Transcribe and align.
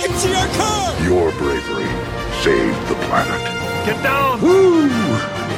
Hey, 0.00 0.06
I 0.06 0.08
can 0.08 0.16
see 0.18 0.34
our 0.34 0.48
car! 0.56 0.96
Your 1.04 1.30
bravery 1.32 1.84
saved 2.42 2.88
the 2.88 2.94
planet. 3.06 3.42
Get 3.84 4.02
down! 4.02 4.40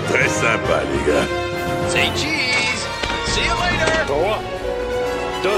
Très 0.09 0.29
sympa, 0.29 0.83
les 0.83 1.05
gars. 1.07 1.29
Say 1.89 2.11
cheese! 2.17 2.83
See 3.27 3.45
you 3.45 3.55
later! 3.55 4.05
3, 4.07 4.43
2, 5.45 5.49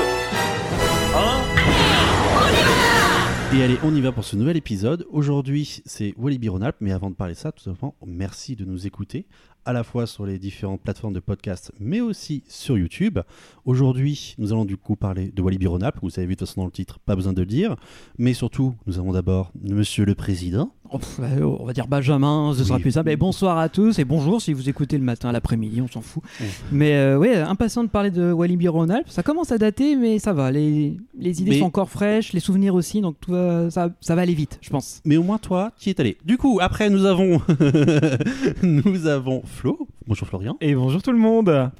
1. 3.52 3.56
Et 3.56 3.62
allez, 3.62 3.78
on 3.84 3.94
y 3.94 4.02
va 4.02 4.12
pour 4.12 4.24
ce 4.24 4.36
nouvel 4.36 4.58
épisode. 4.58 5.06
Aujourd'hui, 5.10 5.80
c'est 5.86 6.12
Walibi 6.19 6.50
Rhône-Alpes, 6.50 6.77
mais 6.80 6.92
avant 6.92 7.08
de 7.08 7.14
parler 7.14 7.32
de 7.34 7.38
ça, 7.38 7.52
tout 7.52 7.62
simplement, 7.62 7.94
merci 8.05 8.55
de 8.55 8.66
nous 8.66 8.86
écouter, 8.86 9.27
à 9.66 9.73
la 9.73 9.84
fois 9.84 10.06
sur 10.06 10.27
les 10.27 10.38
différentes 10.38 10.80
plateformes 10.82 11.14
de 11.14 11.20
podcast, 11.20 11.72
mais 11.80 12.00
aussi 12.00 12.42
sur 12.48 12.77
YouTube. 12.78 13.18
Aujourd'hui, 13.64 14.34
nous 14.38 14.52
allons 14.52 14.64
du 14.64 14.77
coup 14.77 14.95
parler 14.96 15.32
de 15.34 15.41
Walibi 15.42 15.66
Rhône-Alpes, 15.66 15.98
vous 16.02 16.10
avez 16.16 16.27
vu 16.27 16.34
de 16.34 16.38
toute 16.41 16.48
façon 16.48 16.60
dans 16.60 16.66
le 16.66 16.72
titre, 16.72 16.98
pas 16.98 17.16
besoin 17.16 17.32
de 17.32 17.41
le 17.41 17.46
dire. 17.46 17.77
Mais 18.19 18.34
surtout, 18.34 18.74
nous 18.86 18.98
avons 18.98 19.12
d'abord 19.12 19.52
Monsieur 19.62 20.05
le 20.05 20.14
Président. 20.14 20.70
Oh, 20.91 20.98
ouais, 21.19 21.42
on 21.42 21.64
va 21.64 21.72
dire 21.72 21.88
Benjamin, 21.88 22.53
ce 22.56 22.62
sera 22.62 22.77
Oui. 22.77 22.83
plus 22.83 22.92
simple. 22.92 23.08
Et 23.11 23.16
bonsoir 23.16 23.58
à 23.58 23.69
tous 23.70 23.98
et 23.98 24.05
bonjour 24.05 24.41
si 24.42 24.53
vous 24.53 24.69
écoutez 24.69 24.98
le 24.98 25.03
matin, 25.05 25.33
l'après-midi, 25.33 25.81
on 25.81 25.88
s'en 25.88 26.03
fout. 26.03 26.22
Oui. 26.41 26.47
Mais 26.70 26.92
euh, 26.94 27.19
ouais, 27.19 27.36
impatient 27.36 27.83
de 27.84 27.88
parler 27.88 28.10
de 28.10 28.31
Walibi 28.33 28.69
Rhône-Alpes. 28.69 29.08
Ça 29.08 29.22
commence 29.22 29.50
à 29.50 29.56
dater, 29.58 29.97
mais 29.97 30.19
ça 30.19 30.33
va. 30.34 30.50
Les, 30.53 30.97
les 31.19 31.41
idées 31.41 31.53
Mais- 31.53 31.58
sont 31.60 31.64
encore 31.64 31.88
fraîches, 31.88 32.33
les 32.34 32.41
souvenirs 32.41 32.75
aussi, 32.75 33.00
donc 33.00 33.16
tout 33.20 33.33
va- 33.33 33.70
ça, 33.70 33.91
ça 34.00 34.14
va 34.14 34.22
aller 34.22 34.34
vite, 34.34 34.58
je 34.60 34.69
pense. 34.70 35.00
Mais 35.06 35.16
au 35.16 35.22
moins 35.22 35.38
toi, 35.38 35.72
qui 35.78 35.88
es 35.91 35.98
allé. 36.00 36.19
Du 36.25 36.36
coup, 36.36 36.58
après, 36.60 36.91
nous 36.91 37.06
avons, 37.06 37.41
nous 38.62 39.06
avons 39.06 39.42
Bonjour 39.62 40.28
Florian. 40.28 40.56
Et 40.60 40.74
bonjour 40.74 41.02
tout 41.02 41.12
le 41.12 41.19
monde 41.19 41.70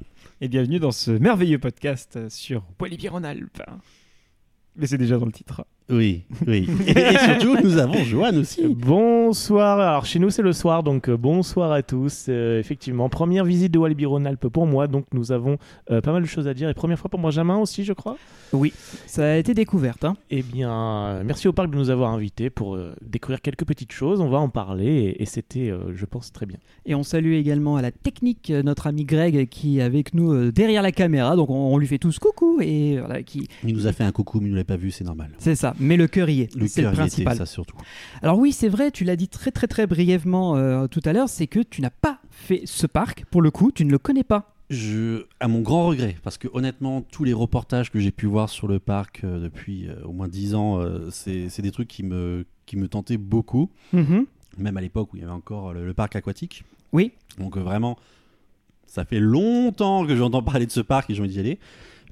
Et 0.41 0.47
bienvenue 0.47 0.79
dans 0.79 0.91
ce 0.91 1.11
merveilleux 1.11 1.59
podcast 1.59 2.29
sur 2.29 2.63
Walibi 2.79 3.09
Rhône-Alpes. 3.09 3.61
Mais 4.75 4.87
c'est 4.87 4.97
déjà 4.97 5.17
dans 5.17 5.25
le 5.25 5.31
titre. 5.31 5.65
Oui, 5.87 6.23
oui. 6.47 6.67
Et, 6.87 6.91
et 6.91 7.17
surtout, 7.19 7.57
nous 7.63 7.77
avons 7.77 8.03
Joanne 8.03 8.39
aussi. 8.39 8.63
Bonsoir, 8.67 9.79
alors 9.79 10.05
chez 10.05 10.17
nous 10.17 10.31
c'est 10.31 10.41
le 10.41 10.51
soir, 10.51 10.81
donc 10.81 11.09
euh, 11.09 11.15
bonsoir 11.15 11.71
à 11.71 11.83
tous. 11.83 12.25
Euh, 12.27 12.59
effectivement, 12.59 13.07
première 13.07 13.45
visite 13.45 13.71
de 13.71 13.77
Walibi 13.77 14.07
Rhône-Alpes 14.07 14.47
pour 14.47 14.65
moi, 14.65 14.87
donc 14.87 15.05
nous 15.13 15.31
avons 15.31 15.57
euh, 15.91 16.01
pas 16.01 16.11
mal 16.11 16.23
de 16.23 16.27
choses 16.27 16.47
à 16.47 16.55
dire. 16.55 16.69
Et 16.69 16.73
première 16.73 16.97
fois 16.97 17.09
pour 17.09 17.19
Benjamin 17.19 17.57
aussi, 17.57 17.83
je 17.83 17.93
crois. 17.93 18.17
Oui, 18.51 18.73
ça 19.05 19.33
a 19.33 19.35
été 19.35 19.53
découverte. 19.53 20.05
Hein. 20.05 20.15
Eh 20.31 20.41
bien, 20.41 20.71
euh, 20.71 21.23
merci 21.23 21.47
au 21.47 21.53
parc 21.53 21.69
de 21.69 21.75
nous 21.75 21.89
avoir 21.91 22.11
invités 22.11 22.49
pour 22.49 22.75
euh, 22.75 22.95
découvrir 23.03 23.41
quelques 23.41 23.65
petites 23.65 23.91
choses. 23.91 24.21
On 24.21 24.29
va 24.29 24.39
en 24.39 24.49
parler 24.49 24.87
et, 24.87 25.21
et 25.21 25.25
c'était, 25.25 25.69
euh, 25.69 25.93
je 25.93 26.05
pense, 26.05 26.31
très 26.31 26.47
bien. 26.47 26.57
Et 26.87 26.95
on 26.95 27.03
salue 27.03 27.33
également 27.33 27.75
à 27.75 27.81
la 27.83 27.91
technique 27.91 28.49
euh, 28.49 28.63
notre 28.63 28.87
ami 28.87 29.03
Greg 29.03 29.49
qui 29.49 29.79
est 29.79 29.81
avec 29.83 30.13
nous 30.15 30.31
euh, 30.33 30.51
derrière 30.51 30.81
la 30.81 30.91
caméra. 30.91 31.35
Donc 31.35 31.49
on, 31.51 31.73
on 31.73 31.77
lui 31.77 31.85
fait 31.87 31.99
tous 31.99 32.17
coucou 32.17 32.59
et 32.61 32.97
voilà, 32.97 33.21
qui. 33.21 33.47
Il 33.63 33.75
nous 33.75 33.85
a 33.87 33.91
fait 33.91 34.03
un 34.03 34.11
coucou, 34.11 34.39
mais 34.39 34.47
il 34.47 34.53
ne 34.53 34.57
l'a 34.57 34.63
pas 34.63 34.77
vu, 34.77 34.89
c'est 34.89 35.03
normal. 35.03 35.29
C'est 35.37 35.55
ça. 35.55 35.74
Mais 35.79 35.97
le 35.97 36.07
cœur 36.07 36.29
y 36.29 36.41
est. 36.41 36.55
Le 36.55 36.67
C'est 36.67 36.81
le 36.81 36.91
cœur 36.91 37.05
y 37.05 37.07
était, 37.07 37.23
principal. 37.23 37.37
ça 37.37 37.45
surtout. 37.45 37.75
Alors 38.21 38.37
oui, 38.39 38.51
c'est 38.51 38.69
vrai, 38.69 38.91
tu 38.91 39.03
l'as 39.03 39.15
dit 39.15 39.27
très 39.27 39.51
très 39.51 39.67
très 39.67 39.87
brièvement 39.87 40.55
euh, 40.55 40.87
tout 40.87 41.01
à 41.05 41.13
l'heure, 41.13 41.29
c'est 41.29 41.47
que 41.47 41.59
tu 41.59 41.81
n'as 41.81 41.89
pas 41.89 42.19
fait 42.29 42.61
ce 42.65 42.87
parc, 42.87 43.25
pour 43.25 43.41
le 43.41 43.51
coup, 43.51 43.71
tu 43.71 43.85
ne 43.85 43.91
le 43.91 43.97
connais 43.97 44.23
pas. 44.23 44.53
Je, 44.69 45.25
à 45.39 45.47
mon 45.47 45.61
grand 45.61 45.85
regret, 45.87 46.15
parce 46.23 46.37
que 46.39 46.47
honnêtement, 46.51 47.01
tous 47.01 47.23
les 47.23 47.33
reportages 47.33 47.91
que 47.91 47.99
j'ai 47.99 48.11
pu 48.11 48.25
voir 48.25 48.49
sur 48.49 48.67
le 48.67 48.79
parc 48.79 49.21
euh, 49.23 49.39
depuis 49.39 49.87
euh, 49.87 49.95
au 50.05 50.11
moins 50.11 50.27
10 50.27 50.55
ans, 50.55 50.81
c'est 51.11 51.49
c'est 51.49 51.61
des 51.61 51.71
trucs 51.71 51.87
qui 51.87 52.03
me, 52.03 52.45
qui 52.65 52.77
me 52.77 52.87
tentaient 52.87 53.17
beaucoup, 53.17 53.69
même 53.93 54.77
à 54.77 54.81
l'époque 54.81 55.13
où 55.13 55.17
il 55.17 55.21
y 55.21 55.23
avait 55.23 55.31
encore 55.31 55.73
le, 55.73 55.85
le 55.85 55.93
parc 55.93 56.15
aquatique. 56.15 56.63
Oui. 56.93 57.11
Donc 57.37 57.57
vraiment, 57.57 57.97
ça 58.87 59.03
fait 59.05 59.19
longtemps 59.19 60.05
que 60.05 60.15
j'entends 60.15 60.41
parler 60.41 60.65
de 60.65 60.71
ce 60.71 60.79
parc 60.79 61.09
et 61.09 61.15
j'ai 61.15 61.21
envie 61.21 61.29
d'y 61.31 61.39
aller. 61.39 61.59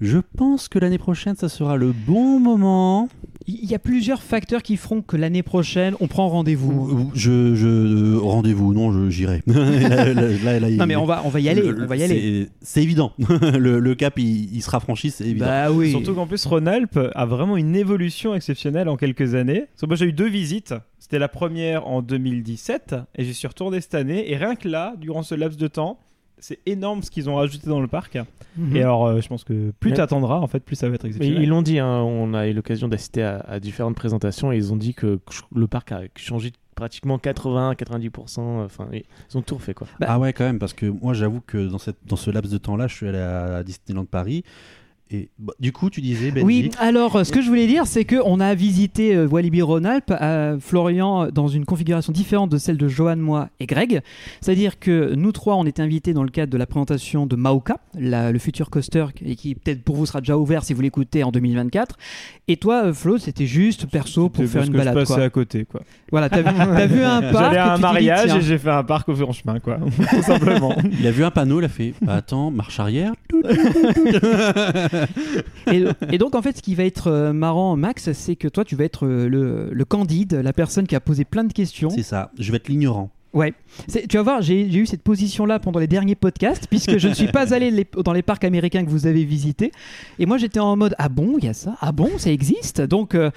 Je 0.01 0.17
pense 0.37 0.67
que 0.67 0.79
l'année 0.79 0.97
prochaine, 0.97 1.35
ça 1.35 1.49
sera 1.49 1.77
le 1.77 1.91
bon 1.93 2.39
moment. 2.39 3.07
Il 3.45 3.65
y 3.69 3.75
a 3.75 3.79
plusieurs 3.79 4.23
facteurs 4.23 4.61
qui 4.63 4.77
feront 4.77 5.01
que 5.01 5.17
l'année 5.17 5.43
prochaine, 5.43 5.95
on 5.99 6.07
prend 6.07 6.29
rendez-vous. 6.29 6.71
Ou- 6.71 7.11
Je, 7.13 7.55
je 7.55 7.67
euh, 7.67 8.17
rendez-vous, 8.19 8.73
non, 8.73 8.93
je- 8.93 9.09
j'irai. 9.09 9.43
Non 9.47 10.85
mais 10.85 10.95
on 10.95 11.05
va, 11.05 11.21
on 11.25 11.29
va 11.29 11.39
y 11.39 11.49
aller, 11.49 11.61
le- 11.61 11.83
on 11.83 11.85
va 11.85 11.97
y 11.97 12.03
aller. 12.03 12.45
c'est- 12.45 12.49
C'est 12.61 12.83
évident. 12.83 13.11
le, 13.19 13.79
le 13.79 13.95
cap, 13.95 14.17
il, 14.17 14.53
il 14.55 14.61
sera 14.61 14.79
franchi, 14.79 15.11
c'est 15.11 15.25
évident. 15.25 15.45
Bah 15.45 15.71
oui. 15.71 15.91
Surtout 15.91 16.13
qu'en 16.13 16.27
plus, 16.27 16.45
Rhône-Alpes 16.45 16.99
a 17.13 17.25
vraiment 17.25 17.57
une 17.57 17.75
évolution 17.75 18.33
exceptionnelle 18.33 18.87
en 18.89 18.95
quelques 18.97 19.35
années. 19.35 19.65
Parce 19.71 19.81
que 19.81 19.85
moi, 19.87 19.95
j'ai 19.95 20.05
eu 20.05 20.13
deux 20.13 20.29
visites. 20.29 20.73
C'était 20.99 21.19
la 21.19 21.27
première 21.27 21.85
en 21.87 22.01
2017 22.01 22.95
et 23.17 23.25
j'y 23.25 23.33
suis 23.33 23.47
retourné 23.47 23.81
cette 23.81 23.95
année. 23.95 24.31
Et 24.31 24.37
rien 24.37 24.55
que 24.55 24.69
là, 24.69 24.93
durant 24.99 25.21
ce 25.23 25.35
laps 25.35 25.57
de 25.57 25.67
temps, 25.67 25.99
c'est 26.43 26.59
énorme 26.65 27.01
ce 27.03 27.09
qu'ils 27.09 27.29
ont 27.29 27.35
rajouté 27.35 27.67
dans 27.69 27.79
le 27.81 27.87
parc. 27.87 28.17
Mhm. 28.57 28.75
Et 28.75 28.81
alors, 28.83 29.05
euh, 29.07 29.21
je 29.21 29.27
pense 29.29 29.43
que 29.43 29.71
plus 29.79 29.91
Ouais. 29.91 29.95
tu 29.95 30.01
attendras, 30.01 30.39
en 30.39 30.47
fait, 30.47 30.59
plus 30.59 30.75
ça 30.75 30.89
va 30.89 30.95
être 30.95 31.03
Mais 31.03 31.09
exceptionnel. 31.09 31.41
ils 31.43 31.49
l'ont 31.49 31.61
dit, 31.61 31.79
hein, 31.79 32.01
on 32.01 32.33
a 32.33 32.47
eu 32.47 32.53
l'occasion 32.53 32.87
d'assister 32.87 33.23
à, 33.23 33.37
à 33.47 33.59
différentes 33.59 33.95
présentations 33.95 34.51
et 34.51 34.57
ils 34.57 34.71
ont 34.73 34.75
dit 34.75 34.93
que 34.93 35.19
le 35.55 35.67
parc 35.67 35.91
a 35.93 36.01
changé 36.17 36.49
de 36.51 36.55
pratiquement 36.75 37.17
80-90%. 37.17 38.63
Enfin, 38.63 38.87
ils 38.91 39.37
ont 39.37 39.41
tout 39.41 39.55
refait 39.55 39.73
quoi. 39.73 39.87
Bah- 39.99 40.07
Ah 40.09 40.19
ouais, 40.19 40.33
quand 40.33 40.43
même, 40.43 40.59
parce 40.59 40.73
que 40.73 40.85
moi, 40.85 41.13
j'avoue 41.13 41.41
que 41.41 41.67
dans, 41.67 41.77
cette, 41.77 41.97
dans 42.05 42.15
ce 42.15 42.29
laps 42.31 42.51
de 42.51 42.57
temps-là, 42.57 42.87
je 42.87 42.95
suis 42.95 43.07
allé 43.07 43.17
à 43.19 43.63
Disneyland 43.63 44.05
Paris. 44.05 44.43
Et 45.15 45.29
bah, 45.37 45.53
du 45.59 45.71
coup, 45.71 45.91
tu 45.91 46.01
disais, 46.01 46.31
Benji, 46.31 46.43
Oui, 46.43 46.71
alors 46.79 47.17
euh, 47.17 47.23
ce 47.23 47.31
que 47.31 47.39
je 47.39 47.47
voulais 47.47 47.67
dire, 47.67 47.85
c'est 47.85 48.03
qu'on 48.03 48.39
a 48.39 48.55
visité 48.55 49.15
euh, 49.15 49.27
Walibi 49.27 49.61
Rhône-Alpes, 49.61 50.09
à 50.09 50.55
Florian, 50.59 51.25
euh, 51.25 51.29
dans 51.29 51.47
une 51.47 51.65
configuration 51.65 52.11
différente 52.11 52.49
de 52.49 52.57
celle 52.57 52.77
de 52.77 52.87
Johan, 52.87 53.17
moi 53.17 53.49
et 53.59 53.67
Greg. 53.67 54.01
C'est-à-dire 54.41 54.79
que 54.79 55.13
nous 55.13 55.31
trois, 55.31 55.55
on 55.55 55.65
était 55.67 55.83
invités 55.83 56.13
dans 56.15 56.23
le 56.23 56.31
cadre 56.31 56.51
de 56.51 56.57
la 56.57 56.65
présentation 56.65 57.27
de 57.27 57.35
Maoka, 57.35 57.77
la- 57.95 58.31
le 58.31 58.39
futur 58.39 58.71
coaster, 58.71 59.05
et 59.23 59.35
qui 59.35 59.53
peut-être 59.53 59.83
pour 59.83 59.97
vous 59.97 60.07
sera 60.07 60.19
déjà 60.19 60.35
ouvert 60.35 60.63
si 60.63 60.73
vous 60.73 60.81
l'écoutez 60.81 61.23
en 61.23 61.31
2024. 61.31 61.95
Et 62.47 62.57
toi, 62.57 62.85
euh, 62.85 62.93
Flo, 62.93 63.19
c'était 63.19 63.45
juste 63.45 63.85
perso 63.85 64.29
pour 64.29 64.43
faire 64.45 64.63
une 64.63 64.73
balade. 64.73 65.05
Quoi. 65.05 65.19
à 65.19 65.29
côté, 65.29 65.65
quoi. 65.65 65.81
Voilà, 66.11 66.27
t'as 66.29 66.41
vu, 66.41 66.49
t'as 66.57 66.85
vu 66.87 67.03
un 67.03 67.21
parc. 67.31 67.33
J'allais 67.45 67.57
à 67.57 67.73
un 67.73 67.75
dit, 67.75 67.81
mariage 67.83 68.35
et 68.35 68.41
j'ai 68.41 68.57
fait 68.57 68.71
un 68.71 68.83
parc 68.83 69.09
au 69.09 69.15
chemin, 69.15 69.59
quoi. 69.59 69.77
Tout 70.09 70.23
simplement. 70.23 70.75
il 70.99 71.05
a 71.05 71.11
vu 71.11 71.23
un 71.23 71.29
panneau, 71.31 71.59
il 71.61 71.65
a 71.65 71.69
fait 71.69 71.93
bah, 72.01 72.15
Attends, 72.15 72.49
marche 72.49 72.79
arrière. 72.79 73.13
Et, 75.71 76.17
donc 76.17 76.35
en 76.35 76.41
fait, 76.41 76.57
ce 76.57 76.61
qui 76.61 76.75
va 76.75 76.83
être 76.83 77.07
euh, 77.07 77.33
marrant, 77.33 77.75
Max, 77.75 78.11
c'est 78.13 78.35
que 78.35 78.47
toi, 78.47 78.63
tu 78.63 78.75
vas 78.75 78.85
être 78.85 79.05
euh, 79.05 79.69
le 79.71 79.85
candide, 79.85 80.33
la 80.33 80.53
personne 80.53 80.87
qui 80.87 80.95
a 80.95 80.99
posé 80.99 81.25
plein 81.25 81.43
de 81.43 81.53
questions. 81.53 81.89
C'est 81.89 82.03
ça, 82.03 82.31
je 82.37 82.51
vais 82.51 82.57
être 82.57 82.67
l'ignorant. 82.67 83.11
Ouais. 83.33 83.53
Tu 84.07 84.17
vas 84.17 84.21
voir, 84.23 84.41
j'ai 84.43 84.71
eu 84.77 84.85
cette 84.85 85.01
position-là 85.01 85.57
pendant 85.57 85.79
les 85.79 85.87
derniers 85.87 86.13
podcasts, 86.13 86.67
puisque 86.67 86.97
je 86.99 87.07
ne 87.07 87.13
suis 87.15 87.27
pas 87.27 87.51
allé 87.55 87.71
les- 87.71 87.87
dans 88.03 88.13
les 88.13 88.21
parcs 88.21 88.43
américains 88.43 88.85
que 88.85 88.89
vous 88.91 89.07
avez 89.07 89.23
visités. 89.25 89.71
Et 90.19 90.27
moi, 90.27 90.37
j'étais 90.37 90.59
en 90.59 90.75
mode 90.75 90.93
Ah 90.99 91.09
bon, 91.09 91.37
il 91.39 91.45
y 91.45 91.47
a 91.47 91.53
ça? 91.53 91.75
Ah 91.81 91.91
bon, 91.91 92.09
ça 92.17 92.31
existe? 92.31 92.81
Donc, 92.81 93.15
euh, 93.15 93.31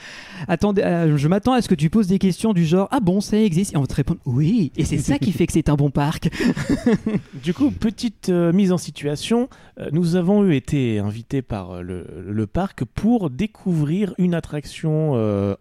attendez, 0.49 0.83
euh, 0.83 1.17
je 1.17 1.29
m'attends 1.29 1.55
à 1.55 1.63
ce 1.63 1.69
que 1.69 1.75
tu 1.75 1.89
poses 1.89 2.09
des 2.09 2.19
questions 2.19 2.53
du 2.53 2.67
genre 2.67 2.89
Ah 2.91 3.01
bon, 3.01 3.23
ça 3.23 3.39
existe? 3.39 3.73
Et 3.73 3.79
on 3.79 3.81
va 3.81 3.87
te 3.87 3.95
répondre 3.95 4.21
Oui. 4.27 4.71
Et 4.77 4.85
c'est 4.85 4.99
ça 4.99 5.19
qui 5.19 5.33
fait 5.33 5.47
que 5.47 5.55
c'est 5.55 5.69
un 5.71 5.77
bon 5.77 5.91
parc. 5.91 6.29
Du 7.43 7.55
coup, 7.55 7.71
petite 7.71 8.29
euh, 8.29 8.53
mise 8.53 8.73
en 8.73 8.79
situation, 8.79 9.49
nous 9.93 10.17
avons 10.17 10.45
eu 10.45 10.55
été 10.57 10.99
invités 10.99 11.43
par 11.43 11.83
le, 11.83 12.07
le 12.29 12.47
parc 12.47 12.85
pour 12.85 13.31
découvrir 13.31 14.15
une 14.19 14.35
attraction 14.35 15.13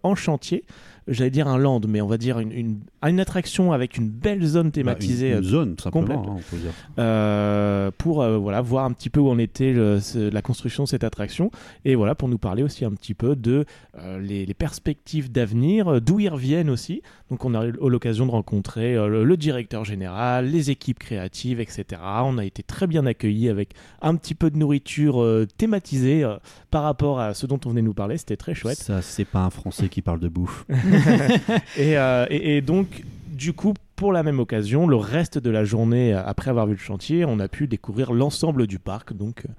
en 0.02 0.14
chantier. 0.14 0.64
J'allais 1.08 1.30
dire 1.30 1.46
un 1.46 1.58
land, 1.58 1.80
mais 1.88 2.00
on 2.00 2.06
va 2.08 2.18
dire 2.18 2.40
une, 2.40 2.50
une, 2.52 2.78
une 3.06 3.20
attraction 3.20 3.72
avec 3.72 3.96
une 3.96 4.08
belle 4.08 4.44
zone 4.44 4.72
thématisée. 4.72 5.30
Bah, 5.30 5.36
une, 5.38 5.42
une 5.42 5.48
euh, 5.48 5.50
zone, 5.50 5.76
tout 5.76 5.84
simplement, 5.84 6.06
complète. 6.22 6.30
hein, 6.30 6.36
on 6.38 6.50
peut 6.50 6.60
dire. 6.60 6.72
euh, 6.98 7.90
pour 7.96 8.22
euh, 8.22 8.36
voilà 8.38 8.60
voir 8.60 8.84
un 8.84 8.92
petit 8.92 9.10
peu 9.10 9.20
où 9.20 9.28
en 9.28 9.38
était 9.38 9.72
le- 9.72 10.00
la 10.32 10.42
construction 10.42 10.84
de 10.84 10.88
cette 10.88 11.04
attraction 11.04 11.50
et 11.84 11.94
voilà 11.94 12.14
pour 12.14 12.28
nous 12.28 12.38
parler 12.38 12.62
aussi 12.62 12.84
un 12.84 12.90
petit 12.92 13.14
peu 13.14 13.36
de 13.36 13.64
euh, 13.98 14.18
les, 14.20 14.46
les 14.46 14.54
perspectives 14.54 15.30
d'avenir, 15.30 15.88
euh, 15.88 16.00
d'où 16.00 16.20
ils 16.20 16.28
reviennent 16.28 16.70
aussi. 16.70 17.02
Donc 17.30 17.44
on 17.44 17.54
a 17.54 17.66
eu 17.66 17.72
l'occasion 17.80 18.26
de 18.26 18.30
rencontrer 18.32 18.94
euh, 18.96 19.08
le, 19.08 19.24
le 19.24 19.36
directeur 19.36 19.84
général, 19.84 20.46
les 20.46 20.70
équipes 20.70 20.98
créatives, 20.98 21.60
etc. 21.60 21.84
On 22.24 22.38
a 22.38 22.44
été 22.44 22.62
très 22.62 22.86
bien 22.86 23.06
accueillis 23.06 23.48
avec 23.48 23.70
un 24.02 24.16
petit 24.16 24.34
peu 24.34 24.50
de 24.50 24.56
nourriture 24.56 25.22
euh, 25.22 25.46
thématisée 25.56 26.24
euh, 26.24 26.36
par 26.76 26.82
rapport 26.82 27.20
à 27.20 27.32
ce 27.32 27.46
dont 27.46 27.58
on 27.64 27.70
venait 27.70 27.80
nous 27.80 27.94
parler. 27.94 28.18
C'était 28.18 28.36
très 28.36 28.54
chouette. 28.54 28.76
Ça, 28.76 29.00
c'est 29.00 29.24
pas 29.24 29.38
un 29.40 29.48
Français 29.48 29.88
qui 29.88 30.02
parle 30.02 30.20
de 30.20 30.28
bouffe. 30.28 30.66
Et, 31.78 31.96
euh, 31.96 32.26
et- 32.30 32.56
et 32.56 32.60
donc, 32.60 33.02
du 33.32 33.54
coup, 33.54 33.72
pour 33.96 34.12
la 34.12 34.22
même 34.22 34.40
occasion, 34.40 34.86
le 34.86 34.96
reste 34.96 35.38
de 35.38 35.48
la 35.48 35.64
journée, 35.64 36.12
euh, 36.12 36.22
après 36.26 36.50
avoir 36.50 36.66
vu 36.66 36.72
le 36.74 36.78
chantier, 36.78 37.24
on 37.24 37.38
a 37.40 37.48
pu 37.48 37.66
découvrir 37.66 38.12
l'ensemble 38.12 38.66
du 38.66 38.78
parc. 38.78 39.14
Donc, 39.14 39.44
euh, 39.46 39.52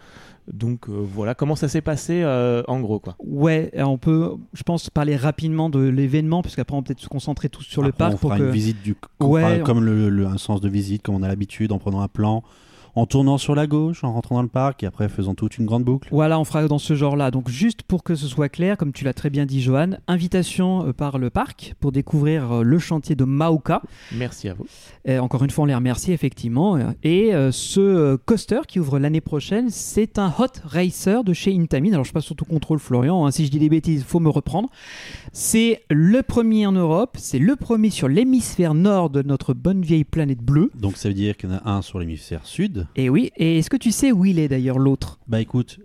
donc 0.54 0.90
euh, 0.90 0.94
voilà 0.94 1.34
comment 1.34 1.56
ça 1.56 1.68
s'est 1.68 1.82
passé 1.82 2.22
euh, 2.24 2.62
en 2.68 2.80
gros. 2.82 3.00
Quoi. 3.00 3.16
Ouais, 3.26 3.72
on 3.78 3.98
peut, 3.98 4.34
je 4.54 4.62
pense, 4.62 4.92
parler 4.92 5.16
rapidement 5.16 5.72
de 5.72 5.80
l'événement, 5.80 6.44
parce 6.44 6.56
qu'après 6.56 6.76
on 6.76 6.82
va 6.82 6.86
peut-être 6.86 7.00
se 7.00 7.08
concentrer 7.10 7.50
tous 7.50 7.64
sur 7.64 7.82
le 7.82 7.92
parc. 7.92 8.14
on 8.14 8.18
pour 8.18 8.30
fera 8.30 8.38
que... 8.40 8.44
une 8.46 8.52
visite 8.52 8.82
du 8.84 8.96
Ouais, 9.20 9.60
on- 9.62 9.64
comme 9.64 9.84
le, 9.84 10.10
le- 10.10 10.28
un 10.28 10.38
sens 10.38 10.62
de 10.62 10.70
visite 10.70 11.02
comme 11.02 11.16
on 11.16 11.24
a 11.24 11.28
l'habitude 11.28 11.72
en 11.72 11.80
prenant 11.80 12.02
un 12.02 12.08
plan 12.08 12.44
en 12.98 13.06
tournant 13.06 13.38
sur 13.38 13.54
la 13.54 13.68
gauche 13.68 14.04
en 14.04 14.12
rentrant 14.12 14.36
dans 14.36 14.42
le 14.42 14.48
parc 14.48 14.82
et 14.82 14.88
après 14.88 15.08
faisant 15.08 15.36
toute 15.36 15.60
une 15.60 15.68
grande 15.68 15.84
boucle 15.84 16.10
Voilà, 16.12 16.40
on 16.40 16.44
fera 16.44 16.68
dans 16.68 16.80
ce 16.80 16.96
genre-là. 16.96 17.30
Donc 17.30 17.48
juste 17.48 17.84
pour 17.84 18.04
que 18.04 18.16
ce 18.16 18.26
soit 18.26 18.50
clair, 18.50 18.76
comme 18.76 18.92
tu 18.92 19.06
l'as 19.06 19.14
très 19.14 19.30
bien 19.30 19.46
dit 19.46 19.62
Johan, 19.62 19.92
invitation 20.08 20.88
euh, 20.88 20.94
par 20.94 21.20
le 21.20 21.30
parc 21.30 21.76
pour 21.80 21.92
découvrir 21.92 22.52
euh, 22.52 22.64
le 22.64 22.80
chantier 22.80 23.16
de 23.16 23.24
Maoka. 23.24 23.84
Merci 24.14 24.50
à 24.50 24.56
vous. 24.56 24.66
Encore 25.20 25.44
une 25.44 25.52
fois, 25.52 25.64
on 25.64 25.68
les 25.68 25.76
remercie 25.76 26.12
effectivement. 26.12 26.76
Euh, 26.76 26.92
Et 27.04 27.32
ce 27.52 28.16
coaster 28.16 28.62
qui 28.68 28.80
ouvre 28.80 28.98
l'année 29.00 29.22
prochaine, 29.22 29.70
c'est 29.70 30.18
un 30.18 30.34
Hot 30.40 30.60
Racer 30.66 31.24
de 31.24 31.34
chez 31.34 31.56
Intamin. 31.56 31.94
Alors 31.94 32.04
je 32.04 32.12
passe 32.12 32.26
surtout 32.26 32.46
contrôle 32.46 32.80
Florian, 32.80 33.26
hein. 33.26 33.32
si 33.32 33.46
je 33.46 33.52
dis 33.52 33.60
des 33.60 33.70
bêtises, 33.70 34.04
faut 34.04 34.20
me 34.20 34.30
reprendre. 34.30 34.70
C'est 35.40 35.84
le 35.92 36.24
premier 36.24 36.66
en 36.66 36.72
Europe, 36.72 37.16
c'est 37.20 37.38
le 37.38 37.56
premier 37.56 37.92
sur 37.92 38.08
l'hémisphère 38.08 38.74
nord 38.74 39.12
de 39.12 39.22
notre 39.22 39.54
bonne 39.54 39.84
vieille 39.84 40.04
planète 40.04 40.40
bleue. 40.40 40.72
donc 40.74 40.98
ça 40.98 41.10
veut 41.10 41.14
dire 41.14 41.38
qu'il 41.38 41.52
y 41.52 41.54
en 41.54 41.58
a 41.58 41.70
un 41.70 41.84
sur 41.84 42.00
l'hémisphère 42.00 42.44
sud 42.48 42.88
Et 42.96 43.08
oui, 43.08 43.30
et 43.38 43.60
est-ce 43.60 43.70
que 43.70 43.78
tu 43.78 43.92
sais 43.92 44.12
où 44.12 44.26
il 44.26 44.40
est 44.40 44.48
d'ailleurs 44.48 44.80
l'autre? 44.80 45.20
Bah 45.28 45.40
écoute 45.40 45.80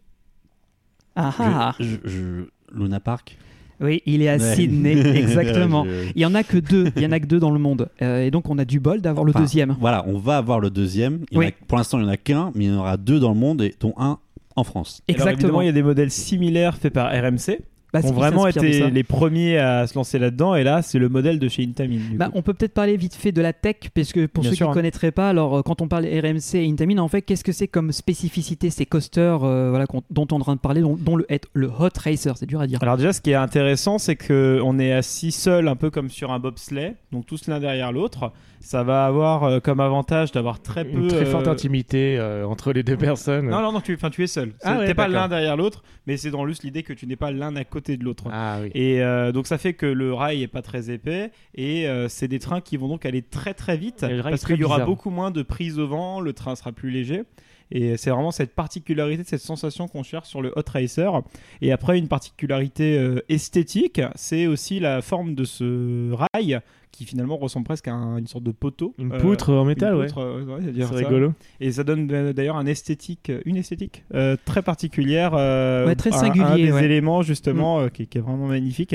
Ah 1.16 1.34
ah 1.38 1.75
je, 1.78 1.84
je- 2.02 2.08
je- 2.08 2.44
Luna 2.75 2.99
Park 2.99 3.37
Oui, 3.82 4.00
il 4.06 4.22
est 4.22 4.31
à 4.31 4.37
Ouais. 4.38 4.54
Sydney, 4.54 4.93
exactement. 5.19 5.84
Je- 5.84 6.12
Il 6.16 6.22
y 6.22 6.25
en 6.25 6.34
a 6.34 6.44
que 6.44 6.56
deux, 6.56 6.87
il 6.96 7.02
y 7.02 7.06
en 7.06 7.12
a 7.12 7.20
que 7.20 7.26
deux 7.26 7.38
dans 7.38 7.50
le 7.50 7.58
monde. 7.58 7.90
Euh, 8.00 8.22
et 8.25 8.31
donc 8.31 8.48
on 8.48 8.56
a 8.56 8.64
du 8.64 8.81
bol 8.81 9.02
d'avoir 9.02 9.26
le 9.26 9.34
deuxième. 9.34 9.76
voilà 9.78 10.02
on 10.08 10.16
va 10.16 10.38
avoir 10.38 10.60
le 10.60 10.70
deuxième 10.70 11.26
Il 11.31 11.37
y 11.37 11.44
en 11.44 11.48
a- 11.48 11.50
pour 11.69 11.76
l'instant 11.76 11.98
il 11.98 12.05
n'y 12.05 12.08
en 12.08 12.12
a 12.12 12.16
qu'un 12.16 12.52
mais 12.55 12.64
il 12.64 12.70
y 12.70 12.75
en 12.75 12.78
aura 12.78 12.96
deux 12.96 13.20
dans 13.20 13.34
le 13.34 13.38
monde 13.38 13.60
et 13.60 13.75
dont 13.81 13.93
un 13.98 14.19
en 14.56 14.64
France 14.64 15.02
Alors, 15.08 15.16
évidemment, 15.20 15.31
Exactement. 15.32 15.60
il 15.60 15.66
y 15.66 15.69
a 15.69 15.72
des 15.72 15.82
modèles 15.82 16.10
similaires 16.10 16.76
faits 16.78 16.93
par 16.94 17.10
RMC. 17.10 17.60
Bah, 17.92 18.00
ont 18.04 18.12
vraiment 18.12 18.46
été 18.46 18.88
les 18.90 19.04
premiers 19.04 19.58
à 19.58 19.86
se 19.86 19.94
lancer 19.94 20.18
là-dedans. 20.18 20.54
Et 20.54 20.64
là, 20.64 20.80
c'est 20.80 20.98
le 20.98 21.08
modèle 21.10 21.38
de 21.38 21.48
chez 21.48 21.62
Intamin. 21.62 21.98
Bah, 22.14 22.30
on 22.34 22.40
peut 22.42 22.54
peut-être 22.54 22.72
parler 22.72 22.96
vite 22.96 23.14
fait 23.14 23.32
de 23.32 23.42
la 23.42 23.52
tech, 23.52 23.76
parce 23.94 24.12
que 24.12 24.24
pour 24.26 24.42
Bien 24.42 24.50
ceux 24.50 24.56
sûr, 24.56 24.66
qui 24.66 24.68
ne 24.68 24.72
hein. 24.72 24.74
connaîtraient 24.74 25.10
pas, 25.12 25.28
alors 25.28 25.58
euh, 25.58 25.62
quand 25.62 25.82
on 25.82 25.88
parle 25.88 26.04
RMC 26.06 26.54
et 26.54 26.66
Intamin, 26.70 26.98
en 26.98 27.08
fait, 27.08 27.22
qu'est-ce 27.22 27.44
que 27.44 27.52
c'est 27.52 27.68
comme 27.68 27.92
spécificité 27.92 28.70
ces 28.70 28.86
coasters 28.86 29.44
euh, 29.44 29.68
voilà, 29.70 29.86
qu'on- 29.86 30.02
dont 30.10 30.26
on 30.32 30.36
est 30.36 30.40
en 30.40 30.44
train 30.44 30.54
de 30.54 30.60
parler, 30.60 30.80
dont, 30.80 30.96
dont 30.98 31.16
le, 31.16 31.26
le 31.52 31.66
Hot 31.68 31.88
Racer, 32.02 32.36
c'est 32.38 32.46
dur 32.46 32.60
à 32.60 32.66
dire. 32.66 32.78
Alors 32.82 32.96
déjà, 32.96 33.12
ce 33.12 33.20
qui 33.20 33.30
est 33.30 33.34
intéressant, 33.34 33.98
c'est 33.98 34.16
que 34.16 34.60
on 34.64 34.78
est 34.78 34.92
assis 34.92 35.30
seul, 35.32 35.68
un 35.68 35.76
peu 35.76 35.90
comme 35.90 36.08
sur 36.08 36.32
un 36.32 36.38
bobsleigh, 36.38 36.94
donc 37.12 37.26
tous 37.26 37.46
l'un 37.46 37.60
derrière 37.60 37.92
l'autre. 37.92 38.32
Ça 38.62 38.84
va 38.84 39.06
avoir 39.06 39.44
euh, 39.44 39.60
comme 39.60 39.80
avantage 39.80 40.32
d'avoir 40.32 40.62
très 40.62 40.84
peu 40.84 40.98
Une 40.98 41.08
très 41.08 41.26
euh, 41.26 41.30
forte 41.30 41.48
intimité 41.48 42.16
euh, 42.18 42.46
entre 42.46 42.72
les 42.72 42.82
deux 42.82 42.96
personnes. 42.96 43.48
Non, 43.48 43.60
non, 43.60 43.72
non, 43.72 43.80
tu, 43.80 43.94
enfin, 43.94 44.08
tu 44.08 44.22
es 44.22 44.26
seul. 44.26 44.52
Ah 44.62 44.78
ouais, 44.78 44.86
T'es 44.86 44.94
pas 44.94 45.08
l'un 45.08 45.28
derrière 45.28 45.56
l'autre, 45.56 45.82
mais 46.06 46.16
c'est 46.16 46.30
dans 46.30 46.46
juste 46.46 46.62
l'idée 46.62 46.82
que 46.82 46.92
tu 46.92 47.06
n'es 47.06 47.16
pas 47.16 47.32
l'un 47.32 47.54
à 47.56 47.64
côté 47.64 47.96
de 47.96 48.04
l'autre. 48.04 48.24
Ah 48.32 48.58
oui. 48.62 48.70
Et 48.74 49.02
euh, 49.02 49.32
donc 49.32 49.46
ça 49.46 49.58
fait 49.58 49.74
que 49.74 49.86
le 49.86 50.14
rail 50.14 50.42
est 50.42 50.48
pas 50.48 50.62
très 50.62 50.90
épais 50.90 51.30
et 51.54 51.88
euh, 51.88 52.08
c'est 52.08 52.28
des 52.28 52.38
trains 52.38 52.60
qui 52.60 52.76
vont 52.76 52.88
donc 52.88 53.04
aller 53.04 53.22
très 53.22 53.54
très 53.54 53.76
vite 53.76 54.06
parce 54.22 54.44
qu'il 54.44 54.56
y 54.56 54.64
aura 54.64 54.80
beaucoup 54.80 55.10
moins 55.10 55.30
de 55.30 55.42
prise 55.42 55.78
au 55.78 55.86
vent, 55.86 56.20
le 56.20 56.32
train 56.32 56.54
sera 56.54 56.72
plus 56.72 56.90
léger. 56.90 57.24
Et 57.72 57.96
c'est 57.96 58.10
vraiment 58.10 58.30
cette 58.30 58.54
particularité, 58.54 59.24
cette 59.24 59.40
sensation 59.40 59.88
qu'on 59.88 60.02
cherche 60.02 60.28
sur 60.28 60.42
le 60.42 60.52
Hot 60.56 60.62
Racer. 60.72 61.22
Et 61.62 61.72
après, 61.72 61.98
une 61.98 62.06
particularité 62.08 62.98
euh, 62.98 63.20
esthétique, 63.28 64.00
c'est 64.14 64.46
aussi 64.46 64.78
la 64.78 65.02
forme 65.02 65.34
de 65.34 65.44
ce 65.44 66.12
rail 66.12 66.60
qui 66.90 67.06
finalement 67.06 67.38
ressemble 67.38 67.64
presque 67.64 67.88
à 67.88 67.94
un- 67.94 68.19
une 68.19 68.26
sorte 68.26 68.44
de 68.44 68.50
poteau. 68.52 68.94
Une 68.98 69.12
Euh, 69.14 69.19
poutre 69.19 69.50
en 69.54 69.64
métal, 69.64 69.96
ouais. 69.96 70.06
poutre, 70.08 70.19
euh, 70.19 70.44
ouais, 70.44 70.60
c'est-à-dire 70.60 70.88
C'est 70.88 70.96
rigolo. 70.96 71.32
Et 71.58 71.72
ça 71.72 71.84
donne 71.84 72.06
euh, 72.12 72.32
d'ailleurs 72.34 72.56
un 72.56 72.66
esthétique, 72.66 73.32
une 73.46 73.56
esthétique 73.56 74.04
euh, 74.14 74.36
très 74.44 74.60
particulière. 74.60 75.32
euh, 75.34 75.86
Ouais, 75.86 75.94
très 75.94 76.12
un- 76.12 76.16
Un, 76.16 76.19
singulier, 76.34 76.66
des 76.66 76.72
ouais. 76.72 76.84
éléments 76.84 77.22
justement 77.22 77.80
euh, 77.80 77.88
qui, 77.88 78.06
qui 78.06 78.19
est 78.19 78.20
vraiment 78.20 78.46
magnifique. 78.46 78.94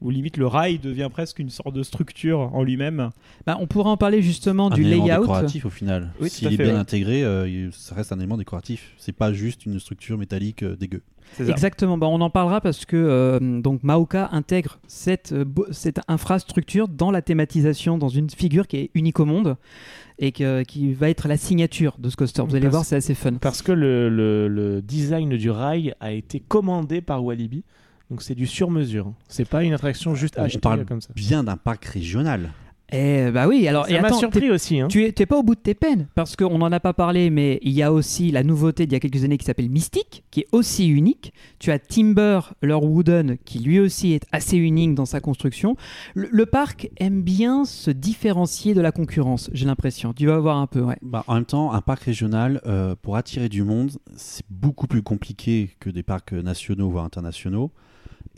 Où 0.00 0.10
limite 0.10 0.36
le 0.36 0.46
rail 0.46 0.78
devient 0.78 1.08
presque 1.12 1.40
une 1.40 1.50
sorte 1.50 1.74
de 1.74 1.82
structure 1.82 2.38
en 2.54 2.62
lui-même. 2.62 3.10
Bah, 3.46 3.56
on 3.60 3.66
pourra 3.66 3.90
en 3.90 3.96
parler 3.96 4.22
justement 4.22 4.70
un 4.70 4.74
du 4.74 4.84
élément 4.84 5.06
layout. 5.06 5.20
décoratif 5.22 5.66
au 5.66 5.70
final 5.70 6.12
Oui, 6.20 6.30
s'il 6.30 6.52
est 6.52 6.56
bien 6.56 6.66
ouais. 6.74 6.78
intégré 6.78 7.24
euh, 7.24 7.48
il- 7.48 7.72
ça 7.72 7.96
reste 7.96 8.12
un 8.12 8.18
élément 8.18 8.36
décoratif 8.36 8.92
c'est 8.96 9.10
pas 9.12 9.32
juste 9.32 9.66
une 9.66 9.80
structure 9.80 10.16
métallique 10.16 10.62
euh, 10.62 10.76
dégueu. 10.76 11.02
Exactement, 11.40 11.98
bah, 11.98 12.06
on 12.06 12.20
en 12.22 12.30
parlera 12.30 12.60
parce 12.62 12.84
que 12.86 12.96
euh, 12.96 13.60
donc 13.60 13.82
Maoka 13.82 14.28
intègre 14.32 14.78
cette, 14.86 15.32
euh, 15.32 15.44
infrastructure 16.06 16.88
dans 16.88 17.10
la 17.10 17.20
thématisation, 17.22 17.98
dans 17.98 18.08
une 18.08 18.30
figure 18.30 18.66
qui 18.66 18.76
est 18.78 18.90
unique 18.94 19.20
au 19.20 19.24
monde 19.24 19.56
et 20.18 20.32
que- 20.32 20.62
qui 20.62 20.92
va 20.92 21.10
être 21.10 21.28
la 21.28 21.36
signature 21.36 21.96
de 21.98 22.08
ce 22.08 22.16
coaster. 22.16 22.42
Vous 22.42 22.54
allez 22.54 22.62
Parce- 22.62 22.72
voir, 22.72 22.84
c'est 22.84 22.96
assez 22.96 23.14
fun. 23.14 23.34
Parce 23.34 23.62
que 23.62 23.72
le, 23.72 24.08
le- 24.08 24.48
le 24.48 24.80
design 24.82 25.36
du 25.36 25.50
rail 25.50 25.94
a 26.00 26.12
été 26.12 26.40
commandé 26.40 27.00
par 27.00 27.22
Walibi. 27.24 27.62
Donc 28.10 28.22
c'est 28.22 28.34
du 28.34 28.46
sur-mesure. 28.46 29.12
C'est 29.28 29.48
pas 29.48 29.64
une 29.64 29.72
attraction 29.74 30.14
juste 30.14 30.36
on 30.38 30.42
achetée 30.44 30.58
parle 30.60 30.84
comme 30.86 31.00
ça. 31.00 31.10
bien 31.14 31.44
d'un 31.44 31.56
parc 31.58 31.84
régional 31.84 32.50
Eh 32.90 33.30
bah 33.32 33.46
oui, 33.46 33.68
alors 33.68 33.86
et 33.90 33.96
Ça 33.96 34.00
m'a 34.00 34.12
surpris 34.14 34.40
t'es- 34.40 34.50
aussi. 34.50 34.80
Hein. 34.80 34.88
Tu 34.88 35.04
es, 35.04 35.12
tu 35.12 35.22
es 35.22 35.26
pas 35.26 35.36
au 35.36 35.42
bout 35.42 35.54
de 35.54 35.60
tes 35.60 35.74
peines 35.74 36.06
parce 36.14 36.34
qu'on 36.36 36.56
n'en 36.56 36.72
a 36.72 36.80
pas 36.80 36.94
parlé, 36.94 37.28
mais 37.28 37.58
il 37.60 37.72
y 37.72 37.82
a 37.82 37.92
aussi 37.92 38.30
la 38.30 38.42
nouveauté 38.42 38.86
d'il 38.86 38.94
y 38.94 38.96
a 38.96 39.00
quelques 39.00 39.24
années 39.24 39.36
qui 39.36 39.44
s'appelle 39.44 39.68
Mystique, 39.68 40.24
qui 40.30 40.40
est 40.40 40.46
aussi 40.52 40.88
unique. 40.88 41.34
Tu 41.58 41.70
as 41.70 41.78
Timber, 41.78 42.40
leur 42.62 42.82
Wooden, 42.82 43.36
qui 43.44 43.58
lui 43.58 43.78
aussi 43.78 44.14
est 44.14 44.24
assez 44.32 44.56
unique 44.56 44.94
dans 44.94 45.04
sa 45.04 45.20
construction. 45.20 45.76
Le, 46.14 46.30
le 46.32 46.46
parc 46.46 46.88
aime 46.96 47.20
bien 47.20 47.66
se 47.66 47.90
différencier 47.90 48.72
de 48.72 48.80
la 48.80 48.90
concurrence, 48.90 49.50
j'ai 49.52 49.66
l'impression. 49.66 50.14
Tu 50.14 50.24
vas 50.26 50.38
voir 50.38 50.56
un 50.56 50.66
peu, 50.66 50.80
ouais. 50.80 50.96
Bah, 51.02 51.24
en 51.26 51.34
même 51.34 51.44
temps, 51.44 51.74
un 51.74 51.82
parc 51.82 52.04
régional, 52.04 52.62
euh, 52.64 52.94
pour 53.02 53.16
attirer 53.16 53.50
du 53.50 53.64
monde, 53.64 53.90
c'est 54.16 54.46
beaucoup 54.48 54.86
plus 54.86 55.02
compliqué 55.02 55.76
que 55.78 55.90
des 55.90 56.02
parcs 56.02 56.32
nationaux, 56.32 56.88
voire 56.88 57.04
internationaux. 57.04 57.70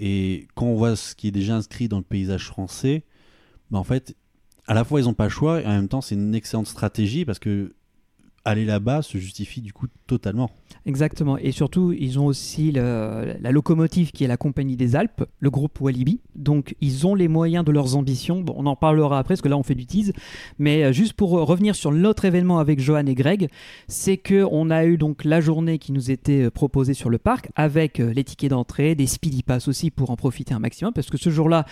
Et 0.00 0.48
quand 0.54 0.66
on 0.66 0.74
voit 0.74 0.96
ce 0.96 1.14
qui 1.14 1.28
est 1.28 1.30
déjà 1.30 1.54
inscrit 1.54 1.86
dans 1.86 1.98
le 1.98 2.02
paysage 2.02 2.46
français, 2.46 3.04
bah, 3.70 3.78
en 3.78 3.84
fait, 3.84 4.16
à 4.66 4.72
la 4.72 4.82
fois, 4.82 5.00
ils 5.00 5.04
n'ont 5.04 5.14
pas 5.14 5.24
le 5.24 5.30
choix, 5.30 5.60
et 5.60 5.66
en 5.66 5.70
même 5.70 5.88
temps, 5.88 6.00
c'est 6.00 6.14
une 6.14 6.34
excellente 6.34 6.66
stratégie 6.66 7.26
parce 7.26 7.38
que 7.38 7.74
aller 8.44 8.64
là-bas 8.64 9.02
se 9.02 9.18
justifie 9.18 9.60
du 9.60 9.72
coup 9.72 9.86
totalement. 10.06 10.50
Exactement. 10.86 11.36
Et 11.36 11.52
surtout, 11.52 11.92
ils 11.92 12.18
ont 12.18 12.26
aussi 12.26 12.72
la 12.72 13.50
locomotive 13.50 14.12
qui 14.12 14.24
est 14.24 14.28
la 14.28 14.36
Compagnie 14.36 14.76
des 14.76 14.96
Alpes, 14.96 15.24
le 15.38 15.50
groupe 15.50 15.80
Walibi. 15.80 16.20
Donc, 16.34 16.74
ils 16.80 17.06
ont 17.06 17.14
les 17.14 17.28
moyens 17.28 17.64
de 17.64 17.72
leurs 17.72 17.96
ambitions. 17.96 18.40
Bon, 18.40 18.54
on 18.56 18.66
en 18.66 18.76
parlera 18.76 19.18
après, 19.18 19.34
parce 19.34 19.42
que 19.42 19.48
là, 19.48 19.58
on 19.58 19.62
fait 19.62 19.74
du 19.74 19.86
tease. 19.86 20.12
Mais 20.58 20.84
euh, 20.84 20.92
juste 20.92 21.12
pour 21.12 21.38
euh, 21.38 21.42
revenir 21.42 21.74
sur 21.74 21.92
l'autre 21.92 22.24
événement 22.24 22.58
avec 22.58 22.80
Johan 22.80 23.06
et 23.06 23.14
Greg, 23.14 23.48
c'est 23.88 24.16
que 24.16 24.46
on 24.50 24.70
a 24.70 24.84
eu 24.84 24.96
donc 24.96 25.24
la 25.24 25.40
journée 25.40 25.78
qui 25.78 25.92
nous 25.92 26.10
était 26.10 26.44
euh, 26.44 26.50
proposée 26.50 26.94
sur 26.94 27.10
le 27.10 27.18
parc 27.18 27.50
avec 27.56 27.98
les 27.98 28.24
tickets 28.24 28.50
d'entrée, 28.50 28.94
des 28.94 29.06
speedy 29.06 29.42
pass 29.42 29.68
aussi 29.68 29.90
pour 29.90 30.10
en 30.10 30.16
profiter 30.16 30.54
un 30.54 30.58
maximum. 30.58 30.92
Parce 30.94 31.10
que 31.10 31.18
ce 31.18 31.30
jour-là, 31.30 31.66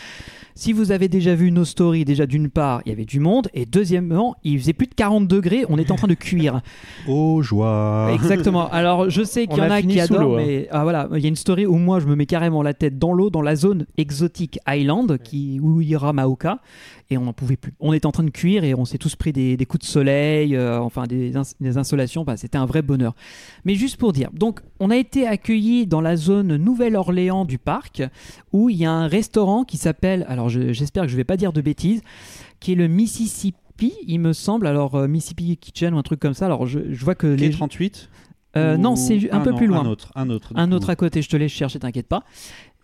si 0.55 0.73
vous 0.73 0.93
avez 0.93 1.09
déjà 1.09 1.35
vu 1.35 1.51
nos 1.51 1.65
stories, 1.65 2.05
déjà 2.05 2.27
d'une 2.27 2.51
part, 2.51 2.83
il 2.85 2.91
y 2.91 2.93
avait 2.93 3.07
du 3.07 3.21
monde. 3.21 3.49
Et 3.55 3.65
deuxièmement, 3.65 4.37
il 4.45 4.59
faisait 4.59 4.73
plus 4.75 4.87
de 4.87 4.95
40 4.95 5.27
degrés. 5.27 5.65
On 5.69 5.79
était 5.79 5.93
en 5.93 5.97
train 5.97 6.09
de 6.09 6.15
cuire. 6.15 6.61
Oh 7.07 7.41
joie 7.43 8.11
Exactement. 8.13 8.69
Alors 8.71 9.09
je 9.09 9.23
sais 9.23 9.47
qu'il 9.47 9.57
y 9.59 9.61
On 9.61 9.65
en 9.65 9.71
a 9.71 9.81
qui 9.83 9.99
adorent, 10.01 10.37
hein. 10.39 10.43
mais 10.45 10.69
ah, 10.71 10.83
voilà, 10.83 11.09
il 11.15 11.21
y 11.21 11.25
a 11.25 11.29
une 11.29 11.37
story 11.37 11.65
où 11.67 11.77
moi 11.77 12.01
je 12.01 12.07
me 12.07 12.15
mets 12.17 12.27
carrément 12.27 12.63
la 12.63 12.75
tête 12.75 12.99
dans 12.99 13.13
l'eau, 13.13 13.31
dans 13.31 13.41
la 13.43 13.57
zone 13.57 13.87
exotique 13.97 14.59
Island, 14.69 15.19
qui 15.23 15.61
où 15.63 15.81
il 15.81 15.89
y 15.89 15.97
aura 15.97 16.13
Maoka, 16.13 16.59
et 17.11 17.17
on 17.17 17.23
n'en 17.23 17.33
pouvait 17.33 17.57
plus. 17.57 17.73
On 17.81 17.93
était 17.93 18.07
en 18.07 18.13
train 18.13 18.25
de 18.25 18.31
cuire 18.31 18.65
et 18.65 18.75
on 18.75 18.85
s'est 18.85 18.99
tous 18.99 19.17
pris 19.17 19.33
des, 19.33 19.57
des 19.57 19.65
coups 19.67 19.87
de 19.87 19.91
soleil, 19.91 20.55
euh, 20.57 20.79
enfin 20.81 21.05
des, 21.07 21.37
ins- 21.37 21.55
des 21.61 21.79
insolations. 21.79 22.25
Bah, 22.25 22.37
C'était 22.37 22.59
un 22.59 22.67
vrai 22.67 22.83
bonheur. 22.83 23.15
Mais 23.65 23.75
juste 23.75 23.97
pour 23.97 24.13
dire, 24.13 24.29
donc 24.33 24.61
on 24.81 24.91
a 24.91 24.97
été 24.97 25.27
accueillis 25.27 25.87
dans 25.87 26.01
la 26.03 26.17
zone 26.17 26.57
Nouvelle-Orléans 26.57 27.45
du 27.47 27.59
parc, 27.59 28.03
où 28.53 28.69
il 28.69 28.77
y 28.77 28.85
a 28.85 28.93
un 28.93 29.07
restaurant 29.07 29.65
qui 29.65 29.77
s'appelle, 29.79 30.27
alors 30.29 30.49
je- 30.49 30.73
j'espère 30.73 31.05
que 31.05 31.09
je 31.11 31.17
vais 31.17 31.25
pas 31.25 31.37
dire 31.39 31.53
de 31.53 31.61
bêtises, 31.63 32.03
qui 32.61 32.73
est 32.73 32.75
le 32.75 32.89
Mississippi, 32.89 33.57
il 34.07 34.19
me 34.19 34.33
semble. 34.33 34.67
Alors 34.67 34.95
euh, 34.95 35.09
Mississippi 35.09 35.57
Kitchen 35.57 35.95
ou 35.95 35.99
un 35.99 36.03
truc 36.03 36.21
comme 36.21 36.35
ça. 36.35 36.47
Alors 36.47 36.67
je, 36.67 36.81
je 36.93 37.05
vois 37.05 37.15
que 37.15 37.27
les 37.27 37.51
38 37.51 38.09
euh, 38.57 38.77
non, 38.77 38.97
c'est 38.97 39.31
un 39.31 39.39
Ah 39.39 39.41
peu 39.41 39.51
non, 39.51 39.57
plus 39.57 39.67
loin. 39.67 39.81
Un 39.83 39.87
autre, 39.87 40.11
un 40.15 40.31
autre. 40.31 40.55
du 40.55 40.61
Un 40.61 40.69
coup. 40.69 40.75
autre 40.75 40.91
à 40.91 40.97
côté, 40.97 41.21
je 41.23 41.29
te 41.29 41.37
laisse 41.37 41.53
chercher, 41.53 41.79
t'inquiète 41.79 42.09
pas. 42.09 42.25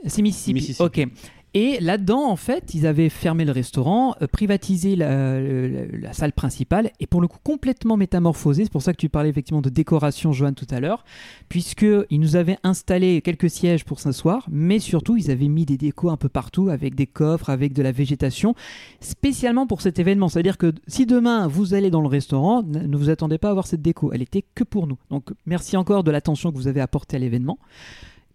C'est 0.07 0.23
Mississippi. 0.23 0.55
Mississippi. 0.55 0.83
Ok. 0.83 1.09
Et 1.57 1.79
là-dedans, 1.81 2.29
en 2.29 2.35
fait, 2.35 2.75
ils 2.75 2.85
avaient 2.85 3.09
fermé 3.09 3.45
le 3.45 3.53
restaurant, 3.53 4.17
euh, 4.21 4.27
privatisé 4.27 4.97
la, 4.97 6.13
salle 6.13 6.33
principale, 6.33 6.91
et 6.99 7.07
pour 7.07 7.21
le 7.21 7.29
coup 7.29 7.39
complètement 7.45 7.97
métamorphosé. 7.97 8.65
C'est 8.65 8.73
pour 8.73 8.83
ça 8.83 8.93
que 8.93 8.99
tu 8.99 9.09
parlais 9.09 9.29
effectivement 9.29 9.61
de 9.61 9.71
décoration, 9.71 10.33
Joanne, 10.33 10.57
tout 10.57 10.67
à 10.71 10.81
l'heure, 10.81 11.05
puisqu'ils 11.49 12.19
nous 12.19 12.35
avaient 12.35 12.59
installé 12.65 13.23
quelques 13.23 13.51
sièges 13.51 13.85
pour 13.85 14.01
s'asseoir, 14.01 14.49
mais 14.51 14.81
surtout, 14.81 15.17
ils 15.17 15.31
avaient 15.31 15.47
mis 15.47 15.65
des 15.65 15.77
décos 15.77 16.11
un 16.11 16.17
peu 16.17 16.29
partout, 16.29 16.71
avec 16.71 16.97
des 16.97 17.07
coffres, 17.07 17.51
avec 17.51 17.73
de 17.73 17.83
la 17.83 17.93
végétation, 17.93 18.57
spécialement 19.01 19.69
pour 19.69 19.81
cet 19.81 20.01
événement. 20.01 20.29
C'est-à-dire 20.29 20.59
que 20.59 20.73
si 20.89 21.07
demain 21.07 21.47
vous 21.47 21.73
allez 21.73 21.91
dans 21.91 22.01
le 22.01 22.09
restaurant, 22.09 22.65
ne 22.65 22.97
vous 22.97 23.11
attendez 23.11 23.39
pas 23.39 23.51
à 23.51 23.53
voir 23.53 23.69
cette 23.69 23.83
déco. 23.83 24.13
Elle 24.13 24.23
était 24.23 24.45
que 24.57 24.65
pour 24.65 24.89
nous. 24.89 24.99
Donc 25.11 25.31
merci 25.47 25.77
encore 25.77 26.03
de 26.03 26.11
l'attention 26.11 26.51
que 26.51 26.57
vous 26.57 26.67
avez 26.67 26.81
apportée 26.81 27.17
à 27.17 27.21
l'événement. 27.21 27.59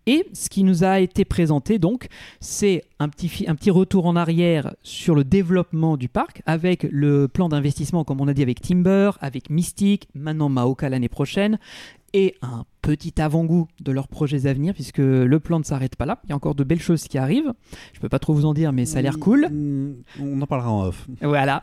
Et 0.06 0.25
ce 0.34 0.50
qui 0.50 0.63
nous 0.63 0.84
a 0.84 1.00
été 1.00 1.24
présenté, 1.25 1.77
donc, 1.77 2.08
c'est 2.39 2.84
un 3.00 3.10
petit, 3.10 3.46
un 3.48 3.56
petit 3.56 3.70
retour 3.70 4.06
en 4.08 4.15
arrière 4.15 4.74
sur 4.82 5.13
le 5.13 5.24
développement 5.24 5.98
du 5.98 6.10
parc, 6.10 6.41
avec 6.46 6.84
le 6.89 7.27
plan 7.27 7.48
d'investissement, 7.50 8.03
comme 8.03 8.20
on 8.22 8.27
a 8.27 8.34
dit, 8.34 8.41
avec 8.41 8.62
Timber, 8.62 9.12
avec 9.22 9.50
Mystic, 9.50 10.08
maintenant 10.15 10.50
Maoka 10.50 10.89
l'année 10.89 11.10
prochaine, 11.10 11.60
et 12.13 12.34
un 12.41 12.65
petit 12.82 13.22
avant-goût 13.22 13.68
de 13.82 13.91
leurs 13.91 14.08
projets 14.08 14.48
à 14.48 14.53
venir, 14.53 14.74
puisque 14.74 14.98
le 14.98 15.39
plan 15.39 15.60
ne 15.60 15.63
s'arrête 15.63 15.96
pas 15.96 16.08
là. 16.08 16.20
Il 16.24 16.32
y 16.32 16.34
a 16.34 16.36
encore 16.36 16.56
de 16.56 16.63
belles 16.63 16.82
choses 16.82 17.03
qui 17.08 17.20
arrivent. 17.20 17.53
Je 17.94 18.00
peux 18.00 18.10
pas 18.10 18.18
trop 18.18 18.34
vous 18.34 18.46
en 18.46 18.56
dire, 18.56 18.74
mais 18.74 18.86
ça 18.86 18.98
a 18.98 19.01
l'air 19.03 19.20
cool. 19.20 19.48
Mm, 19.51 19.94
On 20.22 20.41
en 20.41 20.48
parlera 20.48 20.72
en 20.72 20.86
off. 20.88 21.08
Voilà. 21.22 21.62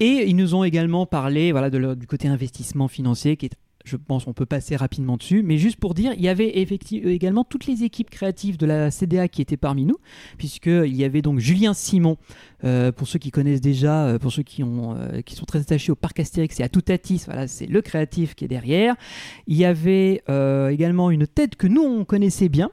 Et 0.00 0.24
ils 0.28 0.36
nous 0.36 0.54
ont 0.54 0.64
également 0.64 1.04
parlé 1.04 1.52
voilà, 1.52 1.68
de 1.68 1.76
leur- 1.76 1.94
du 1.96 2.06
côté 2.06 2.26
investissement 2.26 2.88
financier 2.88 3.36
qui 3.36 3.46
est 3.46 3.52
je 3.86 3.96
pense 3.96 4.26
on 4.26 4.32
peut 4.32 4.46
passer 4.46 4.74
rapidement 4.76 5.16
dessus, 5.16 5.42
mais 5.44 5.58
juste 5.58 5.78
pour 5.78 5.94
dire, 5.94 6.12
il 6.16 6.20
y 6.20 6.28
avait 6.28 6.58
effectivement 6.58 7.08
également 7.08 7.44
toutes 7.44 7.66
les 7.66 7.84
équipes 7.84 8.10
créatives 8.10 8.56
de 8.58 8.66
la 8.66 8.90
CDA 8.90 9.28
qui 9.28 9.40
étaient 9.40 9.56
parmi 9.56 9.84
nous, 9.86 9.96
puisqu'il 10.38 10.94
y 10.94 11.04
avait 11.04 11.22
donc 11.22 11.38
Julien 11.38 11.72
Simon, 11.72 12.16
euh, 12.64 12.90
pour 12.90 13.06
ceux 13.06 13.18
qui 13.20 13.30
connaissent 13.30 13.60
déjà, 13.60 14.06
euh, 14.06 14.18
pour 14.18 14.32
ceux 14.32 14.42
qui, 14.42 14.62
ont, 14.64 14.96
euh, 14.96 15.22
qui 15.22 15.36
sont 15.36 15.44
très 15.44 15.60
attachés 15.60 15.92
au 15.92 15.94
parc 15.94 16.18
Astérix 16.20 16.58
et 16.58 16.64
à 16.64 16.68
Toutatis, 16.68 17.22
voilà, 17.26 17.46
c'est 17.46 17.66
le 17.66 17.80
créatif 17.80 18.34
qui 18.34 18.44
est 18.44 18.48
derrière. 18.48 18.94
Il 19.46 19.56
y 19.56 19.64
avait 19.64 20.22
euh, 20.28 20.68
également 20.68 21.10
une 21.12 21.26
tête 21.26 21.54
que 21.56 21.66
nous 21.68 21.82
on 21.82 22.04
connaissait 22.04 22.48
bien, 22.48 22.70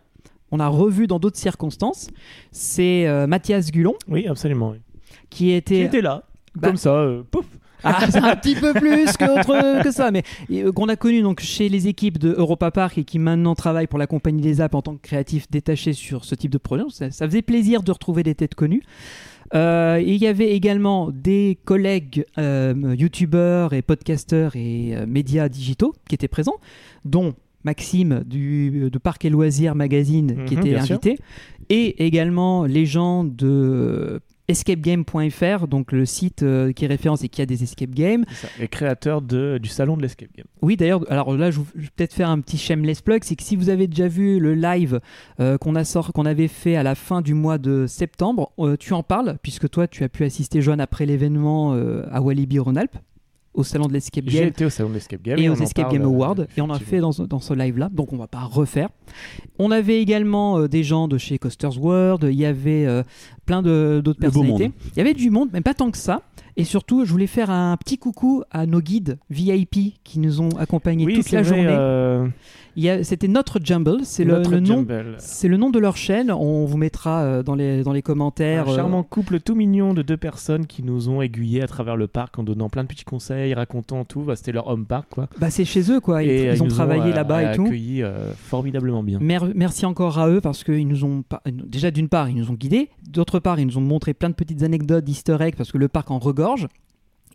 on 0.52 0.60
a 0.60 0.68
revu 0.68 1.06
dans 1.08 1.20
d'autres 1.20 1.38
circonstances, 1.40 2.10
c'est 2.52 3.08
euh, 3.08 3.28
Mathias 3.28 3.72
Gulon, 3.72 3.94
Oui, 4.08 4.26
absolument. 4.28 4.72
oui. 4.72 4.78
qui 5.30 5.52
était... 5.52 5.76
Qui 5.76 5.82
était 5.84 6.02
là, 6.02 6.24
Bah- 6.56 6.68
comme 6.70 6.78
ça, 6.78 6.96
euh, 6.96 7.24
pouf. 7.30 7.46
Ah, 7.84 8.06
c'est 8.10 8.18
un 8.18 8.36
petit 8.36 8.56
peu 8.56 8.74
plus 8.74 9.12
que, 9.18 9.40
autre- 9.40 9.84
que 9.84 9.92
ça, 9.92 10.12
mais 10.12 10.24
euh, 10.52 10.72
qu'on 10.72 10.88
a 10.90 10.96
connu 10.96 11.22
donc 11.22 11.40
chez 11.42 11.70
les 11.70 11.88
équipes 11.88 12.18
de 12.18 12.34
Europa 12.38 12.72
Park 12.72 12.98
et 12.98 13.04
qui 13.04 13.20
maintenant 13.20 13.56
travaillent 13.56 13.88
pour 13.88 14.00
la 14.00 14.08
compagnie 14.08 14.42
des 14.42 14.62
apps 14.62 14.76
en 14.76 14.82
tant 14.82 14.96
que 14.96 15.02
créatif 15.02 15.50
détaché 15.52 15.94
sur 15.94 16.26
ce 16.26 16.36
type 16.36 16.52
de 16.52 16.58
projet. 16.58 16.84
Ça, 16.90 17.12
ça 17.12 17.26
faisait 17.28 17.42
plaisir 17.42 17.84
de 17.84 17.92
retrouver 17.92 18.24
des 18.24 18.36
têtes 18.36 18.56
connues. 18.56 18.84
Euh, 19.54 20.02
il 20.04 20.16
y 20.16 20.26
avait 20.28 20.52
également 20.52 21.12
des 21.12 21.60
collègues 21.66 22.26
euh, 22.40 22.96
youtubeurs 22.98 23.74
et 23.74 23.82
podcasteurs 23.84 24.56
et 24.56 24.96
médias 25.08 25.48
digitaux 25.50 25.94
qui 26.10 26.16
étaient 26.16 26.28
présents, 26.28 26.56
dont 27.06 27.34
Maxime 27.64 28.24
du, 28.26 28.90
de 28.92 28.98
Parc 28.98 29.26
et 29.26 29.30
Loisirs 29.30 29.76
Magazine 29.76 30.44
qui 30.46 30.56
Mhm, 30.56 30.60
était 30.60 30.70
bien 30.74 30.86
sûr. 30.86 30.96
invité, 30.96 31.18
et 31.70 32.06
également 32.06 32.66
les 32.66 32.86
gens 32.86 33.24
de 33.24 34.20
escapegame.fr, 34.48 35.68
donc 35.68 35.92
le 35.92 36.06
site 36.06 36.44
euh, 36.44 36.72
qui 36.74 36.86
est 36.86 36.88
référence 36.88 37.24
et 37.24 37.30
qui 37.30 37.42
a 37.42 37.46
des 37.46 37.64
escape 37.64 37.92
games. 37.92 38.26
Les 38.60 38.68
créateurs 38.68 39.22
de, 39.22 39.58
du 39.62 39.70
salon 39.70 39.98
de 39.98 40.02
l'escape 40.02 40.30
game. 40.36 40.46
Oui, 40.62 40.76
d'ailleurs, 40.76 41.10
alors 41.12 41.36
là, 41.36 41.52
je, 41.52 41.60
vais 41.60 41.88
peut-être 41.96 42.14
faire 42.14 42.30
un 42.30 42.40
petit 42.40 42.58
shameless 42.58 43.02
plug, 43.02 43.24
c'est 43.24 43.36
que 43.36 43.44
si 43.44 43.56
vous 43.56 43.70
avez 43.70 43.88
déjà 43.88 44.08
vu 44.08 44.40
le 44.40 44.54
live 44.54 45.00
euh, 45.40 45.58
qu'on 45.58 45.76
avait 46.26 46.48
fait 46.48 46.76
à 46.76 46.84
la 46.84 46.96
fin 46.96 47.22
du 47.22 47.34
mois 47.34 47.58
de 47.58 47.88
septembre, 47.88 48.52
euh, 48.60 48.76
tu 48.78 48.94
en 48.94 49.04
parles, 49.04 49.38
puisque 49.42 49.70
toi, 49.70 49.88
tu 49.88 50.04
as 50.04 50.10
pu 50.10 50.24
assister, 50.24 50.62
Joanne, 50.62 50.82
après 50.82 51.06
l'événement 51.06 51.74
à 51.74 52.22
Walibi 52.22 52.60
Rhône-Alpes, 52.60 52.98
au 53.54 53.64
salon 53.64 53.86
de 53.88 53.94
l'escape 53.94 54.24
J'ai 54.28 54.40
game 54.40 54.48
été 54.50 54.66
au 54.66 54.70
salon 54.70 54.90
de 54.90 54.96
l'escape 54.96 55.22
game. 55.22 55.38
et 55.40 55.48
aux 55.50 55.54
on 55.54 55.58
en 55.58 55.62
Escape 55.64 55.92
Game 55.92 56.02
euh, 56.02 56.06
Awards. 56.08 56.36
Et 56.58 56.62
on 56.62 56.70
a 56.70 56.80
fait 56.80 57.00
dans, 57.00 57.12
ce- 57.12 57.24
dans 57.24 57.40
ce 57.40 57.54
live 57.54 57.78
là 57.78 57.90
donc 57.92 58.12
on 58.14 58.18
va 58.18 58.28
pas 58.28 58.42
refaire. 58.42 58.90
On 59.60 59.70
avait 59.72 60.02
également 60.02 60.58
euh, 60.60 60.68
des 60.68 60.84
gens 60.84 61.08
de 61.08 61.18
chez 61.18 61.38
Coasters 61.38 61.80
World. 61.80 62.28
Il 62.32 62.38
y 62.40 62.46
avait 62.46 62.86
euh, 62.86 63.04
plein 63.46 63.62
de- 63.62 64.02
d'autres 64.04 64.20
personnalités. 64.20 64.72
il 64.94 64.98
y 64.98 65.02
avait 65.02 65.14
du 65.14 65.30
monde 65.30 65.50
mais 65.54 65.62
pas 65.62 65.74
tant 65.74 65.92
que 65.92 65.98
ça 65.98 66.22
et 66.58 66.64
surtout 66.64 67.06
je 67.06 67.12
voulais 67.12 67.28
faire 67.28 67.50
un 67.50 67.76
petit 67.78 67.98
coucou 67.98 68.44
à 68.52 68.66
nos 68.66 68.82
guides 68.82 69.18
VIP 69.30 69.96
qui 70.04 70.20
nous 70.20 70.42
ont 70.42 70.50
accompagnés 70.60 71.06
Oui, 71.06 71.16
toute 71.16 71.32
la 71.32 71.42
vrai, 71.42 71.50
journée 71.50 71.68
euh, 71.70 72.28
c'était 73.04 73.28
notre 73.28 73.60
Jumble 73.64 74.00
c'est 74.04 74.24
le, 74.24 74.42
nom 74.42 74.66
Jumble. 74.66 75.16
c'est 75.20 75.48
le 75.48 75.58
nom 75.58 75.70
de 75.70 75.78
leur 75.80 75.96
chaîne 75.96 76.32
on 76.32 76.66
vous 76.66 76.78
mettra 76.78 77.22
euh, 77.22 77.44
dans 77.44 77.54
les 77.56 77.84
dans 77.84 77.94
les 77.94 78.02
commentaires 78.02 78.68
Un 78.68 78.72
euh, 78.72 78.76
charmant 78.76 79.04
couple 79.04 79.40
tout 79.40 79.54
mignon 79.56 79.94
de 79.94 80.02
deux 80.02 80.18
personnes 80.18 80.66
qui 80.66 80.82
nous 80.84 81.08
ont 81.10 81.22
aiguillés 81.22 81.62
à 81.62 81.68
travers 81.68 81.96
le 81.96 82.08
parc 82.08 82.40
en 82.40 82.44
donnant 82.44 82.70
plein 82.70 82.84
de 82.84 82.88
petits 82.88 83.04
conseils, 83.04 83.54
racontant 83.54 84.06
tout. 84.06 84.22
Bah, 84.22 84.36
C'était 84.36 84.52
leur 84.52 84.68
home 84.68 84.86
park, 84.86 85.08
quoi. 85.12 85.28
bah 85.40 85.50
c'est 85.52 85.66
chez 85.66 85.92
eux 85.92 86.00
quoi 86.00 86.24
ils, 86.24 86.30
Et, 86.32 86.50
euh, 86.50 86.54
ils 86.56 86.64
ont 86.64 86.68
travaillé 86.68 87.12
euh, 87.12 87.16
là-bas 87.16 87.52
et 87.52 87.56
tout 87.56 87.66
accueillis 87.66 88.02
euh, 88.04 88.32
formidablement 88.34 89.04
bien. 89.04 89.20
Mer- 89.22 89.52
merci 89.56 89.86
encore 89.86 90.18
à 90.20 90.30
eux 90.30 90.42
parce 90.42 90.64
qu'ils 90.64 90.88
nous 90.88 91.04
ont 91.06 91.24
déjà 91.46 91.92
d'une 91.92 92.10
part 92.10 92.30
ils 92.30 92.36
nous 92.36 92.50
ont 92.50 92.56
guidés, 92.56 92.90
d'autre 93.08 93.40
part 93.40 93.60
ils 93.60 93.68
nous 93.68 93.78
ont 93.78 93.82
montré 93.82 94.14
plein 94.14 94.30
de 94.30 94.36
petites 94.36 94.64
anecdotes 94.64 95.04
d'Easter 95.04 95.38
egg 95.42 95.56
parce 95.56 95.72
que 95.72 95.78
le 95.78 95.88
parc 95.88 96.10
en 96.12 96.18
regorge. 96.20 96.43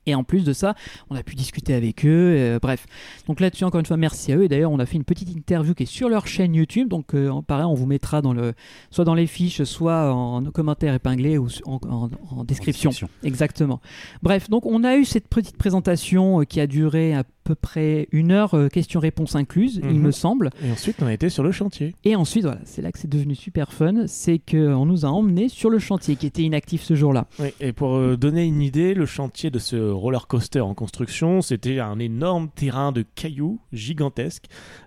Et 0.06 0.14
en 0.14 0.24
plus 0.24 0.42
de 0.42 0.54
ça, 0.54 0.74
on 1.10 1.16
a 1.16 1.22
pu 1.22 1.34
discuter 1.34 1.74
avec 1.74 2.06
eux. 2.06 2.08
euh, 2.38 2.58
bref, 2.62 2.86
donc 3.26 3.40
là-dessus 3.40 3.64
encore 3.64 3.78
une 3.80 3.84
fois 3.84 3.98
merci 3.98 4.32
à 4.32 4.36
eux. 4.36 4.44
Et 4.44 4.48
d'ailleurs 4.48 4.70
on 4.72 4.78
a 4.78 4.86
fait 4.86 4.96
une 4.96 5.04
petite 5.04 5.28
interview 5.30 5.74
qui 5.74 5.82
est 5.82 5.86
sur 5.86 6.08
leur 6.08 6.26
chaîne 6.26 6.54
YouTube. 6.54 6.88
Donc 6.88 7.14
euh, 7.14 7.30
pareil, 7.46 7.66
on 7.66 7.74
vous 7.74 7.84
mettra 7.84 8.22
dans 8.22 8.32
le 8.32 8.54
soit 8.90 9.04
dans 9.04 9.12
les 9.14 9.26
fiches, 9.26 9.62
soit 9.64 10.10
en 10.14 10.44
commentaire 10.44 10.94
épinglé 10.94 11.36
ou 11.36 11.48
en, 11.66 11.78
en- 11.90 12.08
en 12.30 12.44
description. 12.44 12.88
description. 12.88 13.08
Exactement. 13.22 13.80
Bref, 14.22 14.48
donc 14.48 14.64
on 14.64 14.82
a 14.82 14.96
eu 14.96 15.04
cette 15.04 15.28
petite 15.28 15.58
présentation 15.58 16.40
euh, 16.40 16.44
qui 16.44 16.58
a 16.60 16.66
duré 16.66 17.12
à 17.14 17.24
peu 17.48 17.54
près 17.54 18.08
une 18.12 18.30
heure, 18.30 18.52
euh, 18.52 18.68
questions-réponses 18.68 19.34
incluses, 19.34 19.80
il 19.82 19.88
Mhm. 19.94 20.02
me 20.02 20.10
semble. 20.10 20.50
Et 20.62 20.70
ensuite, 20.70 20.96
on 21.02 21.06
a 21.06 21.14
été 21.14 21.30
sur 21.30 21.42
le 21.42 21.50
chantier. 21.50 21.94
Et 22.04 22.14
ensuite, 22.14 22.44
voilà, 22.44 22.60
c'est 22.64 22.82
là 22.82 22.92
que 22.92 22.98
c'est 22.98 23.08
devenu 23.08 23.34
super 23.34 23.72
fun, 23.72 24.06
c'est 24.06 24.38
qu'on 24.38 24.84
nous 24.84 25.06
a 25.06 25.08
emmenés 25.08 25.48
sur 25.48 25.70
le 25.70 25.78
chantier 25.78 26.16
qui 26.16 26.26
était 26.26 26.42
inactif 26.42 26.82
ce 26.82 26.94
jour-là. 26.94 27.26
Oui, 27.38 27.48
et 27.60 27.72
pour 27.72 27.96
euh, 27.96 28.16
donner 28.18 28.44
une 28.44 28.60
idée, 28.60 28.92
le 28.92 29.06
chantier 29.06 29.48
de 29.50 29.58
ce 29.58 29.76
roller 29.76 30.26
coaster 30.26 30.60
en 30.60 30.74
construction, 30.74 31.40
c'était 31.40 31.78
un 31.80 31.98
énorme 31.98 32.48
terrain 32.54 32.92
de 32.92 33.02
cailloux 33.14 33.58
gigantesque, 33.72 34.44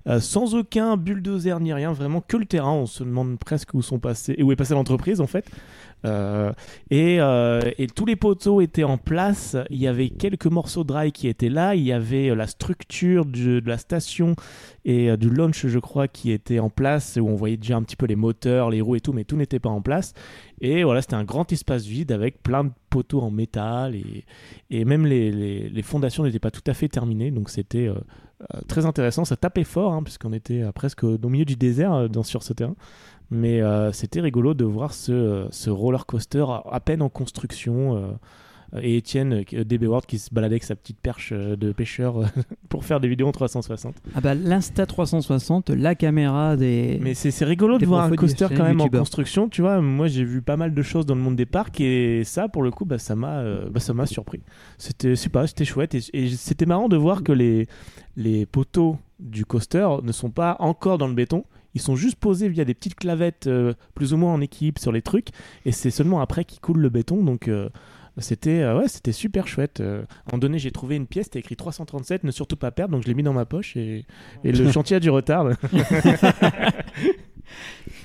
euh, 0.07 0.19
sans 0.19 0.53
aucun 0.53 0.97
bulldozer 0.97 1.59
ni 1.59 1.73
rien, 1.73 1.91
vraiment 1.93 2.21
que 2.21 2.37
le 2.37 2.45
terrain. 2.45 2.73
On 2.73 2.85
se 2.85 3.03
demande 3.03 3.39
presque 3.39 3.73
où 3.73 3.81
sont 3.81 3.97
passés, 3.99 4.35
et 4.37 4.43
où 4.43 4.51
est 4.51 4.55
passée 4.55 4.75
l'entreprise 4.75 5.19
en 5.19 5.27
fait. 5.27 5.49
Euh, 6.05 6.51
et, 6.89 7.17
euh, 7.19 7.61
et 7.77 7.87
tous 7.87 8.05
les 8.05 8.15
poteaux 8.15 8.61
étaient 8.61 8.83
en 8.83 8.97
place. 8.97 9.55
Il 9.69 9.77
y 9.77 9.87
avait 9.87 10.09
quelques 10.09 10.47
morceaux 10.47 10.83
de 10.83 10.93
rail 10.93 11.11
qui 11.11 11.27
étaient 11.27 11.49
là. 11.49 11.75
Il 11.75 11.83
y 11.83 11.91
avait 11.91 12.29
euh, 12.29 12.35
la 12.35 12.47
structure 12.47 13.25
de 13.25 13.61
la 13.65 13.77
station 13.77 14.35
et 14.83 15.15
du 15.15 15.29
launch, 15.29 15.67
je 15.67 15.79
crois, 15.79 16.07
qui 16.07 16.31
était 16.31 16.59
en 16.59 16.71
place, 16.71 17.17
où 17.21 17.27
on 17.27 17.35
voyait 17.35 17.57
déjà 17.57 17.77
un 17.77 17.83
petit 17.83 17.95
peu 17.95 18.07
les 18.07 18.15
moteurs, 18.15 18.71
les 18.71 18.81
roues 18.81 18.95
et 18.95 18.99
tout, 18.99 19.13
mais 19.13 19.25
tout 19.25 19.37
n'était 19.37 19.59
pas 19.59 19.69
en 19.69 19.81
place. 19.81 20.13
Et 20.59 20.83
voilà, 20.83 21.01
c'était 21.01 21.15
un 21.15 21.23
grand 21.23 21.51
espace 21.51 21.85
vide 21.85 22.11
avec 22.11 22.41
plein 22.41 22.63
de 22.63 22.71
poteaux 22.89 23.21
en 23.21 23.29
métal 23.29 23.95
et, 24.71 24.85
même 24.85 25.05
les, 25.05 25.81
fondations 25.83 26.23
n'étaient 26.23 26.39
pas 26.39 26.49
tout 26.49 26.63
à 26.65 26.73
fait 26.73 26.87
terminées. 26.87 27.29
Donc 27.29 27.51
c'était 27.51 27.89
très 28.67 28.87
intéressant. 28.87 29.23
Ça 29.23 29.35
tapait 29.35 29.63
fort, 29.63 29.93
hein, 29.93 30.01
puisqu'on 30.01 30.33
était 30.33 30.63
presque 30.73 31.03
au 31.03 31.29
milieu 31.29 31.45
du 31.45 31.55
désert 31.55 32.07
sur 32.23 32.41
ce 32.41 32.53
terrain. 32.53 32.75
Mais 33.31 33.61
euh, 33.61 33.91
c'était 33.91 34.21
rigolo 34.21 34.53
de 34.53 34.65
voir 34.65 34.93
ce, 34.93 35.47
ce 35.51 35.69
roller 35.69 36.05
coaster 36.05 36.45
à, 36.69 36.79
peine 36.79 37.01
en 37.01 37.09
construction. 37.09 37.95
euh, 37.95 38.11
et 38.81 38.97
Étienne 38.97 39.43
euh, 39.53 39.63
DB 39.63 39.85
World 39.85 40.05
qui 40.05 40.17
se 40.17 40.33
baladait 40.33 40.53
avec 40.53 40.63
sa 40.63 40.75
petite 40.75 40.99
perche 40.99 41.33
de 41.33 41.71
pêcheur 41.71 42.23
pour 42.69 42.85
faire 42.85 42.99
des 42.99 43.07
vidéos 43.07 43.27
en 43.27 43.31
360. 43.31 43.95
Ah 44.15 44.21
bah 44.21 44.33
l'Insta 44.33 44.85
360, 44.85 45.71
la 45.71 45.95
caméra 45.95 46.55
des... 46.55 46.97
Mais 47.01 47.13
c'est 47.13 47.43
rigolo 47.43 47.77
de 47.77 47.85
voir 47.85 48.05
un 48.05 48.15
coaster 48.15 48.47
quand 48.55 48.63
même 48.63 48.81
en 48.81 48.87
construction, 48.87 49.49
tu 49.49 49.61
vois. 49.61 49.81
Moi, 49.81 50.07
j'ai 50.07 50.23
vu 50.23 50.41
pas 50.41 50.57
mal 50.57 50.73
de 50.73 50.81
choses 50.81 51.05
dans 51.05 51.15
le 51.15 51.21
monde 51.21 51.35
des 51.35 51.45
parcs 51.45 51.81
et 51.81 52.23
ça, 52.23 52.47
pour 52.47 52.63
le 52.63 52.71
coup, 52.71 52.85
bah, 52.85 52.97
ça 52.97 53.15
m'a, 53.15 53.39
euh, 53.39 53.69
bah, 53.69 53.79
ça 53.79 53.93
m'a 53.93 54.05
surpris. 54.05 54.41
C'était, 54.77 55.15
pas, 55.31 55.47
c'était 55.47 55.65
chouette 55.65 55.95
et, 55.95 56.01
et 56.13 56.29
c'était 56.29 56.65
marrant 56.65 56.87
de 56.87 56.97
voir 56.97 57.23
que 57.23 57.31
les 57.31 57.67
les 58.17 58.45
poteaux 58.45 58.97
du 59.19 59.45
coaster 59.45 59.87
ne 60.03 60.11
sont 60.11 60.31
pas 60.31 60.57
encore 60.59 60.97
dans 60.97 61.07
le 61.07 61.13
béton. 61.13 61.45
Ils 61.73 61.81
sont 61.81 61.95
juste 61.95 62.17
posés 62.17 62.49
via 62.49 62.65
des 62.65 62.73
petites 62.73 62.95
clavettes 62.95 63.47
euh, 63.47 63.73
plus 63.95 64.13
ou 64.13 64.17
moins 64.17 64.33
en 64.33 64.41
équilibre 64.41 64.81
sur 64.81 64.91
les 64.91 65.01
trucs 65.01 65.29
et 65.65 65.71
c'est 65.71 65.91
seulement 65.91 66.21
après 66.21 66.45
qu'ils 66.45 66.59
coulent 66.59 66.79
le 66.79 66.89
béton. 66.89 67.23
Donc 67.23 67.47
euh, 67.47 67.69
c'était 68.17 68.61
euh, 68.61 68.77
ouais, 68.79 68.87
c'était 68.87 69.11
super 69.11 69.47
chouette. 69.47 69.79
Euh, 69.79 70.03
moment 70.27 70.39
donné, 70.39 70.59
j'ai 70.59 70.71
trouvé 70.71 70.95
une 70.95 71.07
pièce, 71.07 71.25
c'était 71.25 71.39
écrit 71.39 71.55
337, 71.55 72.23
ne 72.23 72.31
surtout 72.31 72.57
pas 72.57 72.71
perdre, 72.71 72.93
donc 72.93 73.03
je 73.03 73.07
l'ai 73.07 73.13
mis 73.13 73.23
dans 73.23 73.33
ma 73.33 73.45
poche 73.45 73.77
et, 73.77 74.05
et 74.43 74.51
le 74.51 74.71
chantier 74.73 74.97
a 74.97 74.99
du 74.99 75.09
retard. 75.09 75.47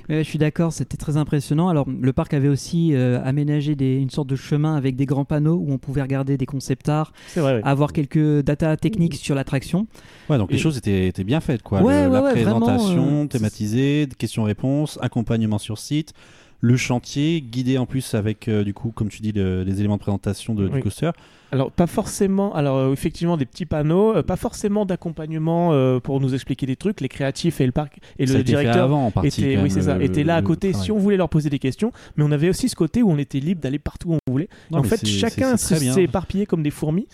Je 0.09 0.23
suis 0.23 0.39
d'accord, 0.39 0.73
c'était 0.73 0.97
très 0.97 1.17
impressionnant. 1.17 1.69
Alors 1.69 1.87
le 1.89 2.13
parc 2.13 2.33
avait 2.35 2.49
aussi 2.49 2.95
euh, 2.95 3.21
aménagé 3.25 3.75
des- 3.75 3.97
une 3.97 4.11
sorte 4.11 4.29
de 4.29 4.37
chemin 4.37 4.77
avec 4.77 4.95
des 4.95 5.05
grands 5.07 5.25
panneaux 5.25 5.57
où 5.57 5.73
on 5.73 5.79
pouvait 5.79 6.03
regarder 6.03 6.37
des 6.37 6.47
concept 6.47 6.89
art, 6.89 7.13
C'est 7.27 7.41
vrai. 7.41 7.55
ouais. 7.57 7.61
avoir 7.65 7.93
quelques 7.93 8.43
data 8.43 8.77
techniques 8.77 9.17
sur 9.17 9.35
l'attraction. 9.35 9.87
Ouais, 10.31 10.39
donc 10.39 10.53
les 10.53 10.59
choses 10.59 10.77
étaient, 10.79 11.09
étaient 11.09 11.25
bien 11.25 11.41
faites, 11.41 11.63
quoi. 11.63 11.83
Ouais, 11.83 12.07
Le- 12.07 12.13
la 12.13 12.23
ouais, 12.23 12.33
ouais, 12.35 12.43
vraiment, 12.43 12.61
présentation 12.61 13.23
euh, 13.25 13.27
thématisée, 13.27 14.09
questions-réponses, 14.17 14.99
accompagnement 15.03 15.59
sur 15.59 15.79
site, 15.79 16.13
le 16.61 16.77
chantier 16.77 17.41
guidé 17.43 17.77
en 17.77 17.87
plus 17.87 18.15
avec, 18.15 18.49
euh, 18.49 18.65
du 18.65 18.75
coup, 18.75 18.91
comme 18.91 19.09
tu 19.09 19.21
dis, 19.23 19.33
le- 19.33 19.63
les 19.65 19.81
éléments 19.81 19.97
de 19.97 20.01
présentation 20.01 20.55
de, 20.55 20.67
Oui. 20.69 20.71
du 20.77 20.83
coaster. 20.83 21.11
Alors 21.53 21.71
pas 21.71 21.87
forcément, 21.87 22.55
alors 22.55 22.77
euh, 22.77 22.93
effectivement 22.93 23.37
des 23.37 23.47
petits 23.47 23.67
panneaux, 23.67 24.17
euh, 24.17 24.23
pas 24.23 24.35
forcément 24.37 24.85
d'accompagnement 24.85 25.73
euh, 25.73 26.01
pour 26.01 26.21
nous 26.21 26.35
expliquer 26.35 26.67
des 26.67 26.75
trucs. 26.77 27.01
Les 27.01 27.09
créatifs 27.09 27.61
et 27.61 27.67
le 27.67 27.73
parc 27.73 27.99
et 28.19 28.27
Ça 28.27 28.39
le 28.39 28.43
directeur 28.43 28.85
avant, 28.85 29.07
en 29.07 29.11
partie, 29.13 29.29
étaient, 29.29 29.55
quand 29.55 29.63
oui 29.63 29.69
même, 29.69 29.71
c'est 29.71 29.83
ça, 29.83 29.97
le- 29.97 30.05
étaient 30.05 30.25
là 30.25 30.37
à 30.37 30.43
côté 30.43 30.73
si 30.73 30.91
on 30.91 30.99
voulait 30.99 31.17
leur 31.17 31.29
poser 31.29 31.49
des 31.49 31.59
questions. 31.61 31.93
Mais 32.17 32.25
on 32.25 32.33
avait 32.33 32.49
aussi 32.49 32.69
ce 32.69 32.75
côté 32.75 33.03
où 33.03 33.11
on 33.11 33.19
était 33.19 33.39
libre 33.39 33.61
d'aller 33.61 33.79
partout 33.79 34.11
où 34.11 34.15
on 34.15 34.31
voulait. 34.31 34.49
Non, 34.71 34.79
en 34.79 34.83
fait, 34.83 35.07
chacun 35.07 35.57
s'est 35.57 36.03
éparpillé 36.03 36.47
comme 36.47 36.63
des 36.63 36.71
fourmis 36.71 37.07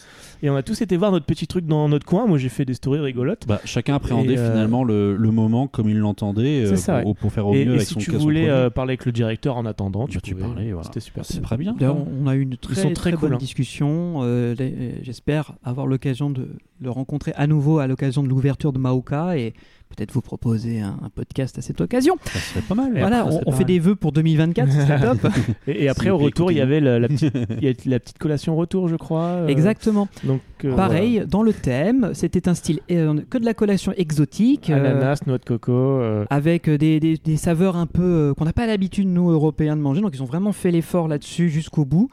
et 0.42 0.50
on 0.50 0.56
a 0.56 0.62
tous 0.62 0.80
été 0.82 0.96
voir 0.96 1.12
notre 1.12 1.24
petit 1.26 1.46
truc 1.46 1.66
dans 1.66 1.88
notre 1.88 2.04
coin. 2.06 2.26
Moi 2.26 2.38
j'ai 2.38 2.48
fait 2.48 2.64
des 2.64 2.74
stories 2.74 3.00
rigolotes. 3.00 3.46
Bah, 3.46 3.60
chacun 3.64 3.94
appréhendait 3.94 4.36
euh, 4.38 4.50
finalement 4.50 4.84
le, 4.84 5.16
le 5.16 5.30
moment 5.30 5.68
comme 5.68 5.88
il 5.88 5.98
l'entendait 5.98 6.64
euh, 6.64 6.70
C'est 6.70 6.76
ça, 6.76 6.98
pour, 7.00 7.08
ouais. 7.10 7.14
pour 7.20 7.32
faire 7.32 7.46
au 7.46 7.54
Et, 7.54 7.64
mieux 7.64 7.72
et 7.72 7.76
avec 7.76 7.86
si 7.86 7.94
son 7.94 8.00
tu 8.00 8.10
voulais 8.12 8.48
euh, 8.50 8.68
parler 8.70 8.90
avec 8.92 9.06
le 9.06 9.12
directeur 9.12 9.56
en 9.56 9.64
attendant, 9.66 10.06
tu, 10.06 10.18
Bah, 10.18 10.22
tu 10.22 10.34
parlais, 10.34 10.72
voilà. 10.72 10.84
C'était 10.84 11.00
super. 11.00 11.24
C'est 11.24 11.40
très 11.42 11.56
bien. 11.56 11.74
D'ailleurs, 11.78 11.96
on 12.22 12.26
a 12.26 12.34
eu 12.34 12.40
une 12.42 12.56
très, 12.56 12.74
très 12.74 12.92
très 12.92 13.12
cool, 13.12 13.20
bonne 13.20 13.34
hein. 13.34 13.38
discussion. 13.38 14.20
euh, 14.22 14.54
J'espère 15.02 15.52
avoir 15.64 15.86
l'occasion 15.86 16.30
de 16.30 16.48
le 16.80 16.90
rencontrer 16.90 17.32
à 17.36 17.46
nouveau 17.46 17.78
à 17.78 17.86
l'occasion 17.86 18.22
de 18.22 18.28
l'ouverture 18.28 18.72
de 18.72 18.78
Maoka 18.78 19.36
et 19.38 19.54
peut-être 19.94 20.12
vous 20.12 20.20
proposer 20.22 20.80
un, 20.80 20.96
un 21.02 21.08
podcast 21.08 21.58
à 21.58 21.62
cette 21.62 21.80
occasion. 21.80 22.16
Ça 22.24 22.38
serait 22.38 22.62
pas 22.62 22.74
mal. 22.74 22.92
voilà, 22.98 23.20
après, 23.20 23.34
on, 23.34 23.38
c'est 23.38 23.42
on 23.46 23.50
pas 23.50 23.56
fait 23.58 23.62
mal. 23.64 23.66
des 23.66 23.78
vœux 23.78 23.94
pour 23.96 24.12
2024, 24.12 24.72
ce 24.72 24.80
serait 24.80 25.00
top. 25.00 25.32
Et, 25.66 25.84
et 25.84 25.88
après 25.88 26.10
au 26.10 26.18
retour, 26.18 26.50
il 26.50 26.58
y 26.58 26.60
avait 26.60 26.80
la, 26.80 26.98
la 26.98 27.08
petite, 27.08 27.84
la 27.86 28.00
petite 28.00 28.18
collation 28.18 28.56
retour, 28.56 28.88
je 28.88 28.96
crois. 28.96 29.22
euh, 29.22 29.46
Exactement. 29.48 30.08
Donc 30.24 30.40
euh, 30.64 30.74
Pareil, 30.74 31.24
dans 31.28 31.42
le 31.42 31.52
thème, 31.52 32.10
c'était 32.14 32.48
un 32.48 32.54
style 32.54 32.80
euh, 32.90 33.20
que 33.30 33.38
de 33.38 33.44
la 33.44 33.54
collation 33.54 33.92
exotique. 33.96 34.70
euh, 34.70 34.76
ananas, 34.76 35.20
noix 35.26 35.38
de 35.38 35.44
coco. 35.44 35.72
euh, 35.72 36.24
avec 36.30 36.68
des, 36.68 36.98
des- 37.00 37.18
des 37.18 37.36
saveurs 37.36 37.76
un 37.76 37.86
peu 37.86 38.02
euh, 38.02 38.34
qu'on 38.34 38.44
n'a 38.44 38.52
pas 38.52 38.66
l'habitude 38.66 39.08
nous 39.08 39.30
Européens 39.30 39.76
de 39.76 39.82
manger 39.82 40.00
donc 40.00 40.12
ils 40.14 40.22
ont 40.22 40.26
vraiment 40.26 40.52
fait 40.52 40.70
l'effort 40.70 41.08
là-dessus 41.08 41.48
jusqu'au 41.50 41.84
bout 41.84 42.08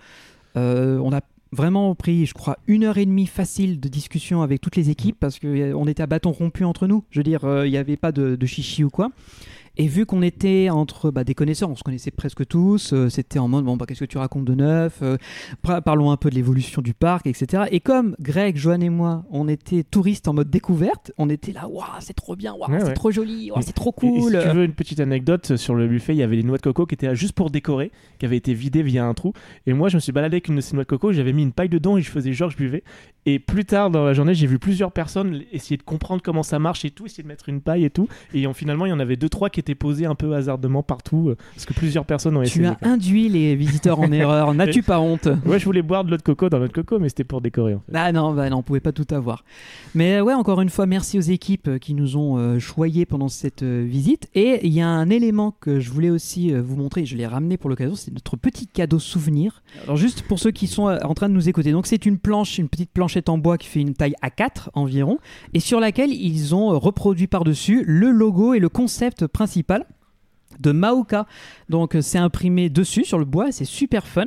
Euh, 0.58 0.98
on 1.04 1.14
a 1.14 1.22
vraiment 1.52 1.94
pris 1.96 2.26
je 2.26 2.34
crois 2.34 2.58
une 2.68 2.84
heure 2.84 2.98
et 2.98 3.06
demie 3.06 3.28
facile 3.28 3.80
de 3.80 3.90
discussion 3.90 4.42
avec 4.42 4.62
toutes 4.62 4.76
les 4.76 4.90
équipes 4.90 5.18
parce 5.20 5.40
qu'on 5.40 5.88
était 5.88 6.04
à 6.04 6.08
bâton 6.08 6.32
rompu 6.32 6.64
entre 6.64 6.88
nous. 6.88 7.04
Je 7.12 7.20
veux 7.20 7.24
dire 7.24 7.46
euh, 7.46 7.68
il 7.68 7.72
n'y 7.72 7.78
avait 7.78 7.98
pas 7.98 8.12
de, 8.12 8.36
de 8.36 8.46
chichi 8.46 8.84
ou 8.84 8.90
quoi 8.90 9.10
et 9.80 9.88
vu 9.88 10.06
qu'on 10.06 10.22
était 10.22 10.70
entre 10.70 11.10
bah, 11.10 11.24
des 11.24 11.34
connaisseurs, 11.34 11.70
on 11.72 11.76
se 11.76 11.82
connaissait 11.84 12.12
presque 12.12 12.46
tous, 12.46 12.94
euh, 12.94 13.10
c'était 13.10 13.40
en 13.40 13.48
mode 13.48 13.66
bon 13.66 13.78
bah 13.78 13.86
qu'est-ce 13.88 14.02
que 14.02 14.06
tu 14.06 14.18
racontes 14.20 14.46
de 14.46 14.54
neuf 14.54 15.00
Euh, 15.02 15.18
Parlons 15.84 16.12
un 16.12 16.18
peu 16.18 16.30
de 16.30 16.36
l'évolution 16.36 16.82
du 16.82 16.94
parc, 16.94 17.26
etc. 17.28 17.64
Et 17.72 17.80
comme 17.80 18.16
Greg, 18.20 18.56
Joanne 18.58 18.84
et 18.84 18.90
moi, 18.90 19.24
on 19.32 19.48
était 19.48 19.84
touristes 19.84 20.28
en 20.28 20.34
mode 20.34 20.50
découverte, 20.50 21.12
on 21.18 21.30
était 21.30 21.52
là, 21.54 21.68
waouh 21.68 21.86
c'est 22.02 22.14
trop 22.14 22.36
bien, 22.36 22.54
waouh 22.54 22.70
Ouais, 22.72 22.80
c'est 22.80 22.86
ouais. 22.88 22.94
trop 22.94 23.10
joli, 23.12 23.50
waouh 23.52 23.60
Et- 23.62 23.64
c'est 23.64 23.74
trop 23.74 23.94
et- 24.02 24.06
et 24.06 24.10
cool. 24.20 24.32
si 24.42 24.48
tu 24.50 24.56
veux 24.56 24.64
une 24.66 24.74
petite 24.74 25.00
anecdote 25.00 25.56
sur 25.56 25.74
le 25.76 25.88
buffet, 25.88 26.14
il 26.14 26.20
y 26.20 26.24
avait 26.24 26.36
les 26.36 26.44
noix 26.44 26.58
de 26.58 26.62
coco 26.62 26.86
qui 26.86 26.94
étaient 26.96 27.08
là 27.08 27.14
juste 27.16 27.34
pour 27.34 27.50
décorer, 27.50 27.92
qui 28.20 28.26
avaient 28.26 28.38
été 28.38 28.54
vidées 28.54 28.84
via 28.84 29.06
un 29.06 29.14
trou. 29.14 29.34
Et 29.66 29.74
moi, 29.74 29.90
je 29.90 29.96
me 29.96 30.00
suis 30.02 30.12
baladé 30.12 30.36
avec 30.36 30.50
une 30.50 30.58
de 30.58 30.62
ces 30.62 30.76
noix 30.76 30.84
de 30.84 30.90
coco, 30.90 31.12
j'avais 31.14 31.34
mis 31.34 31.44
une 31.44 31.54
paille 31.54 31.70
dedans 31.70 31.98
et 31.98 32.02
je 32.02 32.12
faisais 32.12 32.34
genre 32.34 32.50
je 32.50 32.58
buvais. 32.58 32.84
Et 33.34 33.40
plus 33.40 33.66
tard 33.66 33.90
dans 33.90 34.04
la 34.06 34.14
journée, 34.14 34.34
j'ai 34.34 34.48
vu 34.48 34.60
plusieurs 34.60 34.92
personnes 34.92 35.42
essayer 35.52 35.78
de 35.78 35.84
comprendre 35.84 36.22
comment 36.24 36.44
ça 36.44 36.58
marche 36.60 36.86
et 36.86 36.92
tout, 36.92 37.06
essayer 37.06 37.24
de 37.24 37.28
mettre 37.28 37.50
une 37.50 37.62
paille 37.62 37.86
et 37.86 37.90
tout. 37.90 38.08
Et 38.34 38.48
en- 38.48 38.54
finalement, 38.54 38.86
il 38.86 38.90
y 38.90 38.94
en 38.94 39.00
avait 39.00 39.16
deux 39.18 39.30
trois 39.30 39.50
qui 39.50 39.60
étaient 39.60 39.76
posés 39.76 40.06
un 40.06 40.16
peu 40.16 40.34
hasardement 40.34 40.84
partout, 40.84 41.30
euh, 41.30 41.36
parce 41.54 41.66
que 41.66 41.74
plusieurs 41.74 42.06
personnes 42.06 42.36
ont 42.38 42.42
Tu 42.44 42.48
essayé. 42.48 42.68
as 42.68 42.76
quoi. 42.76 42.88
induit 42.90 43.30
les 43.30 43.56
visiteurs 43.56 44.00
en 44.00 44.12
erreur, 44.12 44.54
n'as-tu 44.54 44.84
pas 44.84 45.00
honte? 45.00 45.28
Ouais, 45.46 45.60
je 45.60 45.66
voulais 45.66 45.82
boire 45.82 46.04
de 46.04 46.12
l'eau 46.12 46.18
de 46.18 46.22
coco 46.22 46.50
dans 46.50 46.60
l'eau 46.60 46.68
de 46.68 46.74
coco, 46.74 47.00
mais 47.00 47.10
c'était 47.10 47.24
pour 47.24 47.42
décorer. 47.42 47.76
En 47.76 47.80
fait. 47.80 47.92
Ah 47.96 48.12
non, 48.12 48.34
bah 48.34 48.50
non, 48.50 48.58
on 48.58 48.64
pouvait 48.64 48.80
pas 48.80 48.92
tout 48.92 49.06
avoir. 49.12 49.44
Mais 49.96 50.16
euh, 50.16 50.24
ouais, 50.24 50.34
encore 50.34 50.62
une 50.62 50.70
fois, 50.70 50.86
merci 50.86 51.18
aux 51.18 51.22
équipes 51.22 51.68
euh, 51.68 51.78
qui 51.78 51.94
nous 51.94 52.18
ont 52.18 52.38
euh, 52.38 52.60
choyés 52.60 53.06
pendant 53.06 53.28
cette 53.28 53.64
euh, 53.64 53.86
visite. 53.88 54.28
Et 54.36 54.60
il 54.66 54.74
y 54.74 54.82
a 54.82 54.88
un 54.88 55.10
élément 55.10 55.52
que 55.60 55.80
je 55.80 55.92
voulais 55.92 56.10
aussi 56.10 56.52
vous 56.54 56.76
montrer, 56.76 57.06
je 57.06 57.16
l'ai 57.16 57.28
ramené 57.28 57.58
pour 57.58 57.70
l'occasion, 57.70 57.96
c'est 57.96 58.12
notre 58.14 58.38
petit 58.38 58.68
cadeau 58.68 59.00
souvenir. 59.00 59.62
Alors 59.84 59.98
juste 59.98 60.22
pour 60.24 60.40
ceux 60.40 60.52
qui 60.52 60.68
sont 60.68 60.84
en 60.88 61.14
train 61.14 61.30
de 61.30 61.34
nous 61.34 61.50
écouter, 61.50 61.72
donc 61.72 61.86
c'est 61.88 62.06
une 62.06 62.18
planche, 62.18 62.58
une 62.58 62.70
petite 62.70 62.92
en 63.28 63.38
bois 63.38 63.58
qui 63.58 63.68
fait 63.68 63.82
une 63.82 63.94
taille 63.94 64.16
A4 64.24 64.70
environ, 64.74 65.18
et 65.54 65.60
sur 65.60 65.80
laquelle 65.80 66.14
ils 66.14 66.56
ont 66.56 66.72
euh, 66.72 66.78
reproduit 66.78 67.28
par-dessus 67.28 67.84
le 67.86 68.12
logo 68.12 68.54
et 68.54 68.60
le 68.60 68.70
concept 68.70 69.28
principal 69.28 69.86
de 70.60 70.72
Maoka. 70.72 71.26
Donc 71.70 71.96
euh, 71.96 72.02
c'est 72.02 72.18
imprimé 72.18 72.70
dessus 72.70 73.04
sur 73.04 73.20
le 73.20 73.26
bois, 73.26 73.52
c'est 73.52 73.66
super 73.66 74.08
fun. 74.08 74.26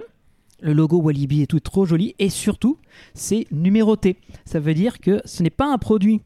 Le 0.60 0.72
logo 0.74 0.98
Walibi 0.98 1.42
est 1.42 1.46
tout 1.46 1.60
trop 1.60 1.86
joli 1.86 2.14
et 2.18 2.28
surtout 2.28 2.78
c'est 3.14 3.46
numéroté. 3.50 4.16
Ça 4.44 4.60
veut 4.60 4.74
dire 4.74 5.00
que 5.00 5.20
ce 5.24 5.42
n'est 5.42 5.50
pas 5.50 5.72
un 5.72 5.78
produit 5.78 6.20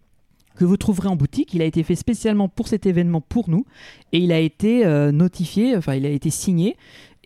que 0.56 0.64
vous 0.64 0.76
trouverez 0.76 1.08
en 1.08 1.16
boutique, 1.16 1.54
il 1.54 1.62
a 1.62 1.66
été 1.66 1.82
fait 1.82 1.94
spécialement 1.94 2.48
pour 2.48 2.66
cet 2.66 2.86
événement 2.86 3.20
pour 3.20 3.50
nous 3.50 3.66
et 4.12 4.18
il 4.18 4.32
a 4.32 4.40
été 4.40 4.86
euh, 4.86 5.12
notifié, 5.12 5.76
enfin 5.76 5.94
il 5.94 6.06
a 6.06 6.08
été 6.08 6.30
signé 6.30 6.76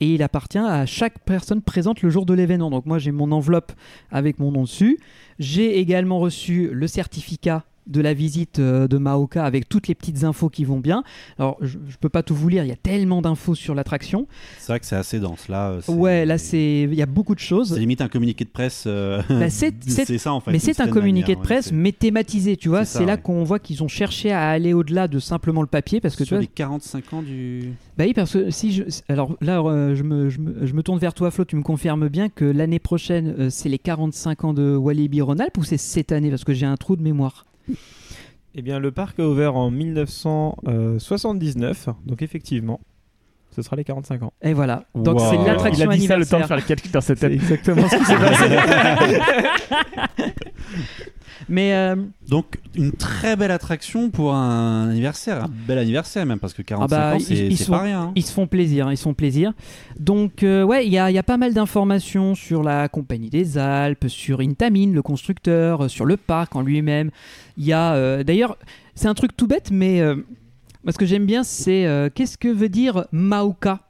et 0.00 0.14
il 0.14 0.23
appartient 0.23 0.59
à 0.59 0.87
chaque 0.87 1.21
personne 1.25 1.62
présente 1.62 2.02
le 2.02 2.11
jour 2.11 2.26
de 2.26 2.35
l'événement. 2.35 2.71
Donc 2.71 2.87
moi 2.87 2.99
j'ai 2.99 3.12
mon 3.12 3.30
enveloppe 3.33 3.73
avec 4.11 4.38
mon 4.38 4.50
nom 4.50 4.62
dessus. 4.62 4.99
J'ai 5.38 5.78
également 5.78 6.19
reçu 6.19 6.71
le 6.73 6.87
certificat 6.87 7.64
de 7.90 8.00
la 8.00 8.14
visite 8.14 8.59
euh, 8.59 8.88
de 8.88 8.97
Maoka 8.99 9.44
avec 9.44 9.68
toutes 9.68 9.88
les 9.88 9.94
petites 9.94 10.25
infos 10.25 10.49
qui 10.49 10.64
vont 10.64 10.78
bien. 10.80 11.02
Alors 11.38 11.56
je, 11.61 11.78
je 11.88 11.97
peux 11.99 12.09
pas 12.09 12.23
tout 12.23 12.35
vous 12.35 12.49
lire, 12.49 12.64
il 12.64 12.68
y 12.68 12.73
a 12.73 12.76
tellement 12.76 13.20
d'infos 13.23 13.54
sur 13.54 13.75
l'attraction. 13.75 14.26
C'est 14.59 14.73
vrai 14.73 14.80
que 14.80 14.87
c'est 14.87 14.97
assez 14.97 15.20
dense. 15.20 15.49
Là, 15.49 15.70
euh, 15.70 15.80
Ouais, 15.92 16.25
là 16.25 16.38
c'est 16.38 16.82
il 16.82 16.94
y 16.94 17.02
a 17.02 17.06
beaucoup 17.06 17.35
de 17.35 17.40
choses. 17.40 17.75
C'est 17.75 17.80
limite 17.80 18.00
un 18.00 18.09
communiqué 18.09 18.44
de 18.44 18.50
presse. 18.50 18.85
euh, 18.87 19.23
Bah, 19.28 19.50
c'est- 19.50 19.75
ça 20.19 20.32
en 20.32 20.41
fait. 20.41 20.52
Mais 20.52 20.58
c'est 20.58 20.80
un 20.80 20.88
communiqué 20.88 21.34
de 21.34 21.41
presse, 21.41 21.67
ouais, 21.71 21.76
mais 21.76 21.93
thématisé, 21.93 22.56
tu 22.56 22.69
vois. 22.69 22.84
C'est 22.84 23.04
là 23.06 23.15
ouais. 23.15 23.21
qu'on 23.21 23.45
voit 23.45 23.58
qu'ils 23.58 23.82
ont 23.82 23.88
cherché 23.88 24.30
à 24.32 24.49
aller 24.50 24.73
au-delà 24.73 25.08
de 25.08 25.19
simplement 25.19 25.60
le 25.62 25.67
papier, 25.67 26.00
parce 26.00 26.15
que 26.15 26.19
c'est 26.21 26.25
tu 26.25 26.28
sur 26.28 26.36
vois. 26.36 26.43
les 26.43 26.47
45 26.47 27.12
ans 27.15 27.23
du. 27.23 27.73
Bah 27.99 28.04
oui, 28.06 28.15
parce 28.15 28.32
que 28.32 28.50
si 28.50 28.73
je. 28.73 28.82
Alors 29.08 29.36
là, 29.41 29.60
euh, 29.60 29.95
je, 29.95 30.02
me, 30.02 30.28
je, 30.30 30.38
me, 30.41 30.67
je 30.67 30.73
me 30.75 30.82
tourne 30.82 30.99
vers 30.99 31.15
toi, 31.15 31.30
Flo, 31.30 31.45
tu 31.45 31.56
me 31.56 31.62
confirmes 31.62 32.08
bien 32.08 32.28
que 32.28 32.45
l'année 32.45 32.78
prochaine, 32.78 33.34
euh, 33.38 33.50
c'est 33.50 33.69
les 33.69 33.78
45 33.78 34.45
ans 34.45 34.54
de 34.54 34.76
Walibi 34.76 35.21
Rhône-Alpes 35.21 35.56
ou 35.58 35.65
c'est 35.65 35.76
cette 35.76 36.12
année? 36.12 36.30
Parce 36.30 36.45
que 36.45 36.52
j'ai 36.52 36.67
un 36.67 36.76
trou 36.76 36.97
de 36.97 37.02
mémoire. 37.02 37.47
Eh 38.54 38.62
bien, 38.62 38.78
le 38.80 38.90
parc 38.90 39.20
a 39.20 39.28
ouvert 39.28 39.54
en 39.56 39.70
1979, 39.70 41.88
donc 42.06 42.23
effectivement, 42.23 42.80
ce 43.54 43.62
sera 43.62 43.76
les 43.76 43.84
45 43.84 44.23
ans. 44.25 44.32
Et 44.42 44.52
voilà. 44.54 44.84
Donc 44.94 45.18
Wow. 45.20 45.30
c'est 45.30 45.36
Il 45.36 45.44
l'attraction 45.44 45.88
a 45.90 45.96
dit 45.96 46.06
ça 46.06 46.16
le 46.16 46.25
temps 46.26 46.38
de 46.38 46.42
anniversaire. 46.42 46.49
faire 46.49 46.56
le 46.56 46.62
calcul 46.62 46.90
dans 46.90 47.00
sa 47.00 47.14
C'est 47.14 47.20
tête. 47.20 47.32
exactement 47.32 47.88
ce 47.88 47.96
qui 47.96 48.04
s'est 48.04 48.16
passé. 50.18 50.32
Mais 51.50 51.75
euh, 51.75 51.97
Donc 52.28 52.58
une 52.76 52.93
très 52.93 53.34
belle 53.34 53.50
attraction 53.50 54.08
pour 54.08 54.34
un 54.34 54.89
anniversaire, 54.89 55.45
un 55.45 55.50
bel 55.67 55.78
anniversaire 55.78 56.25
même 56.25 56.39
parce 56.39 56.54
que 56.54 56.63
45 56.63 56.89
bah, 56.89 57.17
ans 57.17 57.19
c'est 57.19 57.69
pas 57.69 57.82
rien. 57.82 58.02
hein. 58.02 58.13
Ils 58.15 58.25
se 58.25 58.32
font 58.32 58.47
plaisir, 58.47 58.91
ils 58.93 58.97
se 58.97 59.02
font 59.02 59.15
plaisir. 59.15 59.52
Donc, 59.99 60.45
euh, 60.45 60.63
ouais, 60.63 60.86
il 60.86 60.93
y 60.93 60.99
a, 60.99 61.10
il 61.10 61.15
y 61.15 61.19
a 61.19 61.25
pas 61.25 61.36
mal 61.36 61.52
d'informations 61.52 62.36
sur 62.36 62.63
la 62.63 62.89
Compagnie 62.89 63.30
des 63.30 63.58
Alpes, 63.58 64.06
sur 64.06 64.41
Intamin, 64.41 64.93
le 64.93 65.02
constructeur, 65.02 65.84
euh, 65.84 65.89
sur 65.89 66.04
le 66.06 66.17
parc 66.17 66.54
en 66.54 66.63
lui-même. 66.63 67.10
Il 67.56 67.65
y 67.65 67.73
a, 67.73 67.95
euh, 67.95 68.23
d'ailleurs, 68.23 68.56
c'est 68.95 69.08
un 69.08 69.15
truc 69.15 69.36
tout 69.36 69.49
bête, 69.49 69.71
mais 69.73 70.00
moi, 70.84 70.93
ce 70.93 70.99
que 70.99 71.06
j'aime 71.06 71.26
bien, 71.26 71.43
c'est 71.43 72.10
qu'est-ce 72.15 72.39
que 72.39 72.49
veut 72.49 72.69
dire 72.69 73.06
Maoka 73.13 73.80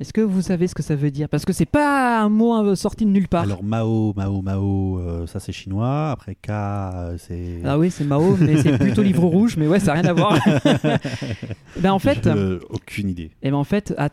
Est-ce 0.00 0.12
que 0.12 0.20
vous 0.20 0.42
savez 0.42 0.66
ce 0.66 0.74
que 0.74 0.82
ça 0.82 0.96
veut 0.96 1.12
dire? 1.12 1.28
Parce 1.28 1.44
que 1.44 1.52
c'est 1.52 1.66
pas 1.66 2.20
un 2.20 2.28
mot 2.28 2.52
euh, 2.56 2.74
sorti 2.74 3.04
de 3.04 3.10
nulle 3.10 3.28
part. 3.28 3.44
Alors 3.44 3.62
Mao, 3.62 4.12
Mao, 4.16 4.42
Mao, 4.42 4.98
euh, 4.98 5.26
ça 5.28 5.38
c'est 5.38 5.52
chinois. 5.52 6.10
Après 6.10 6.34
K, 6.34 6.50
euh, 6.50 7.16
c'est. 7.16 7.60
Ah 7.64 7.78
oui, 7.78 7.92
c'est 7.92 8.02
Mao, 8.02 8.36
mais 8.40 8.56
c'est 8.56 8.76
plutôt 8.76 9.02
livre 9.04 9.24
rouge, 9.24 9.56
mais 9.56 9.68
ouais, 9.68 9.78
ça 9.78 9.94
n'a 9.94 10.00
rien 10.00 10.10
à 10.10 10.12
voir. 10.12 10.36
ben, 11.80 11.92
en 11.92 12.00
fait, 12.00 12.28
aucune 12.70 13.08
idée. 13.08 13.30
Et 13.42 13.52
ben 13.52 13.56
en 13.56 13.62
fait, 13.62 13.94
à 13.96 14.08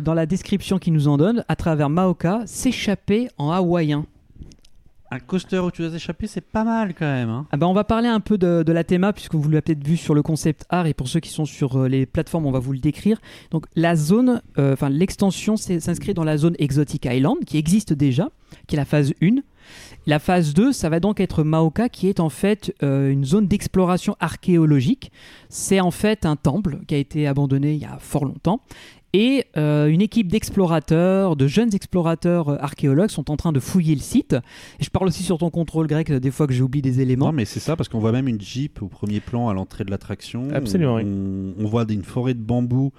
dans 0.00 0.14
la 0.14 0.24
description 0.24 0.78
qu'il 0.78 0.94
nous 0.94 1.06
en 1.06 1.18
donne, 1.18 1.44
à 1.48 1.56
travers 1.56 1.90
Maoka, 1.90 2.40
s'échapper 2.46 3.28
en 3.36 3.50
hawaïen. 3.50 4.06
Un 5.16 5.20
coaster 5.20 5.60
où 5.60 5.70
tu 5.70 5.80
dois 5.80 5.94
échapper, 5.94 6.26
c'est 6.26 6.42
pas 6.42 6.62
mal 6.62 6.92
quand 6.92 7.06
même. 7.06 7.30
hein. 7.30 7.46
Ah 7.50 7.56
ben 7.56 7.66
on 7.66 7.72
va 7.72 7.84
parler 7.84 8.06
un 8.06 8.20
peu 8.20 8.36
de, 8.36 8.70
la 8.70 8.84
théma, 8.84 9.14
puisque 9.14 9.34
vous 9.34 9.48
l'avez 9.48 9.62
peut-être 9.62 9.82
vu 9.82 9.96
sur 9.96 10.14
le 10.14 10.22
concept 10.22 10.66
art, 10.68 10.86
et 10.86 10.92
pour 10.92 11.08
ceux 11.08 11.20
qui 11.20 11.30
sont 11.30 11.46
sur 11.46 11.80
euh, 11.80 11.88
les 11.88 12.04
plateformes, 12.04 12.44
on 12.44 12.50
va 12.50 12.58
vous 12.58 12.74
le 12.74 12.80
décrire. 12.80 13.18
Donc 13.50 13.64
la 13.76 13.96
zone, 13.96 14.42
euh, 14.58 14.74
enfin 14.74 14.90
l'extension 14.90 15.56
s'inscrit 15.56 16.12
dans 16.12 16.22
la 16.22 16.36
zone 16.36 16.54
Exotic 16.58 17.06
Island, 17.06 17.38
qui 17.46 17.56
existe 17.56 17.94
déjà, 17.94 18.28
qui 18.66 18.76
est 18.76 18.78
la 18.78 18.84
phase 18.84 19.14
1. 19.22 19.36
La 20.06 20.18
phase 20.18 20.52
2, 20.52 20.72
ça 20.72 20.90
va 20.90 21.00
donc 21.00 21.18
être 21.18 21.44
Maoka, 21.44 21.88
qui 21.88 22.08
est 22.08 22.20
en 22.20 22.28
fait 22.28 22.74
euh, 22.82 23.10
une 23.10 23.24
zone 23.24 23.48
d'exploration 23.48 24.16
archéologique. 24.20 25.10
C'est 25.48 25.80
en 25.80 25.90
fait 25.90 26.26
un 26.26 26.36
temple 26.36 26.80
qui 26.86 26.94
a 26.94 26.98
été 26.98 27.26
abandonné 27.26 27.72
il 27.72 27.78
y 27.78 27.86
a 27.86 27.96
fort 27.98 28.26
longtemps. 28.26 28.60
Et 29.18 29.44
euh, 29.56 29.86
une 29.86 30.02
équipe 30.02 30.28
d'explorateurs, 30.30 31.36
de 31.36 31.46
jeunes 31.46 31.74
explorateurs 31.74 32.50
euh, 32.50 32.56
archéologues 32.60 33.08
sont 33.08 33.30
en 33.30 33.36
train 33.36 33.52
de 33.52 33.60
fouiller 33.60 33.94
le 33.94 34.00
site. 34.02 34.34
Et 34.78 34.84
je 34.84 34.90
parle 34.90 35.06
aussi 35.06 35.22
sur 35.22 35.38
ton 35.38 35.48
contrôle 35.48 35.86
grec, 35.86 36.10
euh, 36.10 36.20
des 36.20 36.30
fois 36.30 36.46
que 36.46 36.52
j'oublie 36.52 36.82
des 36.82 37.00
éléments. 37.00 37.26
Non, 37.26 37.32
mais 37.32 37.46
c'est 37.46 37.60
ça 37.60 37.76
parce 37.76 37.88
qu'on 37.88 37.98
voit 37.98 38.12
même 38.12 38.28
une 38.28 38.40
jeep 38.40 38.82
au 38.82 38.88
premier 38.88 39.20
plan 39.20 39.48
à 39.48 39.54
l'entrée 39.54 39.84
de 39.84 39.90
l'attraction. 39.90 40.48
Absolument, 40.52 40.94
On, 40.94 40.96
oui. 40.98 41.04
on, 41.58 41.64
on 41.64 41.66
voit 41.66 41.86
une 41.88 42.04
forêt 42.04 42.34
de 42.34 42.40
bambous 42.40 42.92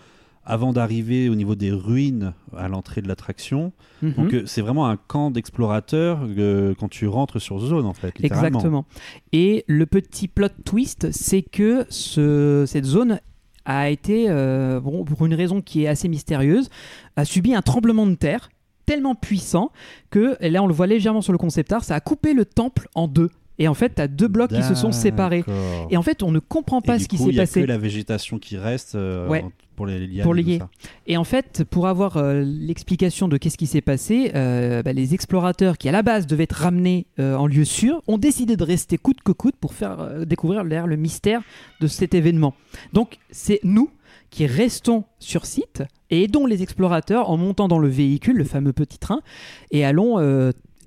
avant 0.49 0.71
d'arriver 0.73 1.27
au 1.29 1.35
niveau 1.35 1.55
des 1.55 1.71
ruines 1.71 2.33
à 2.55 2.67
l'entrée 2.69 3.01
de 3.01 3.07
l'attraction. 3.09 3.73
Mhm. 4.01 4.13
Donc 4.13 4.33
euh, 4.33 4.43
c'est 4.45 4.61
vraiment 4.61 4.87
un 4.87 4.95
camp 4.97 5.29
d'explorateurs 5.29 6.21
euh, 6.37 6.73
quand 6.79 6.87
tu 6.89 7.05
rentres 7.07 7.39
sur 7.39 7.59
zone 7.59 7.85
en 7.85 7.93
fait. 7.93 8.17
littéralement. 8.17 8.47
Exactement. 8.59 8.85
Et 9.33 9.65
le 9.67 9.85
petit 9.85 10.27
plot 10.29 10.47
twist, 10.65 11.11
c'est 11.11 11.41
que 11.43 11.85
ce- 11.89 12.63
cette 12.65 12.85
zone 12.85 13.19
a 13.67 13.89
été, 13.89 14.25
euh, 14.29 14.79
bon, 14.79 15.03
pour 15.03 15.25
une 15.25 15.35
raison 15.35 15.61
qui 15.61 15.83
est 15.83 15.87
assez 15.87 16.07
mystérieuse, 16.07 16.69
a 17.17 17.25
subi 17.25 17.53
un 17.53 17.61
tremblement 17.61 18.07
de 18.07 18.15
terre 18.15 18.49
tellement 18.85 19.13
puissant 19.15 19.71
que, 20.09 20.37
et 20.39 20.49
là 20.49 20.63
on 20.63 20.67
le 20.67 20.73
voit 20.73 20.87
légèrement 20.87 21.21
sur 21.21 21.33
le 21.33 21.37
concept 21.37 21.71
art, 21.73 21.83
ça 21.83 21.93
a 21.95 21.99
coupé 21.99 22.33
le 22.33 22.45
temple 22.45 22.87
en 22.95 23.07
deux. 23.07 23.29
Et 23.59 23.67
en 23.67 23.73
fait, 23.73 23.95
tu 23.95 24.01
as 24.01 24.07
deux 24.07 24.27
blocs 24.27 24.51
qui 24.51 24.61
se 24.63 24.75
sont 24.75 24.91
séparés. 24.91 25.43
Et 25.89 25.97
en 25.97 26.03
fait, 26.03 26.21
on 26.23 26.31
ne 26.31 26.37
comprend 26.39 26.79
pas 26.81 26.95
Et 26.95 26.99
ce 26.99 27.03
du 27.03 27.07
qui 27.09 27.17
s'est 27.17 27.29
il 27.29 27.35
y 27.35 27.39
a 27.39 27.43
passé. 27.43 27.61
que 27.61 27.65
la 27.67 27.79
végétation 27.79 28.37
qui 28.37 28.55
reste 28.55 28.93
euh, 28.95 29.27
Ouais. 29.27 29.43
Pour 29.77 29.85
les 29.85 30.21
Pour 30.23 30.33
lier. 30.33 30.59
Et 31.05 31.17
en 31.17 31.23
fait, 31.23 31.63
pour 31.63 31.87
avoir 31.87 32.17
euh, 32.17 32.41
l'explication 32.43 33.27
de 33.27 33.37
qu'est-ce 33.37 33.57
qui 33.57 33.67
s'est 33.67 33.79
passé, 33.79 34.31
euh, 34.33 34.81
bah, 34.81 34.91
les 34.91 35.13
explorateurs 35.13 35.77
qui 35.77 35.87
à 35.87 35.91
la 35.91 36.01
base 36.01 36.25
devaient 36.25 36.45
être 36.45 36.53
ramenés 36.53 37.05
euh, 37.19 37.35
en 37.35 37.45
lieu 37.45 37.63
sûr 37.63 38.01
ont 38.07 38.17
décidé 38.17 38.57
de 38.57 38.63
rester 38.63 38.97
coûte 38.97 39.21
que 39.23 39.31
coûte 39.31 39.55
pour 39.55 39.75
faire 39.75 40.25
découvrir 40.25 40.63
l'air 40.63 40.87
le 40.87 40.95
mystère 40.95 41.41
de 41.79 41.85
cet 41.85 42.15
événement. 42.15 42.55
Donc 42.91 43.19
c'est 43.29 43.59
nous 43.63 43.91
qui 44.31 44.47
restons 44.47 45.03
sur 45.19 45.45
site 45.45 45.83
et 46.09 46.23
aidons 46.23 46.47
les 46.47 46.63
explorateurs 46.63 47.29
en 47.29 47.37
montant 47.37 47.67
dans 47.67 47.79
le 47.79 47.87
véhicule, 47.87 48.35
le 48.37 48.43
fameux 48.45 48.73
petit 48.73 48.97
train, 48.97 49.21
et 49.69 49.85
allons 49.85 50.19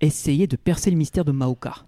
essayer 0.01 0.49
de 0.49 0.57
percer 0.57 0.91
le 0.91 0.97
mystère 0.97 1.25
de 1.25 1.33
Maoka. 1.33 1.87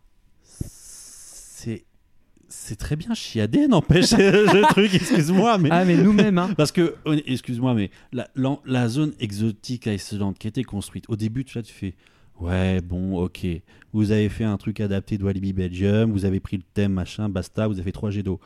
C'est 2.55 2.77
très 2.77 2.97
bien 2.97 3.15
chiadé, 3.15 3.67
n'empêche 3.67 4.11
le 4.19 4.62
truc, 4.73 4.95
excuse-moi, 4.95 5.57
mais 5.57 5.71
Ah 5.73 5.85
mais 5.87 5.97
nous-mêmes, 5.97 6.37
hein. 6.37 6.51
parce 6.57 6.71
que 6.71 6.97
hon- 7.07 7.19
excuse-moi, 7.27 7.73
mais 7.73 7.91
la, 8.12 8.29
la, 8.37 8.59
la 8.67 8.88
zone 8.88 9.15
exotique 9.21 9.87
à 9.87 9.95
Iceland 9.95 10.35
qui 10.35 10.49
a 10.49 10.51
été 10.51 10.62
construite 10.62 11.05
au 11.09 11.17
début, 11.17 11.45
tu 11.47 11.55
vois, 11.55 11.62
tu 11.62 11.73
fais 11.73 11.95
ouais, 12.41 12.81
bon, 12.83 13.17
ok, 13.23 13.47
vous 13.95 14.11
avez 14.12 14.29
fait 14.29 14.45
un 14.45 14.57
truc 14.59 14.81
adapté 14.81 15.17
de 15.17 15.25
Walibi 15.25 15.55
Belgium, 15.55 16.12
vous 16.12 16.27
avez 16.27 16.41
pris 16.41 16.59
le 16.59 16.62
thème 16.75 16.93
machin, 16.93 17.29
basta, 17.31 17.67
vous 17.69 17.75
avez 17.75 17.85
fait 17.85 17.93
trois 17.93 18.11
jets 18.11 18.23
d'eau. 18.23 18.38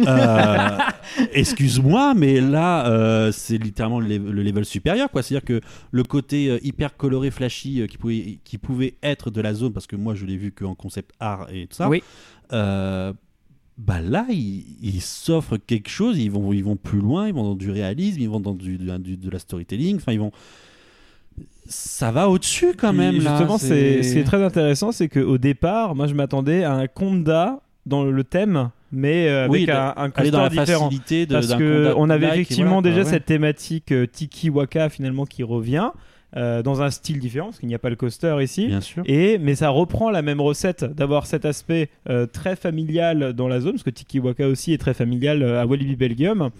Euh, 0.00 0.68
Excuse-moi, 1.32 2.14
mais 2.14 2.40
là, 2.40 2.88
euh, 2.88 3.32
c'est 3.32 3.58
littéralement 3.58 4.00
le, 4.00 4.06
lev- 4.08 4.30
le 4.30 4.42
level 4.42 4.64
supérieur, 4.64 5.10
quoi. 5.10 5.22
C'est-à-dire 5.22 5.44
que 5.44 5.60
le 5.90 6.02
côté 6.02 6.50
euh, 6.50 6.58
hyper 6.62 6.96
coloré, 6.96 7.30
flashy, 7.30 7.80
euh, 7.80 7.86
qui, 7.86 7.96
pouvait, 7.98 8.38
qui 8.44 8.58
pouvait 8.58 8.94
être 9.02 9.30
de 9.30 9.40
la 9.40 9.54
zone, 9.54 9.72
parce 9.72 9.86
que 9.86 9.96
moi, 9.96 10.14
je 10.14 10.26
l'ai 10.26 10.36
vu 10.36 10.52
qu'en 10.52 10.74
concept 10.74 11.12
art 11.20 11.48
et 11.52 11.66
tout 11.66 11.76
ça. 11.76 11.88
Oui. 11.88 12.02
euh, 12.52 13.12
bah 13.76 14.00
là, 14.00 14.26
ils, 14.30 14.64
ils 14.82 15.00
s'offrent 15.00 15.56
quelque 15.56 15.88
chose. 15.88 16.18
Ils 16.18 16.30
vont, 16.32 16.52
ils 16.52 16.64
vont 16.64 16.74
plus 16.76 16.98
loin. 16.98 17.28
Ils 17.28 17.34
vont 17.34 17.44
dans 17.44 17.54
du 17.54 17.70
réalisme. 17.70 18.20
Ils 18.20 18.28
vont 18.28 18.40
dans 18.40 18.54
du, 18.54 18.76
du- 18.78 18.98
du- 18.98 19.16
de 19.16 19.30
la 19.30 19.38
storytelling. 19.38 19.96
Enfin, 19.96 20.10
ils 20.12 20.18
vont. 20.18 20.32
Ça 21.66 22.10
va 22.10 22.28
au-dessus 22.28 22.74
quand 22.76 22.92
même. 22.92 23.20
là, 23.20 23.30
Justement, 23.36 23.58
c'est 23.58 24.02
ce 24.02 24.12
qui 24.14 24.18
est 24.18 24.24
très 24.24 24.42
intéressant, 24.42 24.90
c'est 24.90 25.08
qu'au 25.08 25.38
départ, 25.38 25.94
moi 25.94 26.06
je 26.06 26.14
m'attendais 26.14 26.64
à 26.64 26.72
un 26.72 26.86
Conda 26.88 27.60
dans 27.86 28.04
le 28.04 28.24
thème, 28.24 28.70
mais 28.92 29.28
euh, 29.28 29.40
avec 29.44 29.50
Oui, 29.52 29.70
un, 29.70 29.94
un 29.96 30.10
coaster 30.10 30.48
différent. 30.50 30.88
de- 30.88 31.32
Parce 31.32 31.54
que 31.54 31.92
on 31.96 32.08
avait 32.10 32.28
effectivement 32.28 32.80
voilà, 32.80 32.88
déjà 32.90 33.02
ouais. 33.02 33.10
cette 33.10 33.26
thématique 33.26 33.92
euh, 33.92 34.06
Tiki 34.06 34.50
Waka 34.50 34.88
finalement 34.88 35.24
qui 35.26 35.42
revient. 35.42 35.90
euh, 36.36 36.62
dans 36.62 36.82
un 36.82 36.90
style 36.90 37.18
différent 37.20 37.46
parce 37.46 37.58
qu'il 37.58 37.68
n'y 37.70 37.74
a 37.74 37.78
pas 37.78 37.88
le 37.88 37.96
coaster 37.96 38.36
ici 38.42 38.66
Bien 38.66 38.82
sûr. 38.82 39.02
et 39.06 39.38
mais 39.38 39.54
ça 39.54 39.70
reprend 39.70 40.10
la 40.10 40.20
même 40.20 40.42
recette 40.42 40.84
d'avoir 40.84 41.24
cet 41.24 41.46
aspect 41.46 41.88
euh, 42.10 42.26
très 42.26 42.54
familial 42.54 43.32
dans 43.32 43.48
la 43.48 43.60
zone 43.60 43.72
parce 43.72 43.82
que 43.82 43.88
Tiki 43.88 44.20
Waka 44.20 44.46
aussi 44.46 44.74
est 44.74 44.78
très 44.78 44.92
familial 44.92 45.42
euh, 45.42 45.62
à 45.62 45.64
Walibi 45.64 45.96
Belgium 45.96 46.50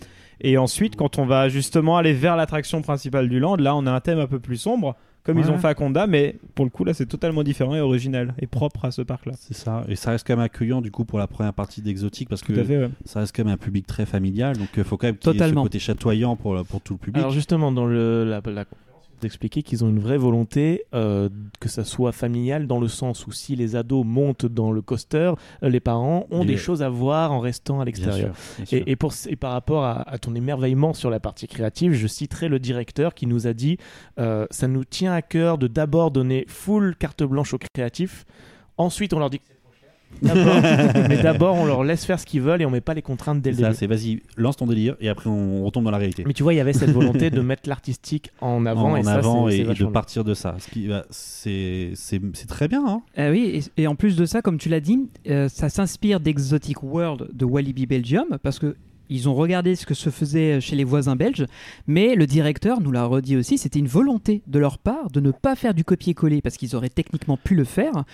et 0.40 0.56
ensuite 0.56 0.96
quand 0.96 1.18
on 1.18 1.26
va 1.26 1.50
justement 1.50 1.98
aller 1.98 2.14
vers 2.14 2.34
l'attraction 2.34 2.80
principale 2.80 3.28
du 3.28 3.40
land 3.40 3.56
là 3.56 3.76
on 3.76 3.84
a 3.86 3.90
un 3.92 4.00
thème 4.00 4.18
un 4.20 4.26
peu 4.26 4.38
plus 4.38 4.56
sombre 4.56 4.96
comme 5.28 5.38
ils 5.38 5.50
ont 5.50 5.58
fait 5.58 5.68
à 5.68 5.74
Conda 5.74 6.06
mais 6.06 6.36
pour 6.54 6.64
le 6.64 6.70
coup 6.70 6.84
là 6.84 6.94
c'est 6.94 7.04
totalement 7.04 7.42
différent 7.42 7.74
et 7.74 7.80
original 7.80 8.34
et 8.38 8.46
propre 8.46 8.86
à 8.86 8.90
ce 8.90 9.02
parc 9.02 9.26
là 9.26 9.32
C'est 9.38 9.54
ça. 9.54 9.84
Et 9.88 9.94
ça 9.94 10.12
reste 10.12 10.26
quand 10.26 10.32
même 10.34 10.44
accueillant 10.44 10.80
du 10.80 10.90
coup 10.90 11.04
pour 11.04 11.18
la 11.18 11.26
première 11.26 11.52
partie 11.52 11.82
d'exotique 11.82 12.28
parce 12.30 12.40
tout 12.40 12.54
que 12.54 12.60
à 12.60 12.64
fait 12.64 12.78
ouais. 12.78 12.90
ça 13.04 13.20
reste 13.20 13.36
quand 13.36 13.44
même 13.44 13.52
un 13.52 13.58
public 13.58 13.86
très 13.86 14.06
familial. 14.06 14.56
Donc 14.56 14.68
il 14.76 14.84
faut 14.84 14.96
quand 14.96 15.08
même 15.08 15.18
qu'il 15.18 15.34
y 15.34 15.36
ait 15.36 15.48
ce 15.48 15.54
côté 15.54 15.78
chatoyant 15.78 16.34
pour, 16.36 16.64
pour 16.64 16.80
tout 16.80 16.94
le 16.94 16.98
public. 16.98 17.18
Alors 17.18 17.30
justement, 17.32 17.72
dans 17.72 17.86
le, 17.86 18.24
la, 18.24 18.40
la 18.50 18.64
expliquez 19.24 19.62
qu'ils 19.62 19.84
ont 19.84 19.88
une 19.88 19.98
vraie 19.98 20.18
volonté 20.18 20.84
euh, 20.94 21.28
que 21.60 21.68
ça 21.68 21.84
soit 21.84 22.12
familial 22.12 22.66
dans 22.66 22.80
le 22.80 22.88
sens 22.88 23.26
où 23.26 23.32
si 23.32 23.56
les 23.56 23.76
ados 23.76 24.04
montent 24.06 24.46
dans 24.46 24.72
le 24.72 24.82
coaster, 24.82 25.32
euh, 25.62 25.68
les 25.68 25.80
parents 25.80 26.26
ont 26.30 26.40
Les- 26.40 26.46
des 26.46 26.56
choses 26.56 26.82
à 26.82 26.88
voir 26.88 27.32
en 27.32 27.40
restant 27.40 27.80
à 27.80 27.84
l'extérieur. 27.84 28.34
Et, 28.72 28.90
et 28.92 28.96
pour, 28.96 29.12
et 29.28 29.36
par 29.36 29.52
rapport 29.52 29.84
à, 29.84 30.02
à 30.08 30.18
ton 30.18 30.34
émerveillement 30.34 30.92
sur 30.94 31.10
la 31.10 31.20
partie 31.20 31.46
créative, 31.48 31.92
je 31.92 32.06
citerai 32.06 32.48
le 32.48 32.58
directeur 32.58 33.14
qui 33.14 33.26
nous 33.26 33.46
a 33.46 33.52
dit 33.52 33.76
euh, 34.18 34.46
ça 34.50 34.68
nous 34.68 34.84
tient 34.84 35.12
à 35.12 35.22
cœur 35.22 35.58
de 35.58 35.66
d'abord 35.66 36.10
donner 36.10 36.44
full 36.48 36.96
carte 36.96 37.22
blanche 37.22 37.54
aux 37.54 37.58
créatifs, 37.74 38.24
ensuite 38.76 39.12
on 39.12 39.18
leur 39.18 39.30
dit 39.30 39.38
que 39.40 39.44
mais 40.22 41.22
d'abord 41.22 41.54
on 41.56 41.64
leur 41.64 41.84
laisse 41.84 42.04
faire 42.04 42.18
ce 42.18 42.26
qu'ils 42.26 42.40
veulent 42.42 42.60
et 42.62 42.66
on 42.66 42.70
met 42.70 42.80
pas 42.80 42.94
les 42.94 43.02
contraintes 43.02 43.40
dès 43.40 43.50
le 43.50 43.56
C'est 43.56 43.62
ça, 43.62 43.68
début. 43.68 43.78
c'est 43.78 43.86
vas-y, 43.86 44.22
lance 44.36 44.56
ton 44.56 44.66
délire 44.66 44.96
et 45.00 45.08
après 45.08 45.30
on 45.30 45.64
retombe 45.64 45.84
dans 45.84 45.90
la 45.90 45.98
réalité. 45.98 46.24
Mais 46.26 46.32
tu 46.32 46.42
vois, 46.42 46.54
il 46.54 46.56
y 46.56 46.60
avait 46.60 46.72
cette 46.72 46.90
volonté 46.90 47.30
de 47.30 47.40
mettre 47.40 47.68
l'artistique 47.68 48.30
en 48.40 48.66
avant 48.66 48.92
en 48.92 48.96
et 48.96 49.02
ça, 49.04 49.14
avant 49.14 49.48
et, 49.48 49.58
et 49.58 49.64
de 49.74 49.84
partir 49.86 50.24
de 50.24 50.34
ça. 50.34 50.56
Ce 50.58 50.68
qui, 50.70 50.88
bah, 50.88 51.04
c'est, 51.10 51.92
très 52.48 52.68
bien. 52.68 52.84
Hein 52.86 53.02
Ah 53.16 53.30
oui, 53.30 53.62
et, 53.76 53.82
et 53.82 53.86
en 53.86 53.94
plus 53.94 54.16
de 54.16 54.24
ça, 54.24 54.42
comme 54.42 54.58
tu 54.58 54.68
l'as 54.68 54.80
dit, 54.80 54.98
euh, 55.28 55.48
ça 55.48 55.68
s'inspire 55.68 56.20
d'Exotic 56.20 56.82
World 56.82 57.28
de 57.32 57.44
Walibi 57.44 57.86
Belgium 57.86 58.38
parce 58.42 58.58
que 58.58 58.76
ils 59.10 59.28
ont 59.28 59.34
regardé 59.34 59.74
ce 59.76 59.86
que 59.86 59.94
se 59.94 60.10
faisait 60.10 60.60
chez 60.60 60.76
les 60.76 60.84
voisins 60.84 61.16
belges, 61.16 61.46
mais 61.86 62.14
le 62.14 62.26
directeur 62.26 62.80
nous 62.80 62.90
l'a 62.92 63.04
redit 63.04 63.36
aussi, 63.36 63.58
c'était 63.58 63.78
une 63.78 63.86
volonté 63.88 64.42
de 64.46 64.58
leur 64.58 64.78
part 64.78 65.10
de 65.10 65.20
ne 65.20 65.30
pas 65.30 65.56
faire 65.56 65.74
du 65.74 65.84
copier-coller 65.84 66.40
parce 66.42 66.56
qu'ils 66.56 66.74
auraient 66.76 66.88
techniquement 66.88 67.36
pu 67.36 67.54
le 67.54 67.64
faire. 67.64 68.04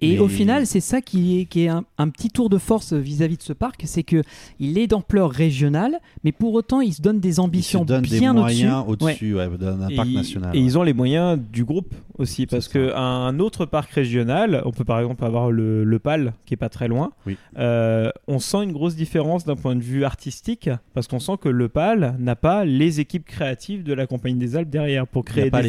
Et 0.00 0.12
Mais- 0.14 0.18
au 0.18 0.28
final, 0.28 0.66
c'est 0.66 0.80
ça 0.80 1.00
qui 1.00 1.40
est, 1.40 1.44
qui 1.46 1.62
est 1.64 1.68
un, 1.68 1.84
un 1.98 2.08
petit 2.08 2.28
tour 2.30 2.48
de 2.48 2.58
force 2.58 2.92
vis-à-vis 2.92 3.36
de 3.38 3.42
ce 3.42 3.52
parc, 3.52 3.82
c'est 3.86 4.02
que 4.02 4.22
il 4.60 4.78
est 4.78 4.86
d'ampleur 4.86 5.30
régionale, 5.30 5.98
mais 6.24 6.32
pour 6.32 6.54
autant, 6.54 6.80
il 6.80 6.92
se 6.92 7.02
donne 7.02 7.20
des 7.20 7.28
Ils 7.28 7.34
se 7.34 7.40
ambitions 7.40 7.84
donnent 7.84 8.02
des 8.02 8.18
bien 8.18 8.32
moyens 8.32 8.84
au-dessus. 8.86 9.34
ouais, 9.34 9.48
d'un 9.58 9.88
Et 9.88 9.94
ils- 9.94 10.14
national. 10.14 10.56
Et 10.56 10.60
ils 10.60 10.78
ont 10.78 10.82
les 10.82 10.92
moyens 10.92 11.38
du 11.52 11.64
groupe 11.64 11.94
aussi, 12.18 12.46
parce 12.46 12.68
ça. 12.68 12.78
qu'un 12.78 13.38
autre 13.38 13.66
parc 13.66 13.90
régional, 13.90 14.62
on 14.64 14.70
peut 14.70 14.84
par 14.84 14.98
exemple 15.00 15.24
avoir 15.24 15.50
le, 15.50 15.84
le 15.84 15.98
PAL, 15.98 16.32
qui 16.46 16.54
est 16.54 16.56
pas 16.56 16.68
très 16.68 16.88
loin, 16.88 17.12
Oui. 17.26 17.36
euh, 17.58 18.10
on 18.26 18.38
sent 18.38 18.64
une 18.64 18.72
grosse 18.72 18.96
différence 18.96 19.44
d'un 19.44 19.56
point 19.56 19.76
de 19.76 19.82
vue 19.82 20.04
artistique, 20.04 20.70
parce 20.94 21.06
qu'on 21.08 21.18
sent 21.20 21.34
que 21.40 21.48
le 21.48 21.68
PAL 21.68 22.16
n'a 22.18 22.36
pas 22.36 22.64
les 22.64 23.00
équipes 23.00 23.24
créatives 23.26 23.82
de 23.82 23.92
la 23.92 24.06
Compagnie 24.06 24.38
des 24.38 24.56
Alpes 24.56 24.70
derrière, 24.70 25.06
pour 25.06 25.24
créer 25.24 25.50
des 25.50 25.66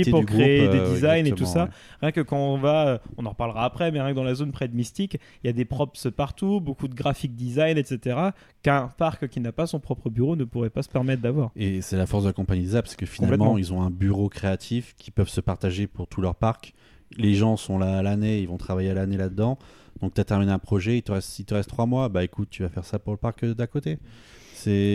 IP, 0.00 0.10
pour 0.10 0.24
créer 0.24 0.60
groupe, 0.66 0.72
des 0.72 0.78
euh, 0.80 0.94
designs 0.94 1.24
et 1.26 1.32
tout 1.32 1.46
ça. 1.46 1.64
ouais. 1.64 1.70
Rien 2.02 2.12
que 2.12 2.20
quand 2.20 2.38
on 2.38 2.58
va, 2.58 3.00
on 3.16 3.26
en 3.26 3.30
reparlera 3.30 3.64
après, 3.64 3.90
mais 3.90 4.00
rien 4.00 4.10
que 4.12 4.16
dans 4.16 4.22
la 4.24 4.34
zone 4.34 4.52
près 4.52 4.68
de 4.68 4.76
Mystique, 4.76 5.18
il 5.42 5.46
y 5.48 5.50
a 5.50 5.52
des 5.52 5.64
props 5.64 6.08
partout, 6.16 6.60
beaucoup 6.60 6.86
de 6.88 6.94
graphic 6.94 7.34
design, 7.34 7.76
etc., 7.76 8.16
qu'un 8.62 8.88
parc 8.96 9.28
qui 9.28 9.40
n'a 9.40 9.50
pas 9.52 9.66
son 9.66 9.80
propre 9.80 10.10
bureau 10.10 10.36
ne 10.36 10.44
pourrait 10.44 10.70
pas 10.70 10.82
se 10.82 10.88
permettre 10.88 11.22
d'avoir. 11.22 11.50
Et 11.56 11.80
c'est 11.80 11.96
la 11.96 12.06
force 12.06 12.22
de 12.24 12.28
la 12.28 12.32
compagnie 12.32 12.62
des 12.62 12.76
Alpes, 12.76 12.84
parce 12.84 12.96
que 12.96 13.06
finalement, 13.06 13.58
ils 13.58 13.72
ont 13.72 13.82
un 13.82 13.90
bureau 13.90 14.28
créatif 14.28 14.94
qui 14.96 15.10
peuvent 15.10 15.28
se 15.28 15.40
partager 15.40 15.87
pour 15.92 16.06
tout 16.06 16.20
leur 16.20 16.34
parc. 16.34 16.74
Les 17.16 17.34
gens 17.34 17.56
sont 17.56 17.78
là 17.78 17.98
à 17.98 18.02
l'année, 18.02 18.40
ils 18.40 18.48
vont 18.48 18.58
travailler 18.58 18.90
à 18.90 18.94
l'année 18.94 19.16
là-dedans. 19.16 19.58
Donc, 20.02 20.14
tu 20.14 20.20
as 20.20 20.24
terminé 20.24 20.52
un 20.52 20.58
projet, 20.58 20.98
il 20.98 21.02
te 21.02 21.10
reste, 21.12 21.38
il 21.38 21.44
te 21.44 21.54
reste 21.54 21.68
trois 21.70 21.86
mois, 21.86 22.08
bah 22.08 22.22
écoute, 22.22 22.48
tu 22.50 22.62
vas 22.62 22.68
faire 22.68 22.84
ça 22.84 22.98
pour 22.98 23.12
le 23.12 23.18
parc 23.18 23.42
euh, 23.44 23.54
d'à 23.54 23.66
côté. 23.66 23.98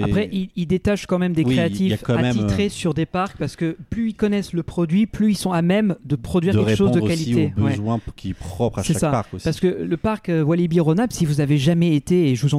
Après, 0.04 0.30
ils, 0.32 0.50
ils 0.56 0.66
détachent 0.68 1.06
quand 1.08 1.18
même 1.20 1.34
des 1.34 1.44
Oui, 1.44 1.52
il 1.52 1.56
créatifs 1.56 2.08
même, 2.10 2.26
attitrés 2.26 2.66
euh, 2.66 2.70
sur 2.70 2.94
des 2.94 3.06
parcs 3.06 3.38
parce 3.38 3.56
que 3.56 3.78
plus 3.90 4.10
ils 4.10 4.14
connaissent 4.14 4.54
le 4.54 4.62
produit, 4.62 5.08
plus 5.08 5.32
ils 5.32 5.36
sont 5.38 5.52
à 5.52 5.62
même 5.62 5.96
de 6.04 6.16
produire 6.16 6.54
de 6.54 6.60
quelque 6.60 6.76
chose 6.76 6.92
de 6.92 6.96
répondre 7.00 7.14
aussi 7.14 7.26
qualité. 7.34 7.54
aux 7.58 7.62
Ouais. 7.64 7.72
besoins 7.72 8.00
qui 8.16 8.32
est 8.32 8.34
propre 8.34 8.80
à 8.80 8.84
chaque 8.84 9.00
ça. 9.00 9.10
parc 9.10 9.34
aussi. 9.34 9.44
Parce 9.46 9.60
que 9.60 9.68
le 9.68 9.98
parc 9.98 10.30
euh, 10.30 10.44
Walibi 10.44 10.80
Rhône-Alpes, 10.80 11.14
si 11.14 11.26
vous 11.26 11.40
avez 11.40 11.58
jamais 11.58 11.96
été, 11.96 12.30
et 12.30 12.36
je 12.36 12.42
vous 12.46 12.54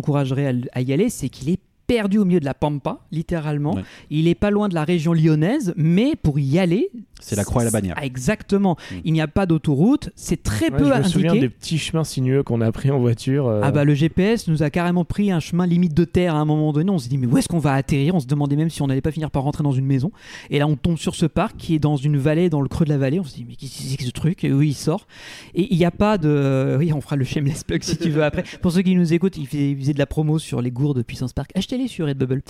à, 0.47 0.51
l- 0.51 0.69
à 0.73 0.81
y 0.81 0.93
aller, 0.93 1.11
c'est 1.11 1.29
qu'il 1.29 1.51
est 1.51 1.61
perdu 1.87 2.19
au 2.19 2.25
milieu 2.25 2.41
de 2.41 2.45
la 2.45 2.55
pampa, 2.55 3.01
littéralement. 3.13 3.75
Ouais. 3.75 3.83
Il 4.11 4.29
est 4.29 4.35
pas 4.35 4.51
loin 4.51 4.69
de 4.69 4.75
la 4.75 4.85
région 4.85 5.13
lyonnaise, 5.13 5.75
mais 5.77 6.15
pour 6.17 6.39
y 6.39 6.59
aller, 6.59 6.91
C'est 7.21 7.37
la 7.37 7.45
croix 7.45 7.63
et 7.63 7.65
la 7.65 7.71
bannière. 7.71 7.97
Exactement. 8.03 8.77
Mm. 8.91 8.95
Il 9.05 9.13
n'y 9.13 9.21
a 9.21 9.29
pas 9.29 9.47
d'autoroute, 9.47 10.11
c'est 10.15 10.43
très 10.43 10.71
Ouais, 10.71 10.79
peu 10.79 10.93
je 10.93 10.99
me 10.99 11.03
souviens 11.05 11.31
indiqué. 11.31 11.47
des 11.47 11.49
petits 11.51 11.79
chemins 11.79 12.05
sinueux 12.05 12.43
qu'on 12.43 12.61
a 12.61 12.71
pris 12.73 12.91
en 12.91 12.99
voiture. 12.99 13.47
euh, 13.49 13.61
Ah 13.63 13.71
bah 13.71 13.85
le 13.85 13.95
GPS 13.95 14.49
nous 14.49 14.63
a 14.63 14.71
carrément 14.71 15.05
pris 15.05 15.31
un 15.31 15.41
chemin 15.41 15.67
limite 15.67 15.95
de 15.95 16.05
terre 16.05 16.35
à 16.35 16.39
un 16.39 16.45
moment 16.45 16.73
donné. 16.73 16.91
On 16.91 16.99
s'est 16.99 17.09
dit 17.09 17.19
mais 17.19 17.27
où 17.27 17.37
est-ce 17.39 17.49
qu'on 17.49 17.59
va 17.59 17.75
atterrir? 17.75 18.15
On 18.15 18.21
se 18.21 18.27
demandait 18.27 18.57
même 18.57 18.71
si 18.71 18.83
on 18.83 18.87
n'allait 18.87 19.01
pas 19.01 19.11
finir 19.13 19.31
par 19.31 19.43
rentrer 19.43 19.63
dans 19.63 19.73
une 19.73 19.87
maison. 19.87 20.11
Et 20.51 20.59
là 20.59 20.67
on 20.67 20.77
tombe 20.77 20.99
sur 20.99 21.15
ce 21.15 21.27
parc 21.27 21.57
qui 21.57 21.75
est 21.75 21.79
dans 21.79 21.97
une 21.97 22.17
vallée, 22.17 22.51
dans 22.51 22.61
le 22.61 22.69
creux 22.69 22.85
de 22.85 22.91
la 22.91 22.99
vallée. 22.99 23.21
On 23.21 23.25
se 23.25 23.35
dit 23.35 23.45
mais 23.49 23.55
qu'est-ce 23.57 23.77
que 23.79 23.83
c'est 23.89 23.97
que 23.97 24.05
ce 24.05 24.11
truc? 24.11 24.45
Et 24.45 24.53
oui 24.53 24.69
il 24.71 24.75
sort. 24.75 25.07
Et 25.55 25.73
il 25.73 25.79
n'y 25.79 25.85
a 25.85 25.91
pas 25.91 26.19
de... 26.19 26.77
Oui 26.79 26.93
on 26.93 27.01
fera 27.01 27.17
le 27.17 27.25
shameless 27.25 27.65
plug 27.65 27.83
si 27.83 27.97
tu 27.97 28.11
veux 28.11 28.25
après. 28.25 28.45
Pour 28.63 28.73
ceux 28.73 28.83
qui 28.83 28.95
nous 28.95 29.13
écoutent, 29.13 29.37
il 29.37 29.47
faisait 29.47 29.93
de 29.95 29.99
la 29.99 30.07
promo 30.07 30.39
sur 30.39 30.61
les 30.63 30.71
gourdes 30.71 30.99
de 30.99 31.03
Puissance 31.03 31.33
Park. 31.33 31.51
Sur 31.89 32.07
Redbubble. 32.07 32.43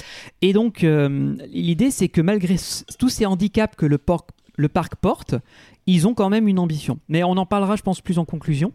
Et 0.43 0.53
donc 0.53 0.85
euh, 0.85 1.37
l'idée 1.53 1.91
c'est 1.91 2.09
que 2.09 2.21
malgré 2.21 2.57
tous 2.99 3.09
ces 3.09 3.27
handicaps 3.27 3.77
que 3.77 3.87
le 3.87 3.99
parc 4.69 4.97
porte, 4.97 5.35
ils 5.87 6.07
ont 6.09 6.15
quand 6.15 6.29
même 6.31 6.49
une 6.49 6.59
ambition. 6.59 6.99
Mais 7.09 7.23
on 7.25 7.33
en 7.33 7.47
parlera 7.47 7.77
je 7.77 7.83
pense 7.83 8.01
plus 8.01 8.19
en 8.19 8.25
conclusion. 8.25 8.73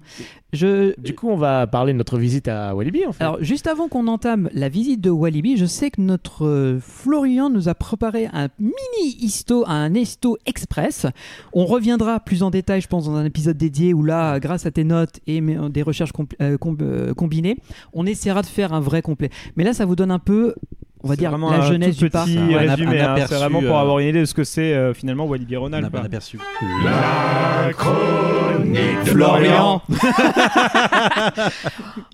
Je, 0.54 1.00
Du 1.00 1.14
coup, 1.14 1.30
on 1.30 1.38
va 1.38 1.68
parler 1.68 1.94
de 1.94 1.98
notre 2.00 2.18
visite 2.18 2.48
à 2.48 2.74
Walibi, 2.76 3.06
en 3.06 3.12
fait. 3.12 3.24
alors, 3.24 3.38
juste 3.44 3.68
avant 3.68 3.88
qu'on 3.88 4.08
entame 4.08 4.50
la 4.54 4.68
visite 4.68 5.00
de 5.02 5.10
Walibi, 5.12 5.58
je 5.58 5.66
sais 5.66 5.92
que 5.92 6.02
notre 6.02 6.46
euh, 6.46 6.80
Florian 6.82 7.50
nous 7.52 7.70
a 7.70 7.76
préparé 7.76 8.28
un 8.34 8.48
mini 8.60 9.16
histo, 9.20 9.64
un 9.68 9.94
histo 9.94 10.38
express. 10.48 11.06
On 11.54 11.66
reviendra 11.66 12.20
plus 12.20 12.42
en 12.42 12.50
détail, 12.50 12.82
je 12.82 12.88
pense, 12.88 13.06
dans 13.06 13.16
un 13.16 13.26
épisode 13.26 13.58
dédié 13.58 13.94
où 13.94 14.04
là, 14.04 14.40
grâce 14.40 14.66
à 14.66 14.72
tes 14.72 14.84
notes 14.84 15.20
et 15.28 15.40
des 15.42 15.82
recherches 15.84 16.14
euh, 16.42 16.58
com- 16.58 16.78
euh, 16.82 17.14
combinées, 17.14 17.58
on 17.94 18.06
essaiera 18.08 18.42
de 18.42 18.48
faire 18.48 18.74
un 18.74 18.80
vrai 18.80 19.02
complet. 19.04 19.30
Mais 19.56 19.64
là, 19.64 19.74
ça 19.74 19.86
vous 19.86 19.96
donne 19.96 20.12
un 20.12 20.20
peu 20.20 20.56
on 21.04 21.08
va 21.08 21.16
dire, 21.16 21.30
vraiment 21.30 21.50
la 21.52 21.58
un 21.60 21.62
jeunesse 21.68 21.96
du 21.98 22.10
parc. 22.10 22.30
hein. 22.30 23.16
C'est 23.28 23.36
vraiment 23.36 23.62
pour 23.62 23.78
euh, 23.78 23.82
avoir 23.82 24.00
une 24.00 24.08
idée 24.10 24.20
de 24.22 24.26
ce 24.26 24.34
que 24.34 24.44
c'est 24.44 24.74
euh, 24.74 24.94
finalement 24.94 25.26
Walibi 25.26 25.56
On 25.58 25.62
Ronald. 25.62 25.84
n'a 25.84 25.90
pas 25.90 26.02
aperçu. 26.06 26.38
Florian 29.06 29.82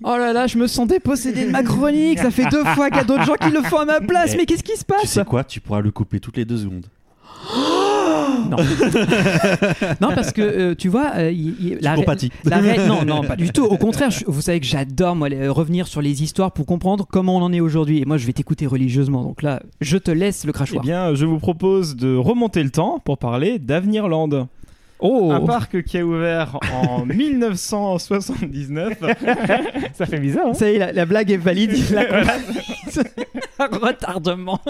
Oh 0.04 0.16
là 0.16 0.32
là, 0.32 0.46
je 0.46 0.56
me 0.58 0.66
sens 0.66 0.86
dépossédé 0.86 1.46
de 1.46 1.50
ma 1.50 1.62
chronique. 1.62 2.18
Ça 2.18 2.30
fait 2.30 2.46
deux 2.46 2.64
fois 2.64 2.88
qu'il 2.88 2.98
y 2.98 3.00
a 3.00 3.04
d'autres 3.04 3.24
gens 3.24 3.34
qui 3.34 3.50
le 3.50 3.62
font 3.62 3.78
à 3.78 3.84
ma 3.84 4.00
place. 4.00 4.30
Eh, 4.34 4.36
Mais 4.36 4.46
qu'est-ce 4.46 4.62
qui 4.62 4.72
se 4.76 4.78
Tu 4.78 4.84
passe? 4.84 5.10
sais 5.10 5.24
quoi? 5.24 5.44
Tu 5.44 5.60
pourras 5.60 5.80
le 5.80 5.90
couper 5.90 6.20
toutes 6.20 6.36
les 6.36 6.44
deux 6.44 6.58
secondes. 6.58 6.86
Non. 8.50 8.56
non, 10.00 10.14
parce 10.14 10.32
que 10.32 10.42
euh, 10.42 10.74
tu 10.74 10.88
vois, 10.88 11.12
euh, 11.16 11.32
la, 11.80 11.96
non, 12.86 13.04
non, 13.04 13.22
pas 13.26 13.36
du 13.36 13.50
tout. 13.50 13.64
Au 13.64 13.76
contraire, 13.76 14.10
je- 14.10 14.24
vous 14.26 14.40
savez 14.40 14.60
que 14.60 14.66
j'adore 14.66 15.16
moi 15.16 15.28
les- 15.28 15.48
revenir 15.48 15.86
sur 15.86 16.00
les 16.02 16.22
histoires 16.22 16.52
pour 16.52 16.66
comprendre 16.66 17.06
comment 17.10 17.36
on 17.36 17.42
en 17.42 17.52
est 17.52 17.60
aujourd'hui. 17.60 18.00
Et 18.00 18.04
moi, 18.04 18.16
je 18.16 18.26
vais 18.26 18.32
t'écouter 18.32 18.66
religieusement. 18.66 19.22
Donc 19.22 19.42
là, 19.42 19.60
je 19.80 19.96
te 19.98 20.10
laisse 20.10 20.44
le 20.44 20.50
Eh 20.50 20.52
crachoir. 20.52 20.82
bien, 20.82 21.14
je 21.14 21.24
vous 21.26 21.38
propose 21.38 21.96
de 21.96 22.16
remonter 22.16 22.62
le 22.62 22.70
temps 22.70 23.00
pour 23.04 23.18
parler 23.18 23.58
d'Avenirland. 23.58 24.46
oh, 25.00 25.30
Un 25.32 25.40
parc 25.40 25.82
qui 25.82 25.98
a 25.98 26.04
ouvert 26.04 26.58
en 26.84 27.04
1979. 27.06 28.94
Ça 29.94 30.06
fait 30.06 30.20
bizarre, 30.20 30.48
hein 30.48 30.54
ça 30.54 30.70
y 30.70 30.74
est, 30.76 30.78
la, 30.78 30.92
la 30.92 31.06
blague 31.06 31.30
est 31.30 31.36
valide. 31.36 31.72
l'a. 31.92 32.04
Retardement. 33.58 34.60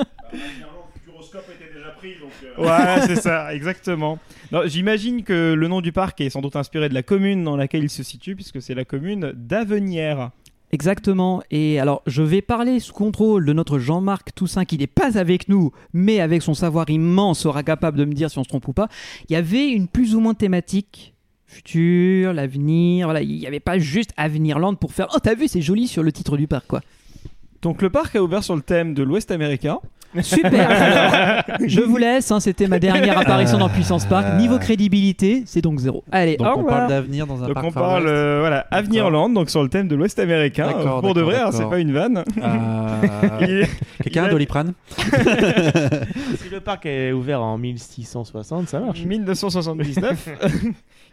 Ouais, 2.58 3.00
c'est 3.06 3.16
ça, 3.16 3.54
exactement. 3.54 4.18
J'imagine 4.64 5.22
que 5.22 5.52
le 5.52 5.68
nom 5.68 5.80
du 5.80 5.92
parc 5.92 6.20
est 6.20 6.30
sans 6.30 6.40
doute 6.40 6.56
inspiré 6.56 6.88
de 6.88 6.94
la 6.94 7.02
commune 7.02 7.44
dans 7.44 7.56
laquelle 7.56 7.84
il 7.84 7.90
se 7.90 8.02
situe, 8.02 8.34
puisque 8.34 8.62
c'est 8.62 8.74
la 8.74 8.84
commune 8.84 9.32
d'Avenières. 9.34 10.30
Exactement. 10.72 11.42
Et 11.50 11.78
alors, 11.78 12.02
je 12.06 12.22
vais 12.22 12.42
parler 12.42 12.80
sous 12.80 12.92
contrôle 12.92 13.46
de 13.46 13.52
notre 13.52 13.78
Jean-Marc 13.78 14.34
Toussaint, 14.34 14.64
qui 14.64 14.76
n'est 14.78 14.86
pas 14.86 15.16
avec 15.16 15.48
nous, 15.48 15.70
mais 15.92 16.20
avec 16.20 16.42
son 16.42 16.54
savoir 16.54 16.90
immense 16.90 17.38
sera 17.38 17.62
capable 17.62 17.98
de 17.98 18.04
me 18.04 18.12
dire 18.12 18.30
si 18.30 18.38
on 18.38 18.44
se 18.44 18.48
trompe 18.48 18.66
ou 18.68 18.72
pas. 18.72 18.88
Il 19.28 19.32
y 19.32 19.36
avait 19.36 19.68
une 19.68 19.86
plus 19.88 20.14
ou 20.14 20.20
moins 20.20 20.34
thématique. 20.34 21.14
Futur, 21.48 22.32
l'avenir, 22.32 23.06
voilà, 23.06 23.22
il 23.22 23.38
n'y 23.38 23.46
avait 23.46 23.60
pas 23.60 23.78
juste 23.78 24.10
Avenirland 24.16 24.74
pour 24.74 24.92
faire 24.92 25.06
Oh, 25.14 25.18
t'as 25.22 25.34
vu, 25.36 25.46
c'est 25.46 25.62
joli 25.62 25.86
sur 25.86 26.02
le 26.02 26.10
titre 26.10 26.36
du 26.36 26.48
parc, 26.48 26.66
quoi. 26.66 26.80
Donc 27.62 27.82
le 27.82 27.88
parc 27.88 28.16
a 28.16 28.22
ouvert 28.22 28.42
sur 28.42 28.56
le 28.56 28.62
thème 28.62 28.94
de 28.94 29.04
l'Ouest 29.04 29.30
américain. 29.30 29.78
Super 30.22 30.70
Alors, 30.70 31.58
Je 31.66 31.80
vous 31.80 31.96
laisse, 31.96 32.30
hein, 32.30 32.40
c'était 32.40 32.66
ma 32.68 32.78
dernière 32.78 33.18
apparition 33.18 33.58
dans 33.58 33.68
Puissance 33.68 34.04
Park. 34.06 34.26
Niveau 34.38 34.58
crédibilité, 34.58 35.42
c'est 35.46 35.62
donc 35.62 35.78
zéro. 35.78 36.04
Allez, 36.12 36.36
Donc 36.36 36.56
on 36.56 36.64
parle 36.64 36.88
d'avenir 36.88 37.26
dans 37.26 37.42
un 37.42 37.46
Donc 37.46 37.54
parc 37.54 37.66
on 37.66 37.72
parle, 37.72 38.06
euh, 38.06 38.38
voilà, 38.40 38.66
Avenirland, 38.70 39.32
donc 39.32 39.50
sur 39.50 39.62
le 39.62 39.68
thème 39.68 39.88
de 39.88 39.94
l'Ouest 39.96 40.18
américain. 40.18 40.70
Pour 41.00 41.14
de 41.14 41.20
vrai, 41.22 41.40
hein, 41.40 41.50
c'est 41.52 41.68
pas 41.68 41.78
une 41.78 41.92
vanne. 41.92 42.24
Euh, 42.42 43.36
Quelqu'un 44.02 44.24
a- 44.24 44.28
Doliprane 44.28 44.72
Si 44.96 46.48
le 46.50 46.60
parc 46.60 46.86
est 46.86 47.12
ouvert 47.12 47.42
en 47.42 47.58
1660, 47.58 48.68
ça 48.68 48.80
marche. 48.80 49.00
1979. 49.04 50.28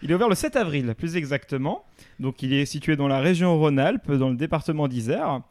il 0.01 0.11
est 0.11 0.13
ouvert 0.13 0.29
le 0.29 0.35
7 0.35 0.55
avril, 0.55 0.93
plus 0.97 1.15
exactement. 1.15 1.83
Donc 2.19 2.43
il 2.43 2.53
est 2.53 2.65
situé 2.65 2.95
dans 2.95 3.07
la 3.07 3.19
région 3.19 3.57
Rhône-Alpes, 3.57 4.11
dans 4.11 4.29
le 4.29 4.35
département 4.35 4.87
d'Isère. 4.87 5.41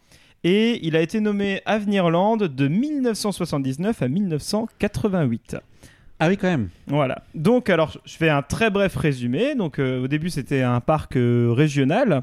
Et 0.45 0.85
il 0.87 0.97
a 0.97 1.01
été 1.01 1.21
nommé 1.21 1.61
Avenirland 1.67 2.37
de 2.37 2.69
1979 2.69 4.03
à 4.03 4.09
1988. 4.09 5.57
Ah 6.19 6.29
oui, 6.29 6.37
quand 6.37 6.49
même. 6.49 6.69
Voilà. 6.87 7.23
Donc, 7.35 7.69
alors, 7.69 7.97
je 8.05 8.17
fais 8.17 8.29
un 8.29 8.43
très 8.43 8.71
bref 8.71 8.95
résumé. 8.97 9.55
Donc, 9.55 9.79
euh, 9.79 10.05
au 10.05 10.09
début, 10.09 10.31
c'était 10.31 10.63
un 10.63 10.81
parc 10.81 11.17
euh, 11.17 11.53
régional. 11.53 12.23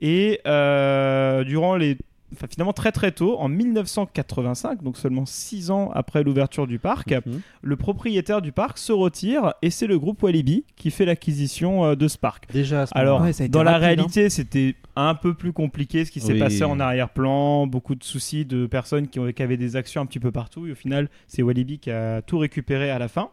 Et 0.00 0.40
euh, 0.46 1.42
durant 1.44 1.76
les. 1.76 1.96
Enfin, 2.32 2.46
finalement, 2.50 2.72
très 2.72 2.92
très 2.92 3.12
tôt, 3.12 3.36
en 3.38 3.48
1985, 3.48 4.82
donc 4.82 4.96
seulement 4.96 5.26
6 5.26 5.70
ans 5.70 5.90
après 5.94 6.22
l'ouverture 6.22 6.66
du 6.66 6.78
parc, 6.78 7.10
Mhm. 7.26 7.40
le 7.62 7.76
propriétaire 7.76 8.40
du 8.42 8.52
parc 8.52 8.78
se 8.78 8.92
retire 8.92 9.54
et 9.62 9.70
c'est 9.70 9.86
le 9.86 9.98
groupe 9.98 10.22
Walibi 10.22 10.64
qui 10.76 10.90
fait 10.90 11.04
l'acquisition 11.04 11.84
euh, 11.84 11.94
de 11.96 12.08
ce 12.08 12.18
parc. 12.18 12.50
Déjà, 12.52 12.82
à 12.82 12.86
ce 12.86 12.92
Alors, 12.96 13.14
moment-là. 13.14 13.26
Ouais, 13.28 13.32
ça 13.32 13.42
a 13.42 13.46
été 13.46 13.52
dans 13.52 13.62
la 13.62 13.72
rapide, 13.72 13.84
hein. 13.84 13.86
réalité, 13.88 14.30
c'était 14.30 14.76
un 14.96 15.14
peu 15.14 15.34
plus 15.34 15.52
compliqué 15.52 16.04
ce 16.04 16.10
qui 16.10 16.20
s'est 16.20 16.34
Oui. 16.34 16.38
passé 16.38 16.64
en 16.64 16.78
arrière-plan, 16.80 17.66
beaucoup 17.66 17.94
de 17.94 18.04
soucis 18.04 18.44
de 18.44 18.66
personnes 18.66 19.08
qui, 19.08 19.18
ont, 19.18 19.30
qui 19.32 19.42
avaient 19.42 19.56
des 19.56 19.76
actions 19.76 20.00
un 20.02 20.06
petit 20.06 20.20
peu 20.20 20.30
partout, 20.30 20.66
et 20.66 20.72
au 20.72 20.76
final, 20.76 21.08
c'est 21.26 21.42
Walibi 21.42 21.78
qui 21.78 21.90
a 21.90 22.22
tout 22.22 22.38
récupéré 22.38 22.90
à 22.90 22.98
la 22.98 23.08
fin. 23.08 23.30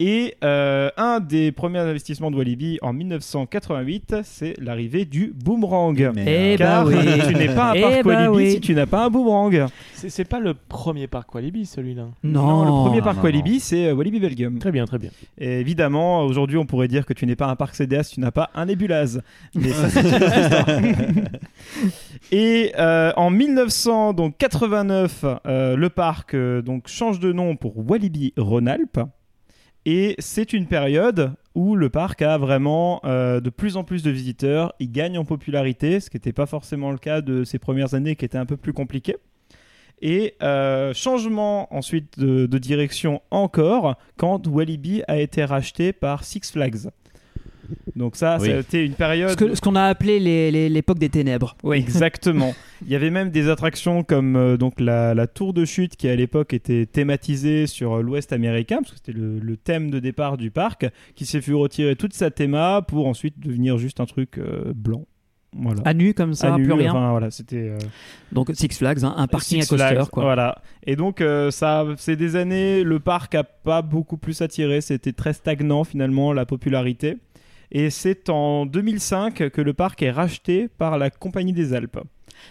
Et 0.00 0.36
euh, 0.44 0.90
un 0.96 1.18
des 1.18 1.50
premiers 1.50 1.80
investissements 1.80 2.30
de 2.30 2.36
Walibi 2.36 2.78
en 2.82 2.92
1988, 2.92 4.16
c'est 4.22 4.54
l'arrivée 4.60 5.04
du 5.04 5.34
boomerang. 5.34 6.12
Mais, 6.14 6.52
Eh 6.54 6.56
Car 6.56 6.84
bah 6.84 6.90
oui. 6.90 6.96
tu 7.28 7.34
n'es 7.34 7.52
pas 7.52 7.70
un 7.70 7.74
Eh 7.74 7.80
parc 7.80 8.04
bah 8.04 8.30
Walibi 8.30 8.36
oui. 8.36 8.50
si 8.52 8.60
tu 8.60 8.74
n'as 8.74 8.86
pas 8.86 9.06
un 9.06 9.10
boomerang. 9.10 9.66
C'est 9.94 10.28
pas 10.28 10.38
le 10.38 10.54
premier 10.54 11.08
parc 11.08 11.34
Walibi, 11.34 11.66
celui-là. 11.66 12.06
Non, 12.22 12.64
le 12.64 12.88
premier 12.88 13.02
parc 13.02 13.16
non, 13.16 13.24
Walibi, 13.24 13.58
c'est 13.58 13.88
euh, 13.88 13.94
Walibi 13.94 14.20
Belgium. 14.20 14.58
Très 14.60 14.70
bien, 14.70 14.84
très 14.84 14.98
bien. 14.98 15.10
Et 15.36 15.58
évidemment, 15.60 16.22
aujourd'hui, 16.22 16.58
on 16.58 16.66
pourrait 16.66 16.88
dire 16.88 17.04
que 17.04 17.12
tu 17.12 17.26
n'es 17.26 17.36
pas 17.36 17.48
un 17.48 17.56
parc 17.56 17.74
CDA 17.74 18.04
si 18.04 18.14
tu 18.14 18.20
n'as 18.20 18.30
pas 18.30 18.50
un. 18.54 18.68
Mais 19.54 19.70
ça, 19.70 19.88
c'est 19.88 20.04
histoire. 20.04 20.66
Et 22.32 22.72
euh, 22.78 23.12
en 23.16 23.30
1989, 23.30 25.24
euh, 25.46 25.76
le 25.76 25.88
parc 25.88 26.34
euh, 26.34 26.60
donc 26.62 26.88
change 26.88 27.20
de 27.20 27.32
nom 27.32 27.56
pour 27.56 27.78
Walibi 27.88 28.34
Rhône-Alpes. 28.36 29.00
Et 29.90 30.16
c'est 30.18 30.52
une 30.52 30.66
période 30.66 31.32
où 31.54 31.74
le 31.74 31.88
parc 31.88 32.20
a 32.20 32.36
vraiment 32.36 33.00
euh, 33.06 33.40
de 33.40 33.48
plus 33.48 33.78
en 33.78 33.84
plus 33.84 34.02
de 34.02 34.10
visiteurs. 34.10 34.74
Il 34.80 34.92
gagne 34.92 35.16
en 35.16 35.24
popularité, 35.24 35.98
ce 35.98 36.10
qui 36.10 36.18
n'était 36.18 36.34
pas 36.34 36.44
forcément 36.44 36.90
le 36.90 36.98
cas 36.98 37.22
de 37.22 37.42
ces 37.42 37.58
premières 37.58 37.94
années 37.94 38.14
qui 38.14 38.26
étaient 38.26 38.36
un 38.36 38.44
peu 38.44 38.58
plus 38.58 38.74
compliquées. 38.74 39.16
Et 40.02 40.34
euh, 40.42 40.92
changement 40.92 41.74
ensuite 41.74 42.18
de, 42.18 42.44
de 42.44 42.58
direction 42.58 43.22
encore 43.30 43.96
quand 44.18 44.46
Walibi 44.46 45.04
a 45.08 45.20
été 45.20 45.42
racheté 45.42 45.94
par 45.94 46.22
Six 46.22 46.52
Flags. 46.52 46.90
Donc 47.96 48.16
ça, 48.16 48.38
Oui. 48.40 48.48
ça 48.48 48.56
a 48.56 48.58
été 48.60 48.84
une 48.84 48.94
période... 48.94 49.30
Ce 49.38 49.60
qu'on 49.60 49.76
a 49.76 49.84
appelé 49.84 50.18
les- 50.20 50.50
les- 50.50 50.68
l'époque 50.68 50.98
des 50.98 51.08
ténèbres. 51.08 51.56
Oui. 51.62 51.78
Exactement. 51.78 52.54
Il 52.84 52.90
y 52.90 52.94
avait 52.94 53.10
même 53.10 53.30
des 53.30 53.48
attractions 53.48 54.02
comme 54.04 54.36
euh, 54.36 54.56
donc 54.56 54.80
la, 54.80 55.14
la 55.14 55.26
tour 55.26 55.52
de 55.52 55.64
chute 55.64 55.96
qui 55.96 56.08
à 56.08 56.14
l'époque 56.16 56.54
était 56.54 56.86
thématisée 56.86 57.66
sur 57.66 57.94
euh, 57.98 58.02
l'Ouest 58.02 58.32
américain 58.32 58.76
parce 58.78 58.92
que 58.92 58.96
c'était 59.04 59.18
le, 59.18 59.38
le 59.38 59.56
thème 59.56 59.90
de 59.90 59.98
départ 59.98 60.36
du 60.36 60.50
parc 60.50 60.86
qui 61.14 61.26
s'est 61.26 61.40
vu 61.40 61.54
retirer 61.54 61.96
toute 61.96 62.14
sa 62.14 62.30
théma 62.30 62.82
pour 62.86 63.06
ensuite 63.06 63.38
devenir 63.40 63.78
juste 63.78 64.00
un 64.00 64.06
truc 64.06 64.38
euh, 64.38 64.72
blanc. 64.74 65.04
Voilà. 65.56 65.80
À 65.86 65.94
nu 65.94 66.12
comme 66.12 66.34
ça, 66.34 66.54
nu, 66.58 66.64
plus 66.64 66.72
rien. 66.74 66.90
Enfin 66.92 67.10
voilà, 67.10 67.30
c'était 67.30 67.70
euh, 67.70 67.78
Donc 68.32 68.50
Six 68.52 68.68
Flags, 68.76 69.02
hein, 69.02 69.14
un 69.16 69.26
parking 69.26 69.62
Six 69.62 69.72
à 69.72 69.76
coaster, 69.76 69.94
Flags, 69.94 70.08
quoi. 70.10 70.22
Voilà. 70.24 70.58
Et 70.86 70.94
donc, 70.94 71.22
euh, 71.22 71.50
ça, 71.50 71.86
c'est 71.96 72.16
des 72.16 72.36
années, 72.36 72.84
le 72.84 73.00
parc 73.00 73.34
a 73.34 73.44
pas 73.44 73.80
beaucoup 73.80 74.18
plus 74.18 74.42
attiré. 74.42 74.82
C'était 74.82 75.12
très 75.14 75.32
stagnant 75.32 75.84
finalement, 75.84 76.34
la 76.34 76.44
popularité. 76.44 77.16
Et 77.72 77.90
c'est 77.90 78.28
en 78.30 78.66
2005 78.66 79.50
que 79.50 79.60
le 79.60 79.72
parc 79.74 80.02
est 80.02 80.10
racheté 80.10 80.68
par 80.78 80.98
la 80.98 81.10
Compagnie 81.10 81.52
des 81.52 81.74
Alpes. 81.74 81.98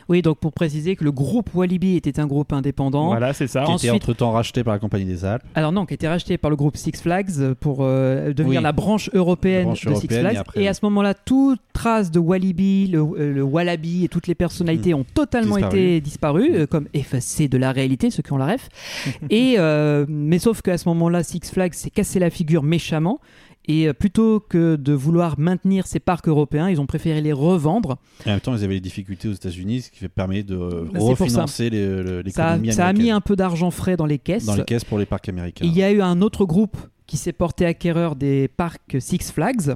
Oui, 0.09 0.21
donc 0.21 0.39
pour 0.39 0.51
préciser 0.51 0.97
que 0.97 1.03
le 1.05 1.13
groupe 1.13 1.55
Walibi 1.55 1.95
était 1.95 2.19
un 2.19 2.27
groupe 2.27 2.51
indépendant. 2.51 3.07
Voilà, 3.07 3.31
c'est 3.31 3.47
ça. 3.47 3.63
qui 3.63 3.71
Ensuite- 3.71 3.87
était 3.89 3.95
entre-temps 3.95 4.31
racheté 4.31 4.61
par 4.65 4.73
la 4.73 4.79
Compagnie 4.79 5.05
des 5.05 5.23
Alpes. 5.23 5.43
Alors 5.55 5.71
non, 5.71 5.85
qui 5.85 5.93
a 5.93 5.95
été 5.95 6.09
racheté 6.09 6.37
par 6.37 6.49
le 6.49 6.57
groupe 6.57 6.75
Six 6.75 6.91
Flags 7.01 7.53
pour 7.61 7.77
euh, 7.81 8.33
devenir 8.33 8.57
Oui. 8.59 8.63
la 8.63 8.73
branche 8.73 9.09
européenne 9.13 9.59
La 9.59 9.63
branche 9.67 9.85
de 9.85 9.93
Six 9.95 10.07
Flags. 10.07 10.33
et 10.35 10.37
après, 10.37 10.59
Et 10.59 10.63
oui. 10.63 10.67
à 10.67 10.73
ce 10.73 10.81
moment-là, 10.83 11.13
toute 11.13 11.61
trace 11.71 12.11
de 12.11 12.19
Walibi, 12.19 12.87
le, 12.87 12.99
euh, 12.99 13.33
le 13.33 13.43
Wallaby 13.43 14.03
et 14.03 14.07
toutes 14.09 14.27
les 14.27 14.35
personnalités 14.35 14.93
ont 14.93 15.05
totalement 15.05 15.55
Hmm. 15.55 15.59
Disparu. 15.61 15.79
été 15.79 16.01
disparues, 16.01 16.51
euh, 16.55 16.65
comme 16.67 16.87
effacées 16.93 17.47
de 17.47 17.57
la 17.57 17.71
réalité, 17.71 18.09
ceux 18.11 18.23
qui 18.23 18.33
ont 18.33 18.37
la 18.37 18.47
ref. 18.47 18.67
et, 19.29 19.55
euh, 19.57 20.05
mais 20.09 20.39
sauf 20.39 20.61
qu'à 20.61 20.77
ce 20.77 20.89
moment-là, 20.89 21.23
Six 21.23 21.49
Flags 21.49 21.73
s'est 21.73 21.91
cassé 21.91 22.19
la 22.19 22.29
figure 22.29 22.61
méchamment. 22.61 23.21
Et 23.67 23.87
euh, 23.87 23.93
plutôt 23.93 24.39
que 24.39 24.75
de 24.77 24.93
vouloir 24.93 25.37
maintenir 25.39 25.87
ces 25.87 25.99
parcs 25.99 26.27
européens, 26.27 26.69
ils 26.69 26.79
ont 26.79 26.85
préféré 26.85 27.19
les 27.21 27.33
revendre. 27.33 27.97
Et 28.25 28.29
en 28.29 28.33
même 28.33 28.39
temps, 28.39 28.55
ils 28.55 28.63
avaient 28.63 28.75
les 28.75 28.79
difficultés 28.79 29.27
aux 29.27 29.33
États-Unis, 29.33 29.81
ce 29.81 29.91
qui 29.91 30.07
permet 30.07 30.43
de 30.43 30.55
Bah, 30.93 30.99
refinancer 30.99 31.69
les- 31.69 31.85
le- 31.85 32.23
Ça, 32.29 32.55
l'économie 32.55 32.71
ça 32.73 32.87
a 32.87 32.93
mis 32.93 32.99
américaine 32.99 33.15
un 33.15 33.21
peu 33.21 33.35
d'argent 33.35 33.71
frais 33.71 33.97
dans 33.97 34.05
les 34.05 34.19
caisses. 34.19 34.45
dans 34.45 34.55
les 34.55 34.63
caisses 34.63 34.85
pour 34.85 34.99
les 34.99 35.05
parcs 35.05 35.27
américains. 35.29 35.65
Il 35.65 35.75
y 35.75 35.83
a 35.83 35.91
eu 35.91 36.01
un 36.01 36.21
autre 36.21 36.45
groupe 36.45 36.77
qui 37.05 37.17
s'est 37.17 37.33
porté 37.33 37.65
acquéreur 37.65 38.15
des 38.15 38.47
parcs 38.47 38.97
Six 38.99 39.31
Flags, 39.31 39.75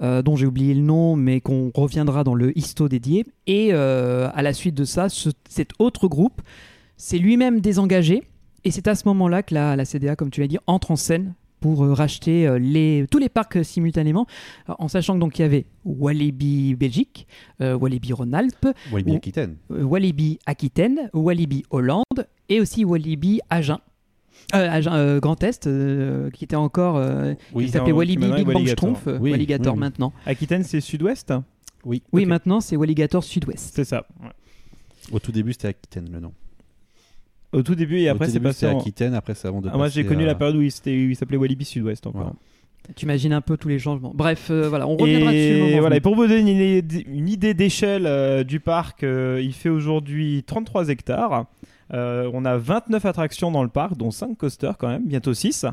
euh, 0.00 0.22
dont 0.22 0.36
j'ai 0.36 0.46
oublié 0.46 0.74
le 0.74 0.80
nom, 0.82 1.16
mais 1.16 1.40
qu'on 1.40 1.70
reviendra 1.74 2.22
dans 2.24 2.34
le 2.34 2.56
histo 2.56 2.88
dédié. 2.88 3.24
Et 3.46 3.70
euh, 3.72 4.28
à 4.34 4.42
la 4.42 4.52
suite 4.52 4.74
de 4.76 4.84
ça, 4.84 5.08
ce- 5.08 5.30
cet 5.48 5.70
autre 5.78 6.06
groupe 6.08 6.40
s'est 6.96 7.18
lui-même 7.18 7.60
désengagé. 7.60 8.22
Et 8.64 8.70
c'est 8.72 8.88
à 8.88 8.94
ce 8.96 9.06
moment-là 9.06 9.42
que 9.42 9.54
la, 9.54 9.76
la 9.76 9.84
CDA, 9.84 10.16
comme 10.16 10.30
tu 10.30 10.40
l'as 10.40 10.48
dit, 10.48 10.58
entre 10.66 10.90
en 10.90 10.96
scène 10.96 11.34
pour 11.60 11.84
euh, 11.84 11.92
racheter 11.92 12.46
euh, 12.46 12.58
les, 12.58 13.06
tous 13.10 13.18
les 13.18 13.28
parcs 13.28 13.56
euh, 13.56 13.62
simultanément, 13.62 14.26
en 14.68 14.88
sachant 14.88 15.14
que 15.14 15.18
donc 15.20 15.38
il 15.38 15.42
y 15.42 15.44
avait 15.44 15.66
Walibi 15.84 16.74
Belgique, 16.74 17.26
euh, 17.60 17.76
Walibi 17.76 18.12
Rhône-Alpes, 18.12 18.66
Walibi 18.92 19.16
Aquitaine. 19.16 19.56
euh, 19.70 19.82
Walibi 19.82 20.38
Aquitaine, 20.46 21.10
Walibi 21.12 21.64
Hollande 21.70 22.26
et 22.48 22.60
aussi 22.60 22.84
Walibi 22.84 23.40
Agen. 23.50 23.78
Euh, 24.54 24.70
Agen, 24.70 24.92
euh, 24.94 25.20
Grand 25.20 25.42
Est, 25.42 25.66
euh, 25.66 26.30
qui 26.30 26.44
était 26.44 26.56
encore. 26.56 26.96
euh, 26.96 27.34
Oui, 27.52 27.66
qui 27.66 27.72
s'appelait 27.72 27.92
Walibi 27.92 28.30
Big 28.30 28.46
Bang. 28.46 28.66
Schtroumpf, 28.66 29.06
Oui, 29.20 29.32
Walligator 29.32 29.74
oui, 29.74 29.78
oui. 29.78 29.80
maintenant. 29.80 30.12
Aquitaine, 30.26 30.62
c'est 30.62 30.80
sud-ouest 30.80 31.32
Oui. 31.84 32.02
Oui, 32.12 32.22
Ok. 32.22 32.28
maintenant 32.28 32.60
c'est 32.60 32.76
Walligator 32.76 33.22
Sud-Ouest. 33.24 33.72
C'est 33.74 33.84
ça. 33.84 34.06
Ouais. 34.22 34.30
Au 35.12 35.18
tout 35.18 35.32
début, 35.32 35.52
c'était 35.52 35.68
Aquitaine 35.68 36.08
le 36.12 36.20
nom. 36.20 36.32
Au 37.52 37.62
tout 37.62 37.74
début 37.74 37.98
et 37.98 38.08
après 38.08 38.28
c'est 38.28 38.40
passé 38.40 38.60
c'était 38.60 38.72
en... 38.74 38.78
Aquitaine, 38.78 39.14
après 39.14 39.34
ça 39.34 39.48
avant 39.48 39.60
de 39.60 39.70
Ah, 39.72 39.76
moi 39.76 39.88
j'ai 39.88 40.04
connu 40.04 40.24
à- 40.24 40.26
la 40.26 40.34
période 40.34 40.56
où 40.56 40.62
il, 40.62 41.16
s'appelait 41.16 41.36
Walibi 41.36 41.64
Sud-Ouest 41.64 42.06
encore. 42.06 42.20
Voilà. 42.20 42.34
Tu 42.96 43.04
imagines 43.04 43.32
un 43.32 43.40
peu 43.40 43.56
tous 43.56 43.68
les 43.68 43.78
changements. 43.78 44.12
Bref, 44.14 44.48
euh, 44.50 44.68
voilà, 44.68 44.86
on 44.86 44.96
reviendra 44.96 45.30
dessus. 45.30 45.42
Et 45.42 45.60
moment 45.62 45.80
voilà, 45.80 45.96
et 45.96 46.00
pour 46.00 46.14
vous 46.14 46.26
donner 46.26 46.40
une 46.40 46.48
idée, 46.48 47.04
une 47.06 47.28
idée 47.28 47.52
d'échelle 47.52 48.06
euh, 48.06 48.44
du 48.44 48.60
parc, 48.60 49.02
euh, 49.02 49.40
il 49.42 49.52
fait 49.52 49.68
aujourd'hui 49.68 50.42
33 50.46 50.88
hectares. 50.88 51.46
Euh, 51.92 52.30
on 52.32 52.44
a 52.44 52.56
29 52.56 53.04
attractions 53.04 53.50
dans 53.50 53.62
le 53.62 53.68
parc, 53.68 53.96
dont 53.96 54.10
5 54.10 54.36
coasters 54.36 54.76
quand 54.78 54.88
même, 54.88 55.06
bientôt 55.06 55.34
6. 55.34 55.66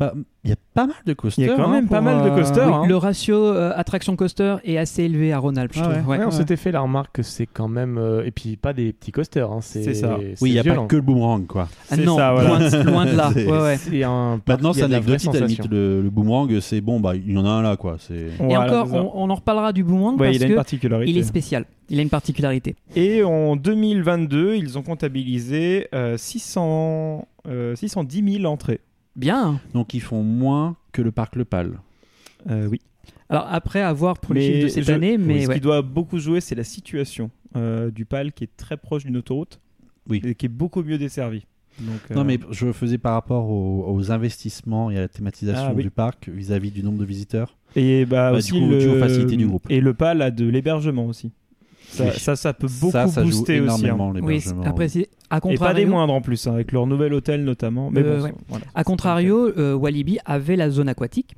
Pas- 0.00 0.14
Il 0.44 0.48
y 0.48 0.52
a 0.54 0.56
pas 0.72 0.86
mal 0.86 0.96
de 1.04 1.12
coasters. 1.12 1.44
Il 1.44 1.48
y 1.48 1.52
a 1.52 1.54
quand 1.56 1.64
hein, 1.68 1.72
même 1.72 1.86
pas 1.86 2.00
mal 2.00 2.24
de 2.24 2.30
euh, 2.30 2.34
coasters. 2.34 2.66
Oui, 2.66 2.72
hein. 2.74 2.86
le 2.88 2.96
ratio 2.96 3.36
euh, 3.36 3.72
attraction 3.76 4.16
coaster 4.16 4.56
est 4.64 4.78
assez 4.78 5.02
élevé 5.02 5.32
à 5.34 5.38
Rhône-Alpes, 5.38 5.72
je 5.74 5.80
Ah 5.80 5.82
trouve. 5.82 5.94
ouais. 5.96 6.02
Ouais. 6.06 6.18
Ouais, 6.20 6.24
on 6.26 6.30
s'était 6.30 6.56
fait 6.56 6.72
la 6.72 6.80
remarque 6.80 7.16
que 7.16 7.22
c'est 7.22 7.44
quand 7.44 7.68
même. 7.68 7.98
euh, 7.98 8.24
et 8.24 8.30
puis 8.30 8.56
pas 8.56 8.72
des 8.72 8.94
petits 8.94 9.12
coasters. 9.12 9.52
Hein, 9.52 9.58
c'est 9.60 9.92
ça. 9.92 10.16
Oui, 10.40 10.50
il 10.50 10.52
n'y 10.52 10.58
a 10.58 10.64
pas 10.64 10.86
que 10.86 10.96
le 10.96 11.02
boomerang, 11.02 11.46
quoi. 11.46 11.68
Ah 11.90 11.98
non, 11.98 12.16
ça, 12.16 12.32
voilà. 12.32 12.48
loin, 12.48 12.58
de- 12.70 12.90
loin 12.90 13.04
de 13.04 13.14
là. 13.14 13.30
Un 14.10 14.40
Maintenant, 14.48 14.72
c'est 14.72 14.84
anecdotique, 14.84 15.28
à 15.28 15.32
la 15.34 15.40
limite, 15.40 15.56
sensation. 15.58 15.70
le, 15.70 16.00
le 16.00 16.08
boomerang, 16.10 16.58
c'est 16.60 16.80
bon, 16.80 16.98
bah, 16.98 17.14
il 17.14 17.30
y 17.30 17.36
en 17.36 17.44
a 17.44 17.48
un 17.50 17.60
là, 17.60 17.76
quoi. 17.76 17.96
C'est... 17.98 18.14
Et 18.14 18.30
Voilà, 18.38 18.82
encore, 18.82 18.94
on, 19.14 19.24
on 19.24 19.30
en 19.30 19.34
reparlera 19.34 19.74
du 19.74 19.84
boomerang 19.84 20.18
Ouais, 20.18 20.28
parce 20.28 20.36
il 20.36 20.42
a 20.42 20.46
une 20.46 20.52
que 20.52 20.56
particularité. 20.56 21.10
il 21.10 21.18
est 21.18 21.22
spécial. 21.22 21.66
Il 21.90 21.98
a 21.98 22.02
une 22.02 22.08
particularité. 22.08 22.76
Et 22.96 23.22
en 23.22 23.56
2022, 23.56 24.54
ils 24.56 24.78
ont 24.78 24.82
comptabilisé 24.82 25.88
euh, 25.94 26.16
600, 26.16 27.26
euh, 27.48 27.74
610 27.76 28.38
000 28.38 28.44
entrées. 28.50 28.80
Bien. 29.16 29.60
Donc, 29.74 29.94
ils 29.94 30.00
font 30.00 30.22
moins 30.22 30.76
que 30.92 31.02
le 31.02 31.10
parc 31.12 31.36
Le 31.36 31.44
Pal. 31.44 31.80
Euh, 32.48 32.66
oui. 32.68 32.80
Alors 33.28 33.46
après, 33.48 33.80
à 33.80 33.92
voir 33.92 34.18
pour 34.18 34.34
les 34.34 34.40
chiffres 34.46 34.64
de 34.64 34.68
cette 34.68 34.84
je- 34.84 34.92
année, 34.92 35.16
mais 35.18 35.42
ce 35.42 35.48
ouais. 35.48 35.54
qui 35.54 35.60
doit 35.60 35.82
beaucoup 35.82 36.18
jouer, 36.18 36.40
c'est 36.40 36.54
la 36.54 36.64
situation 36.64 37.30
euh, 37.56 37.90
du 37.90 38.04
PAL 38.04 38.32
qui 38.32 38.44
est 38.44 38.56
très 38.56 38.76
proche 38.76 39.04
d'une 39.04 39.16
autoroute 39.16 39.60
Oui. 40.08 40.20
et 40.24 40.34
qui 40.34 40.46
est 40.46 40.50
beaucoup 40.50 40.82
mieux 40.82 40.98
desservie. 40.98 41.46
Donc, 41.80 42.10
Non, 42.10 42.22
euh, 42.22 42.24
mais 42.24 42.38
je 42.50 42.72
faisais 42.72 42.98
par 42.98 43.14
rapport 43.14 43.48
aux, 43.48 43.92
aux 43.92 44.10
investissements 44.10 44.90
et 44.90 44.96
à 44.98 45.00
la 45.02 45.08
thématisation 45.08 45.68
Ah, 45.70 45.72
oui. 45.74 45.82
du 45.84 45.90
parc 45.90 46.28
vis-à-vis 46.28 46.70
du 46.72 46.82
nombre 46.82 46.98
de 46.98 47.04
visiteurs. 47.04 47.56
Et 47.76 48.04
bah, 48.04 48.32
Bah, 48.32 48.38
aussi 48.38 48.52
du 48.52 48.60
coup, 48.60 48.68
le... 48.68 48.98
facilités 48.98 49.36
du 49.36 49.46
groupe. 49.46 49.64
Et 49.70 49.80
le 49.80 49.94
PAL 49.94 50.22
a 50.22 50.30
de 50.32 50.46
l'hébergement 50.48 51.06
aussi. 51.06 51.30
Ça, 51.90 52.04
Oui. 52.04 52.10
ça, 52.18 52.36
ça 52.36 52.52
peut 52.54 52.68
beaucoup 52.80 52.92
ça, 52.92 53.08
ça 53.08 53.22
joue 53.24 53.30
booster 53.30 53.60
aussi. 53.60 53.88
hein. 53.88 54.12
Oui, 54.22 54.42
après, 54.64 54.88
c'est- 54.88 55.08
à 55.28 55.36
Et 55.38 55.40
pas 55.40 55.40
des 55.40 55.56
contrario, 55.56 55.88
moindres 55.88 56.12
en 56.14 56.20
plus, 56.20 56.46
hein, 56.46 56.52
avec 56.54 56.72
leur 56.72 56.86
nouvel 56.86 57.12
hôtel 57.14 57.44
notamment. 57.44 57.90
Mais 57.90 58.00
Euh, 58.02 58.18
bon, 58.18 58.24
ouais. 58.24 58.30
ça- 58.30 58.36
voilà. 58.48 58.64
à 58.74 58.84
contrario 58.84 59.48
euh, 59.58 59.74
Walibi 59.74 60.18
avait 60.24 60.56
la 60.56 60.70
zone 60.70 60.88
aquatique, 60.88 61.34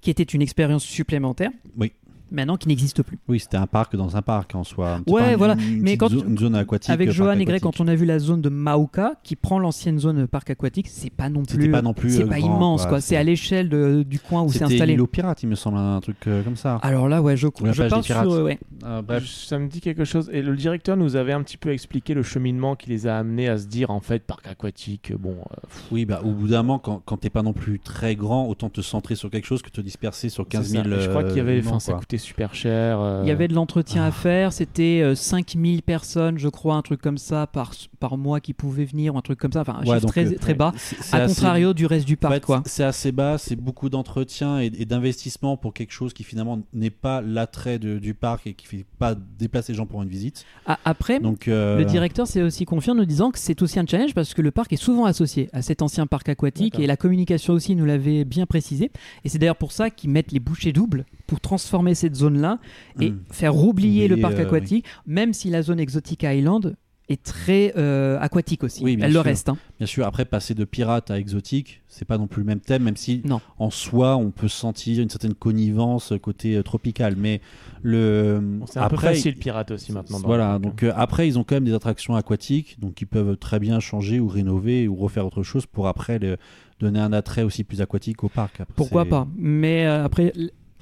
qui 0.00 0.10
était 0.10 0.22
une 0.22 0.42
expérience 0.42 0.84
supplémentaire. 0.84 1.50
Oui. 1.78 1.92
Maintenant, 2.32 2.56
qui 2.56 2.68
n'existe 2.68 3.02
plus. 3.02 3.18
Oui, 3.28 3.38
c'était 3.40 3.56
un 3.58 3.66
parc 3.66 3.94
dans 3.94 4.16
un 4.16 4.22
parc 4.22 4.54
en 4.54 4.64
soi. 4.64 4.96
C'était 4.98 5.12
Ouais, 5.12 5.36
voilà. 5.36 5.54
une 5.54 5.82
Mais 5.82 5.96
quand- 5.96 6.08
zo- 6.10 6.24
une 6.26 6.38
zone 6.38 6.54
aquatique. 6.54 6.90
Avec 6.90 7.08
parc 7.08 7.16
Johan 7.16 7.38
et 7.38 7.44
Greg, 7.44 7.60
quand 7.60 7.80
on 7.80 7.88
a 7.88 7.94
vu 7.94 8.06
la 8.06 8.18
zone 8.18 8.40
de 8.40 8.48
Mauka, 8.48 9.14
qui 9.22 9.36
prend 9.36 9.58
l'ancienne 9.58 9.98
zone 9.98 10.26
parc 10.26 10.50
aquatique, 10.50 10.88
c'est 10.88 11.10
pas 11.10 11.28
non 11.28 11.42
C'était 11.46 11.64
plus. 11.64 11.70
pas 11.70 11.82
non 11.82 11.94
plus, 11.94 12.10
C'est 12.10 12.22
euh, 12.24 12.26
pas 12.26 12.38
grand, 12.40 12.56
immense, 12.56 12.80
quoi. 12.82 12.88
quoi. 12.90 13.00
C'est- 13.00 13.16
à 13.16 13.22
l'échelle 13.22 13.68
du 14.04 14.18
coin 14.18 14.42
où 14.42 14.48
c'est 14.48 14.54
C'était 14.60 14.64
installé. 14.74 14.92
l'île 14.92 15.00
aux 15.02 15.06
pirates, 15.06 15.42
il 15.42 15.48
me 15.48 15.54
semble, 15.54 15.76
un 15.78 16.00
truc 16.00 16.16
euh, 16.26 16.42
comme 16.42 16.56
ça. 16.56 16.76
Alors 16.82 17.08
là, 17.08 17.20
ouais, 17.22 17.36
je, 17.36 17.46
la 17.62 17.72
je 17.72 17.82
pirates. 17.82 18.02
sur. 18.04 18.16
euh, 18.32 18.42
ouais. 18.44 18.58
Euh, 18.84 19.02
bref, 19.02 19.26
Ça 19.26 19.58
me 19.58 19.68
dit 19.68 19.80
quelque 19.80 20.04
chose. 20.04 20.30
Et 20.32 20.42
le 20.42 20.56
directeur 20.56 20.96
nous 20.96 21.16
avait 21.16 21.32
un 21.32 21.42
petit 21.42 21.56
peu 21.58 21.70
expliqué 21.72 22.14
le 22.14 22.22
cheminement 22.22 22.76
qui 22.76 22.88
les 22.90 23.06
a 23.06 23.18
amenés 23.18 23.48
à 23.48 23.58
se 23.58 23.66
dire 23.66 23.90
en 23.90 24.00
fait 24.00 24.22
parc 24.24 24.46
aquatique. 24.46 25.12
Bon, 25.18 25.32
euh, 25.52 25.56
oui, 25.90 26.04
bah, 26.06 26.20
au 26.24 26.30
bout 26.30 26.48
d'un 26.48 26.62
moment, 26.62 26.78
quand, 26.78 27.02
quand 27.04 27.18
t'es 27.18 27.30
pas 27.30 27.42
non 27.42 27.52
plus 27.52 27.78
très 27.78 28.16
grand, 28.16 28.46
autant 28.48 28.70
te 28.70 28.80
centrer 28.80 29.14
sur 29.16 29.30
quelque 29.30 29.46
chose 29.46 29.62
que 29.62 29.70
te 29.70 29.80
disperser 29.80 30.28
sur 30.28 30.48
15 30.48 30.66
c'est 30.66 30.72
000. 30.72 30.84
ça. 30.84 30.96
Et 30.96 31.00
je 31.00 31.08
crois 31.10 31.24
qu'il 31.24 31.36
y 31.36 31.40
avait, 31.40 31.58
euh, 31.58 31.62
enfin, 31.66 31.78
ça 31.80 31.92
coûtait 31.94 32.18
super 32.22 32.54
cher. 32.54 32.98
euh, 33.00 33.20
Il 33.24 33.28
y 33.28 33.30
avait 33.30 33.48
de 33.48 33.54
l'entretien 33.54 34.02
Ah. 34.04 34.06
à 34.06 34.10
faire, 34.10 34.52
c'était 34.52 35.00
euh, 35.02 35.14
5000 35.14 35.82
personnes, 35.82 36.38
je 36.38 36.48
crois, 36.48 36.74
un 36.76 36.82
truc 36.82 37.00
comme 37.02 37.18
ça, 37.18 37.46
par, 37.46 37.72
par 38.00 38.16
mois 38.16 38.40
qui 38.40 38.52
pouvaient 38.54 38.84
venir, 38.84 39.14
ou 39.14 39.18
un 39.18 39.22
truc 39.22 39.38
comme 39.38 39.52
ça, 39.52 39.60
enfin 39.60 39.74
un 39.74 39.80
Ouais, 39.80 39.86
chiffre 39.96 40.00
donc, 40.02 40.10
très, 40.12 40.26
euh, 40.32 40.38
très 40.38 40.54
bas, 40.54 40.72
à 41.12 41.16
assez- 41.16 41.26
contrario 41.34 41.74
du 41.74 41.86
reste 41.86 42.06
du 42.06 42.14
En 42.14 42.28
parc, 42.28 42.46
fait. 42.46 42.52
C'est 42.66 42.84
assez 42.84 43.12
bas, 43.12 43.36
c'est 43.38 43.56
beaucoup 43.56 43.88
d'entretien 43.88 44.60
et, 44.60 44.66
et 44.78 44.84
d'investissement 44.84 45.56
pour 45.56 45.74
quelque 45.74 45.92
chose 45.92 46.12
qui 46.12 46.24
finalement 46.24 46.60
n'est 46.72 46.90
pas 46.90 47.20
l'attrait 47.20 47.78
du 47.78 48.14
parc 48.14 48.46
et 48.46 48.54
qui 48.54 48.66
fait 48.66 48.84
pas 48.98 49.14
déplacer 49.14 49.72
les 49.72 49.76
gens 49.76 49.86
pour 49.86 50.02
une 50.02 50.08
visite. 50.08 50.44
A- 50.66 50.78
Après, 50.84 51.20
Donc, 51.20 51.48
euh, 51.48 51.78
le 51.78 51.84
directeur 51.84 52.26
s'est 52.26 52.42
aussi 52.42 52.64
confié 52.64 52.92
en 52.92 52.94
nous 52.96 53.04
disant 53.04 53.30
que 53.30 53.38
c'est 53.38 53.60
aussi 53.62 53.78
un 53.78 53.86
challenge 53.86 54.14
parce 54.14 54.34
que 54.34 54.42
le 54.42 54.50
parc 54.50 54.72
est 54.72 54.76
souvent 54.76 55.04
associé 55.04 55.48
à 55.52 55.62
cet 55.62 55.82
ancien 55.82 56.06
parc 56.06 56.28
aquatique 56.28 56.78
et 56.78 56.86
la 56.86 56.96
communication 56.96 57.54
aussi 57.54 57.74
nous 57.76 57.84
l'avait 57.84 58.24
bien 58.24 58.46
précisé. 58.46 58.90
Et 59.24 59.28
c'est 59.28 59.38
d'ailleurs 59.38 59.56
pour 59.56 59.72
ça 59.72 59.90
qu'ils 59.90 60.10
mettent 60.10 60.32
les 60.32 60.40
bouchées 60.40 60.72
doubles 60.72 61.04
pour 61.32 61.40
transformer 61.40 61.94
cette 61.94 62.14
zone-là 62.14 62.58
et 63.00 63.08
Mm. 63.08 63.20
faire 63.30 63.56
oublier 63.56 64.06
le 64.06 64.18
parc 64.18 64.34
euh, 64.34 64.42
aquatique, 64.42 64.84
même 65.06 65.32
si 65.32 65.48
la 65.48 65.62
zone 65.62 65.80
exotique 65.80 66.24
Island 66.24 66.76
est 67.08 67.22
très 67.22 67.72
euh, 67.78 68.18
aquatique 68.20 68.62
aussi. 68.64 68.84
Oui, 68.84 68.92
Elle 69.00 69.06
le 69.08 69.12
sûr. 69.14 69.22
reste. 69.24 69.48
hein. 69.48 69.56
Bien 69.78 69.86
sûr, 69.86 70.06
après 70.06 70.26
passer 70.26 70.52
de 70.54 70.64
pirate 70.66 71.10
à 71.10 71.18
exotique, 71.18 71.80
c'est 71.88 72.04
pas 72.04 72.18
non 72.18 72.26
plus 72.26 72.42
le 72.42 72.46
même 72.46 72.60
thème, 72.60 72.82
même 72.82 72.96
si 72.98 73.22
Non. 73.24 73.40
en 73.58 73.70
soi 73.70 74.16
on 74.18 74.30
peut 74.30 74.46
sentir 74.48 75.02
une 75.02 75.08
certaine 75.08 75.32
connivence 75.34 76.12
côté 76.20 76.54
euh, 76.54 76.62
tropical. 76.62 77.14
Mais 77.16 77.40
le 77.82 78.60
c'est 78.66 78.78
un 78.78 78.88
peu 78.88 78.96
après, 78.96 79.14
facile 79.14 79.36
pirate 79.36 79.70
aussi 79.70 79.90
maintenant. 79.92 80.20
dans 80.20 80.26
Voilà, 80.26 80.54
le 80.54 80.58
donc 80.60 80.82
euh, 80.82 80.92
après 80.94 81.26
ils 81.26 81.38
ont 81.38 81.44
quand 81.44 81.56
même 81.56 81.64
des 81.64 81.74
attractions 81.74 82.14
aquatiques, 82.14 82.78
donc 82.78 83.00
ils 83.00 83.06
peuvent 83.06 83.38
très 83.38 83.58
bien 83.58 83.80
changer 83.80 84.20
ou 84.20 84.28
rénover 84.28 84.86
ou 84.86 84.94
refaire 84.96 85.26
autre 85.26 85.42
chose 85.42 85.64
pour 85.64 85.88
après 85.88 86.18
le- 86.18 86.36
donner 86.78 86.98
un 87.00 87.12
attrait 87.12 87.42
aussi 87.44 87.62
plus 87.64 87.80
aquatique 87.80 88.24
au 88.24 88.28
parc. 88.28 88.60
Après, 88.60 88.74
Pourquoi 88.74 89.04
pas 89.04 89.28
Mais 89.36 89.86
euh, 89.86 90.04
après, 90.04 90.32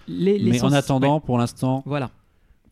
les, 0.08 0.38
Mais 0.42 0.62
en 0.64 0.72
attendant, 0.72 1.14
ouais, 1.16 1.20
pour 1.24 1.38
l'instant, 1.38 1.82
voilà. 1.86 2.10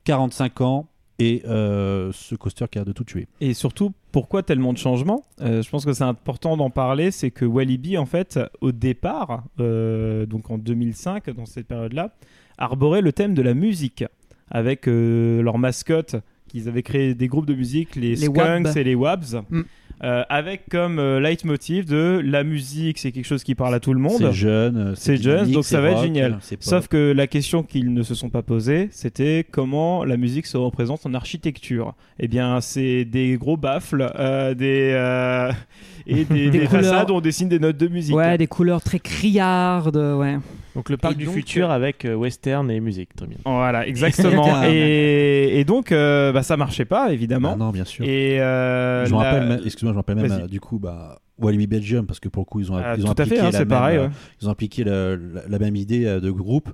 45 0.05 0.61
ans 0.61 0.87
et 1.19 1.43
euh, 1.47 2.11
ce 2.13 2.35
coaster 2.37 2.67
qui 2.71 2.79
a 2.79 2.85
de 2.85 2.93
tout 2.93 3.05
tuer. 3.05 3.27
Et 3.41 3.53
surtout, 3.53 3.93
pourquoi 4.13 4.43
tellement 4.43 4.73
de 4.73 4.79
changements? 4.79 5.25
Euh, 5.41 5.63
Je 5.63 5.69
pense 5.71 5.85
que 5.85 5.93
c'est 5.93 6.05
important 6.05 6.57
d'en 6.57 6.71
parler. 6.71 7.11
C'est 7.11 7.31
que 7.31 7.45
Walibi, 7.45 7.99
en 7.99 8.07
fait, 8.07 8.39
au 8.61 8.71
départ, 8.73 9.43
euh, 9.59 10.27
donc 10.27 10.51
en 10.51 10.59
2005, 10.59 11.31
dans 11.31 11.45
cette 11.47 11.67
période-là, 11.67 12.15
arborait 12.57 13.03
le 13.03 13.13
thème 13.13 13.35
de 13.35 13.43
la 13.43 13.55
musique 13.55 14.05
avec 14.51 14.89
euh, 14.89 15.43
leur 15.43 15.59
mascotte 15.59 16.17
qu'ils 16.47 16.69
avaient 16.69 16.83
créé 16.83 17.15
des 17.15 17.29
groupes 17.29 17.47
de 17.47 17.55
musique, 17.55 17.95
les, 17.97 18.11
Les 18.11 18.17
Skunks 18.17 18.37
Wabs. 18.67 18.77
et 18.77 18.85
les 18.85 18.95
Wabs, 18.95 19.43
Mm. 19.51 19.63
Euh, 20.05 20.23
avec 20.29 20.69
comme 20.71 20.99
euh, 20.99 21.21
leitmotiv 21.21 21.85
de 21.85 22.21
la 22.25 22.45
musique, 22.45 22.99
c'est 22.99 23.13
quelque 23.13 23.27
chose 23.27 23.43
qui 23.43 23.55
parle 23.55 23.75
à 23.75 23.81
tout 23.81 23.93
le 23.93 24.01
monde. 24.01 24.19
C'est 24.19 24.33
jeune, 24.33 24.77
euh, 24.77 24.93
C'est 24.95 25.17
jeune, 25.17 25.51
donc 25.51 25.65
ça 25.65 25.81
va 25.81 25.91
être 25.91 26.03
génial. 26.03 26.39
Sauf 26.61 26.89
que 26.89 27.13
la 27.13 27.27
question 27.27 27.63
qu'ils 27.63 27.93
ne 27.93 28.03
se 28.03 28.15
sont 28.15 28.31
pas 28.31 28.43
posées, 28.43 28.89
c'était 28.93 29.45
comment 29.51 30.05
la 30.05 30.17
musique 30.17 30.47
se 30.47 30.57
représente 30.57 31.05
en 31.07 31.15
architecture. 31.15 31.95
Eh 32.21 32.29
bien, 32.29 32.61
c'est 32.61 33.05
des 33.05 33.37
gros 33.37 33.57
baffles, 33.57 34.11
euh, 34.19 34.55
des 34.55 34.93
euh, 34.95 35.53
et 36.07 36.25
des, 36.25 36.51
Des 36.51 36.67
façades 36.67 37.11
où 37.11 37.15
on 37.15 37.21
dessine 37.21 37.49
des 37.49 37.59
notes 37.59 37.77
de 37.77 37.89
musique. 37.89 38.15
Ouais, 38.15 38.39
des 38.39 38.47
couleurs 38.47 38.83
très 38.83 39.01
criardes, 39.01 39.97
ouais. 39.97 40.39
Donc 40.75 40.91
le 40.91 40.97
parc 40.97 41.15
Et 41.15 41.17
du 41.17 41.25
donc, 41.25 41.35
futur 41.35 41.71
euh, 41.71 41.75
avec 41.75 42.05
euh, 42.05 42.15
western 42.15 42.71
et 42.71 42.81
musique, 42.81 43.15
très 43.17 43.27
bien. 43.27 43.39
Voilà, 43.45 43.87
exactement. 43.87 44.63
et, 44.69 45.59
et 45.61 45.65
donc, 45.65 45.91
euh, 45.93 46.31
bah, 46.33 46.43
ça 46.43 46.57
marchait 46.57 46.85
pas, 46.85 47.13
évidemment. 47.13 47.53
Ah 47.55 47.57
non, 47.57 47.71
bien 47.71 47.85
sûr. 47.85 48.05
Et 48.05 48.41
euh, 48.41 49.05
je 49.07 49.13
me 49.15 49.19
la- 49.19 49.25
rappelle, 49.25 49.49
même- 49.49 49.61
excuse-moi, 49.65 49.93
je 49.93 49.95
me 49.95 49.99
rappelle 49.99 50.17
même 50.17 50.31
euh, 50.45 50.47
du 50.47 50.61
coup, 50.61 50.79
bah, 50.79 51.21
Walibi 51.39 51.67
Belgium, 51.67 52.07
parce 52.07 52.21
que 52.21 52.29
pour 52.29 52.43
le 52.43 52.47
coup, 52.47 52.61
ils 52.61 52.71
ont, 52.71 52.77
Ah, 52.77 52.95
ils 52.97 53.05
ont 53.07 53.15
tout 53.15 53.23
à 53.23 53.25
fait, 53.25 53.39
appliqué, 53.39 53.41
hein, 53.47 53.51
la, 53.53 53.59
même, 53.61 53.69
pareil. 53.69 53.99
ouais. 53.99 54.09
ils 54.43 54.49
ont 54.49 54.51
appliqué 54.53 54.85
la, 54.85 55.17
la- 55.17 55.49
la 55.49 55.59
même 55.59 55.77
idée 55.77 56.05
de 56.21 56.31
groupe. 56.31 56.71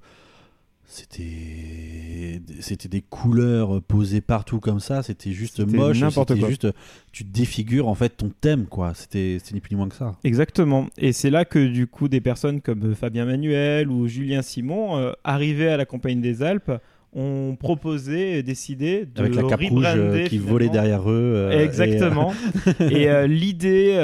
C'était, 0.86 2.40
c'était 2.60 2.88
des 2.88 3.00
couleurs 3.02 3.82
posées 3.82 4.20
partout 4.20 4.60
comme 4.60 4.80
ça. 4.80 5.02
C'était 5.02 5.32
juste 5.32 5.60
moche. 5.60 6.00
n'importe 6.00 6.28
C'était 6.28 6.40
quoi. 6.40 6.48
juste, 6.48 6.68
tu 7.10 7.24
défigures 7.24 7.88
en 7.88 7.94
fait 7.94 8.10
ton 8.10 8.30
thème, 8.40 8.66
quoi. 8.66 8.92
C'était, 8.94 9.38
ni 9.52 9.60
plus 9.60 9.74
ni 9.74 9.76
moins 9.76 9.88
que 9.88 9.96
ça. 9.96 10.16
Exactement. 10.24 10.88
Et 10.98 11.12
c'est 11.12 11.30
là 11.30 11.44
que 11.44 11.66
du 11.66 11.86
coup 11.86 12.08
des 12.08 12.20
personnes 12.20 12.60
comme 12.60 12.94
Fabien 12.94 13.24
Manuel 13.24 13.88
ou 13.90 14.06
Julien 14.08 14.42
Simon, 14.42 14.98
euh, 14.98 15.12
arrivés 15.24 15.68
à 15.68 15.76
la 15.76 15.86
Compagnie 15.86 16.20
des 16.20 16.42
Alpes, 16.42 16.70
ont 17.14 17.56
proposé 17.56 18.38
et 18.38 18.42
décidé 18.42 19.06
de 19.06 19.20
Avec 19.20 19.34
la 19.34 19.44
cape 19.44 19.60
rouge 19.60 19.84
euh, 19.86 20.26
qui 20.26 20.38
volait 20.38 20.68
derrière 20.68 21.08
eux. 21.08 21.32
euh, 21.36 21.50
et, 21.52 21.56
euh, 21.56 21.64
Exactement. 21.64 22.32
Et, 22.80 23.28
l'idée, 23.28 23.94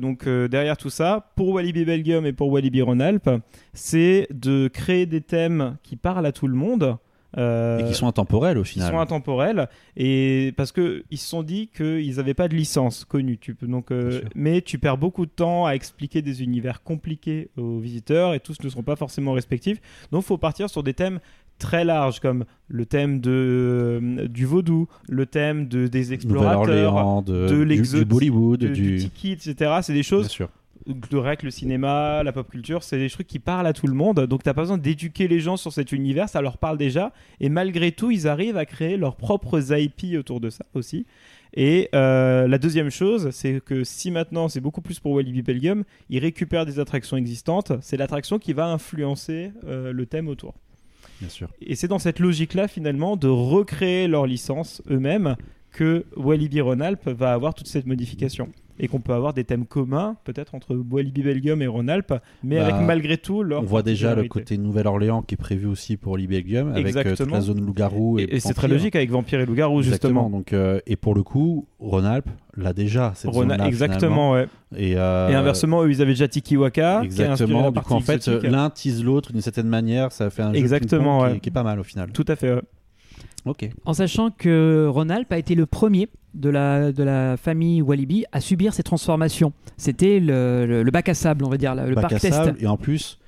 donc 0.00 0.28
derrière 0.28 0.76
tout 0.76 0.90
ça, 0.90 1.30
pour 1.36 1.50
Walibi 1.50 1.84
Belgium 1.84 2.26
et 2.26 2.32
pour 2.32 2.50
Walibi 2.50 2.82
Rhône-Alpes, 2.82 3.30
c'est 3.72 4.26
de 4.32 4.68
créer 4.68 5.06
des 5.06 5.20
thèmes 5.20 5.76
qui 5.82 5.96
parlent 5.96 6.26
à 6.26 6.32
tout 6.32 6.48
le 6.48 6.54
monde. 6.54 6.96
et 7.36 7.84
qui 7.86 7.94
sont 7.94 8.08
intemporels 8.08 8.58
au 8.58 8.62
qui 8.62 8.70
final. 8.72 8.90
sont 8.90 8.98
intemporels 8.98 9.68
et 9.96 10.52
parce 10.56 10.72
que 10.72 11.04
ils 11.12 11.18
se 11.18 11.28
sont 11.28 11.44
dit 11.44 11.68
qu'ils 11.68 12.16
n'avaient 12.16 12.34
pas 12.34 12.48
de 12.48 12.56
licence 12.56 13.04
connue 13.04 13.38
tu 13.38 13.54
peux 13.54 13.68
donc 13.68 13.90
mais 14.34 14.62
tu 14.62 14.78
perds 14.80 14.98
beaucoup 14.98 15.26
de 15.26 15.30
temps 15.30 15.64
à 15.64 15.74
expliquer 15.74 16.22
des 16.22 16.42
univers 16.42 16.82
compliqués 16.82 17.50
aux 17.56 17.78
visiteurs 17.78 18.34
et 18.34 18.40
tous 18.40 18.56
ne 18.64 18.68
seront 18.68 18.82
pas 18.82 18.96
forcément 18.96 19.32
respectifs 19.32 19.80
donc 20.10 20.24
faut 20.24 20.38
partir 20.38 20.68
sur 20.68 20.82
des 20.82 20.94
thèmes 20.94 21.20
très 21.60 21.84
larges 21.84 22.18
comme 22.20 22.44
le 22.68 22.86
thème 22.86 23.20
de 23.20 23.30
euh, 23.30 24.28
du 24.28 24.44
vaudou 24.46 24.88
le 25.08 25.26
thème 25.26 25.68
de 25.68 25.86
des 25.86 26.12
explorateurs 26.12 27.22
de, 27.22 27.46
de 27.46 27.54
du, 27.56 27.64
l'exotique, 27.64 27.98
du 28.08 28.14
Bollywood, 28.14 28.60
de- 28.60 28.68
du, 28.68 28.96
du 28.96 28.98
tiki 28.98 29.32
etc 29.32 29.78
c'est 29.82 29.92
des 29.92 30.00
Bien 30.00 30.08
choses 30.08 30.28
sûr. 30.28 30.48
Le 31.12 31.18
rec, 31.18 31.42
le 31.42 31.50
cinéma, 31.50 32.22
la 32.24 32.32
pop 32.32 32.48
culture, 32.50 32.82
c'est 32.82 32.98
des 32.98 33.10
trucs 33.10 33.26
qui 33.26 33.38
parlent 33.38 33.66
à 33.66 33.74
tout 33.74 33.86
le 33.86 33.92
monde. 33.92 34.20
Donc 34.26 34.42
t'as 34.42 34.54
pas 34.54 34.62
besoin 34.62 34.78
d'éduquer 34.78 35.28
les 35.28 35.38
gens 35.38 35.58
sur 35.58 35.74
cet 35.74 35.92
univers, 35.92 36.28
ça 36.30 36.40
leur 36.40 36.56
parle 36.56 36.78
déjà. 36.78 37.12
Et 37.38 37.50
malgré 37.50 37.92
tout, 37.92 38.10
ils 38.10 38.26
arrivent 38.26 38.56
à 38.56 38.64
créer 38.64 38.96
leurs 38.96 39.16
propres 39.16 39.60
IP 39.78 40.16
autour 40.18 40.40
de 40.40 40.48
ça 40.48 40.64
aussi. 40.72 41.04
Et 41.54 41.90
euh, 41.94 42.48
la 42.48 42.58
deuxième 42.58 42.90
chose, 42.90 43.28
c'est 43.30 43.60
que 43.62 43.84
si 43.84 44.10
maintenant 44.10 44.48
c'est 44.48 44.60
beaucoup 44.60 44.80
plus 44.80 44.98
pour 45.00 45.12
Walibi 45.12 45.42
Belgium, 45.42 45.84
ils 46.08 46.18
récupèrent 46.18 46.64
des 46.66 46.80
attractions 46.80 47.18
existantes, 47.18 47.72
c'est 47.82 47.98
l'attraction 47.98 48.38
qui 48.38 48.54
va 48.54 48.66
influencer 48.68 49.52
euh, 49.66 49.92
le 49.92 50.06
thème 50.06 50.28
autour. 50.28 50.54
Bien 51.20 51.28
sûr. 51.28 51.48
Et 51.60 51.76
c'est 51.76 51.88
dans 51.88 51.98
cette 51.98 52.18
logique-là, 52.18 52.66
finalement, 52.66 53.16
de 53.16 53.28
recréer 53.28 54.08
leur 54.08 54.26
licence 54.26 54.82
eux-mêmes 54.90 55.36
que 55.70 56.04
Walibi 56.16 56.60
Rhône-Alpes 56.60 57.08
va 57.08 57.32
avoir 57.32 57.54
toute 57.54 57.68
cette 57.68 57.86
modification. 57.86 58.50
Et 58.82 58.88
qu'on 58.88 59.00
peut 59.00 59.12
avoir 59.12 59.34
des 59.34 59.44
thèmes 59.44 59.66
communs, 59.66 60.16
peut-être 60.24 60.54
entre 60.54 60.74
Walibi 60.74 61.22
Belgium 61.22 61.60
et 61.62 61.66
Rhône-Alpes, 61.66 62.14
mais 62.42 62.56
Bah, 62.56 62.66
avec 62.74 62.86
malgré 62.86 63.16
tout 63.18 63.42
leur. 63.42 63.60
On 63.62 63.66
voit 63.66 63.82
déjà 63.82 64.14
le 64.14 64.24
côté 64.24 64.56
Nouvelle-Orléans 64.58 65.22
qui 65.22 65.34
est 65.34 65.36
prévu 65.36 65.66
aussi 65.66 65.96
pour 65.96 66.16
l'Ibelgium 66.16 66.72
avec 66.72 66.96
euh, 66.96 67.14
toute 67.14 67.30
la 67.30 67.40
zone 67.40 67.60
loup-garou 67.60 68.18
et, 68.18 68.22
Et, 68.22 68.36
et 68.36 68.40
c'est 68.40 68.54
très 68.54 68.66
vampire. 68.68 68.78
logique 68.78 68.96
avec 68.96 69.10
Vampire 69.10 69.40
et 69.40 69.46
Loup-Garou, 69.46 69.80
Exactement. 69.80 70.22
justement. 70.22 70.30
Donc, 70.30 70.52
euh, 70.52 70.80
et 70.86 70.96
pour 70.96 71.14
le 71.14 71.22
coup, 71.22 71.66
Rhône-Alpes 71.78 72.30
l'a 72.56 72.72
déjà. 72.72 73.12
Cette 73.14 73.30
Rhône- 73.30 73.52
exactement, 73.60 74.32
ouais. 74.32 74.46
Et, 74.76 74.96
euh, 74.96 75.28
Et 75.28 75.34
inversement, 75.34 75.82
eux, 75.84 75.90
ils 75.90 76.00
avaient 76.02 76.12
déjà 76.12 76.28
Tikiwaka. 76.28 77.00
qui 77.00 77.06
Exactement. 77.06 77.64
coup, 77.66 77.72
partie 77.72 77.92
en 77.92 78.00
fait, 78.00 78.26
l'un 78.28 78.70
tease 78.70 79.04
l'autre 79.04 79.32
d'une 79.32 79.40
certaine 79.42 79.68
manière. 79.68 80.10
Ça 80.12 80.30
fait 80.30 80.42
un 80.42 80.52
jeu 80.52 80.58
Exactement, 80.58 81.18
qui, 81.20 81.24
ouais. 81.26 81.36
est- 81.36 81.40
qui 81.40 81.48
est 81.50 81.52
pas 81.52 81.62
mal 81.62 81.78
au 81.80 81.84
final. 81.84 82.10
Tout 82.12 82.24
à 82.28 82.36
fait. 82.36 82.54
ouais. 82.54 82.62
Ok. 83.46 83.70
En 83.84 83.94
sachant 83.94 84.30
que 84.30 84.86
Rhône-Alpes 84.88 85.32
a 85.32 85.38
été 85.38 85.54
le 85.54 85.64
premier 85.66 86.08
de 86.34 86.48
la, 86.50 86.92
de 86.92 87.02
la 87.02 87.36
famille 87.36 87.82
Walibi 87.82 88.24
à 88.32 88.40
subir 88.40 88.72
ces 88.74 88.82
transformations. 88.82 89.52
C'était 89.76 90.20
le, 90.20 90.64
le- 90.66 90.82
le 90.82 90.90
bac 90.90 91.08
à 91.08 91.14
sable, 91.14 91.44
on 91.44 91.48
va 91.48 91.56
dire, 91.56 91.74
le 91.74 91.94
Bac 91.94 92.02
parc 92.02 92.12
à 92.14 92.20
test. 92.20 92.34
sable, 92.34 92.58
Et 92.60 92.66
en 92.66 92.76
plus, 92.76 93.18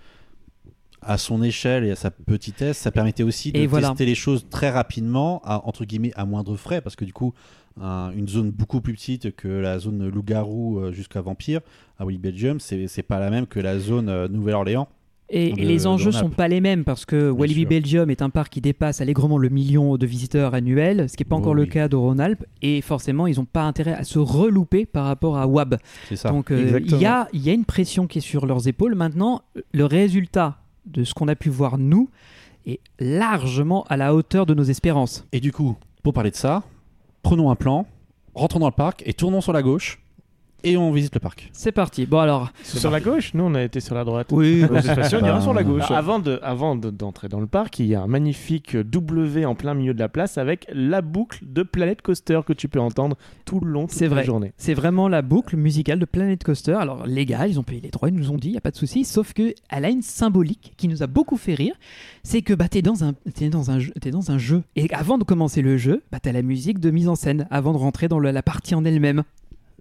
à 1.00 1.18
son 1.18 1.42
échelle 1.42 1.84
et 1.84 1.90
à 1.90 1.96
sa 1.96 2.10
petitesse, 2.12 2.78
ça 2.78 2.92
permettait 2.92 3.24
aussi 3.24 3.50
de 3.52 3.58
Et 3.58 3.66
voilà. 3.66 3.88
tester 3.88 4.06
les 4.06 4.14
choses 4.14 4.46
très 4.50 4.70
rapidement, 4.70 5.40
à, 5.44 5.66
entre 5.66 5.84
guillemets, 5.84 6.12
à 6.14 6.24
moindre 6.24 6.54
frais, 6.56 6.80
parce 6.80 6.94
que 6.94 7.04
du 7.04 7.12
coup, 7.12 7.34
un- 7.80 8.12
une 8.14 8.28
zone 8.28 8.50
beaucoup 8.50 8.80
plus 8.80 8.92
petite 8.92 9.34
que 9.34 9.48
la 9.48 9.78
zone 9.78 10.08
loup-garou 10.08 10.78
euh, 10.78 10.92
jusqu'à 10.92 11.20
vampire 11.20 11.60
à 11.98 12.04
Willy 12.04 12.18
Belgium, 12.18 12.60
c'est 12.60 12.86
c'est 12.86 13.02
pas 13.02 13.18
la 13.18 13.30
même 13.30 13.46
que 13.46 13.58
la 13.58 13.78
zone 13.78 14.08
euh, 14.08 14.28
Nouvelle-Orléans. 14.28 14.88
Et, 15.34 15.52
de- 15.52 15.60
et 15.60 15.64
les 15.64 15.86
enjeux 15.86 16.10
de 16.10 16.16
sont 16.16 16.28
pas 16.30 16.46
les 16.46 16.60
mêmes 16.60 16.84
parce 16.84 17.04
que 17.06 17.30
Walibi 17.30 17.60
sûr. 17.62 17.68
Belgium 17.70 18.10
est 18.10 18.20
un 18.22 18.28
parc 18.30 18.52
qui 18.52 18.60
dépasse 18.60 19.00
allègrement 19.00 19.38
le 19.38 19.48
million 19.48 19.96
de 19.96 20.06
visiteurs 20.06 20.52
annuels, 20.54 21.08
ce 21.08 21.16
qui 21.16 21.22
n'est 21.22 21.28
pas 21.28 21.36
Oh 21.36 21.38
encore 21.40 21.54
le 21.54 21.64
cas 21.66 21.88
de 21.88 21.96
Rhône-Alpes. 21.96 22.44
Et 22.60 22.80
forcément, 22.82 23.26
ils 23.26 23.36
n'ont 23.38 23.46
pas 23.46 23.62
intérêt 23.62 23.94
à 23.94 24.04
se 24.04 24.18
relouper 24.18 24.84
par 24.84 25.06
rapport 25.06 25.38
à 25.38 25.46
WAB. 25.46 25.78
C'est 26.08 26.16
ça. 26.16 26.28
Donc 26.28 26.50
euh, 26.50 26.58
il 26.60 26.62
Exactement. 26.64 27.00
y, 27.00 27.06
a, 27.06 27.28
il 27.32 27.40
y 27.42 27.50
a 27.50 27.54
une 27.54 27.64
pression 27.64 28.06
qui 28.06 28.18
est 28.18 28.20
sur 28.22 28.44
leurs 28.46 28.68
épaules. 28.68 28.94
Maintenant, 28.94 29.40
le 29.72 29.84
résultat 29.86 30.58
de 30.86 31.02
ce 31.04 31.14
qu'on 31.14 31.28
a 31.28 31.34
pu 31.34 31.48
voir 31.48 31.78
nous 31.78 32.10
est 32.66 32.80
largement 33.00 33.84
à 33.88 33.96
la 33.96 34.14
hauteur 34.14 34.46
de 34.46 34.52
nos 34.54 34.64
espérances. 34.64 35.26
Et 35.32 35.40
du 35.40 35.50
coup, 35.52 35.76
pour 36.02 36.12
parler 36.12 36.30
de 36.30 36.36
ça, 36.36 36.62
prenons 37.22 37.50
un 37.50 37.56
plan, 37.56 37.86
rentrons 38.34 38.58
dans 38.60 38.66
le 38.68 38.72
parc 38.74 39.02
et 39.06 39.14
tournons 39.14 39.40
sur 39.40 39.52
la 39.52 39.62
gauche 39.62 40.01
et 40.64 40.76
on 40.76 40.92
visite 40.92 41.14
le 41.14 41.20
parc. 41.20 41.50
C'est 41.52 41.72
parti. 41.72 42.06
Bon 42.06 42.18
alors, 42.18 42.50
Sur 42.62 42.90
la 42.90 43.00
gauche 43.00 43.34
Nous, 43.34 43.44
on 43.44 43.54
a 43.54 43.62
été 43.62 43.80
sur 43.80 43.94
la 43.94 44.04
droite. 44.04 44.28
oui, 44.30 44.62
De 44.62 44.66
on 44.70 45.24
ira 45.26 45.40
sur 45.40 45.52
la 45.54 45.62
gauche. 45.64 45.90
Avant 45.90 46.18
de- 46.18 46.38
avant 46.42 46.76
de- 46.76 46.90
d'entrer 46.90 47.28
dans 47.28 47.40
le 47.40 47.46
parc, 47.46 47.78
il 47.78 47.86
y 47.86 47.94
a 47.94 48.02
un 48.02 48.06
magnifique 48.06 48.76
W 48.76 49.44
en 49.44 49.54
plein 49.54 49.74
milieu 49.74 49.94
de 49.94 49.98
la 49.98 50.08
place 50.08 50.38
avec 50.38 50.66
la 50.72 51.02
boucle 51.02 51.40
de 51.42 51.62
Planet 51.62 52.00
Coaster 52.02 52.40
que 52.46 52.52
tu 52.52 52.68
peux 52.68 52.80
entendre 52.80 53.16
tout 53.44 53.60
le 53.60 53.70
long, 53.70 53.86
C'est 53.88 54.08
la 54.08 54.22
journée. 54.22 54.52
C'est 54.56 54.74
vraiment 54.74 55.08
la 55.08 55.22
boucle 55.22 55.56
musicale 55.56 55.98
de 55.98 56.04
Planet 56.04 56.42
Coaster. 56.42 56.72
Alors, 56.74 57.06
les 57.06 57.26
gars, 57.26 57.46
ils 57.46 57.58
ont 57.58 57.62
payé 57.62 57.80
les 57.80 57.90
droits, 57.90 58.08
ils 58.08 58.14
nous 58.14 58.30
ont 58.30 58.36
dit, 58.36 58.48
il 58.48 58.52
n'y 58.52 58.58
a 58.58 58.60
pas 58.62 58.70
de 58.70 58.76
souci. 58.76 59.04
Sauf 59.04 59.32
que 59.32 59.54
elle 59.70 59.84
a 59.84 59.90
une 59.90 60.02
symbolique 60.02 60.74
qui 60.76 60.88
nous 60.88 61.02
a 61.02 61.06
beaucoup 61.06 61.36
fait 61.36 61.54
rire. 61.54 61.74
C'est 62.22 62.42
que 62.42 62.54
bah, 62.54 62.68
tu 62.68 62.78
es, 62.78 62.82
dans 62.82 63.04
un, 63.04 63.14
t'es 63.34 63.48
dans, 63.48 63.70
un 63.70 63.78
jeu- 63.78 63.92
t'es 64.00 64.10
dans 64.10 64.30
un 64.30 64.38
jeu. 64.38 64.62
Et 64.76 64.92
avant 64.92 65.18
de 65.18 65.24
commencer 65.24 65.62
le 65.62 65.76
jeu, 65.76 66.02
bah, 66.12 66.18
tu 66.22 66.28
as 66.28 66.32
la 66.32 66.42
musique 66.42 66.78
de 66.78 66.90
mise 66.90 67.08
en 67.08 67.14
scène 67.14 67.46
avant 67.50 67.72
de 67.72 67.78
rentrer 67.78 68.08
dans 68.08 68.18
le- 68.18 68.30
la 68.30 68.42
partie 68.42 68.74
en 68.74 68.84
elle-même. 68.84 69.22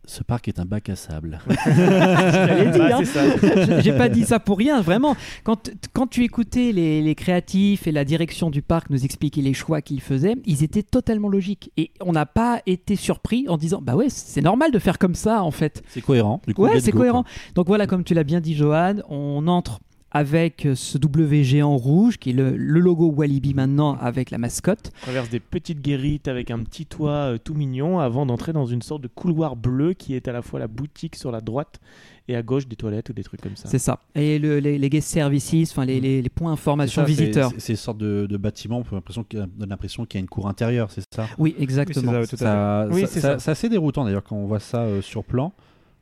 Ce 0.06 0.24
parc 0.24 0.48
est 0.48 0.60
un 0.60 0.66
bac 0.66 0.90
à 0.90 0.96
sable. 0.96 1.40
ça. 3.06 3.82
J'ai- 3.82 3.94
pas 3.94 4.10
dit 4.10 4.24
ça 4.24 4.40
pour 4.40 4.58
rien, 4.58 4.82
vraiment. 4.82 5.16
Quand, 5.44 5.70
quand 5.94 6.08
tu 6.08 6.24
écoutais 6.24 6.72
les, 6.72 7.02
les 7.02 7.16
créatifs 7.16 7.86
et 7.88 7.92
la 7.92 8.04
direction 8.04 8.50
du 8.50 8.62
parc 8.62 8.90
nous 8.90 9.06
expliquer 9.06 9.42
les 9.42 9.54
choix 9.54 9.82
qu'ils 9.82 10.02
faisaient, 10.02 10.36
ils 10.46 10.64
étaient 10.64 10.84
totalement 10.84 11.30
logiques. 11.30 11.72
Et 11.78 11.92
on 12.02 12.12
n'a 12.14 12.26
pas 12.26 12.62
été 12.66 12.96
surpris 12.96 13.46
en 13.48 13.58
disant, 13.58 13.80
bah 13.82 13.96
ouais, 13.96 14.10
c'est 14.10 14.42
normal 14.42 14.72
de 14.72 14.80
faire 14.80 14.98
comme 14.98 15.16
ça 15.16 15.44
en 15.44 15.52
fait. 15.52 15.84
C'est 15.88 16.02
cohérent. 16.02 16.42
Du 16.48 16.54
coup, 16.54 16.64
Ouais, 16.64 16.80
c'est 16.80 16.92
cohérent. 16.92 17.24
quoi. 17.24 17.32
Donc 17.56 17.68
voilà, 17.68 17.86
comme 17.88 18.04
tu 18.04 18.14
l'as 18.14 18.24
bien 18.24 18.42
dit, 18.42 18.56
Johan, 18.56 18.96
on 19.10 19.48
entre 19.48 19.80
avec 20.12 20.68
ce 20.76 20.98
W 20.98 21.44
géant 21.44 21.78
rouge 21.78 22.18
qui 22.18 22.32
est 22.32 22.34
le, 22.34 22.56
le 22.58 22.80
logo 22.80 23.10
Walibi 23.12 23.54
maintenant 23.54 23.96
avec 24.00 24.30
la 24.32 24.38
mascotte. 24.38 24.92
On 25.02 25.06
traverse 25.06 25.30
des 25.30 25.40
petites 25.40 25.82
guérites 25.82 26.28
avec 26.28 26.52
un 26.52 26.60
petit 26.60 26.86
toit 26.86 27.12
euh, 27.12 27.38
tout 27.38 27.54
mignon 27.54 28.00
avant 28.00 28.26
d'entrer 28.26 28.52
dans 28.54 28.66
une 28.66 28.82
sorte 28.82 29.02
de 29.02 29.08
couloir 29.08 29.56
bleu 29.56 29.94
qui 29.94 30.14
est 30.16 30.28
à 30.28 30.32
la 30.34 30.42
fois 30.42 30.60
la 30.60 30.68
boutique 30.68 31.16
sur 31.16 31.32
la 31.32 31.40
droite 31.40 31.80
et 32.28 32.36
à 32.36 32.44
gauche 32.44 32.68
des 32.68 32.76
toilettes 32.76 33.10
ou 33.10 33.14
des 33.14 33.24
trucs 33.24 33.42
comme 33.42 33.56
ça. 33.56 33.68
C'est 33.68 33.80
ça. 33.80 34.00
Et 34.16 34.38
le- 34.38 34.60
les, 34.60 34.78
les 34.78 34.90
guest 34.90 35.08
services, 35.08 35.72
enfin 35.72 35.86
les, 35.86 36.00
les- 36.00 36.22
les 36.22 36.30
points 36.30 36.52
information 36.52 37.02
ça, 37.02 37.06
visiteurs. 37.08 37.52
C'est 37.58 37.74
une 37.74 37.78
sorte 37.78 37.98
de, 37.98 38.28
de 38.30 38.38
bâtiment, 38.38 38.78
on 38.80 38.92
a 38.92 38.96
l'impression 38.96 39.24
qu'il 39.24 39.40
y 39.40 39.42
a- 39.42 39.48
donne 39.48 39.70
l'impression 39.70 40.06
qu'il 40.06 40.18
y 40.18 40.22
a 40.22 40.24
une 40.24 40.30
cour 40.30 40.48
intérieure, 40.48 40.92
c'est 40.92 41.04
ça? 41.14 41.28
Oui, 41.38 41.56
exactement. 41.58 42.12
Oui, 42.12 42.26
c'est 42.30 42.38
ça, 42.38 42.46
ça, 42.46 42.88
Oui, 42.94 43.02
ça- 43.02 43.08
c'est 43.08 43.20
ça- 43.22 43.32
ça. 43.34 43.40
c'est 43.40 43.52
assez 43.52 43.70
déroutant 43.70 44.04
d'ailleurs 44.06 44.24
quand 44.24 44.36
on 44.36 44.46
voit 44.46 44.60
ça 44.60 44.82
euh, 44.84 45.02
sur 45.02 45.24
plan. 45.24 45.52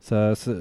Ça, 0.01 0.33
ça, 0.35 0.51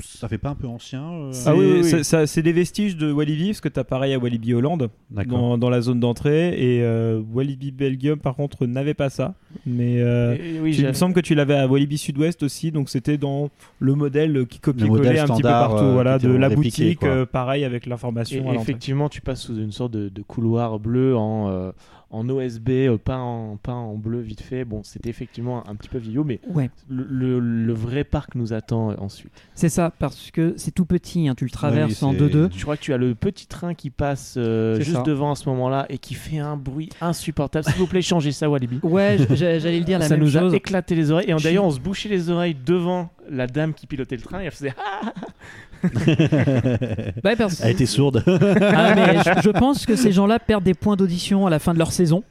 ça 0.00 0.28
fait 0.28 0.38
pas 0.38 0.50
un 0.50 0.54
peu 0.54 0.66
ancien 0.66 1.02
euh, 1.04 1.32
Ah 1.46 1.54
oui, 1.54 1.64
oui, 1.82 1.90
oui. 1.94 2.04
c'est- 2.04 2.42
des 2.42 2.52
vestiges 2.52 2.96
de 2.96 3.12
Walibi, 3.12 3.48
parce 3.48 3.60
que 3.60 3.68
tu 3.68 3.78
as 3.80 3.84
pareil 3.84 4.12
à 4.12 4.18
Walibi 4.18 4.52
Hollande, 4.54 4.90
dans, 5.30 5.56
dans 5.58 5.70
la 5.70 5.80
zone 5.80 6.00
d'entrée, 6.00 6.48
et 6.48 6.82
euh, 6.82 7.20
Walibi 7.32 7.70
Belgium, 7.70 8.18
par 8.18 8.34
contre, 8.34 8.66
n'avait 8.66 8.94
pas 8.94 9.08
ça. 9.10 9.34
Mais 9.66 10.00
euh, 10.02 10.36
Et- 10.38 10.56
et 10.56 10.60
oui, 10.60 10.72
tu- 10.72 10.80
il 10.82 10.86
me 10.88 10.92
semble 10.92 11.14
que 11.14 11.20
tu 11.20 11.34
l'avais 11.34 11.54
à 11.54 11.66
Walibi 11.68 11.96
Sud-Ouest 11.98 12.42
aussi, 12.42 12.72
donc 12.72 12.88
c'était 12.90 13.18
dans 13.18 13.50
le 13.78 13.94
modèle 13.94 14.46
qui 14.46 14.58
copiait-collait 14.58 15.18
un 15.20 15.24
petit 15.26 15.32
peu 15.32 15.38
standard, 15.38 15.68
partout, 15.70 15.84
euh, 15.84 15.92
voilà, 15.92 16.18
de 16.18 16.28
la 16.28 16.48
boutique, 16.50 17.02
euh, 17.04 17.24
pareil 17.26 17.64
avec 17.64 17.86
l'information 17.86 18.52
effectivement, 18.54 19.08
tu 19.08 19.20
passes 19.20 19.42
sous 19.42 19.56
une 19.56 19.72
sorte 19.72 19.92
de, 19.92 20.08
de 20.08 20.22
couloir 20.22 20.78
bleu 20.78 21.16
en, 21.16 21.48
euh, 21.50 21.70
en 22.14 22.28
OSB, 22.28 22.68
euh, 22.70 22.96
pas, 22.98 23.18
en, 23.18 23.56
pas 23.56 23.72
en 23.72 23.94
bleu 23.96 24.20
vite 24.20 24.40
fait. 24.40 24.64
Bon, 24.64 24.82
c'était 24.82 25.10
effectivement 25.10 25.68
un 25.68 25.74
petit 25.74 25.88
peu 25.88 25.98
vieillot, 25.98 26.24
mais 26.24 26.40
Ouais, 26.48 26.70
le, 26.88 27.04
le- 27.08 27.40
le 27.40 27.72
vrai 27.72 28.04
parc 28.04 28.34
nous 28.34 28.52
attend 28.52 28.90
euh, 28.90 28.94
ensuite. 28.98 29.32
c'est 29.54 29.68
ça, 29.68 29.90
parce 29.98 30.30
que 30.30 30.54
c'est 30.56 30.70
tout 30.70 30.84
petit, 30.86 31.28
hein, 31.28 31.34
tu 31.34 31.44
le 31.44 31.50
traverses 31.50 32.02
Oui, 32.02 32.08
en 32.08 32.12
c'est- 32.12 32.18
2-2. 32.18 32.50
Je 32.56 32.62
crois 32.62 32.76
que 32.76 32.82
tu 32.82 32.92
as 32.92 32.96
le 32.98 33.14
petit 33.14 33.46
train 33.46 33.74
qui 33.74 33.90
passe 33.90 34.34
euh, 34.36 34.76
C'est 34.76 34.82
juste 34.84 34.96
ça. 34.98 35.02
devant 35.02 35.32
à 35.32 35.34
ce 35.34 35.48
moment-là 35.48 35.86
et 35.88 35.98
qui 35.98 36.14
fait 36.14 36.38
un 36.38 36.56
bruit 36.56 36.88
insupportable. 37.00 37.64
S'il 37.66 37.74
vous 37.76 37.86
plaît, 37.86 38.02
changez 38.02 38.32
ça, 38.32 38.48
Walibi. 38.48 38.78
Ouais, 38.82 39.18
j'a- 39.30 39.58
j'allais 39.58 39.78
le 39.80 39.84
dire 39.84 39.98
la 39.98 40.06
ça 40.08 40.14
même 40.16 40.24
nous 40.24 40.30
chose. 40.32 40.52
a 40.52 40.56
éclaté 40.56 40.94
les 40.94 41.10
oreilles. 41.10 41.30
Et 41.30 41.34
d'ailleurs, 41.42 41.64
on 41.64 41.70
se 41.70 41.80
bouchait 41.80 42.08
les 42.08 42.30
oreilles 42.30 42.56
devant 42.64 43.10
la 43.28 43.46
dame 43.46 43.74
qui 43.74 43.86
pilotait 43.86 44.16
le 44.16 44.22
train 44.22 44.40
et 44.40 44.44
elle 44.44 44.50
faisait 44.50 44.74
Ah 45.84 47.18
Ouais, 47.24 47.36
parce- 47.36 47.60
Elle 47.60 47.70
était 47.72 47.86
sourde. 47.86 48.22
Ah, 48.26 48.94
mais 48.94 49.18
je, 49.18 49.42
je 49.42 49.50
pense 49.50 49.86
que 49.86 49.96
ces 49.96 50.12
gens-là 50.12 50.38
perdent 50.38 50.64
des 50.64 50.74
points 50.74 50.96
d'audition 50.96 51.46
à 51.46 51.50
la 51.50 51.58
fin 51.58 51.72
de 51.74 51.78
leur 51.78 51.92
saison. 51.92 52.22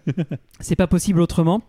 C'est 0.60 0.76
pas 0.76 0.88
possible 0.88 1.22
autrement. 1.22 1.62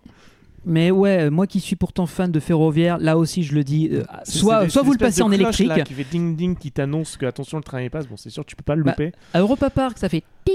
Mais 0.66 0.90
ouais, 0.90 1.28
moi 1.28 1.46
qui 1.46 1.60
suis 1.60 1.76
pourtant 1.76 2.06
fan 2.06 2.32
de 2.32 2.40
ferroviaire, 2.40 2.96
là 2.98 3.18
aussi 3.18 3.42
je 3.42 3.54
le 3.54 3.62
dis, 3.64 3.90
euh, 3.92 4.02
soit, 4.24 4.66
soit 4.70 4.80
vous 4.82 4.92
le 4.92 4.98
passez 4.98 5.20
en 5.20 5.26
cloches, 5.28 5.38
là, 5.58 5.64
électrique. 5.74 5.84
qui 5.84 5.92
fait 5.92 6.06
ding 6.10 6.34
ding, 6.36 6.56
qui 6.56 6.72
t'annonce 6.72 7.18
que 7.18 7.26
attention 7.26 7.58
le 7.58 7.62
train 7.64 7.82
il 7.82 7.90
passe. 7.90 8.06
Bon, 8.06 8.16
c'est 8.16 8.30
sûr, 8.30 8.46
tu 8.46 8.56
peux 8.56 8.62
pas 8.62 8.74
le 8.74 8.82
Bah, 8.82 8.92
louper. 8.92 9.12
À 9.34 9.40
Europa 9.40 9.68
Park, 9.68 9.98
ça 9.98 10.08
fait 10.08 10.22
ting, 10.46 10.54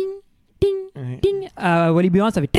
ting, 0.59 0.69
Ouais. 0.95 1.19
ting. 1.21 1.47
À 1.55 1.93
Walibi 1.93 2.19
ça 2.33 2.41
fait 2.41 2.49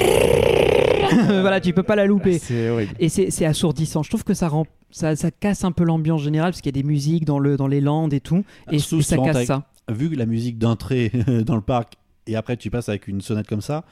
voilà, 1.41 1.61
tu 1.61 1.73
peux 1.73 1.83
pas 1.83 1.97
la 1.97 2.07
louper. 2.07 2.39
C'est 2.39 2.71
horrible. 2.71 2.93
Et 2.99 3.09
c'est 3.09 3.45
assourdissant. 3.45 4.03
Je 4.03 4.09
trouve 4.09 4.25
que 4.25 4.35
ça 4.35 4.49
rend, 4.49 4.67
ça, 4.91 5.17
ça 5.17 5.31
casse 5.31 5.65
un 5.65 5.73
peu 5.73 5.85
l'ambiance 5.85 6.23
générale 6.23 6.53
parce 6.53 6.61
qu'il 6.61 6.75
y 6.75 6.79
a 6.79 6.83
des 6.83 6.87
musiques 6.87 7.25
dans 7.25 7.39
le 7.39 7.57
dans 7.57 7.69
les 7.69 7.81
landes 7.81 8.13
et 8.13 8.21
tout, 8.21 8.45
et, 8.71 8.79
ça 8.79 9.17
casse 9.19 9.47
ça. 9.47 9.67
Vu 9.91 10.11
que 10.11 10.17
la 10.17 10.27
musique 10.27 10.59
d'entrée 10.59 11.11
dans 11.47 11.57
le 11.57 11.63
parc 11.63 11.95
et 12.27 12.37
après 12.37 12.57
tu 12.57 12.71
passes 12.71 12.89
avec 12.89 13.09
une 13.09 13.21
sonnette 13.21 13.47
comme 13.47 13.61
ça, 13.61 13.85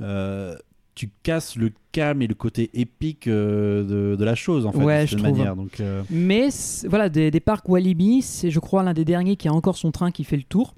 euh, 0.00 0.56
tu 0.94 1.10
casses 1.22 1.56
le 1.56 1.72
calme 1.92 2.22
et 2.22 2.26
le 2.26 2.34
côté 2.34 2.70
épique 2.74 3.26
euh, 3.26 3.82
de, 3.82 4.16
de 4.16 4.24
la 4.24 4.34
chose 4.34 4.66
en 4.66 4.72
fait. 4.72 4.78
Ouais, 4.78 5.02
de 5.02 5.06
je 5.06 5.10
cette 5.12 5.22
manière. 5.22 5.56
Donc, 5.56 5.80
euh, 5.80 6.02
Mais 6.10 6.48
voilà, 6.88 7.08
des, 7.08 7.30
des 7.30 7.40
parcs 7.40 7.68
Walibi, 7.68 8.22
c'est 8.22 8.50
je 8.50 8.60
crois 8.60 8.82
l'un 8.82 8.94
des 8.94 9.04
derniers 9.04 9.36
qui 9.36 9.48
a 9.48 9.52
encore 9.52 9.76
son 9.76 9.90
train 9.90 10.10
qui 10.10 10.24
fait 10.24 10.36
le 10.36 10.44
tour. 10.44 10.74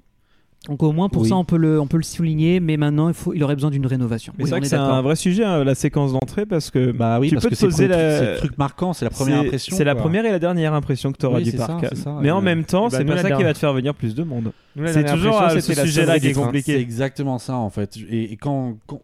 Donc 0.67 0.83
au 0.83 0.91
moins 0.91 1.07
pour 1.07 1.21
Oui. 1.21 1.29
ça 1.29 1.35
on 1.35 1.45
peut 1.45 1.55
le 1.55 1.79
on 1.79 1.87
peut 1.87 1.95
le 1.97 2.03
souligner, 2.03 2.59
mais 2.59 2.75
maintenant 2.75 3.07
il 3.07 3.13
faut 3.13 3.33
il 3.33 3.41
aurait 3.43 3.55
besoin 3.55 3.69
d'une 3.71 3.85
rénovation. 3.85 4.33
Mais 4.37 4.43
Oui, 4.43 4.49
c'est 4.49 4.55
vrai 4.55 4.61
que 4.61 4.67
c'est 4.67 4.75
un 4.75 5.01
vrai 5.01 5.15
sujet, 5.15 5.45
hein, 5.45 5.63
la 5.63 5.75
séquence 5.75 6.11
d'entrée, 6.11 6.45
parce 6.45 6.71
que 6.71 6.91
bah 6.91 7.19
oui, 7.21 7.29
tu 7.29 7.35
parce 7.35 7.45
peux 7.45 7.49
que 7.51 7.55
te 7.55 7.59
c'est 7.59 7.65
le 7.67 7.71
poser 7.71 7.87
la- 7.87 8.17
c'est 8.19 8.31
le 8.31 8.37
truc 8.37 8.57
marquant, 8.57 8.91
c'est 8.91 9.05
la 9.05 9.11
première 9.11 9.39
c'est- 9.41 9.45
impression. 9.45 9.77
C'est 9.77 9.83
la 9.85 9.95
première 9.95 10.25
et 10.25 10.31
la 10.31 10.39
dernière 10.39 10.73
impression 10.73 11.13
que 11.13 11.17
tu 11.17 11.25
auras 11.25 11.37
Oui, 11.37 11.43
du 11.45 11.51
c'est 11.51 11.57
parc. 11.57 11.81
ça, 11.83 11.89
c'est 11.89 11.95
ça. 12.01 12.17
Mais 12.21 12.31
en 12.31 12.41
même 12.41 12.65
temps, 12.65 12.89
bah, 12.89 12.97
c'est 12.97 13.03
nous, 13.05 13.13
pas 13.13 13.21
ça 13.21 13.31
qui 13.31 13.43
va 13.43 13.53
te 13.53 13.59
faire 13.59 13.71
venir 13.71 13.93
plus 13.95 14.13
de 14.13 14.23
monde. 14.23 14.51
C'est 14.87 15.05
toujours 15.05 15.39
à 15.41 15.57
ce 15.59 15.73
sujet-là 15.73 16.19
qui 16.19 16.27
est 16.27 16.33
compliqué. 16.33 16.73
C'est 16.73 16.81
exactement 16.81 17.37
ça 17.37 17.55
en 17.55 17.69
fait. 17.69 17.95
Et, 18.09 18.33
et 18.33 18.35
quand, 18.35 18.77
quand- 18.87 19.01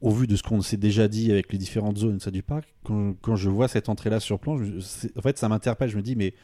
au 0.00 0.10
vu 0.10 0.26
de 0.26 0.34
ce 0.36 0.42
qu'on 0.42 0.60
s'est 0.62 0.76
déjà 0.76 1.06
dit 1.06 1.30
avec 1.30 1.52
les 1.52 1.58
différentes 1.58 1.96
zones 1.98 2.18
ça, 2.18 2.30
du 2.30 2.42
parc, 2.42 2.64
quand, 2.82 3.14
quand 3.22 3.36
je 3.36 3.48
vois 3.48 3.68
cette 3.68 3.88
entrée-là 3.88 4.18
sur 4.20 4.38
plan, 4.40 4.58
je- 4.58 4.80
c'est- 4.80 5.16
en 5.16 5.22
fait 5.22 5.38
ça 5.38 5.48
m'interpelle. 5.48 5.88
Je 5.90 5.96
me 5.96 6.02
dis 6.02 6.16
mais 6.16 6.34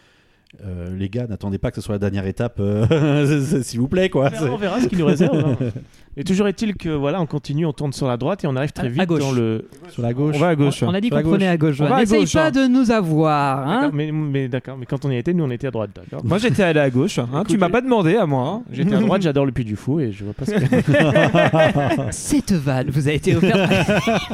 euh, 0.65 0.89
les 0.97 1.09
gars, 1.09 1.27
n'attendez 1.29 1.59
pas 1.59 1.71
que 1.71 1.77
ce 1.77 1.81
soit 1.81 1.95
la 1.95 1.99
dernière 2.01 2.27
étape, 2.27 2.57
euh, 2.61 3.41
s'il 3.63 3.79
vous 3.81 3.89
plaît, 3.89 4.11
quoi. 4.11 4.27
On 4.27 4.31
verra, 4.31 4.55
on 4.55 4.57
verra 4.57 4.81
ce 4.81 4.89
qu'il 4.89 4.99
nous 4.99 5.07
réserve. 5.07 5.39
hein. 5.39 5.57
Et 6.17 6.25
toujours 6.25 6.49
est-il 6.49 6.75
que 6.75 6.89
voilà, 6.89 7.21
on 7.21 7.27
continue, 7.27 7.65
on 7.67 7.73
tourne 7.73 7.93
sur 7.93 8.09
la 8.09 8.17
droite 8.17 8.43
et 8.43 8.49
on 8.49 8.57
arrive 8.57 8.73
très 8.73 8.87
À- 8.89 8.91
vite 8.91 9.01
à 9.01 9.07
gauche. 9.07 9.21
dans 9.21 9.31
le. 9.31 9.69
Sur 9.91 10.03
la 10.03 10.13
gauche. 10.13 10.35
On 10.37 10.41
va 10.41 10.49
à 10.49 10.57
gauche. 10.57 10.83
On 10.83 10.93
a 10.93 11.01
dit 11.01 11.09
qu'on 11.09 11.23
prenait 11.23 11.47
à 11.47 11.57
gauche. 11.57 11.79
N'essaye 11.81 12.27
pas 12.27 12.47
hein. 12.47 12.51
de 12.51 12.67
nous 12.67 12.91
avoir. 12.91 13.67
hein. 13.67 13.91
Mais, 13.95 14.11
mais 14.11 14.49
d'accord, 14.49 14.77
mais 14.77 14.87
quand 14.87 15.05
on 15.05 15.11
y 15.13 15.17
était, 15.17 15.33
nous 15.33 15.45
on 15.45 15.51
était 15.53 15.69
à 15.69 15.71
droite, 15.71 15.91
d'accord. 15.95 16.25
Moi 16.27 16.39
j'étais 16.39 16.65
allé 16.65 16.81
à 16.81 16.91
gauche. 16.91 17.21
hein. 17.21 17.29
Tu 17.33 17.41
Écoutez- 17.53 17.59
m'as 17.59 17.69
pas 17.69 17.81
demandé 17.81 18.17
à 18.17 18.27
moi. 18.27 18.49
hein. 18.57 18.63
J'étais 18.73 18.97
à 18.97 18.99
droite, 18.99 19.23
j'adore 19.23 19.47
le 19.47 19.53
Puy 19.53 19.65
du 19.65 19.77
Fou 19.77 20.01
et 20.01 20.11
je 20.11 20.25
vois 20.25 20.35
pas 20.35 20.45
ce 20.47 20.51
que. 20.51 22.13
Cette 22.13 22.53
vanne 22.53 22.91
vous 22.91 23.09
a 23.09 23.13
été 23.13 23.37
offerte 23.37 23.71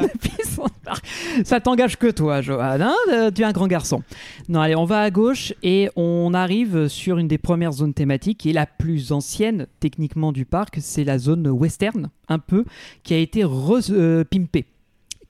depuis 0.03 0.33
son 0.49 0.67
parc. 0.83 1.05
Ça 1.45 1.61
t'engage 1.61 1.99
que 1.99 2.11
toi, 2.11 2.41
Johan. 2.41 2.81
hein 2.81 2.95
Euh, 3.12 3.31
tu 3.31 3.43
es 3.43 3.45
un 3.45 3.53
grand 3.53 3.67
garçon. 3.67 4.03
Non, 4.49 4.61
allez, 4.61 4.77
on 4.77 4.87
va 4.87 5.01
à 5.01 5.11
gauche 5.11 5.53
et 5.62 5.91
on 5.95 6.05
arrive 6.34 6.88
sur 6.88 7.18
une 7.18 7.28
des 7.28 7.38
premières 7.38 7.72
zones 7.72 7.94
thématiques 7.94 8.46
est 8.46 8.52
la 8.52 8.66
plus 8.66 9.12
ancienne 9.12 9.66
techniquement 9.80 10.32
du 10.32 10.44
parc. 10.44 10.78
C'est 10.80 11.04
la 11.04 11.18
zone 11.18 11.48
western, 11.48 12.11
un 12.28 12.38
peu, 12.38 12.64
qui 13.02 13.14
a 13.14 13.18
été 13.18 13.44
repimpée, 13.44 14.66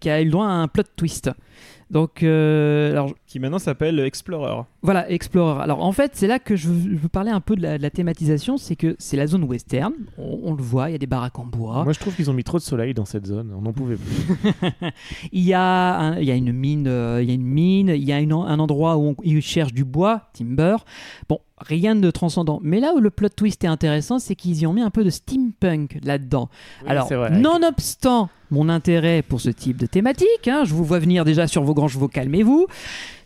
qui 0.00 0.10
a 0.10 0.22
eu 0.22 0.28
droit 0.30 0.46
à 0.46 0.50
un 0.50 0.68
plot 0.68 0.84
twist. 0.96 1.30
Donc, 1.90 2.22
euh, 2.22 2.90
alors, 2.90 3.14
Qui 3.36 3.40
maintenant 3.40 3.58
s'appelle 3.58 4.00
Explorer. 4.00 4.62
Voilà, 4.80 5.10
Explorer. 5.10 5.62
Alors 5.62 5.84
en 5.84 5.92
fait, 5.92 6.12
c'est 6.14 6.26
là 6.26 6.38
que 6.38 6.56
je 6.56 6.68
veux, 6.68 6.90
je 6.94 6.96
veux 6.96 7.08
parler 7.10 7.30
un 7.30 7.42
peu 7.42 7.54
de 7.54 7.60
la, 7.60 7.76
de 7.76 7.82
la 7.82 7.90
thématisation, 7.90 8.56
c'est 8.56 8.76
que 8.76 8.96
c'est 8.98 9.18
la 9.18 9.26
zone 9.26 9.44
western, 9.44 9.92
on, 10.16 10.40
on 10.44 10.54
le 10.54 10.62
voit, 10.62 10.88
il 10.88 10.92
y 10.92 10.94
a 10.94 10.98
des 10.98 11.06
baraques 11.06 11.38
en 11.38 11.44
bois, 11.44 11.84
Moi 11.84 11.92
je 11.92 12.00
trouve 12.00 12.16
qu'ils 12.16 12.30
ont 12.30 12.32
mis 12.32 12.44
trop 12.44 12.56
de 12.56 12.62
soleil 12.62 12.94
dans 12.94 13.04
cette 13.04 13.26
zone, 13.26 13.52
on 13.54 13.60
n'en 13.60 13.74
pouvait 13.74 13.96
plus. 13.96 14.54
il, 15.32 15.42
y 15.42 15.52
a 15.52 15.98
un- 15.98 16.18
il 16.18 16.24
y 16.24 16.30
a 16.30 16.34
une 16.34 16.50
mine, 16.50 16.86
euh, 16.88 17.20
il 17.22 17.28
y 17.28 17.30
a 17.30 17.34
une 17.34 17.44
mine, 17.44 17.88
il 17.90 18.04
y 18.04 18.12
a 18.14 18.20
une 18.20 18.32
un 18.32 18.58
endroit 18.58 18.96
où 18.96 19.08
on, 19.08 19.16
ils 19.22 19.42
cherchent 19.42 19.74
du 19.74 19.84
bois, 19.84 20.22
timber. 20.32 20.76
Bon, 21.28 21.40
rien 21.58 21.94
de 21.94 22.10
transcendant. 22.10 22.58
Mais 22.62 22.80
là 22.80 22.92
où 22.94 23.00
le 23.00 23.10
plot 23.10 23.28
twist 23.30 23.64
est 23.64 23.68
intéressant, 23.68 24.18
c'est 24.18 24.34
qu'ils 24.34 24.60
y 24.60 24.66
ont 24.66 24.72
mis 24.72 24.80
un 24.82 24.90
peu 24.90 25.04
de 25.04 25.10
steampunk 25.10 25.98
là-dedans. 26.02 26.48
Oui, 26.84 26.88
Alors, 26.90 27.10
nonobstant 27.30 28.30
mon 28.50 28.68
intérêt 28.68 29.22
pour 29.22 29.40
ce 29.40 29.50
type 29.50 29.76
de 29.76 29.86
thématique, 29.86 30.46
hein, 30.46 30.62
je 30.64 30.72
vous 30.74 30.84
vois 30.84 31.00
venir 31.00 31.24
déjà 31.24 31.48
sur 31.48 31.64
vos 31.64 31.74
grands 31.74 31.88
chevaux, 31.88 32.06
calmez-vous, 32.06 32.66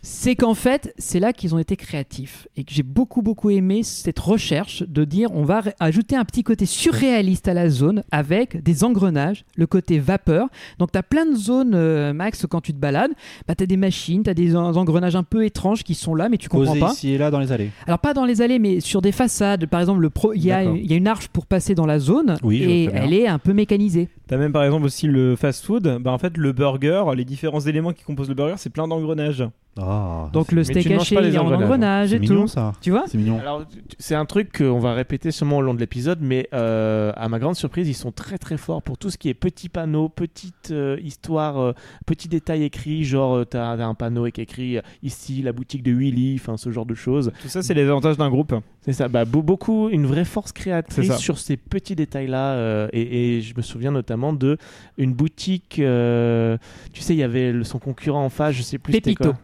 c'est 0.03 0.35
qu'en 0.35 0.55
fait, 0.55 0.93
c'est 0.97 1.19
là 1.19 1.31
qu'ils 1.31 1.53
ont 1.53 1.59
été 1.59 1.75
créatifs 1.75 2.47
et 2.57 2.63
que 2.63 2.73
j'ai 2.73 2.81
beaucoup, 2.81 3.21
beaucoup 3.21 3.51
aimé 3.51 3.83
cette 3.83 4.17
recherche 4.17 4.81
de 4.87 5.03
dire 5.05 5.29
on 5.33 5.43
va 5.43 5.61
ajouter 5.79 6.15
un 6.15 6.25
petit 6.25 6.41
côté 6.43 6.65
surréaliste 6.65 7.47
à 7.47 7.53
la 7.53 7.69
zone 7.69 8.03
avec 8.11 8.63
des 8.63 8.83
engrenages, 8.83 9.45
le 9.55 9.67
côté 9.67 9.99
vapeur. 9.99 10.47
Donc, 10.79 10.91
tu 10.91 10.97
as 10.97 11.03
plein 11.03 11.25
de 11.27 11.35
zones, 11.35 11.73
euh, 11.75 12.13
Max, 12.13 12.45
quand 12.49 12.61
tu 12.61 12.73
te 12.73 12.79
balades, 12.79 13.11
bah, 13.47 13.53
tu 13.53 13.63
as 13.63 13.67
des 13.67 13.77
machines, 13.77 14.23
tu 14.23 14.29
as 14.29 14.33
des 14.33 14.55
en- 14.55 14.75
engrenages 14.75 15.15
un 15.15 15.23
peu 15.23 15.45
étranges 15.45 15.83
qui 15.83 15.93
sont 15.93 16.15
là, 16.15 16.29
mais 16.29 16.37
tu 16.37 16.49
comprends 16.49 16.69
Posé 16.73 16.79
pas. 16.79 16.91
ici 16.93 17.11
et 17.11 17.17
là 17.19 17.29
dans 17.29 17.39
les 17.39 17.51
allées. 17.51 17.69
Alors 17.85 17.99
pas 17.99 18.13
dans 18.15 18.25
les 18.25 18.41
allées, 18.41 18.57
mais 18.59 18.79
sur 18.79 19.01
des 19.03 19.11
façades. 19.11 19.67
Par 19.67 19.81
exemple, 19.81 20.01
le 20.01 20.09
pro- 20.09 20.33
il 20.33 20.43
y, 20.43 20.51
a- 20.51 20.63
D'accord. 20.63 20.77
il 20.77 20.89
y 20.89 20.93
a 20.93 20.97
une 20.97 21.07
arche 21.07 21.27
pour 21.27 21.45
passer 21.45 21.75
dans 21.75 21.85
la 21.85 21.99
zone 21.99 22.37
Oui, 22.41 22.57
je 22.59 22.63
vois 22.63 22.73
et 22.73 22.85
elle 23.05 23.13
est 23.13 23.27
un 23.27 23.37
peu 23.39 23.53
mécanisée. 23.53 24.09
T'as 24.27 24.37
même 24.37 24.51
par 24.53 24.63
exemple 24.63 24.85
aussi 24.85 25.07
le 25.07 25.35
fast 25.35 25.63
food. 25.65 25.97
Bah 26.01 26.11
en 26.11 26.17
fait 26.17 26.37
le 26.37 26.53
burger, 26.53 27.03
les 27.15 27.25
différents 27.25 27.59
éléments 27.59 27.91
qui 27.93 28.03
composent 28.03 28.29
le 28.29 28.33
burger, 28.35 28.55
c'est 28.57 28.69
plein 28.71 28.87
d'engrenages. 28.87 29.43
Ah, 29.79 30.29
Donc 30.33 30.51
le 30.51 30.65
steak 30.65 30.91
haché, 30.91 31.15
il 31.23 31.33
y 31.33 31.37
a 31.37 31.43
en 31.43 31.49
engrenage 31.53 32.13
et 32.13 32.19
mignon 32.19 32.41
tout. 32.41 32.47
ça. 32.49 32.73
Tu 32.81 32.91
vois 32.91 33.05
C'est 33.07 33.17
mignon. 33.17 33.39
Alors, 33.39 33.63
c'est 33.99 34.15
un 34.15 34.25
truc 34.25 34.57
qu'on 34.57 34.79
va 34.79 34.93
répéter 34.93 35.31
sûrement 35.31 35.57
au 35.59 35.61
long 35.61 35.73
de 35.73 35.79
l'épisode, 35.79 36.19
mais 36.21 36.49
euh, 36.53 37.13
à 37.15 37.29
ma 37.29 37.39
grande 37.39 37.55
surprise, 37.55 37.87
ils 37.87 37.93
sont 37.93 38.11
très 38.11 38.37
très 38.37 38.57
forts 38.57 38.81
pour 38.81 38.97
tout 38.97 39.09
ce 39.09 39.17
qui 39.17 39.29
est 39.29 39.33
petits 39.33 39.69
panneaux, 39.69 40.09
petites 40.09 40.71
euh, 40.71 40.97
histoires, 41.01 41.57
euh, 41.57 41.73
petits 42.05 42.27
détails 42.27 42.63
écrits, 42.63 43.05
genre 43.05 43.37
euh, 43.37 43.45
t'as 43.45 43.77
t'as 43.77 43.85
un 43.85 43.93
panneau 43.95 44.29
qui 44.29 44.41
écrit 44.41 44.77
euh, 44.77 44.81
ici 45.03 45.41
la 45.41 45.53
boutique 45.53 45.83
de 45.83 45.91
Willy, 45.93 46.35
enfin 46.35 46.57
ce 46.57 46.69
genre 46.69 46.85
de 46.85 46.93
choses. 46.95 47.31
Tout 47.41 47.47
ça 47.47 47.61
c'est 47.63 47.73
les 47.73 47.83
avantages 47.87 48.17
d'un 48.17 48.29
groupe. 48.29 48.53
C'est 48.81 48.93
ça, 48.93 49.07
bah, 49.07 49.23
beau- 49.23 49.41
beaucoup, 49.43 49.87
une 49.89 50.05
vraie 50.05 50.25
force 50.25 50.51
créatrice 50.51 51.07
sur 51.17 51.37
ces 51.37 51.55
petits 51.55 51.95
détails-là. 51.95 52.55
euh, 52.55 52.87
et, 52.91 53.37
et 53.37 53.41
je 53.41 53.53
me 53.55 53.61
souviens 53.61 53.91
notamment 53.91 54.33
de 54.33 54.57
une 54.97 55.13
boutique, 55.13 55.77
euh, 55.79 56.57
tu 56.91 57.01
sais, 57.01 57.13
il 57.13 57.19
y 57.19 57.23
avait 57.23 57.53
le- 57.53 57.63
son 57.63 57.79
concurrent 57.79 58.25
en 58.25 58.29
face, 58.29 58.55
je 58.55 58.63
sais 58.63 58.77
plus 58.77 58.91
c'était 58.93 59.11
Pépito. 59.11 59.31
quoi. 59.31 59.39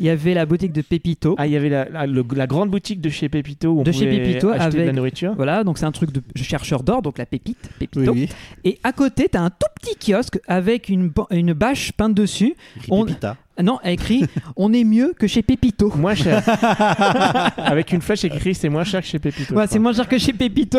Il 0.00 0.06
y 0.06 0.10
avait 0.10 0.34
la 0.34 0.46
boutique 0.46 0.72
de 0.72 0.82
Pépito. 0.82 1.34
Ah, 1.38 1.46
il 1.46 1.52
y 1.52 1.56
avait 1.56 1.68
la, 1.68 1.88
la- 1.88 2.06
le- 2.06 2.24
la 2.34 2.46
grande 2.46 2.70
boutique 2.70 3.00
de 3.00 3.08
chez 3.10 3.28
Pépito 3.28 3.68
où 3.70 3.80
on 3.80 3.82
De 3.82 3.92
chez 3.92 4.06
Pépito 4.06 4.48
acheter 4.50 4.70
de 4.72 4.76
la 4.78 4.82
avec- 4.84 4.94
nourriture. 4.96 5.34
Voilà, 5.36 5.64
donc 5.64 5.78
c'est 5.78 5.84
un 5.86 5.92
truc 5.92 6.12
de 6.12 6.22
chercheur 6.36 6.82
d'or, 6.82 7.02
donc 7.02 7.18
la 7.18 7.26
pépite, 7.26 7.58
Oui, 7.80 7.86
Pépito. 7.86 8.12
oui. 8.12 8.28
Et 8.64 8.78
à 8.82 8.92
côté, 8.92 9.28
tu 9.30 9.38
as 9.38 9.42
un 9.42 9.50
tout 9.50 9.66
petit 9.80 9.96
kiosque 10.12 10.38
avec 10.48 10.88
une, 10.88 11.12
une 11.30 11.52
bâche 11.52 11.92
peinte 11.92 12.14
dessus. 12.14 12.54
On- 12.88 13.04
Pépita. 13.04 13.36
Ah 13.56 13.62
Non, 13.62 13.78
écrit 13.84 14.24
On 14.56 14.72
est 14.72 14.84
mieux 14.84 15.12
que 15.18 15.26
chez 15.26 15.42
Pépito. 15.42 15.92
Moins 15.96 16.14
cher. 16.14 16.42
Avec 17.58 17.92
une 17.92 18.00
flèche 18.00 18.24
écrite, 18.24 18.56
c'est 18.56 18.68
moins 18.68 18.84
cher 18.84 19.00
que 19.02 19.06
chez 19.06 19.18
Pépito. 19.18 19.54
Ouais, 19.54 19.66
c'est 19.68 19.78
moins 19.78 19.92
cher 19.92 20.08
que 20.08 20.16
chez 20.18 20.32
Pépito. 20.32 20.78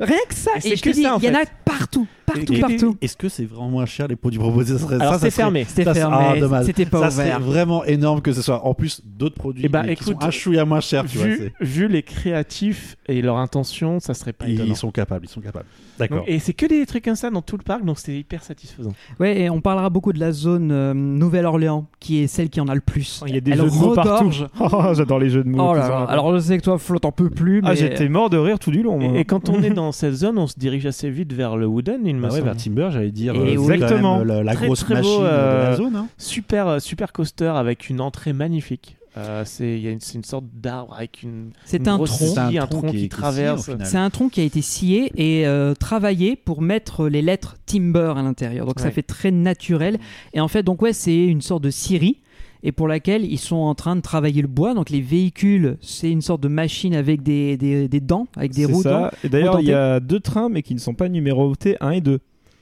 Rien 0.00 0.16
que 0.28 0.34
ça. 0.34 0.52
Et 0.56 0.60
c'est 0.60 0.68
Et 0.70 0.76
je 0.76 0.82
te 0.82 0.88
que 0.90 0.94
dis, 0.94 1.06
en 1.06 1.18
il 1.18 1.24
y 1.24 1.28
en 1.30 1.34
a 1.34 1.44
partout, 1.64 2.06
partout, 2.34 2.52
Et- 2.52 2.56
et- 2.56 2.60
partout. 2.60 2.96
Est-ce 3.00 3.16
que 3.16 3.28
c'est 3.28 3.44
vraiment 3.44 3.68
moins 3.70 3.86
cher 3.86 4.08
les 4.08 4.16
produits 4.16 4.38
proposés 4.38 4.74
Ça 4.74 4.78
serait- 4.84 5.00
Alors 5.00 5.14
c'est 5.16 5.30
fermé. 5.30 5.64
C'était 5.68 5.84
c'est- 5.84 5.94
fermé, 5.94 6.16
ah, 6.18 6.38
dommage. 6.38 6.66
c'était 6.66 6.86
pas 6.86 7.10
ça 7.10 7.22
ouvert. 7.22 7.40
vraiment 7.40 7.84
énorme 7.84 8.20
que 8.20 8.32
ce 8.32 8.42
soit 8.42 8.64
en 8.66 8.74
plus 8.74 9.00
d'autres 9.04 9.34
produits 9.36 9.62
Eh 9.64 9.68
ben, 9.68 9.82
mais 9.84 9.96
qui 9.96 10.02
écoute, 10.04 10.20
sont 10.20 10.26
un 10.26 10.30
chouïa 10.30 10.64
moins 10.64 10.80
cher. 10.80 11.04
Tu 11.06 11.18
vois, 11.18 11.26
Vu, 11.26 11.36
c'est- 11.38 11.64
vu 11.64 11.88
les 11.88 12.02
créatifs 12.02 12.96
et 13.08 13.20
leur 13.22 13.36
intention, 13.36 14.00
ça 14.00 14.14
serait 14.14 14.32
pas 14.32 14.46
ils, 14.48 14.54
étonnant. 14.54 14.68
ils 14.72 14.76
sont 14.76 14.90
capables, 14.90 15.26
ils 15.26 15.28
sont 15.28 15.40
capables. 15.40 15.66
D'accord. 15.98 16.24
Et 16.26 16.38
c'est 16.38 16.52
que 16.54 16.66
des 16.66 16.84
trucs 16.86 17.04
comme 17.04 17.14
ça 17.16 17.30
dans 17.30 17.42
tout 17.42 17.56
le 17.56 17.62
parc, 17.62 17.84
donc 17.84 17.98
c'est 17.98 18.14
hyper 18.16 18.42
satisfaisant. 18.42 18.92
Ouais, 19.20 19.40
et 19.42 19.50
on 19.50 19.60
parlera 19.60 19.90
beaucoup 19.90 20.12
de 20.12 20.18
la 20.20 20.32
zone 20.32 20.70
euh, 20.72 20.94
Nouvelle-Orléans, 20.94 21.86
qui 22.00 22.22
est 22.22 22.26
celle 22.26 22.48
qui 22.50 22.60
en 22.60 22.68
a 22.68 22.74
le 22.74 22.80
plus. 22.80 23.22
Il 23.26 23.34
y 23.34 23.36
a 23.36 23.40
des 23.40 23.52
Elle 23.52 23.58
jeux 23.58 23.70
de 23.70 23.74
mots 23.74 23.94
partout. 23.94 24.30
Oh, 24.60 24.94
j'adore 24.94 25.18
les 25.18 25.28
jeux 25.28 25.44
de 25.44 25.48
mots. 25.48 25.70
Oh 25.70 25.74
là 25.74 25.88
là, 25.88 26.04
alors 26.08 26.32
je 26.34 26.38
sais 26.40 26.56
que 26.58 26.62
toi, 26.62 26.78
Flo, 26.78 26.98
t'en 26.98 27.12
peux 27.12 27.30
plus, 27.30 27.60
mais 27.62 27.68
Ah, 27.70 27.74
j'étais 27.74 28.08
mort 28.08 28.30
de 28.30 28.36
rire 28.38 28.58
tout 28.58 28.70
du 28.70 28.82
long. 28.82 29.00
Et, 29.14 29.20
et 29.20 29.24
quand 29.24 29.48
on 29.48 29.62
est 29.62 29.70
dans 29.70 29.92
cette 29.92 30.14
zone, 30.14 30.38
on 30.38 30.46
se 30.46 30.58
dirige 30.58 30.86
assez 30.86 31.10
vite 31.10 31.32
vers 31.32 31.56
le 31.56 31.66
Wooden, 31.66 32.00
il 32.06 32.16
me 32.22 32.28
Bah 32.28 32.34
ouais, 32.34 32.40
vers 32.40 32.56
Timber, 32.56 32.88
j'allais 32.90 33.10
dire. 33.12 33.34
Et 33.34 33.54
euh, 33.54 33.56
oui. 33.58 33.74
Exactement. 33.74 34.20
euh, 34.20 34.24
la, 34.24 34.42
la 34.42 34.54
Très, 34.54 34.66
grosse 34.66 34.80
très 34.80 34.94
beau, 34.94 35.00
machine 35.00 35.18
de 35.20 35.24
la 35.24 35.30
euh, 35.72 35.76
zone. 35.76 35.96
hein. 35.96 36.08
Super, 36.18 36.68
euh, 36.68 36.78
super 36.78 37.12
coaster 37.12 37.46
avec 37.54 37.88
une 37.90 38.00
entrée 38.00 38.32
magnifique. 38.32 38.96
Euh, 39.18 39.42
c'est 39.44 39.78
une, 39.78 39.98
une 40.14 40.24
sorte 40.24 40.46
d'arbre 40.54 40.94
avec 40.96 41.22
une. 41.22 41.50
c'est 41.66 41.86
un 41.86 41.96
grosse 41.96 42.16
tronc. 42.16 42.34
Un 42.38 42.46
un 42.56 42.66
tronc 42.66 42.80
tronc 42.80 42.90
qui 42.92 42.96
qui, 42.96 43.08
traverse. 43.10 43.70
C'est 43.84 43.98
un 43.98 44.08
tronc 44.08 44.30
qui 44.30 44.40
a 44.40 44.44
été 44.44 44.62
scié 44.62 45.12
et 45.16 45.46
euh, 45.46 45.74
travaillé 45.74 46.34
pour 46.34 46.62
mettre 46.62 47.08
les 47.08 47.20
lettres 47.20 47.56
Timber 47.66 48.14
à 48.16 48.22
l'intérieur. 48.22 48.64
Donc 48.64 48.80
ça 48.80 48.86
Ouais. 48.86 48.90
fait 48.90 49.02
très 49.02 49.30
naturel. 49.30 49.98
Et 50.32 50.40
en 50.40 50.48
fait, 50.48 50.62
donc 50.62 50.80
ouais, 50.80 50.94
c'est 50.94 51.26
une 51.26 51.42
sorte 51.42 51.62
de 51.62 51.68
scierie 51.68 52.21
et 52.62 52.72
pour 52.72 52.86
laquelle 52.88 53.24
ils 53.24 53.38
sont 53.38 53.56
en 53.56 53.74
train 53.74 53.96
de 53.96 54.00
travailler 54.00 54.40
le 54.42 54.48
bois. 54.48 54.74
Donc 54.74 54.90
les 54.90 55.00
véhicules, 55.00 55.76
c'est 55.80 56.10
une 56.10 56.22
sorte 56.22 56.40
de 56.42 56.48
machine 56.48 56.94
avec 56.94 57.22
des, 57.22 57.56
des, 57.56 57.88
des 57.88 58.00
dents, 58.00 58.26
avec 58.36 58.52
des 58.52 58.66
C'est 58.66 58.72
roues. 58.72 58.82
ça. 58.82 58.90
dents. 58.90 59.10
Et 59.24 59.28
d'ailleurs, 59.28 59.60
il 59.60 59.66
y 59.66 59.72
a 59.74 59.98
deux 60.00 60.20
trains, 60.20 60.48
mais 60.48 60.62
qui 60.62 60.74
ne 60.74 60.80
sont 60.80 60.94
pas 60.94 61.08
numérotés 61.08 61.76
1 61.80 61.90
et 61.90 62.00
2. 62.00 62.18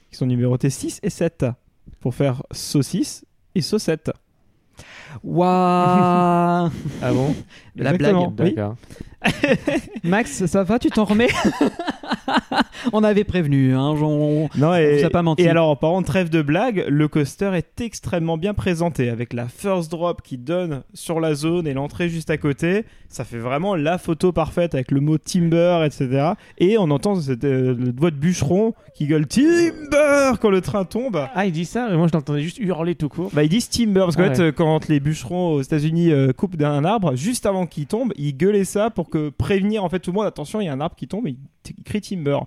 Qui 0.09 0.17
sont 0.17 0.25
numérotés 0.25 0.69
6 0.69 0.99
et 1.03 1.09
7. 1.09 1.45
Pour 1.99 2.15
faire 2.15 2.41
saucisse 2.51 3.25
et 3.55 3.61
saucette. 3.61 4.11
Waouh 5.23 6.69
Ah 7.01 7.11
bon 7.13 7.35
la 7.75 7.93
Exactement. 7.93 8.31
blague. 8.31 8.47
Oui. 8.49 8.55
D'accord. 8.55 8.75
Max, 10.03 10.45
ça 10.45 10.63
va 10.63 10.79
Tu 10.79 10.89
t'en 10.89 11.05
remets? 11.05 11.27
On 12.93 13.03
avait 13.03 13.23
prévenu. 13.23 13.73
Hein, 13.75 13.91
on- 14.01 14.49
Non, 14.57 14.69
On 14.69 14.75
et, 14.75 14.97
vous 14.99 15.05
a 15.05 15.09
pas 15.09 15.21
menti. 15.21 15.43
et 15.43 15.49
alors, 15.49 15.77
par 15.79 15.91
contre, 15.91 16.07
trêve 16.07 16.29
de 16.29 16.41
blague, 16.41 16.85
le 16.89 17.07
coaster 17.07 17.51
est 17.53 17.79
extrêmement 17.81 18.37
bien 18.37 18.53
présenté 18.53 19.09
avec 19.09 19.33
la 19.33 19.47
first 19.47 19.91
drop 19.91 20.21
qui 20.21 20.37
donne 20.37 20.83
sur 20.93 21.19
la 21.19 21.33
zone 21.35 21.67
et 21.67 21.73
l'entrée 21.73 22.09
juste 22.09 22.29
à 22.29 22.37
côté. 22.37 22.85
Ça 23.09 23.23
fait 23.25 23.37
vraiment 23.37 23.75
la 23.75 23.97
photo 23.97 24.31
parfaite 24.31 24.73
avec 24.73 24.91
le 24.91 25.01
mot 25.01 25.17
timber, 25.17 25.83
etc. 25.85 26.31
Et 26.57 26.77
on 26.77 26.89
entend 26.91 27.15
cette 27.19 27.43
euh, 27.43 27.75
voix 27.97 28.09
de 28.11 28.15
bûcheron 28.15 28.73
qui 28.95 29.05
gueule 29.05 29.27
timber 29.27 30.37
quand 30.39 30.49
le 30.49 30.61
train 30.61 30.85
tombe. 30.85 31.27
Ah, 31.35 31.45
il 31.45 31.51
dit 31.51 31.65
ça, 31.65 31.87
mais 31.89 31.97
moi 31.97 32.07
je 32.07 32.13
l'entendais 32.13 32.41
juste 32.41 32.57
hurler 32.59 32.95
tout 32.95 33.09
court. 33.09 33.29
Bah, 33.33 33.43
ils 33.43 33.49
disent 33.49 33.69
timber 33.69 34.01
parce 34.01 34.15
qu'en 34.15 34.23
Ah 34.23 34.33
fait, 34.33 34.39
ouais. 34.41 34.47
euh, 34.47 34.51
quand 34.51 34.87
les 34.87 34.99
bûcherons 34.99 35.53
aux 35.55 35.61
États-Unis 35.61 36.11
euh, 36.11 36.31
coupent 36.33 36.55
d'un 36.55 36.85
arbre, 36.85 37.15
juste 37.15 37.45
avant 37.45 37.65
qu'il 37.65 37.85
tombe, 37.85 38.13
ils 38.15 38.35
gueulaient 38.35 38.63
ça 38.65 38.89
pour 38.89 39.09
que 39.09 39.29
prévenir 39.29 39.83
en 39.83 39.89
fait 39.89 39.99
tout 39.99 40.11
le 40.11 40.15
monde 40.15 40.25
attention, 40.25 40.61
il 40.61 40.65
y 40.65 40.69
a 40.69 40.73
un 40.73 40.79
arbre 40.81 40.95
qui 40.95 41.07
tombe, 41.07 41.27
et 41.27 41.31
ils 41.31 41.37
ils 41.77 41.83
crient 41.83 42.01
timber. 42.01 42.39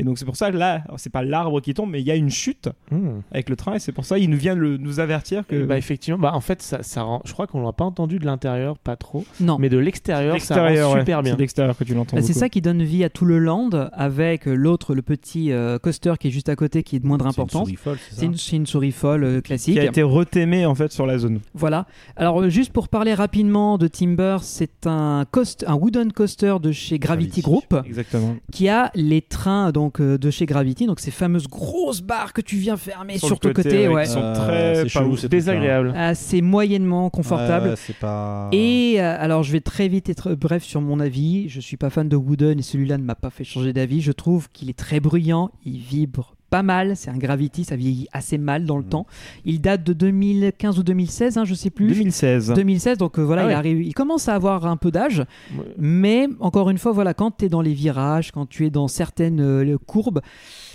Et 0.00 0.04
donc 0.04 0.18
c'est 0.18 0.24
pour 0.24 0.36
ça 0.36 0.50
que 0.50 0.56
là, 0.56 0.82
c'est 0.96 1.10
pas 1.12 1.22
l'arbre 1.22 1.60
qui 1.60 1.74
tombe, 1.74 1.90
mais 1.90 2.00
il 2.00 2.06
y 2.06 2.10
a 2.10 2.16
une 2.16 2.30
chute 2.30 2.68
Hmm. 2.90 3.20
avec 3.32 3.48
le 3.50 3.56
train, 3.56 3.74
et 3.74 3.78
c'est 3.78 3.92
pour 3.92 4.04
ça 4.04 4.18
qu'il 4.18 4.30
nous 4.30 4.36
vient 4.36 4.54
le- 4.54 4.76
nous 4.78 4.98
avertir 5.00 5.46
que. 5.46 5.64
Bah 5.64 5.76
effectivement, 5.78 6.18
bah 6.18 6.32
en 6.34 6.40
fait 6.40 6.62
ça, 6.62 6.82
ça 6.82 7.02
rend, 7.02 7.20
je 7.24 7.32
crois 7.32 7.46
qu'on 7.46 7.62
l'a 7.62 7.72
pas 7.72 7.84
entendu 7.84 8.18
de 8.18 8.24
l'intérieur, 8.26 8.78
pas 8.78 8.96
trop, 8.96 9.24
Non. 9.40 9.58
mais 9.58 9.68
de 9.68 9.78
l'extérieur 9.78 10.40
ça 10.40 10.54
rend 10.54 10.60
L'extérieur, 10.64 10.92
ouais. 10.92 10.98
super 11.00 11.22
bien. 11.22 11.32
C'est 11.34 11.38
l'extérieur 11.38 11.76
que 11.76 11.84
tu 11.84 11.94
l'entends. 11.94 12.16
Bah, 12.16 12.22
c'est 12.22 12.32
ça 12.32 12.48
qui 12.48 12.60
donne 12.60 12.82
vie 12.82 13.04
à 13.04 13.10
tout 13.10 13.24
le 13.24 13.38
land 13.38 13.70
avec 13.92 14.46
l'autre, 14.46 14.94
le 14.94 15.02
petit 15.02 15.52
euh, 15.52 15.78
coaster 15.78 16.14
qui 16.18 16.28
est 16.28 16.30
juste 16.30 16.48
à 16.48 16.56
côté 16.56 16.82
qui 16.82 16.96
est 16.96 17.00
de 17.00 17.06
moindre 17.06 17.24
C'est 17.30 17.36
une 17.36 17.42
importance. 17.42 17.62
souris 17.66 17.76
folle, 17.76 17.98
c'est 18.08 18.14
ça 18.14 18.20
C'est 18.20 18.56
une, 18.56 18.66
souris 18.66 18.92
folle 18.92 19.24
euh, 19.24 19.40
classique. 19.40 19.74
Qui 19.74 19.80
a 19.80 19.84
été 19.84 20.02
retémé 20.02 20.64
en 20.66 20.74
fait 20.74 20.90
sur 20.92 21.06
la 21.06 21.18
zone. 21.18 21.40
Voilà. 21.54 21.86
Alors, 22.16 22.40
euh, 22.40 22.48
juste 22.48 22.72
pour 22.72 22.88
parler 22.88 23.12
rapidement 23.14 23.76
de 23.78 23.86
Timber, 23.88 24.38
c'est 24.42 24.86
un, 24.86 25.24
coast, 25.30 25.64
un 25.66 25.74
wooden 25.74 26.12
coaster 26.12 26.56
de 26.62 26.72
chez 26.72 26.98
Gravity, 26.98 27.40
Gravity. 27.40 27.42
Group 27.42 27.86
Exactement. 27.86 28.36
qui 28.52 28.68
a 28.68 28.90
les 28.94 29.22
trains 29.22 29.72
donc 29.72 29.89
donc 29.90 30.00
euh, 30.00 30.18
de 30.18 30.30
chez 30.30 30.46
Gravity, 30.46 30.86
donc 30.86 31.00
ces 31.00 31.10
fameuses 31.10 31.48
grosses 31.48 32.00
barres 32.00 32.32
que 32.32 32.40
tu 32.40 32.56
viens 32.56 32.76
fermer 32.76 33.18
sur, 33.18 33.30
le 33.30 33.36
ton 33.36 33.52
côté, 33.52 33.88
ouais, 33.88 33.94
ouais. 33.94 34.04
qui 34.04 34.10
sont 34.10 34.32
très 34.34 34.74
c'est 34.76 34.82
pas 34.82 34.88
chelou, 34.88 35.06
ouf. 35.06 35.14
ces 35.18 35.28
trucs-là. 35.28 35.28
Désagréable. 35.28 35.92
Ah, 35.96 36.14
c'est 36.14 36.42
moyennement 36.42 37.10
confortable. 37.10 37.70
Ouais, 37.70 37.76
c'est 37.76 37.96
pas. 37.96 38.48
Et 38.52 38.96
euh, 38.98 39.16
alors, 39.18 39.42
je 39.42 39.50
vais 39.50 39.60
très 39.60 39.88
vite 39.88 40.08
être 40.08 40.34
bref 40.34 40.62
sur 40.62 40.80
mon 40.80 41.00
avis. 41.00 41.48
Je 41.48 41.58
suis 41.58 41.76
pas 41.76 41.90
fan 41.90 42.08
de 42.08 42.14
Wooden 42.14 42.60
et 42.60 42.62
celui-là 42.62 42.98
ne 42.98 43.02
m'a 43.02 43.16
pas 43.16 43.30
fait 43.30 43.42
changer 43.42 43.72
d'avis. 43.72 44.00
Je 44.00 44.12
trouve 44.12 44.48
qu'il 44.52 44.70
est 44.70 44.78
très 44.78 45.00
bruyant, 45.00 45.50
il 45.64 45.78
vibre 45.78 46.36
pas 46.50 46.62
mal. 46.62 46.96
C'est 46.96 47.10
un 47.10 47.16
Gravity, 47.16 47.64
ça 47.64 47.76
vieillit 47.76 48.08
assez 48.12 48.36
mal 48.38 48.64
dans 48.64 48.76
le 48.76 48.84
temps. 48.84 49.06
Il 49.44 49.60
date 49.60 49.84
de 49.84 49.92
2015 49.92 50.78
ou 50.78 50.82
2016, 50.82 51.38
hein, 51.38 51.44
je 51.44 51.54
sais 51.54 51.70
plus. 51.70 51.88
2016. 51.88 52.52
2016, 52.54 52.98
donc 52.98 53.18
euh, 53.18 53.22
voilà, 53.22 53.42
Ah 53.42 53.44
il, 53.44 53.48
ouais. 53.48 53.54
arrive, 53.54 53.82
il 53.82 53.94
commence 53.94 54.28
à 54.28 54.34
avoir 54.34 54.66
un 54.66 54.76
peu 54.76 54.90
d'âge, 54.90 55.20
Ouais. 55.56 55.64
mais 55.78 56.26
encore 56.40 56.70
une 56.70 56.78
fois, 56.78 56.92
voilà, 56.92 57.14
quand 57.14 57.36
tu 57.38 57.44
es 57.46 57.48
dans 57.48 57.62
les 57.62 57.72
virages, 57.74 58.32
quand 58.32 58.46
tu 58.48 58.66
es 58.66 58.70
dans 58.70 58.88
certaines 58.88 59.40
euh, 59.40 59.76
courbes, 59.86 60.20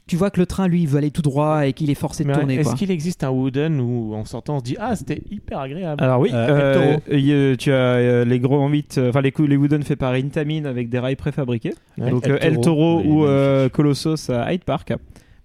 tu 0.08 0.16
vois 0.18 0.30
que 0.30 0.40
le 0.40 0.46
train, 0.46 0.68
lui, 0.68 0.82
il 0.84 0.88
veut 0.88 1.00
aller 1.00 1.10
tout 1.12 1.24
droit 1.24 1.66
et 1.68 1.74
qu'il 1.74 1.90
est 1.90 1.96
forcé 1.96 2.24
de 2.24 2.32
tourner. 2.32 2.56
Est-ce 2.60 2.76
qu'il 2.76 2.92
existe 2.92 3.24
un 3.24 3.32
Wooden 3.32 3.80
où 3.82 4.14
en 4.14 4.24
sortant 4.24 4.58
on 4.58 4.60
se 4.60 4.64
dit 4.64 4.76
ah 4.80 4.96
c'était 4.96 5.24
hyper 5.32 5.60
agréable 5.60 6.04
Alors 6.04 6.20
oui, 6.20 6.30
Euh, 6.32 6.98
euh, 7.12 7.54
a- 7.54 7.58
tu 7.58 7.72
as 7.72 7.76
euh, 7.76 8.24
les 8.26 8.40
gros 8.40 8.60
en 8.60 8.70
8, 8.70 9.00
enfin 9.10 9.22
les, 9.22 9.34
Wooden 9.58 9.82
faits 9.82 9.98
par 9.98 10.14
Intamin 10.14 10.66
avec 10.66 10.90
des 10.90 11.00
rails 11.00 11.16
préfabriqués. 11.16 11.74
Ouais. 11.98 12.12
Donc 12.12 12.26
El 12.28 12.34
euh, 12.34 12.38
El 12.40 12.60
Toro, 12.62 13.00
oui, 13.00 13.08
ou 13.08 13.26
euh. 13.26 13.68
Colossus 13.70 14.30
à 14.30 14.54
Hyde 14.54 14.64
Park. 14.64 14.94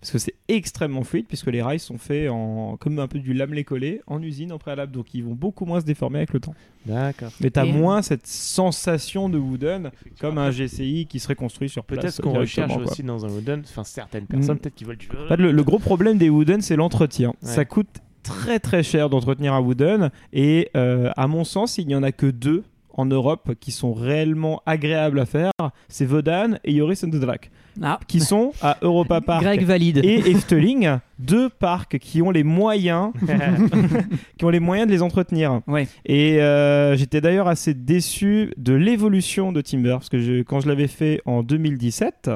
Parce 0.00 0.12
que 0.12 0.18
c'est 0.18 0.34
extrêmement 0.48 1.04
fluide, 1.04 1.26
puisque 1.28 1.48
les 1.48 1.60
rails 1.60 1.78
sont 1.78 1.98
faits 1.98 2.30
en, 2.30 2.76
comme 2.78 2.98
un 2.98 3.06
peu 3.06 3.18
du 3.18 3.34
lamelé 3.34 3.64
collé 3.64 4.00
en 4.06 4.22
usine 4.22 4.50
en 4.50 4.58
préalable, 4.58 4.92
donc 4.92 5.12
ils 5.12 5.22
vont 5.22 5.34
beaucoup 5.34 5.66
moins 5.66 5.80
se 5.80 5.84
déformer 5.84 6.18
avec 6.20 6.32
le 6.32 6.40
temps. 6.40 6.54
D'accord. 6.86 7.30
Mais 7.40 7.50
t'as 7.50 7.66
Et- 7.66 7.72
moins 7.72 8.00
cette 8.00 8.26
sensation 8.26 9.28
de 9.28 9.36
wooden 9.38 9.90
comme 10.18 10.38
un 10.38 10.50
GCI 10.50 11.06
qui 11.06 11.20
serait 11.20 11.34
construit 11.34 11.68
sur 11.68 11.84
place. 11.84 12.00
Peut-être 12.00 12.22
qu'on 12.22 12.32
recherche 12.32 12.72
quoi. 12.72 12.82
aussi 12.84 13.02
dans 13.02 13.26
un 13.26 13.28
Wooden, 13.28 13.60
enfin 13.64 13.84
certaines 13.84 14.24
personnes 14.26 14.56
Mm. 14.56 14.58
peut-être 14.60 14.74
qui 14.74 14.84
veulent 14.84 14.96
du. 14.96 15.08
Le, 15.36 15.52
le 15.52 15.62
gros 15.64 15.78
problème 15.78 16.16
des 16.16 16.30
wooden, 16.30 16.62
c'est 16.62 16.76
l'entretien. 16.76 17.28
Ouais. 17.42 17.48
Ça 17.48 17.64
coûte 17.66 17.88
très 18.22 18.58
très 18.58 18.82
cher 18.82 19.10
d'entretenir 19.10 19.52
un 19.54 19.60
wooden, 19.60 20.10
et 20.32 20.70
euh, 20.76 21.10
à 21.16 21.26
mon 21.26 21.44
sens, 21.44 21.76
il 21.78 21.86
n'y 21.86 21.94
en 21.94 22.02
a 22.02 22.12
que 22.12 22.26
deux 22.26 22.64
en 22.94 23.06
Europe 23.06 23.50
qui 23.60 23.70
sont 23.72 23.92
réellement 23.92 24.62
agréables 24.66 25.20
à 25.20 25.26
faire. 25.26 25.52
C'est 25.88 26.04
Vodan 26.04 26.54
et 26.64 26.76
Joris 26.76 27.02
and 27.04 27.08
the 27.10 27.16
Drac, 27.20 27.50
Ah, 27.82 27.98
qui 28.08 28.20
sont 28.20 28.52
à 28.62 28.76
Europa 28.82 29.20
Park. 29.26 29.42
Greg 29.42 29.64
valide. 29.64 30.00
et 30.04 30.30
Efteling, 30.30 30.98
deux 31.18 31.48
parcs 31.48 31.98
qui 31.98 32.22
ont 32.22 32.30
les 32.30 32.44
moyens, 32.44 33.12
qui 34.38 34.44
ont 34.44 34.50
les 34.50 34.60
moyens 34.60 34.86
de 34.88 34.92
les 34.92 35.02
entretenir. 35.02 35.60
Ouais. 35.66 35.88
Et 36.06 36.40
euh, 36.40 36.96
j'étais 36.96 37.20
d'ailleurs 37.20 37.48
assez 37.48 37.74
déçu 37.74 38.52
de 38.56 38.74
l'évolution 38.74 39.52
de 39.52 39.60
Timber 39.60 39.92
parce 39.92 40.08
que 40.08 40.18
je- 40.20 40.42
quand 40.42 40.60
je 40.60 40.68
l'avais 40.68 40.88
fait 40.88 41.20
en 41.26 41.42
2017, 41.42 42.30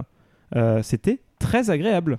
euh, 0.57 0.81
c'était 0.83 1.21
très 1.45 1.71
agréable. 1.71 2.19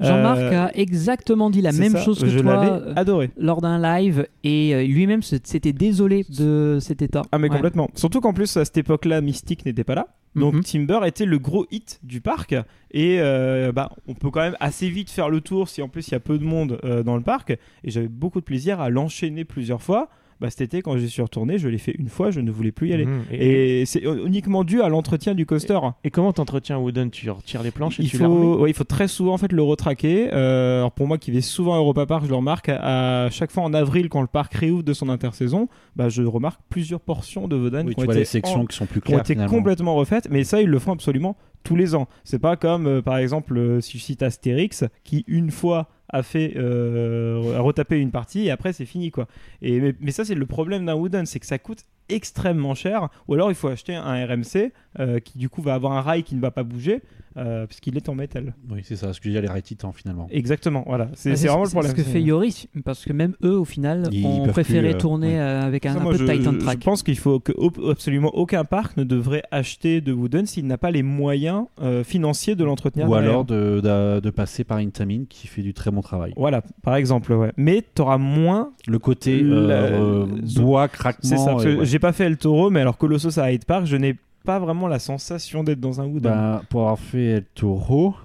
Jean-Marc 0.00 0.38
Euh, 0.40 0.66
a 0.66 0.70
exactement 0.76 1.48
dit 1.50 1.60
la 1.62 1.72
même 1.72 1.92
ça, 1.92 2.02
chose 2.02 2.20
que 2.20 2.28
je 2.28 2.38
toi 2.40 2.54
l'avais 2.56 2.70
euh, 2.70 2.92
adoré. 2.96 3.30
lors 3.38 3.60
d'un 3.60 3.78
live 3.80 4.26
et 4.42 4.74
euh, 4.74 4.82
lui-même 4.84 5.22
s'était 5.22 5.72
désolé 5.72 6.24
de 6.28 6.78
cet 6.80 7.00
état. 7.02 7.22
Ah 7.32 7.38
mais 7.38 7.48
Ouais. 7.48 7.54
complètement. 7.54 7.88
Surtout 7.94 8.20
qu'en 8.20 8.32
plus 8.32 8.56
à 8.56 8.64
cette 8.64 8.76
époque-là, 8.78 9.20
Mystique 9.20 9.64
n'était 9.64 9.84
pas 9.84 9.94
là. 9.94 10.08
Donc 10.34 10.54
Mhm. 10.54 10.62
Timber 10.64 11.00
était 11.06 11.26
le 11.26 11.38
gros 11.38 11.64
hit 11.70 12.00
du 12.02 12.20
parc 12.20 12.54
et 12.90 13.18
euh, 13.20 13.70
bah, 13.70 13.90
on 14.08 14.14
peut 14.14 14.30
quand 14.30 14.40
même 14.40 14.56
assez 14.58 14.88
vite 14.90 15.10
faire 15.10 15.28
le 15.28 15.40
tour 15.40 15.68
si 15.68 15.80
en 15.80 15.88
plus 15.88 16.08
il 16.08 16.12
y 16.12 16.14
a 16.16 16.20
peu 16.20 16.38
de 16.38 16.44
monde 16.44 16.80
euh, 16.84 17.04
dans 17.04 17.14
le 17.16 17.22
parc 17.22 17.50
et 17.52 17.90
j'avais 17.90 18.08
beaucoup 18.08 18.40
de 18.40 18.44
plaisir 18.44 18.80
à 18.80 18.90
l'enchaîner 18.90 19.44
plusieurs 19.44 19.80
fois. 19.82 20.08
Bah, 20.44 20.50
cet 20.50 20.60
été 20.60 20.82
quand 20.82 20.98
j'y 20.98 21.08
suis 21.08 21.22
retourné, 21.22 21.56
je 21.56 21.68
l'ai 21.68 21.78
fait 21.78 21.94
une 21.98 22.10
fois, 22.10 22.30
je 22.30 22.40
ne 22.40 22.50
voulais 22.50 22.70
plus 22.70 22.90
y 22.90 22.92
aller. 22.92 23.06
Mhm. 23.06 23.22
Et, 23.32 23.80
Et 23.80 23.86
c'est 23.86 24.02
uniquement 24.02 24.62
dû 24.62 24.82
à 24.82 24.90
l'entretien 24.90 25.34
du 25.34 25.46
coaster. 25.46 25.78
et 26.04 26.10
comment 26.10 26.34
t'entretiens 26.34 26.76
un 26.76 26.80
Wooden? 26.80 27.10
Tu 27.10 27.30
retires 27.30 27.62
les 27.62 27.70
planches 27.70 27.98
et 27.98 28.02
Il 28.02 28.10
tu 28.10 28.18
faut, 28.18 28.58
ouais, 28.60 28.68
il 28.70 28.74
faut 28.74 28.84
très 28.84 29.08
souvent 29.08 29.32
en 29.32 29.38
fait 29.38 29.52
le 29.52 29.62
retraquer. 29.62 30.28
Euh, 30.34 30.80
alors 30.80 30.92
pour 30.92 31.06
moi 31.06 31.16
qui 31.16 31.30
vais 31.30 31.40
souvent 31.40 31.72
à 31.74 31.78
Europa 31.78 32.04
Park, 32.04 32.24
je 32.24 32.28
le 32.30 32.36
remarque 32.36 32.68
à, 32.68 33.24
à 33.24 33.30
chaque 33.30 33.50
fois 33.50 33.62
en 33.62 33.72
avril 33.72 34.10
quand 34.10 34.20
le 34.20 34.26
parc 34.26 34.52
réouvre 34.52 34.82
de 34.82 34.92
son 34.92 35.08
intersaison, 35.08 35.68
bah, 35.96 36.10
je 36.10 36.22
remarque 36.22 36.60
plusieurs 36.68 37.00
portions 37.00 37.48
de 37.48 37.56
Oui, 37.56 37.94
qui 37.94 38.00
ont 38.00 38.04
été 38.04 38.14
les 38.18 38.24
sections 38.26 38.60
en- 38.60 38.66
qui 38.66 38.76
sont 38.76 38.84
plus 38.86 39.00
qui 39.00 39.08
ont 39.08 39.12
claires. 39.12 39.20
été 39.20 39.32
finalement. 39.32 39.56
complètement 39.56 39.94
refaites, 39.94 40.28
mais 40.30 40.44
ça 40.44 40.60
ils 40.60 40.68
le 40.68 40.78
font 40.78 40.92
absolument 40.92 41.36
tous 41.62 41.76
les 41.76 41.94
ans. 41.94 42.06
C'est 42.24 42.38
pas 42.38 42.56
comme 42.56 42.86
euh, 42.86 43.00
par 43.00 43.16
exemple 43.16 43.56
euh, 43.56 43.80
si 43.80 43.96
je 43.98 44.02
cite 44.02 44.22
Astérix 44.22 44.84
qui 45.04 45.24
une 45.26 45.50
fois 45.50 45.88
a 46.14 46.22
fait 46.22 46.52
euh, 46.56 47.58
a 47.58 47.60
retapé 47.60 47.98
une 47.98 48.12
partie 48.12 48.46
et 48.46 48.50
après 48.50 48.72
c'est 48.72 48.86
fini 48.86 49.10
quoi. 49.10 49.26
Et 49.62 49.80
mais, 49.80 49.94
mais 50.00 50.12
ça 50.12 50.24
c'est 50.24 50.36
le 50.36 50.46
problème 50.46 50.86
d'un 50.86 50.94
Wooden, 50.94 51.26
c'est 51.26 51.40
que 51.40 51.46
ça 51.46 51.58
coûte 51.58 51.84
extrêmement 52.08 52.74
cher 52.74 53.08
ou 53.28 53.34
alors 53.34 53.50
il 53.50 53.54
faut 53.54 53.68
acheter 53.68 53.94
un 53.94 54.26
RMC 54.26 54.72
euh, 55.00 55.18
qui 55.20 55.38
du 55.38 55.48
coup 55.48 55.62
va 55.62 55.74
avoir 55.74 55.92
un 55.92 56.00
rail 56.02 56.22
qui 56.22 56.34
ne 56.34 56.40
va 56.40 56.50
pas 56.50 56.62
bouger 56.62 57.02
euh, 57.36 57.66
puisqu'il 57.66 57.96
est 57.96 58.08
en 58.08 58.14
métal. 58.14 58.54
Oui, 58.70 58.82
c'est 58.84 58.94
ça. 58.94 59.12
Ce 59.12 59.20
que 59.20 59.28
je 59.28 59.34
dis, 59.34 59.40
les 59.40 59.48
rails 59.48 59.60
titans 59.62 59.92
finalement. 59.92 60.28
Exactement, 60.30 60.84
voilà. 60.86 61.08
C'est 61.14 61.32
Ah, 61.32 61.36
c'est 61.36 61.48
vraiment 61.48 61.64
le 61.64 61.68
problème. 61.70 61.90
ce 61.90 61.96
que 61.96 62.02
fait 62.04 62.22
Yoris, 62.22 62.68
parce 62.84 63.04
que 63.04 63.12
même 63.12 63.34
eux, 63.42 63.58
au 63.58 63.64
final, 63.64 64.04
Ils 64.12 64.24
ont 64.24 64.46
préféré 64.46 64.90
plus, 64.90 64.94
euh, 64.94 64.98
tourner 65.00 65.32
ouais. 65.32 65.38
euh, 65.40 65.62
avec 65.62 65.84
un, 65.84 65.94
Ça, 65.94 65.98
un 65.98 66.02
moi, 66.04 66.12
peu 66.12 66.18
de 66.18 66.26
je, 66.26 66.32
Titan 66.32 66.52
je 66.52 66.58
Track. 66.58 66.78
pense 66.84 67.02
qu'il 67.02 67.18
faut 67.18 67.40
que 67.40 67.50
absolument 67.90 68.28
aucun 68.36 68.64
parc 68.64 68.96
ne 68.96 69.02
devrait 69.02 69.42
acheter 69.50 70.00
de 70.00 70.12
Wooden 70.12 70.46
s'il 70.46 70.68
n'a 70.68 70.78
pas 70.78 70.92
les 70.92 71.02
moyens 71.02 71.64
euh, 71.82 72.04
financiers 72.04 72.54
de 72.54 72.62
l'entretenir. 72.62 73.08
Ou 73.10 73.14
alors 73.14 73.44
de, 73.44 73.80
de, 73.82 74.20
de 74.20 74.30
passer 74.30 74.62
par 74.62 74.76
Intamin 74.78 75.24
qui 75.28 75.48
fait 75.48 75.62
du 75.62 75.74
très 75.74 75.90
bon 75.90 76.02
travail. 76.02 76.34
Voilà, 76.36 76.62
par 76.84 76.94
exemple, 76.94 77.32
ouais. 77.32 77.50
Mais 77.56 77.82
tu 77.96 78.00
auras 78.02 78.18
moins. 78.18 78.70
Le 78.86 79.00
côté 79.00 79.40
La- 79.42 79.74
euh, 79.74 80.26
bois, 80.60 80.86
craquement. 80.86 81.28
C'est 81.28 81.38
ça, 81.38 81.56
j'ai 81.94 82.00
pas 82.00 82.12
fait 82.12 82.24
El 82.24 82.38
Toro, 82.38 82.70
mais 82.70 82.80
alors 82.80 82.98
Colossus 82.98 83.38
à 83.38 83.52
Hyde 83.52 83.66
Park, 83.66 83.86
je 83.86 83.94
n'ai 83.94 84.16
pas 84.44 84.58
vraiment 84.58 84.88
la 84.88 84.98
sensation 84.98 85.62
d'être 85.62 85.78
dans 85.78 86.00
un 86.00 86.06
Wooden. 86.06 86.32
Ben, 86.32 86.62
pour 86.68 86.80
avoir 86.80 86.98
fait 86.98 87.24
El 87.24 87.44
Toro, 87.54 88.16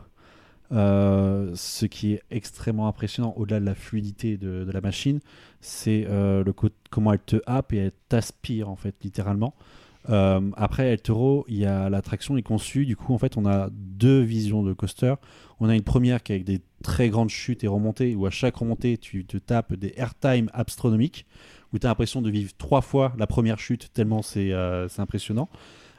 euh, 0.71 1.51
ce 1.53 1.85
qui 1.85 2.13
est 2.13 2.23
extrêmement 2.31 2.87
impressionnant, 2.87 3.31
au-delà 3.37 3.59
de 3.59 3.65
la 3.65 3.75
fluidité 3.75 4.37
de, 4.37 4.67
la 4.71 4.81
machine, 4.81 5.19
c'est 5.61 6.07
euh, 6.09 6.43
le 6.43 6.51
co- 6.51 6.69
comment 6.89 7.13
elle 7.13 7.19
te 7.19 7.35
happe 7.45 7.71
et 7.73 7.77
elle 7.77 7.91
t'aspire, 8.07 8.69
en 8.69 8.75
fait, 8.75 8.95
littéralement. 9.03 9.53
Euh, 10.09 10.41
après 10.57 10.87
El 10.87 11.01
Toro, 11.01 11.45
il 11.47 11.57
y 11.57 11.65
a 11.67 11.91
l'attraction 11.91 12.37
est 12.37 12.41
conçue, 12.41 12.87
du 12.87 12.95
coup, 12.95 13.13
en 13.13 13.19
fait, 13.19 13.37
on 13.37 13.45
a 13.45 13.69
deux 13.71 14.21
visions 14.21 14.63
de 14.63 14.73
coaster. 14.73 15.13
On 15.59 15.69
a 15.69 15.75
une 15.75 15.83
première 15.83 16.23
qui 16.23 16.31
est 16.31 16.35
avec 16.37 16.45
des 16.47 16.61
très 16.81 17.09
grandes 17.09 17.29
chutes 17.29 17.63
et 17.63 17.67
remontées, 17.67 18.15
où 18.15 18.25
à 18.25 18.31
chaque 18.31 18.55
remontée, 18.55 18.97
tu 18.97 19.25
te 19.25 19.37
tapes 19.37 19.75
des 19.75 19.93
airtime 19.95 20.49
astronomiques, 20.53 21.27
où 21.73 21.79
tu 21.79 21.85
as 21.85 21.89
l'impression 21.89 22.21
de 22.21 22.29
vivre 22.29 22.51
trois 22.57 22.81
fois 22.81 23.13
la 23.17 23.27
première 23.27 23.59
chute, 23.59 23.91
tellement 23.93 24.21
c'est 24.21 24.53
euh, 24.53 24.87
c'est 24.87 25.01
impressionnant. 25.01 25.49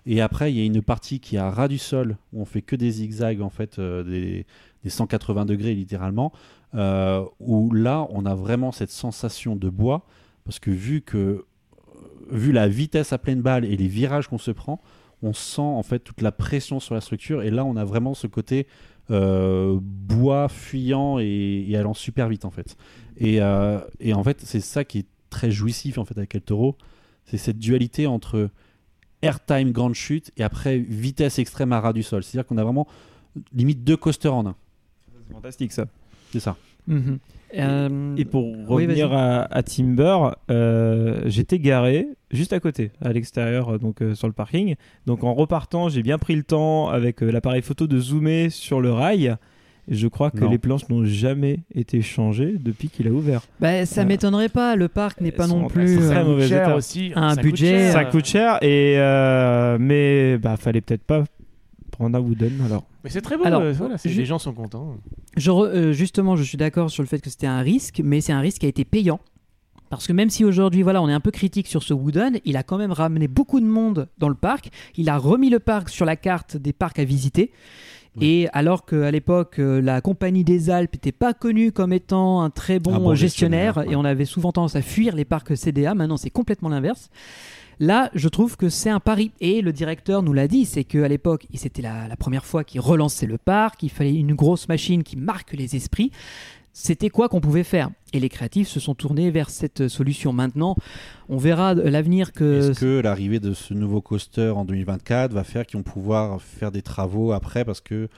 Et 0.06 0.20
après, 0.20 0.52
il 0.52 0.58
y 0.58 0.62
a 0.62 0.64
une 0.64 0.82
partie 0.82 1.20
qui 1.20 1.36
est 1.36 1.38
à 1.38 1.50
ras 1.50 1.68
du 1.68 1.78
sol, 1.78 2.16
où 2.32 2.40
on 2.40 2.44
fait 2.44 2.62
que 2.62 2.76
des 2.76 2.90
zigzags, 2.90 3.40
en 3.42 3.50
fait, 3.50 3.78
euh, 3.78 4.02
des, 4.02 4.46
des 4.82 4.90
180 4.90 5.44
degrés 5.44 5.74
littéralement, 5.74 6.32
euh, 6.74 7.24
où 7.38 7.72
là, 7.72 8.06
on 8.10 8.24
a 8.24 8.34
vraiment 8.34 8.72
cette 8.72 8.90
sensation 8.90 9.56
de 9.56 9.68
bois, 9.68 10.06
parce 10.44 10.58
que 10.58 10.70
vu 10.70 11.02
que 11.02 11.18
euh, 11.18 11.46
vu 12.30 12.52
la 12.52 12.68
vitesse 12.68 13.12
à 13.12 13.18
pleine 13.18 13.42
balle 13.42 13.64
et 13.64 13.76
les 13.76 13.88
virages 13.88 14.28
qu'on 14.28 14.38
se 14.38 14.50
prend, 14.50 14.80
on 15.22 15.32
sent 15.32 15.60
en 15.60 15.82
fait 15.82 15.98
toute 15.98 16.22
la 16.22 16.32
pression 16.32 16.80
sur 16.80 16.94
la 16.94 17.00
structure, 17.00 17.42
et 17.42 17.50
là, 17.50 17.64
on 17.64 17.76
a 17.76 17.84
vraiment 17.84 18.14
ce 18.14 18.26
côté 18.26 18.66
bois 19.08 20.48
fuyant 20.48 21.18
et, 21.18 21.74
allant 21.76 21.94
super 21.94 22.28
vite 22.28 22.44
en 22.44 22.52
fait. 22.52 22.76
Et, 23.16 23.40
et 23.98 24.14
en 24.14 24.22
fait, 24.22 24.40
c'est 24.40 24.60
ça 24.60 24.84
qui 24.84 25.00
est 25.00 25.06
très 25.30 25.50
jouissif 25.50 25.98
en 25.98 26.04
fait 26.04 26.18
avec 26.18 26.34
El 26.34 26.42
Toro, 26.42 26.76
c'est 27.24 27.38
cette 27.38 27.58
dualité 27.58 28.06
entre 28.06 28.50
airtime 29.22 29.70
grande 29.70 29.94
chute 29.94 30.32
et 30.36 30.42
après 30.42 30.78
vitesse 30.78 31.38
extrême 31.38 31.72
à 31.72 31.80
ras 31.80 31.92
du 31.92 32.02
sol. 32.02 32.22
C'est-à-dire 32.22 32.46
qu'on 32.46 32.58
a 32.58 32.64
vraiment 32.64 32.86
limite 33.52 33.84
deux 33.84 33.96
coasters 33.96 34.34
en 34.34 34.46
un. 34.46 34.56
C'est 35.28 35.34
fantastique 35.34 35.72
ça. 35.72 35.86
C'est 36.32 36.40
ça. 36.40 36.56
Mhm. 36.86 37.18
Euh, 37.56 38.16
Et 38.16 38.24
pour 38.24 38.44
revenir 38.68 39.12
à, 39.12 39.42
à 39.42 39.62
Timber, 39.62 40.18
euh, 40.50 41.22
j'étais 41.26 41.58
garé 41.58 42.06
juste 42.30 42.52
à 42.52 42.60
côté, 42.60 42.92
à 43.00 43.12
l'extérieur, 43.12 43.70
euh, 43.70 43.78
donc 43.78 44.02
euh, 44.02 44.14
sur 44.14 44.28
le 44.28 44.32
parking. 44.32 44.76
Donc 45.06 45.24
en 45.24 45.34
repartant, 45.34 45.88
j'ai 45.88 46.02
bien 46.02 46.18
pris 46.18 46.36
le 46.36 46.44
temps 46.44 46.88
avec 46.88 47.22
euh, 47.22 47.30
l'appareil 47.30 47.62
photo 47.62 47.86
de 47.86 47.98
zoomer 47.98 48.50
sur 48.50 48.80
le 48.80 48.92
rail. 48.92 49.36
Je 49.90 50.06
crois 50.06 50.30
que 50.30 50.38
Non. 50.44 50.50
les 50.50 50.58
planches 50.58 50.88
n'ont 50.88 51.04
jamais 51.04 51.58
été 51.74 52.00
changées 52.00 52.54
depuis 52.60 52.88
qu'il 52.88 53.08
a 53.08 53.10
ouvert. 53.10 53.42
bah, 53.60 53.84
ça 53.86 54.02
Euh, 54.02 54.04
m'étonnerait 54.06 54.48
pas, 54.48 54.76
le 54.76 54.86
parc 54.88 55.20
n'est 55.20 55.32
pas 55.32 55.48
sont 55.48 55.58
non 55.62 55.66
plus. 55.68 55.96
très 55.98 56.16
euh, 56.18 56.24
mauvais 56.24 56.46
cher 56.46 56.62
état. 56.68 56.76
aussi. 56.76 57.10
Un 57.16 57.30
ça 57.30 57.34
coûte 57.36 57.44
budget, 57.44 57.66
cher. 57.78 57.92
Ça 57.92 58.04
coûte 58.04 58.24
cher 58.24 58.62
et 58.62 58.94
euh, 58.98 59.78
mais 59.80 60.38
bah 60.38 60.56
fallait 60.56 60.80
peut-être 60.80 61.02
pas 61.02 61.24
prendre 61.90 62.16
un 62.16 62.20
wooden 62.20 62.52
alors. 62.64 62.84
Mais 63.02 63.10
c'est 63.10 63.20
très 63.20 63.36
beau. 63.36 63.44
Alors, 63.44 63.62
euh, 63.62 63.72
voilà, 63.72 63.96
les 64.04 64.24
gens 64.26 64.38
sont 64.38 64.52
contents. 64.52 64.96
Je 65.36 65.50
re- 65.50 65.66
euh, 65.68 65.92
justement, 65.92 66.36
je 66.36 66.44
suis 66.44 66.56
d'accord 66.58 66.90
sur 66.90 67.02
le 67.02 67.08
fait 67.08 67.18
que 67.20 67.28
c'était 67.30 67.46
un 67.48 67.60
risque, 67.60 68.00
mais 68.04 68.20
c'est 68.20 68.32
un 68.32 68.40
risque 68.40 68.60
qui 68.60 68.66
a 68.66 68.68
été 68.68 68.84
payant. 68.84 69.18
Parce 69.88 70.06
que 70.06 70.12
même 70.12 70.30
si 70.30 70.44
aujourd'hui, 70.44 70.82
voilà, 70.82 71.02
on 71.02 71.08
est 71.08 71.12
un 71.12 71.18
peu 71.20 71.32
critique 71.32 71.66
sur 71.66 71.82
ce 71.82 71.92
Wooden, 71.92 72.38
il 72.44 72.56
a 72.56 72.62
quand 72.62 72.78
même 72.78 72.92
ramené 72.92 73.26
beaucoup 73.26 73.58
de 73.58 73.66
monde 73.66 74.06
dans 74.18 74.28
le 74.28 74.36
parc. 74.36 74.70
Il 74.96 75.08
a 75.08 75.16
remis 75.18 75.50
le 75.50 75.58
parc 75.58 75.88
sur 75.88 76.04
la 76.06 76.14
carte 76.14 76.56
des 76.56 76.72
parcs 76.72 77.00
à 77.00 77.04
visiter. 77.04 77.50
Et 78.20 78.48
alors 78.52 78.84
qu'à 78.86 79.10
l'époque, 79.10 79.58
euh, 79.58 79.80
la 79.80 80.00
compagnie 80.00 80.44
des 80.44 80.70
Alpes 80.70 80.94
n'était 80.94 81.12
pas 81.12 81.32
connue 81.32 81.70
comme 81.70 81.92
étant 81.92 82.42
un 82.42 82.50
très 82.50 82.78
bon, 82.78 82.94
Un 82.94 82.98
bon 82.98 83.14
gestionnaire, 83.14 83.74
gestionnaire, 83.74 83.92
et 83.92 83.96
on 83.96 84.04
avait 84.04 84.24
souvent 84.24 84.52
tendance 84.52 84.76
à 84.76 84.82
fuir 84.82 85.14
les 85.14 85.24
parcs 85.24 85.56
CDA, 85.56 85.94
maintenant 85.94 86.16
c'est 86.16 86.30
complètement 86.30 86.68
l'inverse. 86.68 87.10
Là, 87.78 88.10
je 88.14 88.28
trouve 88.28 88.58
que 88.58 88.68
c'est 88.68 88.90
un 88.90 89.00
pari. 89.00 89.30
Et 89.40 89.62
le 89.62 89.72
directeur 89.72 90.22
nous 90.22 90.34
l'a 90.34 90.48
dit, 90.48 90.66
c'est 90.66 90.84
qu'à 90.84 91.08
l'époque, 91.08 91.46
c'était 91.54 91.80
la, 91.80 92.08
la 92.08 92.16
première 92.16 92.44
fois 92.44 92.62
qu'il 92.62 92.80
relançait 92.82 93.26
le 93.26 93.38
parc, 93.38 93.82
il 93.82 93.88
fallait 93.88 94.14
une 94.14 94.34
grosse 94.34 94.68
machine 94.68 95.02
qui 95.02 95.16
marque 95.16 95.54
les 95.54 95.76
esprits. 95.76 96.10
C'était 96.72 97.10
quoi 97.10 97.28
qu'on 97.28 97.40
pouvait 97.40 97.64
faire? 97.64 97.90
Et 98.12 98.20
les 98.20 98.28
créatifs 98.28 98.68
se 98.68 98.80
sont 98.80 98.94
tournés 98.94 99.30
vers 99.30 99.50
cette 99.50 99.88
solution. 99.88 100.32
Maintenant, 100.32 100.76
on 101.28 101.36
verra 101.36 101.74
l'avenir 101.74 102.32
que... 102.32 102.70
Est-ce 102.70 102.80
que 102.80 103.00
l'arrivée 103.00 103.40
de 103.40 103.54
ce 103.54 103.74
nouveau 103.74 104.00
coaster 104.00 104.50
en 104.50 104.64
2024 104.64 105.32
va 105.32 105.44
faire 105.44 105.66
qu'ils 105.66 105.78
vont 105.78 105.84
pouvoir 105.84 106.40
faire 106.40 106.70
des 106.70 106.82
travaux 106.82 107.32
après? 107.32 107.64
Parce 107.64 107.80
que 107.80 108.08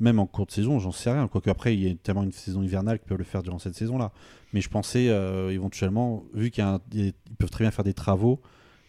même 0.00 0.18
en 0.18 0.26
cours 0.26 0.46
de 0.46 0.50
saison, 0.50 0.78
j'en 0.78 0.92
sais 0.92 1.10
rien. 1.10 1.28
Quoique 1.28 1.48
après, 1.48 1.74
il 1.74 1.82
y 1.82 1.90
a 1.90 1.94
tellement 1.94 2.24
une 2.24 2.32
saison 2.32 2.62
hivernale 2.62 2.98
qu'ils 2.98 3.08
peuvent 3.08 3.18
le 3.18 3.24
faire 3.24 3.42
durant 3.42 3.58
cette 3.58 3.76
saison-là. 3.76 4.12
Mais 4.52 4.60
je 4.60 4.68
pensais 4.68 5.08
euh, 5.08 5.50
éventuellement, 5.50 6.24
vu 6.34 6.50
qu'ils 6.50 7.12
peuvent 7.38 7.50
très 7.50 7.64
bien 7.64 7.70
faire 7.70 7.84
des 7.84 7.94
travaux, 7.94 8.40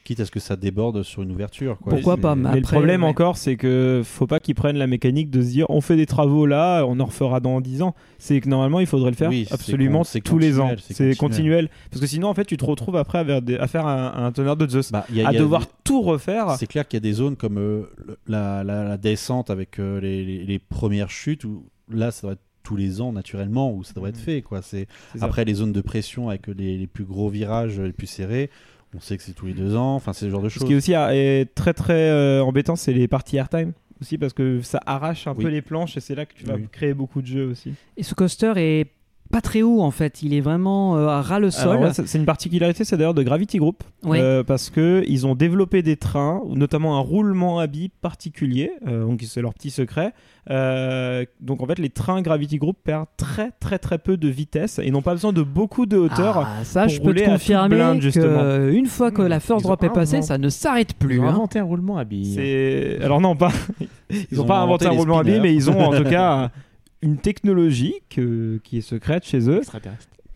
quitte 0.04 0.20
à 0.20 0.26
ce 0.26 0.32
que 0.32 0.40
ça 0.40 0.56
déborde 0.56 1.04
sur 1.04 1.22
une 1.22 1.32
ouverture. 1.32 1.78
Quoi. 1.80 1.94
Pourquoi 1.94 2.16
Mais- 2.18 2.22
pas, 2.22 2.36
Mais 2.36 2.42
le 2.52 2.58
Après, 2.60 2.62
problème 2.78 3.04
ouais. 3.04 3.10
encore, 3.10 3.38
c'est 3.38 3.56
que 3.56 4.02
faut 4.04 4.28
pas 4.28 4.40
qu'ils 4.40 4.56
prennent 4.56 4.78
la 4.78 4.88
mécanique 4.88 5.30
de 5.30 5.42
se 5.42 5.48
dire 5.48 5.66
on 5.70 5.80
fait 5.82 5.96
des 5.96 6.06
travaux 6.06 6.46
là, 6.46 6.84
on 6.86 7.00
en 7.00 7.06
refera 7.06 7.40
dans 7.40 7.62
10 7.62 7.82
ans. 7.82 7.96
C'est 8.18 8.42
que 8.42 8.50
normalement 8.50 8.80
il 8.82 8.86
faudrait 8.88 9.12
le 9.12 9.16
faire 9.16 9.30
Oui, 9.30 9.48
absolument 9.52 10.00
con- 10.00 10.04
c'est 10.04 10.22
tous 10.22 10.38
les 10.40 10.60
ans. 10.60 10.72
c'est 10.78 10.94
continuel. 10.94 11.18
continuel. 11.18 11.70
Parce 11.90 12.02
que 12.02 12.08
sinon 12.08 12.28
en 12.28 12.34
fait 12.34 12.46
tu 12.46 12.58
te 12.58 12.66
retrouves 12.66 12.96
après 12.98 13.20
à, 13.20 13.26
faire 13.26 13.42
des- 13.42 13.58
à 13.58 13.68
faire 13.68 13.88
un, 13.88 14.26
un 14.26 14.32
tonnerre 14.32 14.58
de 14.58 14.68
Zeus. 14.68 14.92
Bah, 14.92 15.06
il 15.10 15.16
y 15.16 15.22
a- 15.22 15.28
à 15.28 15.32
il 15.32 15.36
y 15.36 15.38
a 15.38 15.40
devoir 15.40 15.62
des- 15.62 15.68
tout 15.84 16.02
refaire. 16.02 16.52
C'est 16.58 16.68
clair 16.68 16.88
qu'il 16.88 16.98
y 16.98 17.02
a 17.02 17.08
des 17.10 17.14
zones 17.14 17.36
comme 17.38 17.58
euh, 17.58 17.84
la, 18.28 18.64
la- 18.64 18.84
la 18.84 18.98
descente 18.98 19.50
avec 19.50 19.80
euh, 19.80 20.00
les, 20.02 20.26
les- 20.26 20.44
les 20.44 20.60
premières 20.60 21.10
chutes 21.10 21.46
où 21.46 21.64
là 21.90 22.12
ça 22.12 22.24
doit 22.28 22.34
être 22.34 22.42
tous 22.64 22.76
les 22.78 23.02
ans 23.02 23.12
naturellement 23.12 23.74
où 23.74 23.84
ça 23.84 23.92
devrait 23.94 24.12
être 24.12 24.18
Mhm. 24.18 24.24
fait 24.24 24.42
quoi. 24.42 24.62
C'est 24.62 24.88
ça. 25.18 25.26
après 25.26 25.44
les 25.44 25.54
zones 25.56 25.74
de 25.74 25.82
pression 25.82 26.30
avec 26.30 26.48
les, 26.48 26.78
les 26.78 26.88
plus 26.88 27.04
gros 27.04 27.30
virages 27.30 27.80
les 27.80 27.92
plus 27.92 28.08
serrés. 28.08 28.50
On 28.96 29.00
sait 29.00 29.18
que 29.18 29.24
c'est 29.24 29.34
tous 29.34 29.46
les 29.48 29.54
deux 29.54 29.76
ans. 29.76 29.96
Enfin 29.96 30.14
c'est 30.14 30.26
ce 30.26 30.30
genre 30.32 30.42
de 30.42 30.50
Ce 30.50 30.60
choses. 30.60 30.68
qui 30.68 30.74
est 30.74 30.76
aussi 30.78 30.94
ah, 30.94 31.16
est 31.16 31.46
très 31.56 31.74
très 31.74 32.10
euh, 32.10 32.44
embêtant, 32.44 32.76
c'est 32.76 32.94
les 32.94 33.08
parties 33.08 33.38
airtime 33.38 33.74
aussi 34.02 34.18
parce 34.18 34.34
que 34.34 34.62
ça 34.62 34.80
arrache 34.86 35.28
un 35.28 35.34
Oui. 35.36 35.44
peu 35.46 35.50
les 35.50 35.62
planches 35.62 35.96
et 35.98 36.00
c'est 36.00 36.16
là 36.16 36.26
que 36.26 36.34
tu 36.34 36.46
vas 36.46 36.56
Oui. 36.56 36.68
créer 36.72 36.94
beaucoup 36.94 37.22
de 37.22 37.28
jeux 37.28 37.46
aussi. 37.48 37.74
Et 37.98 38.04
ce 38.04 38.14
coaster 38.14 38.54
est 38.58 38.88
pas 39.34 39.42
très 39.42 39.64
haut 39.64 39.82
en 39.82 39.90
fait, 39.90 40.22
il 40.22 40.36
est 40.36 40.42
vraiment 40.42 40.96
euh, 40.96 41.08
à 41.08 41.24
ras 41.24 41.40
le 41.40 41.50
sol. 41.50 41.78
Ouais, 41.80 41.90
c'est 41.92 42.20
une 42.20 42.26
particularité, 42.26 42.84
c'est 42.84 42.98
d'ailleurs 42.98 43.16
de 43.16 43.24
Gravity 43.24 43.58
Group, 43.58 43.84
Ouais. 44.06 44.22
euh, 44.22 44.44
parce 44.44 44.70
que 44.70 45.04
ils 45.08 45.26
ont 45.26 45.34
développé 45.34 45.82
des 45.82 45.98
trains, 45.98 46.44
notamment 46.50 46.98
un 46.98 47.00
roulement 47.00 47.58
à 47.58 47.66
billes 47.66 47.90
particulier, 48.02 48.74
euh, 48.88 49.06
donc 49.08 49.24
c'est 49.28 49.42
leur 49.42 49.56
petit 49.56 49.72
secret. 49.72 50.14
Euh, 50.52 51.26
donc 51.42 51.64
en 51.64 51.66
fait, 51.66 51.80
les 51.80 51.90
trains 51.90 52.22
Gravity 52.22 52.58
Group 52.60 52.78
perdent 52.84 53.08
très 53.18 53.50
très 53.60 53.80
très 53.80 53.98
peu 53.98 54.18
de 54.18 54.28
vitesse 54.28 54.78
et 54.78 54.92
n'ont 54.92 55.02
pas 55.02 55.14
besoin 55.14 55.34
de 55.34 55.42
beaucoup 55.42 55.88
de 55.88 55.98
hauteur. 55.98 56.46
Ah, 56.46 56.64
ça, 56.64 56.82
pour 56.82 56.90
je 56.90 57.02
peux 57.02 57.14
te 57.16 57.24
confirmer 57.24 57.76
blinde, 57.76 58.02
justement. 58.02 58.40
que 58.44 58.72
une 58.72 58.86
fois 58.86 59.10
que 59.10 59.24
Mmh. 59.24 59.28
la 59.28 59.40
first 59.40 59.64
drop 59.64 59.84
est 59.84 59.90
passée, 59.90 60.22
ça 60.22 60.38
ne 60.38 60.50
s'arrête 60.50 60.94
plus. 60.94 61.16
Ils 61.16 61.22
ont 61.22 61.26
hein. 61.26 61.30
inventé 61.30 61.58
un 61.58 61.64
roulement 61.64 61.98
à 61.98 62.04
billes. 62.04 63.00
Alors 63.02 63.20
non 63.20 63.36
pas, 63.36 63.52
ils 64.12 64.38
n'ont 64.38 64.44
ont 64.44 64.46
pas 64.46 64.60
inventé 64.60 64.86
un 64.86 64.92
roulement 64.92 65.18
à 65.18 65.24
billes, 65.24 65.40
mais 65.42 65.56
ils 65.56 65.72
ont 65.72 65.80
en 65.80 65.92
tout 65.92 66.04
cas 66.04 66.52
une 67.04 67.18
technologie 67.18 67.96
que- 68.10 68.60
qui 68.64 68.78
est 68.80 68.82
secrète 68.82 69.26
chez 69.26 69.50
eux. 69.50 69.62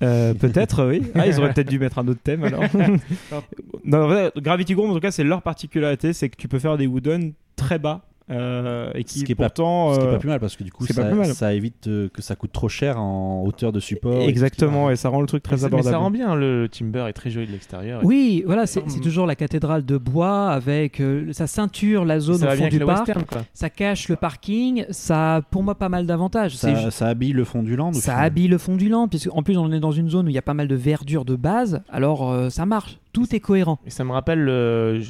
Euh, 0.04 0.34
peut-être, 0.36 0.86
oui. 0.88 1.02
Ah, 1.16 1.26
ils 1.26 1.40
auraient 1.40 1.54
peut-être 1.54 1.70
dû 1.70 1.80
mettre 1.80 1.98
un 1.98 2.08
autre 2.08 2.20
thème 2.24 2.44
alors. 2.44 2.64
non, 3.86 4.04
en 4.04 4.10
fait, 4.10 4.38
Gravity 4.38 4.76
Group, 4.76 4.90
en 4.90 4.94
tout 4.94 5.00
cas, 5.00 5.12
c'est 5.12 5.24
leur 5.24 5.42
particularité, 5.42 6.14
c'est 6.14 6.30
que 6.30 6.36
tu 6.38 6.48
peux 6.48 6.60
faire 6.60 6.78
des 6.78 6.86
wooden 6.88 7.34
très 7.56 7.80
bas 7.80 8.07
euh, 8.30 8.92
et 8.96 9.04
qui, 9.04 9.20
Ce 9.20 9.26
qui 9.26 9.32
est 9.32 9.36
pas- 9.36 9.46
pourtant. 9.46 9.94
Ce 9.94 10.00
qui 10.00 10.06
est 10.06 10.08
euh, 10.10 10.12
pas 10.14 10.20
plus 10.20 10.28
mal 10.30 10.40
parce 10.40 10.56
que 10.56 10.64
du 10.64 10.72
coup 10.72 10.86
pas 10.86 11.24
ça, 11.34 11.54
évite 11.54 11.88
euh, 11.88 12.10
que 12.10 12.22
ça 12.22 12.36
coûte 12.36 12.52
trop 12.52 12.68
cher 12.70 13.00
en 13.00 13.44
hauteur 13.46 13.72
de 13.72 13.80
support. 13.80 14.22
Exactement, 14.24 14.90
et 14.92 14.96
ça 14.96 15.10
rend 15.10 15.22
le 15.22 15.28
truc 15.28 15.44
très 15.44 15.56
Mais 15.56 15.62
ça- 15.62 15.68
mais 15.68 15.74
abordable. 15.76 15.94
ça 15.94 15.98
rend 15.98 16.12
bien, 16.12 16.36
le 16.36 16.68
timber 16.70 17.06
est 17.08 17.14
très 17.14 17.30
joli 17.30 17.48
de 17.48 17.52
l'extérieur. 17.54 18.02
Oui, 18.04 18.44
voilà, 18.46 18.66
c'est 18.68 18.82
Hum. 18.82 19.02
toujours 19.02 19.26
la 19.28 19.36
cathédrale 19.36 19.86
de 19.86 19.98
bois 19.98 20.50
avec 20.50 21.00
euh, 21.00 21.32
sa 21.34 21.48
ceinture, 21.48 22.04
la 22.06 22.20
zone 22.20 22.38
ça 22.40 22.54
au 22.54 22.56
fond 22.58 22.68
du 22.68 22.80
parc. 22.80 23.08
western. 23.08 23.24
Ça 23.54 23.70
cache 23.70 24.10
le 24.10 24.16
parking. 24.16 24.86
Ça 24.90 25.36
a 25.38 25.42
pour 25.42 25.64
moi 25.64 25.76
pas 25.76 25.90
mal 25.90 26.06
d'avantages. 26.06 26.56
Ça, 26.56 27.08
habille 27.08 27.34
le 27.34 27.44
fond 27.46 27.64
du 27.64 27.76
land. 27.76 27.94
Ça 27.94 28.18
habille 28.18 28.48
le 28.48 28.58
fond 28.58 28.76
du 28.76 28.90
land, 28.90 29.08
puisque 29.08 29.30
en 29.34 29.44
plus 29.44 29.58
on 29.58 29.72
est 29.72 29.80
dans 29.80 29.92
une 29.92 30.10
zone 30.10 30.26
où 30.26 30.30
il 30.30 30.36
y 30.36 30.38
a 30.38 30.42
pas 30.42 30.54
mal 30.54 30.68
de 30.68 30.76
verdure 30.76 31.24
de 31.26 31.36
base, 31.36 31.82
alors 31.90 32.30
euh, 32.32 32.50
ça 32.50 32.66
marche, 32.66 32.98
tout 33.14 33.34
est 33.36 33.40
cohérent. 33.40 33.80
Et 33.86 33.90
ça 33.90 34.04
me 34.04 34.12
rappelle, 34.12 34.48
euh, 34.50 35.02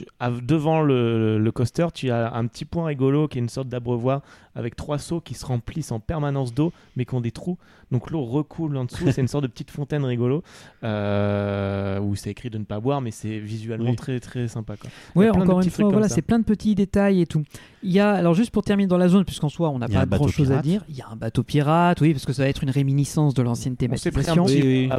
devant 0.44 0.82
le, 0.82 1.38
le 1.40 1.52
coaster, 1.52 1.88
tu 1.94 2.10
as 2.12 2.34
un 2.34 2.46
petit 2.48 2.66
point 2.66 2.86
rigolo 2.86 3.07
qui 3.28 3.38
est 3.38 3.42
une 3.42 3.50
sorte 3.50 3.68
d'abreuvoir 3.70 4.22
avec 4.56 4.76
trois 4.76 4.98
seaux 4.98 5.22
qui 5.22 5.34
se 5.36 5.46
remplissent 5.46 5.92
en 5.92 6.00
permanence 6.00 6.54
d'eau, 6.54 6.74
mais 6.96 7.06
qui 7.06 7.14
ont 7.14 7.22
des 7.22 7.32
trous. 7.32 7.58
Donc 7.92 8.10
l'eau 8.12 8.24
recoule 8.26 8.76
en 8.78 8.86
dessous. 8.86 9.12
c'est 9.12 9.22
une 9.22 9.28
sorte 9.28 9.44
de 9.44 9.48
petite 9.48 9.72
fontaine 9.72 10.04
rigolo, 10.04 10.44
euh, 10.84 12.00
où 12.00 12.16
c'est 12.16 12.30
écrit 12.32 12.50
de 12.50 12.58
ne 12.58 12.64
pas 12.64 12.80
boire, 12.80 13.02
mais 13.02 13.12
c'est 13.12 13.40
visuellement 13.40 13.92
Oui. 13.92 13.96
très 13.96 14.20
très 14.20 14.48
sympa. 14.48 14.76
Quoi. 14.78 14.90
De 15.24 15.30
encore 15.30 15.62
une 15.62 15.70
fois, 15.70 15.90
voilà, 15.90 16.10
c'est 16.10 16.22
plein 16.22 16.40
de 16.40 16.44
petits 16.44 16.76
détails 16.76 17.22
et 17.22 17.26
tout. 17.28 17.44
Il 17.84 17.92
y 17.92 18.00
a, 18.00 18.12
alors 18.14 18.34
juste 18.34 18.52
pour 18.52 18.64
terminer 18.64 18.88
dans 18.88 18.98
la 18.98 19.08
zone, 19.08 19.24
puisqu'en 19.26 19.50
soi 19.50 19.70
on 19.70 19.80
n'a 19.80 19.88
pas 19.88 20.06
grand 20.06 20.28
chose 20.28 20.48
à 20.52 20.62
pirate. 20.62 20.66
dire, 20.66 20.86
il 20.90 20.98
y 20.98 21.02
a 21.02 21.08
un 21.10 21.16
bateau 21.16 21.44
pirate, 21.44 22.02
oui, 22.02 22.14
parce 22.14 22.26
que 22.26 22.34
ça 22.34 22.44
va 22.44 22.50
être 22.50 22.64
une 22.64 22.70
réminiscence 22.72 23.34
de 23.34 23.42
l'ancienne 23.44 23.76
On 23.80 23.96
s'est 23.96 24.12
pris 24.12 24.22
un 24.30 24.34
thématisation. 24.34 24.46
petit 24.46 24.90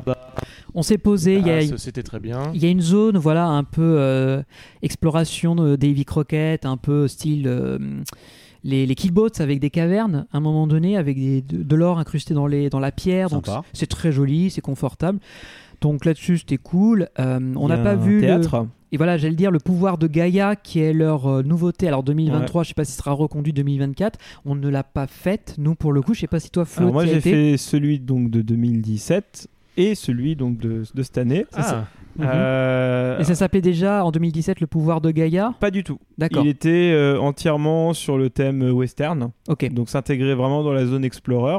On 0.78 0.82
s'est 0.82 0.96
posé, 0.98 1.38
il 1.38 1.46
y 1.46 1.50
a, 1.50 1.56
ah, 1.56 1.76
c'était 1.76 2.04
très 2.04 2.20
bien. 2.20 2.52
Il 2.54 2.62
y 2.62 2.66
a 2.66 2.68
une 2.70 2.80
zone, 2.80 3.18
voilà, 3.18 3.46
un 3.46 3.64
peu 3.64 3.96
euh, 3.98 4.42
exploration 4.82 5.56
de 5.56 5.74
Davy 5.74 6.04
Crockett, 6.04 6.64
un 6.64 6.76
peu 6.76 7.08
style 7.08 7.48
euh, 7.48 7.78
les, 8.62 8.86
les 8.86 8.94
killboats 8.94 9.40
avec 9.40 9.58
des 9.58 9.70
cavernes, 9.70 10.26
à 10.32 10.36
un 10.36 10.40
moment 10.40 10.66
donné, 10.68 10.96
avec 10.96 11.16
des- 11.18 11.42
de, 11.42 11.62
de 11.64 11.76
l'or 11.76 11.98
incrusté 11.98 12.32
dans, 12.32 12.46
les, 12.46 12.70
dans 12.70 12.78
la 12.78 12.92
pierre. 12.92 13.28
Donc 13.28 13.46
Sympa. 13.46 13.62
c'est 13.72 13.80
c'est 13.80 13.86
très 13.86 14.12
joli, 14.12 14.50
c'est 14.50 14.60
confortable. 14.60 15.18
Donc 15.80 16.04
là-dessus, 16.04 16.38
c'était 16.38 16.58
cool. 16.58 17.08
Euh, 17.18 17.40
on 17.56 17.66
n'a 17.68 17.78
pas 17.78 17.92
un 17.92 17.96
vu. 17.96 18.14
le- 18.16 18.20
théâtre. 18.20 18.66
Et 18.90 18.96
voilà, 18.96 19.18
j'allais 19.18 19.30
le 19.32 19.36
dire, 19.36 19.50
le 19.50 19.58
pouvoir 19.58 19.98
de 19.98 20.06
Gaïa, 20.06 20.56
qui 20.56 20.78
est 20.80 20.92
leur 20.92 21.26
euh, 21.26 21.42
nouveauté. 21.42 21.88
Alors 21.88 22.02
2023, 22.04 22.62
je 22.62 22.68
sais 22.68 22.74
pas 22.74 22.84
si 22.84 22.92
ce 22.92 22.98
sera 22.98 23.12
reconduit 23.12 23.52
2024. 23.52 24.18
On 24.46 24.54
ne 24.54 24.68
l'a 24.68 24.82
pas 24.84 25.06
faite, 25.06 25.56
nous, 25.58 25.74
pour 25.74 25.92
le 25.92 26.02
coup. 26.02 26.14
Je 26.14 26.20
sais 26.20 26.26
pas 26.26 26.40
si 26.40 26.50
toi, 26.50 26.64
Flo, 26.64 26.82
Alors 26.84 26.92
moi 26.94 27.04
j'ai 27.06 27.20
fait 27.20 27.56
celui 27.58 27.98
donc 28.00 28.30
de 28.30 28.40
2017 28.42 29.48
et 29.78 29.94
celui 29.94 30.36
donc 30.36 30.58
de, 30.58 30.82
de 30.94 31.02
cette 31.02 31.16
année. 31.18 31.46
Ah, 31.54 31.86
Euh, 32.20 33.18
Et 33.20 33.24
ça 33.24 33.36
s'appelait 33.36 33.60
déjà 33.60 34.04
en 34.04 34.10
2017 34.10 34.60
le 34.60 34.66
pouvoir 34.66 35.00
de 35.00 35.10
Gaïa? 35.12 35.54
Pas 35.60 35.70
du 35.70 35.84
tout. 35.84 36.00
D'accord. 36.18 36.42
Il 36.44 36.48
était 36.48 36.90
euh, 36.92 37.16
entièrement 37.20 37.94
sur 37.94 38.18
le 38.18 38.28
thème 38.28 38.62
euh, 38.62 38.72
western, 38.72 39.30
Ok. 39.48 39.72
donc 39.72 39.88
s'intégrer 39.88 40.34
vraiment 40.34 40.64
dans 40.64 40.72
la 40.72 40.84
zone 40.84 41.04
explorer. 41.04 41.58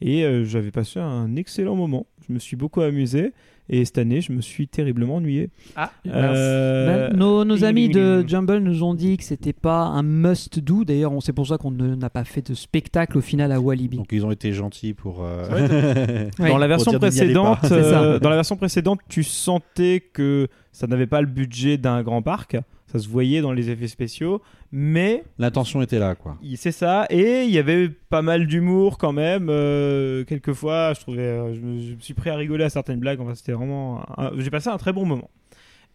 Et 0.00 0.24
euh, 0.24 0.44
j'avais 0.44 0.70
passé 0.70 0.98
un 1.00 1.36
excellent 1.36 1.76
moment. 1.76 2.06
Je 2.26 2.32
me 2.32 2.38
suis 2.38 2.56
beaucoup 2.56 2.80
amusé. 2.80 3.32
Et 3.72 3.84
cette 3.84 3.98
année, 3.98 4.20
je 4.20 4.32
me 4.32 4.40
suis 4.40 4.66
terriblement 4.66 5.16
ennuyé. 5.16 5.48
ah 5.76 5.92
Euh, 6.08 7.08
Ben, 7.10 7.16
nos, 7.16 7.64
amis 7.64 7.88
de. 7.88 8.24
Jumble 8.26 8.58
nous 8.58 8.82
ont 8.82 8.94
dit 8.94 9.16
que 9.16 9.22
c'était 9.22 9.52
pas 9.52 9.82
un 9.84 10.02
must 10.02 10.58
do. 10.58 10.84
D'ailleurs, 10.84 11.12
on- 11.12 11.20
c'est 11.20 11.32
pour 11.32 11.46
ça 11.46 11.56
qu'on 11.56 11.70
n'a 11.70 12.10
pas 12.10 12.24
fait 12.24 12.50
de 12.50 12.54
spectacle 12.54 13.16
au 13.16 13.20
final 13.20 13.52
à 13.52 13.60
Walibi. 13.60 13.96
Donc 13.98 14.08
ils 14.10 14.26
ont 14.26 14.32
été 14.32 14.52
gentils 14.52 14.92
pour. 14.92 15.22
euh, 15.22 16.28
Ouais. 16.40 16.48
Dans 16.48 16.58
la 16.58 16.66
version 16.66 16.92
précédente, 16.98 17.58
euh, 17.70 18.18
dans 18.18 18.28
la 18.30 18.36
version 18.36 18.56
précédente, 18.56 19.00
tu 19.08 19.22
sentais 19.22 20.02
que 20.12 20.48
ça 20.72 20.86
n'avait 20.88 21.06
pas 21.06 21.20
le 21.20 21.28
budget 21.28 21.78
d'un 21.78 22.02
grand 22.02 22.22
parc. 22.22 22.56
Ça 22.90 22.98
se 22.98 23.08
voyait 23.08 23.40
dans 23.40 23.52
les 23.52 23.70
effets 23.70 23.86
spéciaux, 23.88 24.42
mais 24.72 25.22
L'intention 25.38 25.80
était 25.80 25.98
là, 26.00 26.14
quoi. 26.16 26.36
c'est 26.56 26.72
ça. 26.72 27.06
Et 27.10 27.44
il 27.44 27.50
y 27.50 27.58
avait 27.58 27.88
pas 27.88 28.22
mal 28.22 28.46
d'humour 28.46 28.98
quand 28.98 29.12
même. 29.12 29.48
euh, 29.48 30.24
quelquefois, 30.24 30.92
je 30.94 31.00
trouvais, 31.00 31.20
euh, 31.20 31.54
je, 31.54 31.60
me, 31.60 31.80
je 31.80 31.94
me 31.94 32.00
suis 32.00 32.14
pris 32.14 32.30
à 32.30 32.34
rigoler 32.36 32.64
à 32.64 32.70
certaines 32.70 32.98
blagues. 32.98 33.20
Enfin, 33.20 33.34
c'était 33.36 33.52
vraiment, 33.52 34.04
j'ai 34.38 34.50
passé 34.50 34.68
un 34.70 34.76
très 34.76 34.92
bon 34.92 35.04
moment. 35.06 35.30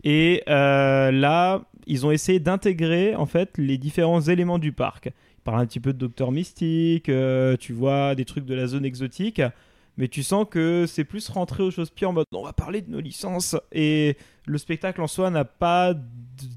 Et 0.06 0.44
euh, 0.48 1.12
là, 1.12 1.64
ils 1.88 2.06
ont 2.06 2.12
essayé 2.12 2.40
d'intégrer 2.40 3.16
en 3.16 3.26
fait 3.26 3.58
les 3.58 3.78
différents 3.78 4.22
éléments 4.22 4.60
du 4.60 4.72
parc. 4.72 5.08
Ils 5.08 5.42
parlent 5.44 5.60
un 5.62 5.66
petit 5.66 5.80
peu 5.80 5.94
de 5.94 5.98
Docteur 5.98 6.32
Mystique, 6.32 7.10
euh, 7.10 7.58
tu 7.58 7.74
vois 7.74 8.16
des 8.16 8.24
trucs 8.26 8.46
de 8.46 8.56
la 8.56 8.68
zone 8.68 8.86
exotique, 8.86 9.42
mais 9.98 10.08
tu 10.08 10.24
sens 10.24 10.46
que 10.50 10.86
c'est 10.88 11.04
plus 11.06 11.28
rentré 11.30 11.64
aux 11.64 11.72
choses 11.72 11.90
pires 11.90 12.10
en 12.10 12.14
mode 12.14 12.26
on 12.34 12.44
va 12.44 12.54
parler 12.54 12.82
de 12.82 12.90
nos 12.92 13.00
licences 13.00 13.56
et 13.72 14.18
le 14.46 14.58
spectacle 14.58 15.02
en 15.02 15.08
soi 15.08 15.30
n'a 15.30 15.46
pas 15.46 15.94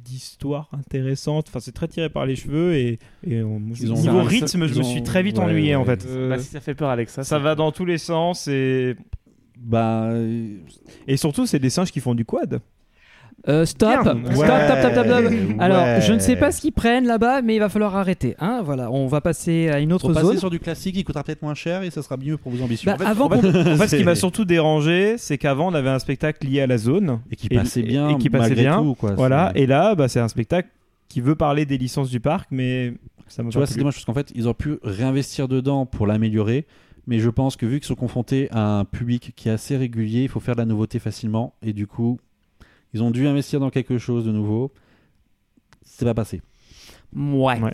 d'histoire 0.04 0.68
intéressante. 0.72 1.46
Enfin, 1.48 1.60
c'est 1.60 1.72
très 1.72 1.88
tiré 1.88 2.10
par 2.10 2.26
les 2.26 2.36
cheveux 2.36 2.74
et, 2.74 2.98
et 3.26 3.42
on- 3.42 3.60
Ils 3.80 3.92
ont- 3.92 3.96
niveau 3.96 4.22
ça- 4.22 4.28
rythme, 4.28 4.62
ils 4.64 4.68
je 4.68 4.78
me 4.78 4.82
suis 4.82 5.02
très 5.02 5.22
vite 5.22 5.38
ouais, 5.38 5.44
ennuyé 5.44 5.74
en 5.76 5.84
fait. 5.84 6.04
Euh, 6.06 6.28
bah, 6.30 6.38
si 6.38 6.48
ça 6.50 6.60
fait 6.60 6.74
peur, 6.74 6.90
Alexa. 6.90 7.22
ça 7.24 7.38
va 7.38 7.54
dans 7.54 7.72
tous 7.72 7.84
les 7.84 7.98
sens 7.98 8.48
et 8.48 8.96
Bah, 9.60 10.10
et 11.06 11.16
surtout 11.16 11.46
c'est 11.46 11.58
des 11.58 11.70
singes 11.70 11.90
qui 11.90 12.00
font 12.00 12.14
du 12.14 12.24
quad. 12.24 12.60
Euh, 13.46 13.64
stop, 13.64 14.00
stop, 14.00 14.16
Ouais. 14.16 14.34
stop, 14.34 14.46
stop, 14.80 14.92
stop, 14.92 15.06
stop. 15.06 15.32
Alors, 15.60 15.82
Ouais. 15.84 16.00
je 16.02 16.12
ne 16.12 16.18
sais 16.18 16.34
pas 16.36 16.50
ce 16.50 16.60
qu'ils 16.60 16.72
prennent 16.72 17.06
là-bas, 17.06 17.40
mais 17.40 17.54
il 17.54 17.60
va 17.60 17.68
falloir 17.68 17.94
arrêter. 17.96 18.34
Hein 18.40 18.62
voilà, 18.64 18.90
on 18.90 19.06
va 19.06 19.20
passer 19.20 19.68
à 19.68 19.78
une 19.78 19.92
autre 19.92 20.12
passer 20.12 20.26
zone. 20.26 20.38
sur 20.38 20.50
du 20.50 20.58
classique, 20.58 20.96
il 20.98 21.04
coûtera 21.04 21.22
peut-être 21.22 21.42
moins 21.42 21.54
cher 21.54 21.82
et 21.82 21.90
ça 21.90 22.02
sera 22.02 22.16
mieux 22.16 22.36
pour 22.36 22.50
vos 22.50 22.62
ambitions. 22.64 22.90
Bah, 22.90 22.96
En 22.96 22.98
fait, 22.98 23.04
avant 23.10 23.26
En 23.26 23.30
fait, 23.30 23.46
en 23.72 23.76
fait, 23.76 23.88
ce 23.88 23.96
qui 23.96 24.04
m'a 24.04 24.16
surtout 24.16 24.44
dérangé, 24.44 25.16
c'est 25.18 25.38
qu'avant 25.38 25.68
on 25.70 25.74
avait 25.74 25.88
un 25.88 26.00
spectacle 26.00 26.46
lié 26.46 26.60
à 26.62 26.66
la 26.66 26.78
zone 26.78 27.20
et 27.30 27.36
qui 27.36 27.46
et- 27.50 27.54
passait 27.56 27.82
bien, 27.82 28.08
et 28.10 28.18
qui 28.18 28.28
passait 28.28 28.54
bien. 28.54 28.82
tout, 28.82 28.94
quoi. 28.96 29.12
Voilà, 29.12 29.52
et 29.54 29.66
là, 29.66 29.94
bah, 29.94 30.08
c'est 30.08 30.20
un 30.20 30.28
spectacle 30.28 30.68
qui 31.08 31.20
veut 31.20 31.36
parler 31.36 31.64
des 31.64 31.78
licences 31.78 32.10
du 32.10 32.20
parc, 32.20 32.48
mais 32.50 32.92
ça 33.28 33.42
m'a 33.44 33.50
Tu 33.50 33.56
vois, 33.58 33.66
c'est 33.66 33.78
dommage 33.78 33.94
parce 33.94 34.04
qu'en 34.04 34.14
fait, 34.14 34.30
ils 34.34 34.44
auraient 34.46 34.54
pu 34.54 34.78
réinvestir 34.82 35.46
dedans 35.48 35.86
pour 35.86 36.06
l'améliorer. 36.06 36.66
Mais 37.06 37.20
je 37.20 37.30
pense 37.30 37.56
que 37.56 37.64
vu 37.64 37.78
qu'ils 37.78 37.86
sont 37.86 37.94
confrontés 37.94 38.48
à 38.50 38.80
un 38.80 38.84
public 38.84 39.32
qui 39.34 39.48
est 39.48 39.52
assez 39.52 39.76
régulier, 39.78 40.24
il 40.24 40.28
faut 40.28 40.40
faire 40.40 40.54
de 40.56 40.60
la 40.60 40.66
nouveauté 40.66 40.98
facilement. 40.98 41.54
Et 41.62 41.72
du 41.72 41.86
coup, 41.86 42.18
ils 42.98 43.02
ont 43.02 43.10
dû 43.10 43.26
investir 43.26 43.60
dans 43.60 43.70
quelque 43.70 43.98
chose 43.98 44.24
de 44.24 44.32
nouveau. 44.32 44.70
c'est 45.84 46.04
pas 46.04 46.14
passé. 46.14 46.40
Ouais. 47.16 47.58
Ouais. 47.60 47.72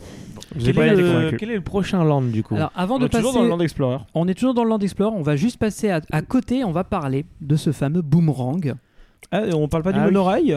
J'ai 0.57 0.67
Quel 0.67 0.75
pas 0.77 0.87
est, 0.87 0.93
été 0.93 1.03
le, 1.03 1.09
convaincu. 1.11 1.37
quel 1.39 1.51
est 1.51 1.55
le 1.57 1.61
prochain 1.61 2.05
land 2.05 2.23
du 2.23 2.45
coup 2.45 2.55
Alors 2.55 2.71
avant 2.77 2.97
On 2.97 2.99
de 3.01 3.07
est 3.07 3.09
toujours 3.09 3.33
passer, 3.33 3.39
dans 3.39 3.43
le 3.43 3.49
Land 3.51 3.61
Explorer. 3.61 3.99
on 4.15 4.29
est 4.29 4.35
toujours 4.35 4.55
dans 4.55 4.63
le 4.63 4.71
Land 4.71 4.79
Explorer. 4.79 5.15
On 5.17 5.23
va 5.23 5.35
juste 5.37 5.57
passer 5.59 5.91
à, 5.91 6.01
à 6.13 6.23
côté. 6.23 6.63
On 6.63 6.71
va 6.71 6.85
parler 6.85 7.25
de 7.41 7.57
ce 7.57 7.73
fameux 7.73 8.01
boomerang. 8.03 8.75
Ah, 9.33 9.43
on 9.55 9.67
parle 9.69 9.83
pas 9.83 9.93
du 9.93 9.99
Ah 9.99 10.03
oui. 10.03 10.13
monorail 10.13 10.57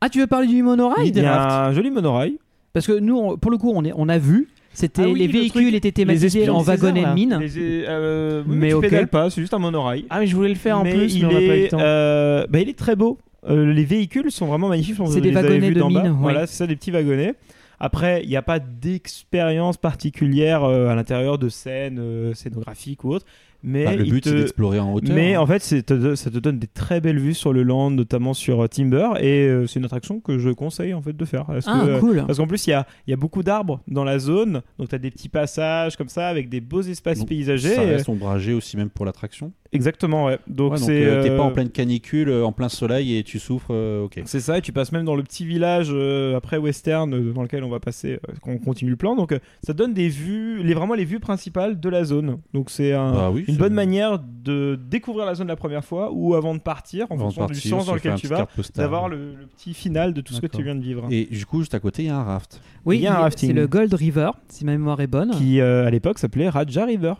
Ah, 0.00 0.08
tu 0.08 0.18
veux 0.18 0.26
parler 0.26 0.48
du 0.48 0.62
monorail 0.64 1.08
Il 1.10 1.16
y 1.16 1.20
a 1.20 1.66
un 1.66 1.72
joli 1.72 1.90
monorail. 1.92 2.38
Parce 2.72 2.86
que 2.88 2.98
nous, 2.98 3.16
on- 3.16 3.36
pour 3.36 3.50
le 3.52 3.56
coup, 3.58 3.70
on, 3.74 3.84
est, 3.84 3.92
on 3.94 4.08
a 4.08 4.18
vu. 4.18 4.48
C'était 4.72 5.02
Ah 5.04 5.08
oui, 5.08 5.20
les 5.20 5.26
le 5.28 5.32
véhicules 5.32 5.62
truc- 5.62 5.74
étaient 5.74 5.92
thématisés 5.92 6.48
en 6.50 6.60
wagonnet 6.62 7.04
de 7.04 7.14
mine. 7.14 7.38
Les, 7.40 7.84
euh, 7.88 8.42
oui, 8.46 8.56
Mais 8.56 8.66
mais 8.68 8.74
tu 8.74 8.80
pédales 8.80 9.08
pas, 9.08 9.30
c'est 9.30 9.40
juste 9.40 9.54
un 9.54 9.58
monorail. 9.58 10.04
Ah, 10.10 10.18
mais 10.20 10.26
je 10.26 10.36
voulais 10.36 10.48
le 10.50 10.54
faire 10.56 10.78
en 10.78 10.82
mais 10.84 10.92
plus, 10.94 11.14
il, 11.14 11.26
mais 11.26 11.26
on 11.26 11.32
n'a 11.32 11.38
pas 11.38 11.42
eu 11.44 11.48
le 11.48 11.64
est, 11.64 11.68
temps. 11.68 11.78
euh, 11.80 12.46
bah, 12.48 12.60
il 12.60 12.68
est 12.68 12.78
très 12.78 12.94
beau. 12.96 13.18
Euh, 13.48 13.72
les 13.72 13.84
véhicules 13.84 14.30
sont 14.30 14.46
vraiment 14.46 14.68
magnifiques. 14.68 14.96
C'est 15.08 15.20
des 15.20 15.32
wagonnets 15.32 15.70
de 15.70 15.78
d'en 15.80 15.90
bas. 15.90 16.02
mine, 16.02 16.12
oui. 16.12 16.18
Voilà, 16.20 16.46
c'est 16.46 16.56
ça, 16.56 16.66
des 16.66 16.76
petits 16.76 16.90
wagonnets. 16.90 17.34
Après, 17.80 18.22
il 18.24 18.28
n'y 18.28 18.36
a 18.36 18.42
pas 18.42 18.58
d'expérience 18.58 19.76
particulière 19.76 20.64
euh, 20.64 20.88
à 20.88 20.94
l'intérieur 20.94 21.38
de 21.38 21.48
scènes 21.48 21.98
euh, 22.00 22.34
scénographiques 22.34 23.04
ou 23.04 23.10
autres. 23.12 23.26
Mais 23.64 23.84
Bah, 23.86 23.96
le 23.96 24.04
but, 24.04 24.20
te- 24.20 24.28
c'est 24.28 24.36
d'explorer 24.36 24.78
en 24.78 24.92
hauteur. 24.92 25.14
Mais 25.16 25.34
hein. 25.34 25.40
en 25.40 25.46
fait, 25.46 25.60
ça 25.60 25.82
te 25.82 26.38
donne 26.38 26.60
des 26.60 26.68
très 26.68 27.00
belles 27.00 27.18
vues 27.18 27.34
sur 27.34 27.52
le 27.52 27.64
land, 27.64 27.90
notamment 27.90 28.32
sur 28.32 28.62
euh, 28.62 28.68
Timber, 28.68 29.08
et 29.20 29.46
euh, 29.48 29.66
c'est 29.66 29.80
une 29.80 29.84
attraction 29.84 30.20
que 30.20 30.38
je 30.38 30.50
conseille 30.50 30.94
en 30.94 31.02
fait 31.02 31.16
de 31.16 31.24
faire. 31.24 31.44
Parce 31.46 31.66
Ah, 31.68 31.82
que, 31.84 31.90
euh, 31.90 31.98
cool. 31.98 32.24
Parce 32.24 32.38
qu'en 32.38 32.46
plus, 32.46 32.64
il 32.68 32.70
y 32.70 32.72
a, 32.74 32.86
il 33.08 33.10
y 33.10 33.14
a 33.14 33.16
beaucoup 33.16 33.42
d'arbres 33.42 33.80
dans 33.88 34.04
la 34.04 34.20
zone, 34.20 34.62
donc 34.78 34.88
tu 34.90 34.94
as 34.94 34.98
des 34.98 35.10
petits 35.10 35.28
passages 35.28 35.96
comme 35.96 36.08
ça 36.08 36.28
avec 36.28 36.48
des 36.48 36.60
beaux 36.60 36.82
espaces 36.82 37.18
Donc, 37.18 37.28
paysagers. 37.28 37.74
Ça 37.74 37.82
reste 37.82 38.08
ombragé 38.08 38.52
aussi 38.54 38.76
même 38.76 38.90
pour 38.90 39.04
l'attraction. 39.04 39.52
Exactement, 39.72 40.24
ouais. 40.26 40.38
Donc 40.46 40.72
Ouais, 40.72 40.78
c'est. 40.78 41.04
euh, 41.04 41.22
t'es 41.22 41.28
pas 41.28 41.36
euh, 41.36 41.40
en 41.40 41.50
pleine 41.52 41.68
canicule, 41.70 42.28
euh, 42.30 42.44
en 42.44 42.52
plein 42.52 42.68
soleil 42.68 43.16
et 43.16 43.22
tu 43.22 43.38
souffres. 43.38 43.68
euh, 43.72 44.04
ok. 44.04 44.20
C'est 44.24 44.40
ça, 44.40 44.58
et 44.58 44.62
tu 44.62 44.72
passes 44.72 44.92
même 44.92 45.04
dans 45.04 45.14
le 45.14 45.22
petit 45.22 45.44
village 45.44 45.88
euh, 45.92 46.36
après 46.36 46.56
western 46.56 47.12
euh, 47.12 47.32
dans 47.32 47.42
lequel 47.42 47.62
on 47.64 47.68
va 47.68 47.78
passer 47.80 48.14
euh, 48.14 48.32
quand 48.42 48.50
on 48.52 48.58
continue 48.58 48.90
le 48.90 48.96
plan. 48.96 49.14
Donc 49.14 49.32
euh, 49.32 49.38
ça 49.62 49.72
donne 49.74 49.92
des 49.94 50.08
vues, 50.08 50.62
les, 50.62 50.72
vraiment 50.74 50.94
les 50.94 51.04
vues 51.04 51.20
principales 51.20 51.78
de 51.78 51.88
la 51.88 52.04
zone. 52.04 52.38
Donc 52.54 52.70
c'est 52.70 52.92
un- 52.94 53.12
Bah 53.12 53.30
oui, 53.30 53.44
une 53.46 53.56
bonne 53.56 53.74
manière 53.74 54.18
de 54.18 54.78
découvrir 54.90 55.26
la 55.26 55.34
zone 55.34 55.48
la 55.48 55.56
première 55.56 55.84
fois 55.84 56.10
ou 56.12 56.34
avant 56.34 56.54
de 56.54 56.60
partir, 56.60 57.06
en 57.10 57.16
Avant 57.16 57.28
de 57.28 57.34
fonction 57.34 57.46
du 57.46 57.52
partir, 57.52 57.70
sens 57.70 57.82
se 57.82 57.86
dans 57.88 57.94
lequel 57.94 58.14
tu 58.14 58.26
vas, 58.26 58.48
d'avoir 58.74 59.08
le, 59.08 59.34
le 59.34 59.46
petit 59.46 59.74
final 59.74 60.14
de 60.14 60.20
tout 60.22 60.32
ce 60.32 60.40
que 60.40 60.46
tu 60.46 60.62
viens 60.62 60.74
de 60.76 60.82
vivre. 60.82 61.06
Et 61.10 61.26
du 61.26 61.44
coup, 61.46 61.60
juste 61.60 61.74
à 61.74 61.80
côté, 61.80 62.04
il 62.04 62.06
y 62.06 62.10
a 62.10 62.16
un 62.16 62.22
raft. 62.24 62.60
Oui, 62.86 62.96
il 62.96 63.02
y 63.02 63.06
a 63.06 63.14
un 63.16 63.20
rafting. 63.20 63.50
c'est 63.50 63.54
le 63.54 63.66
Gold 63.66 63.92
River, 63.92 64.30
si 64.48 64.64
ma 64.64 64.72
mémoire 64.72 65.00
est 65.00 65.06
bonne. 65.06 65.32
Qui 65.32 65.60
euh, 65.60 65.86
à 65.86 65.90
l'époque 65.90 66.18
s'appelait 66.18 66.48
Raja 66.48 66.86
River. 66.86 67.12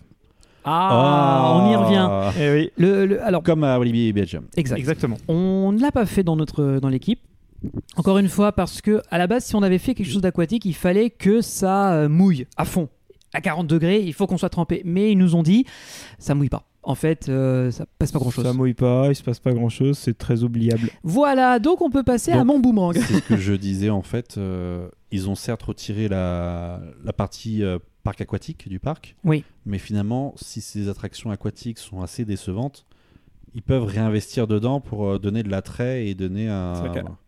Ah, 0.71 1.55
on 1.57 1.71
y 1.73 1.77
revient. 1.77 2.33
Eh 2.41 2.53
oui, 2.53 2.71
Le, 2.77 3.07
le- 3.07 3.23
alors, 3.25 3.43
Comme 3.43 3.65
à 3.65 3.79
Walibi 3.79 4.09
et 4.09 4.13
Belgium. 4.13 4.45
exact. 4.57 4.79
exactement. 4.79 5.17
On 5.29 5.73
ne 5.73 5.81
l'a 5.81 5.91
pas 5.93 6.07
fait 6.07 6.23
dans 6.23 6.37
notre 6.37 6.79
dans 6.81 6.89
l'équipe. 6.89 7.21
Encore 7.97 8.19
une 8.19 8.29
fois, 8.29 8.53
parce 8.53 8.81
que 8.81 9.03
à 9.11 9.19
la 9.19 9.27
base, 9.27 9.45
si 9.45 9.57
on 9.57 9.63
avait 9.63 9.79
fait 9.79 9.95
quelque 9.95 10.11
chose 10.11 10.23
d'aquatique, 10.23 10.65
il 10.65 10.75
fallait 10.75 11.11
que 11.11 11.41
ça 11.41 11.93
euh, 11.95 12.09
mouille 12.09 12.47
à 12.57 12.65
fond. 12.65 12.89
À 13.35 13.41
40 13.41 13.67
degrés, 13.67 14.01
il 14.01 14.13
faut 14.15 14.27
qu'on 14.27 14.39
soit 14.39 14.49
trempé. 14.49 14.83
Mais 14.85 15.11
ils 15.13 15.19
nous 15.19 15.35
ont 15.35 15.43
dit, 15.43 15.65
ça 16.19 16.35
mouille 16.35 16.49
pas. 16.49 16.65
En 16.85 16.95
fait, 16.95 17.29
euh, 17.29 17.71
ça 17.71 17.85
passe 17.99 18.13
pas 18.13 18.19
grand 18.21 18.31
chose. 18.31 18.45
Ça 18.45 18.53
mouille 18.55 18.73
pas, 18.75 19.09
il 19.11 19.15
se 19.15 19.23
passe 19.23 19.41
pas 19.41 19.53
grand 19.53 19.69
chose, 19.69 19.99
c'est 19.99 20.17
très 20.17 20.43
oubliable. 20.45 20.89
Voilà, 21.03 21.59
donc 21.59 21.83
on 21.83 21.91
peut 21.91 22.05
passer 22.05 22.31
à 22.33 22.45
mon 22.45 22.61
boomerang. 22.61 22.95
C'est 22.95 23.15
ce 23.15 23.21
que 23.29 23.37
je 23.37 23.53
disais 23.53 23.91
en 23.91 24.01
fait. 24.03 24.37
euh, 24.39 24.89
ils 25.11 25.29
ont 25.29 25.35
certes 25.35 25.63
retiré 25.65 26.09
la, 26.09 26.81
la 27.05 27.13
partie 27.13 27.63
euh, 27.65 27.79
parc 28.03 28.21
aquatique 28.21 28.69
du 28.69 28.79
parc. 28.79 29.17
Oui. 29.25 29.45
Mais 29.67 29.79
finalement, 29.79 30.35
si 30.37 30.61
ces 30.61 30.89
attractions 30.89 31.31
aquatiques 31.31 31.79
sont 31.79 32.01
assez 32.01 32.25
décevantes, 32.25 32.87
ils 33.55 33.63
peuvent 33.63 33.85
réinvestir 33.85 34.47
dedans 34.47 34.81
pour 34.81 35.07
euh, 35.07 35.19
donner 35.19 35.43
de 35.43 35.51
l'attrait 35.51 36.07
et 36.07 36.15
donner 36.15 36.49
un. 36.49 36.75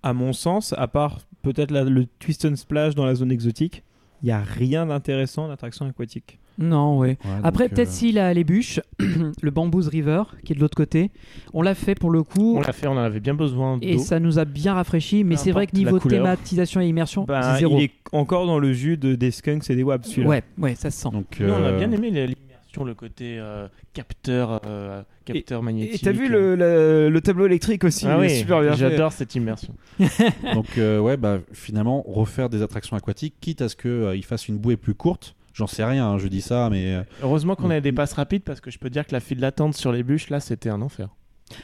À 0.03 0.13
mon 0.13 0.33
sens, 0.33 0.75
à 0.77 0.87
part 0.87 1.21
peut-être 1.43 1.73
le 1.73 2.07
Twist 2.07 2.45
and 2.45 2.57
Splash 2.57 2.95
dans 2.95 3.07
la 3.07 3.15
zone 3.15 3.33
exotique, 3.33 3.85
il 4.23 4.27
n'y 4.27 4.33
a 4.33 4.41
rien 4.41 4.87
d'intéressant 4.87 5.49
d'attraction 5.49 5.87
aquatique. 5.87 6.39
Non, 6.61 6.99
ouais. 6.99 7.19
Ouais, 7.25 7.31
Après, 7.43 7.65
donc, 7.65 7.75
peut-être 7.77 7.89
euh, 7.89 7.93
s'il 7.93 8.19
a 8.19 8.33
les 8.35 8.45
bûches, 8.45 8.81
le 9.43 9.51
Bamboo's 9.51 9.89
River, 9.89 10.23
qui 10.45 10.53
est 10.53 10.57
de 10.57 10.61
l'autre 10.61 10.77
côté, 10.77 11.11
on 11.55 11.63
l'a 11.63 11.75
fait 11.75 11.95
pour 11.95 12.11
le 12.11 12.23
coup. 12.23 12.57
On 12.59 12.61
l'a 12.61 12.73
fait, 12.73 12.87
on 12.87 12.93
en 12.93 12.97
avait 12.99 13.21
bien 13.21 13.35
besoin 13.35 13.79
Et 13.83 13.99
ça 13.99 14.21
nous 14.21 14.39
a 14.39 14.45
bien 14.45 14.75
rafraîchi, 14.75 15.25
mais 15.25 15.37
c'est 15.37 15.53
vrai 15.53 15.67
que 15.67 15.75
niveau 15.77 15.99
thématisation 15.99 16.81
et 16.81 16.87
immersion, 16.87 17.25
Ben, 17.25 17.41
c'est 17.55 17.61
zéro. 17.61 17.79
il 17.79 17.85
est 17.85 17.93
encore 18.13 18.47
dans 18.47 18.59
le 18.59 18.73
jus 18.73 18.97
de, 18.97 19.15
des 19.15 19.31
skunks 19.31 19.69
et 19.71 19.75
des 19.77 19.83
wabs, 19.83 20.05
celui-là. 20.05 20.29
Ouais, 20.29 20.43
ouais, 20.59 20.75
ça 20.75 20.91
se 20.91 21.01
sent. 21.01 21.09
Donc, 21.13 21.27
on 21.41 21.45
a 21.45 21.47
euh, 21.47 21.79
bien 21.79 21.91
aimé 21.93 22.11
l'immersion, 22.11 22.85
le 22.85 22.95
côté 22.95 23.37
euh, 23.39 23.67
capteur, 23.95 24.61
euh, 24.67 25.03
capteur 25.25 25.61
Et 25.61 25.65
magnétique. 25.65 26.03
t'as 26.03 26.13
vu 26.13 26.29
le, 26.29 26.55
le- 26.57 27.09
le 27.11 27.21
tableau 27.21 27.47
électrique 27.47 27.85
aussi 27.85 28.07
Ah 28.09 28.19
oui, 28.19 28.31
super 28.31 28.61
bien 28.61 28.73
fait. 28.73 28.91
j'adore 28.91 29.13
cette 29.13 29.35
immersion. 29.35 29.75
Donc 30.55 30.79
euh, 30.79 30.99
ouais, 31.01 31.17
bah 31.17 31.39
finalement 31.53 32.03
refaire 32.07 32.49
des 32.49 32.63
attractions 32.63 32.97
aquatiques, 32.97 33.35
quitte 33.41 33.63
à 33.63 33.69
ce 33.69 33.77
qu'ils 33.77 34.25
fassent 34.25 34.47
une 34.49 34.59
bouée 34.59 34.77
plus 34.77 34.95
courte. 34.95 35.35
J'en 35.61 35.67
sais 35.67 35.85
rien, 35.85 36.07
hein, 36.07 36.19
je 36.19 36.27
dis 36.27 36.41
ça, 36.41 36.69
mais 36.71 36.95
euh, 36.95 37.03
Heureusement 37.23 37.55
qu'on 37.55 37.71
avait 37.71 37.81
des 37.83 37.93
passes 37.93 38.15
rapides 38.15 38.43
parce 38.43 38.61
que 38.61 38.71
je 38.71 38.79
peux 38.79 38.91
dire 38.91 39.07
que 39.07 39.13
la 39.13 39.21
file 39.21 39.39
d'attente 39.41 39.75
sur 39.75 39.93
les 39.93 40.03
bûches, 40.03 40.31
là, 40.31 40.41
c'était 40.41 40.71
un 40.71 40.81
enfer. 40.83 41.09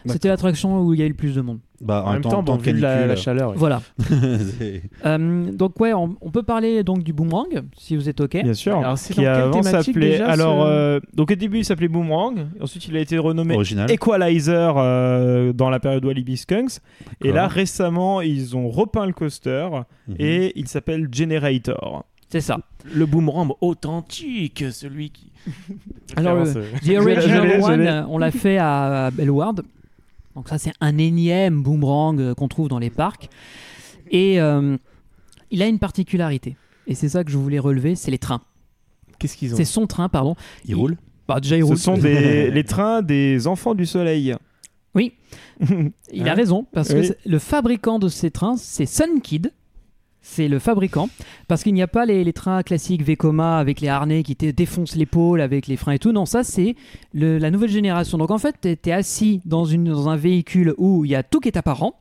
C'était 0.04 0.26
l'attraction 0.28 0.80
où 0.82 0.94
il 0.94 0.98
y 1.00 1.02
a 1.04 1.06
eu 1.06 1.10
le 1.10 1.14
plus 1.14 1.36
de 1.36 1.40
monde. 1.40 1.60
bah, 1.80 2.02
En, 2.04 2.14
même 2.14 2.22
temps, 2.22 2.42
bon, 2.42 2.56
de 2.56 2.62
vu 2.62 2.72
la, 2.72 3.06
la 3.06 3.14
chaleur. 3.14 3.52
Voilà. 3.56 3.80
Euh, 5.04 5.52
donc 5.52 5.78
ouais, 5.80 5.92
on, 5.92 6.16
on 6.20 6.30
peut 6.30 6.42
parler 6.42 6.82
donc 6.82 7.02
du 7.02 7.12
boomerang, 7.12 7.62
si 7.78 7.96
vous 7.96 8.08
êtes 8.08 8.20
ok. 8.20 8.42
Bien 8.42 8.54
sûr. 8.54 8.78
Alors, 8.78 8.98
c'est 8.98 9.14
qui 9.14 9.24
avant 9.24 9.62
s'appelait. 9.62 10.20
Alors, 10.20 10.64
ce- 10.64 10.70
euh, 10.70 11.00
donc 11.14 11.30
au 11.30 11.34
début 11.34 11.58
il 11.58 11.64
s'appelait 11.64 11.88
Boomerang. 11.88 12.46
Ensuite 12.60 12.88
il 12.88 12.96
a 12.96 13.00
été 13.00 13.18
renommé 13.18 13.54
original. 13.54 13.90
Equalizer 13.90 14.74
euh, 14.76 15.52
dans 15.52 15.70
la 15.70 15.78
période 15.80 16.04
Walibi 16.04 16.36
Skunks. 16.36 16.80
Et 17.22 17.30
là 17.32 17.46
récemment 17.46 18.20
ils 18.20 18.56
ont 18.56 18.68
repeint 18.68 19.06
le 19.06 19.12
coaster 19.12 19.68
Mhm. 20.08 20.16
et 20.18 20.52
il 20.58 20.68
s'appelle 20.68 21.08
Generator. 21.12 22.04
C'est 22.28 22.40
ça. 22.40 22.58
Le 22.92 23.06
boomerang 23.06 23.52
authentique, 23.60 24.64
celui 24.72 25.10
qui. 25.10 25.30
Alors, 26.16 26.44
le- 26.44 26.56
euh, 26.56 26.64
The 26.84 26.88
Original 26.98 27.60
One, 27.62 27.80
euh, 27.80 28.04
on 28.08 28.18
l'a 28.18 28.30
fait 28.30 28.58
à, 28.58 29.10
Bellward. 29.12 29.62
Donc 30.34 30.48
ça, 30.48 30.58
c'est 30.58 30.72
un 30.80 30.98
énième 30.98 31.62
boomerang 31.62 32.20
euh, 32.20 32.34
qu'on 32.34 32.48
trouve 32.48 32.68
dans 32.68 32.78
les 32.78 32.90
parcs. 32.90 33.28
Et 34.10 34.40
euh, 34.40 34.76
il 35.50 35.62
a 35.62 35.66
une 35.66 35.78
particularité. 35.78 36.56
Et 36.86 36.94
c'est 36.94 37.08
ça 37.08 37.24
que 37.24 37.30
je 37.30 37.38
voulais 37.38 37.58
relever, 37.58 37.94
c'est 37.94 38.10
les 38.10 38.18
trains. 38.18 38.42
Qu'est-ce 39.18 39.36
qu'ils 39.36 39.54
ont 39.54 39.56
C'est 39.56 39.64
son 39.64 39.86
train, 39.86 40.08
pardon. 40.08 40.36
Il 40.66 40.74
roule. 40.74 40.96
Bah, 41.26 41.40
déjà, 41.40 41.56
il 41.56 41.62
Ce 41.62 41.66
roule. 41.66 41.78
sont 41.78 41.96
des, 41.98 42.50
les 42.50 42.64
trains 42.64 43.02
des 43.02 43.46
enfants 43.46 43.74
du 43.74 43.86
soleil. 43.86 44.34
Oui. 44.94 45.14
Il 46.12 46.28
a 46.28 46.34
raison, 46.34 46.66
parce 46.72 46.88
que 46.88 46.98
Oui. 47.00 47.10
le 47.26 47.38
fabricant 47.38 47.98
de 47.98 48.08
ces 48.08 48.30
trains, 48.30 48.56
c'est 48.56 48.86
Sunkid. 48.86 49.52
C'est 50.28 50.48
le 50.48 50.58
fabricant. 50.58 51.08
Parce 51.48 51.62
qu'il 51.62 51.72
n'y 51.72 51.82
a 51.82 51.86
pas 51.86 52.04
les, 52.04 52.24
les 52.24 52.32
trains 52.32 52.62
classiques 52.62 53.02
Vekoma 53.02 53.58
avec 53.58 53.80
les 53.80 53.88
harnais 53.88 54.22
qui 54.24 54.34
te 54.34 54.44
défoncent 54.50 54.96
l'épaule 54.96 55.40
avec 55.40 55.66
les 55.68 55.76
freins 55.76 55.92
et 55.92 55.98
tout. 55.98 56.12
Non, 56.12 56.26
ça, 56.26 56.42
c'est 56.42 56.74
la 57.14 57.50
nouvelle 57.50 57.70
génération. 57.70 58.18
Donc, 58.18 58.30
en 58.32 58.36
fait, 58.38 58.56
tu 58.60 58.90
es, 58.90 58.92
assis 58.92 59.40
dans, 59.46 59.64
une, 59.64 59.84
dans 59.84 60.08
un 60.08 60.16
véhicule 60.16 60.74
où 60.78 61.04
il 61.04 61.12
y 61.12 61.14
a 61.14 61.22
tout 61.22 61.38
qui 61.40 61.48
est 61.48 61.56
apparent. 61.56 61.94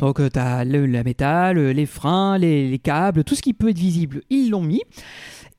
Donc, 0.00 0.16
tu 0.32 0.38
as 0.38 0.64
le, 0.64 0.84
la 0.84 1.04
métal, 1.04 1.56
euh, 1.58 1.72
les 1.72 1.86
freins, 1.86 2.36
les, 2.38 2.68
les 2.68 2.78
câbles, 2.80 3.22
tout 3.24 3.34
ce 3.36 3.40
qui 3.40 3.54
peut 3.54 3.70
être 3.70 3.78
visible. 3.78 4.22
Ils 4.30 4.50
l'ont 4.50 4.62
mis. 4.62 4.82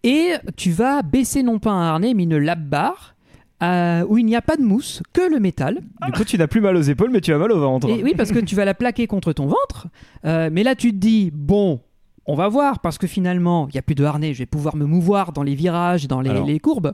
Et 0.03 0.34
tu 0.57 0.72
vas 0.72 1.01
baisser 1.03 1.41
non 1.43 1.59
pas 1.59 1.72
un 1.72 1.88
harnais, 1.88 2.14
mais 2.14 2.24
une 2.24 2.38
lap 2.38 2.59
bar. 2.59 3.16
euh, 3.64 4.03
où 4.07 4.18
il 4.18 4.26
n'y 4.26 4.36
a 4.36 4.41
pas 4.41 4.57
de 4.57 4.64
mousse, 4.64 5.01
que 5.14 5.22
le 5.22 5.39
métal. 5.39 5.80
Du 6.05 6.12
coup 6.12 6.24
tu 6.24 6.38
n'as 6.38 6.47
plus 6.47 6.62
mal 6.62 6.76
aux 6.76 6.82
épaules 6.82 7.12
mais 7.12 7.22
tu 7.22 7.32
as 7.34 7.38
mal 7.38 7.51
au 7.51 7.59
ventre. 7.59 7.88
Et 7.89 8.03
oui, 8.03 8.14
parce 8.18 8.32
que 8.32 8.39
tu 8.39 8.55
vas 8.55 8.66
la 8.66 8.74
plaquer 8.74 9.07
contre 9.07 9.34
ton 9.34 9.45
ventre. 9.45 9.88
Euh, 10.26 10.49
mais 10.51 10.64
là, 10.64 10.76
tu 10.76 10.91
te 10.91 10.97
dis, 10.97 11.32
bon, 11.34 11.80
on 12.26 12.36
va 12.36 12.47
voir, 12.47 12.80
parce 12.80 12.97
que 12.97 13.07
finalement, 13.07 13.67
il 13.69 13.74
n'y 13.74 13.80
a 13.80 13.82
plus 13.82 13.95
de 13.95 14.03
harnais, 14.03 14.34
je 14.34 14.39
vais 14.39 14.45
pouvoir 14.45 14.76
me 14.76 14.86
mouvoir 14.86 15.34
dans 15.34 15.43
les 15.43 15.55
virages, 15.55 16.07
dans 16.07 16.22
les, 16.22 16.30
Alors. 16.30 16.45
les 16.45 16.59
courbes. 16.59 16.93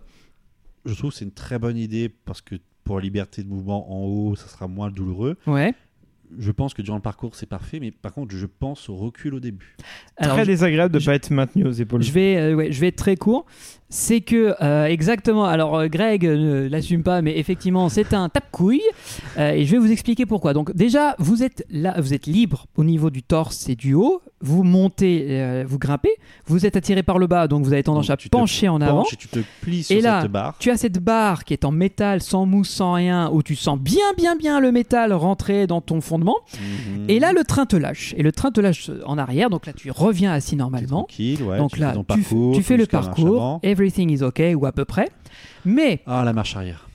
Je 0.85 0.93
trouve 0.93 1.11
que 1.11 1.17
c'est 1.17 1.25
une 1.25 1.31
très 1.31 1.59
bonne 1.59 1.77
idée 1.77 2.09
parce 2.09 2.41
que 2.41 2.55
pour 2.83 2.95
la 2.97 3.01
liberté 3.03 3.43
de 3.43 3.49
mouvement 3.49 3.91
en 3.91 4.05
haut, 4.05 4.35
ça 4.35 4.47
sera 4.47 4.67
moins 4.67 4.89
douloureux. 4.89 5.37
Ouais. 5.45 5.73
Je 6.37 6.51
pense 6.51 6.73
que 6.73 6.81
durant 6.81 6.97
le 6.97 7.01
parcours, 7.01 7.35
c'est 7.35 7.45
parfait, 7.45 7.79
mais 7.79 7.91
par 7.91 8.13
contre, 8.13 8.35
je 8.35 8.45
pense 8.45 8.89
au 8.89 8.95
recul 8.95 9.33
au 9.33 9.39
début. 9.39 9.77
Alors, 10.17 10.35
Très 10.35 10.45
je, 10.45 10.51
désagréable 10.51 10.93
de 10.93 10.99
ne 10.99 11.05
pas 11.05 11.15
être 11.15 11.29
maintenu 11.31 11.65
aux 11.65 11.71
épaules. 11.71 12.01
je 12.01 12.11
vais, 12.11 12.37
euh, 12.37 12.53
ouais, 12.55 12.71
je 12.71 12.79
vais 12.81 12.87
être 12.87 12.97
très 12.97 13.15
court. 13.15 13.45
C'est 13.89 14.19
que, 14.19 14.53
euh, 14.61 14.85
exactement, 14.85 15.45
alors 15.45 15.77
euh, 15.77 15.87
Greg 15.87 16.25
ne 16.25 16.67
l'assume 16.67 17.03
pas, 17.03 17.21
mais 17.21 17.37
effectivement, 17.37 17.87
c'est 17.87 18.13
un 18.13 18.27
tape-couille. 18.27 18.81
Euh, 19.37 19.51
et 19.51 19.65
je 19.65 19.71
vais 19.71 19.77
vous 19.77 19.91
expliquer 19.91 20.25
pourquoi. 20.25 20.53
Donc, 20.53 20.75
déjà, 20.75 21.15
vous 21.19 21.41
êtes 21.41 21.65
là, 21.69 21.95
vous 21.97 22.13
êtes 22.13 22.27
libre 22.27 22.65
au 22.75 22.83
niveau 22.83 23.09
du 23.09 23.23
torse 23.23 23.69
et 23.69 23.75
du 23.75 23.93
haut. 23.93 24.21
Vous 24.41 24.63
montez, 24.63 25.25
euh, 25.29 25.63
vous 25.65 25.79
grimpez. 25.79 26.11
Vous 26.45 26.65
êtes 26.65 26.75
attiré 26.75 27.01
par 27.01 27.17
le 27.17 27.27
bas, 27.27 27.47
donc 27.47 27.63
vous 27.63 27.71
avez 27.71 27.81
tendance 27.81 28.07
Donc, 28.07 28.13
à 28.13 28.17
tu 28.17 28.29
te 28.29 28.37
pencher 28.37 28.67
en 28.67 28.81
avant. 28.81 29.05
Et 29.05 29.15
tu 29.15 29.29
te 29.29 29.39
plies 29.61 29.83
sur 29.83 29.95
Et 29.95 30.01
là, 30.01 30.21
cette 30.21 30.31
barre. 30.31 30.55
Tu 30.59 30.69
as 30.69 30.77
cette 30.77 30.99
barre 30.99 31.45
qui 31.45 31.53
est 31.53 31.63
en 31.63 31.71
métal, 31.71 32.21
sans 32.21 32.45
mousse, 32.45 32.69
sans 32.69 32.93
rien, 32.93 33.29
où 33.31 33.41
tu 33.41 33.55
sens 33.55 33.79
bien, 33.79 34.13
bien, 34.17 34.35
bien 34.35 34.59
le 34.59 34.73
métal 34.73 35.13
rentrer 35.13 35.65
dans 35.65 35.79
ton 35.79 36.01
fondement. 36.01 36.37
Mhm. 36.53 37.05
Et 37.09 37.19
là, 37.19 37.31
le 37.31 37.45
train 37.45 37.65
te 37.65 37.77
lâche. 37.77 38.13
Et 38.17 38.21
le 38.23 38.33
train 38.33 38.51
te 38.51 38.59
lâche 38.59 38.91
en 39.05 39.17
arrière. 39.17 39.49
Donc 39.49 39.65
là, 39.65 39.71
tu 39.71 39.89
reviens 39.91 40.33
assis 40.33 40.57
normalement. 40.57 41.07
ouais, 41.41 41.57
donc 41.57 41.71
tu 41.73 41.79
là, 41.79 41.93
fais 41.93 41.97
tu, 41.99 42.03
parcours, 42.03 42.55
tu 42.55 42.63
fais 42.63 42.77
le 42.77 42.85
parcours. 42.85 43.37
avant. 43.37 43.59
Everything 43.77 44.09
is 44.09 44.23
okay, 44.23 44.55
ou 44.55 44.65
à 44.65 44.71
peu 44.71 44.85
près. 44.85 45.09
Mais 45.63 46.01
Ah, 46.07 46.23
la 46.25 46.33
marche 46.33 46.55
arrière. 46.55 46.89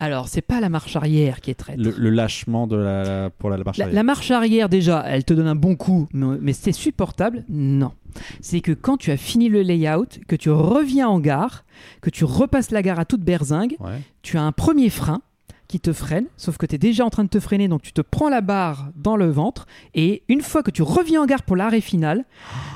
Alors, 0.00 0.26
c'est 0.28 0.42
pas 0.42 0.60
la 0.60 0.68
marche 0.68 0.96
arrière 0.96 1.40
qui 1.40 1.50
est 1.52 1.54
traître. 1.54 1.80
Le, 1.80 1.90
le 1.96 2.10
lâchement 2.10 2.66
de 2.66 2.76
la, 2.76 3.04
la- 3.04 3.30
pour 3.30 3.50
la, 3.50 3.56
la 3.56 3.62
marche 3.64 3.78
La, 3.78 3.84
arrière. 3.84 3.94
la 3.96 4.02
marche 4.02 4.30
arrière, 4.32 4.68
déjà, 4.68 5.04
elle 5.06 5.24
te 5.24 5.32
donne 5.34 5.46
un 5.46 5.54
bon 5.56 5.76
coup, 5.76 6.08
mais, 6.12 6.36
mais 6.40 6.52
c'est 6.52 6.72
supportable? 6.72 7.44
Non. 7.48 7.92
C'est 8.40 8.60
que 8.60 8.72
quand 8.72 8.96
tu 8.96 9.10
as 9.12 9.16
fini 9.16 9.48
le 9.48 9.62
layout, 9.62 10.06
que 10.26 10.34
tu 10.36 10.50
reviens 10.50 11.08
en 11.08 11.20
gare, 11.20 11.64
que 12.00 12.10
tu 12.10 12.24
repasses 12.24 12.70
la 12.72 12.82
gare 12.82 12.98
à 12.98 13.04
toute 13.04 13.20
berzingue, 13.22 13.76
Ouais. 13.80 14.00
tu 14.22 14.36
as 14.38 14.42
un 14.42 14.52
premier 14.52 14.90
frein 14.90 15.20
qui 15.68 15.80
te 15.80 15.92
freine, 15.92 16.26
sauf 16.36 16.56
que 16.56 16.66
tu 16.66 16.74
es 16.74 16.78
déjà 16.78 17.04
en 17.04 17.10
train 17.10 17.24
de 17.24 17.28
te 17.28 17.40
freiner, 17.40 17.68
donc 17.68 17.82
tu 17.82 17.92
te 17.92 18.00
prends 18.00 18.30
la 18.30 18.40
barre 18.40 18.88
dans 18.96 19.16
le 19.16 19.30
ventre, 19.30 19.66
et 19.94 20.22
une 20.28 20.40
fois 20.40 20.62
que 20.62 20.70
tu 20.70 20.82
reviens 20.82 21.22
en 21.22 21.26
gare 21.26 21.42
pour 21.42 21.56
l'arrêt 21.56 21.82
final, 21.82 22.24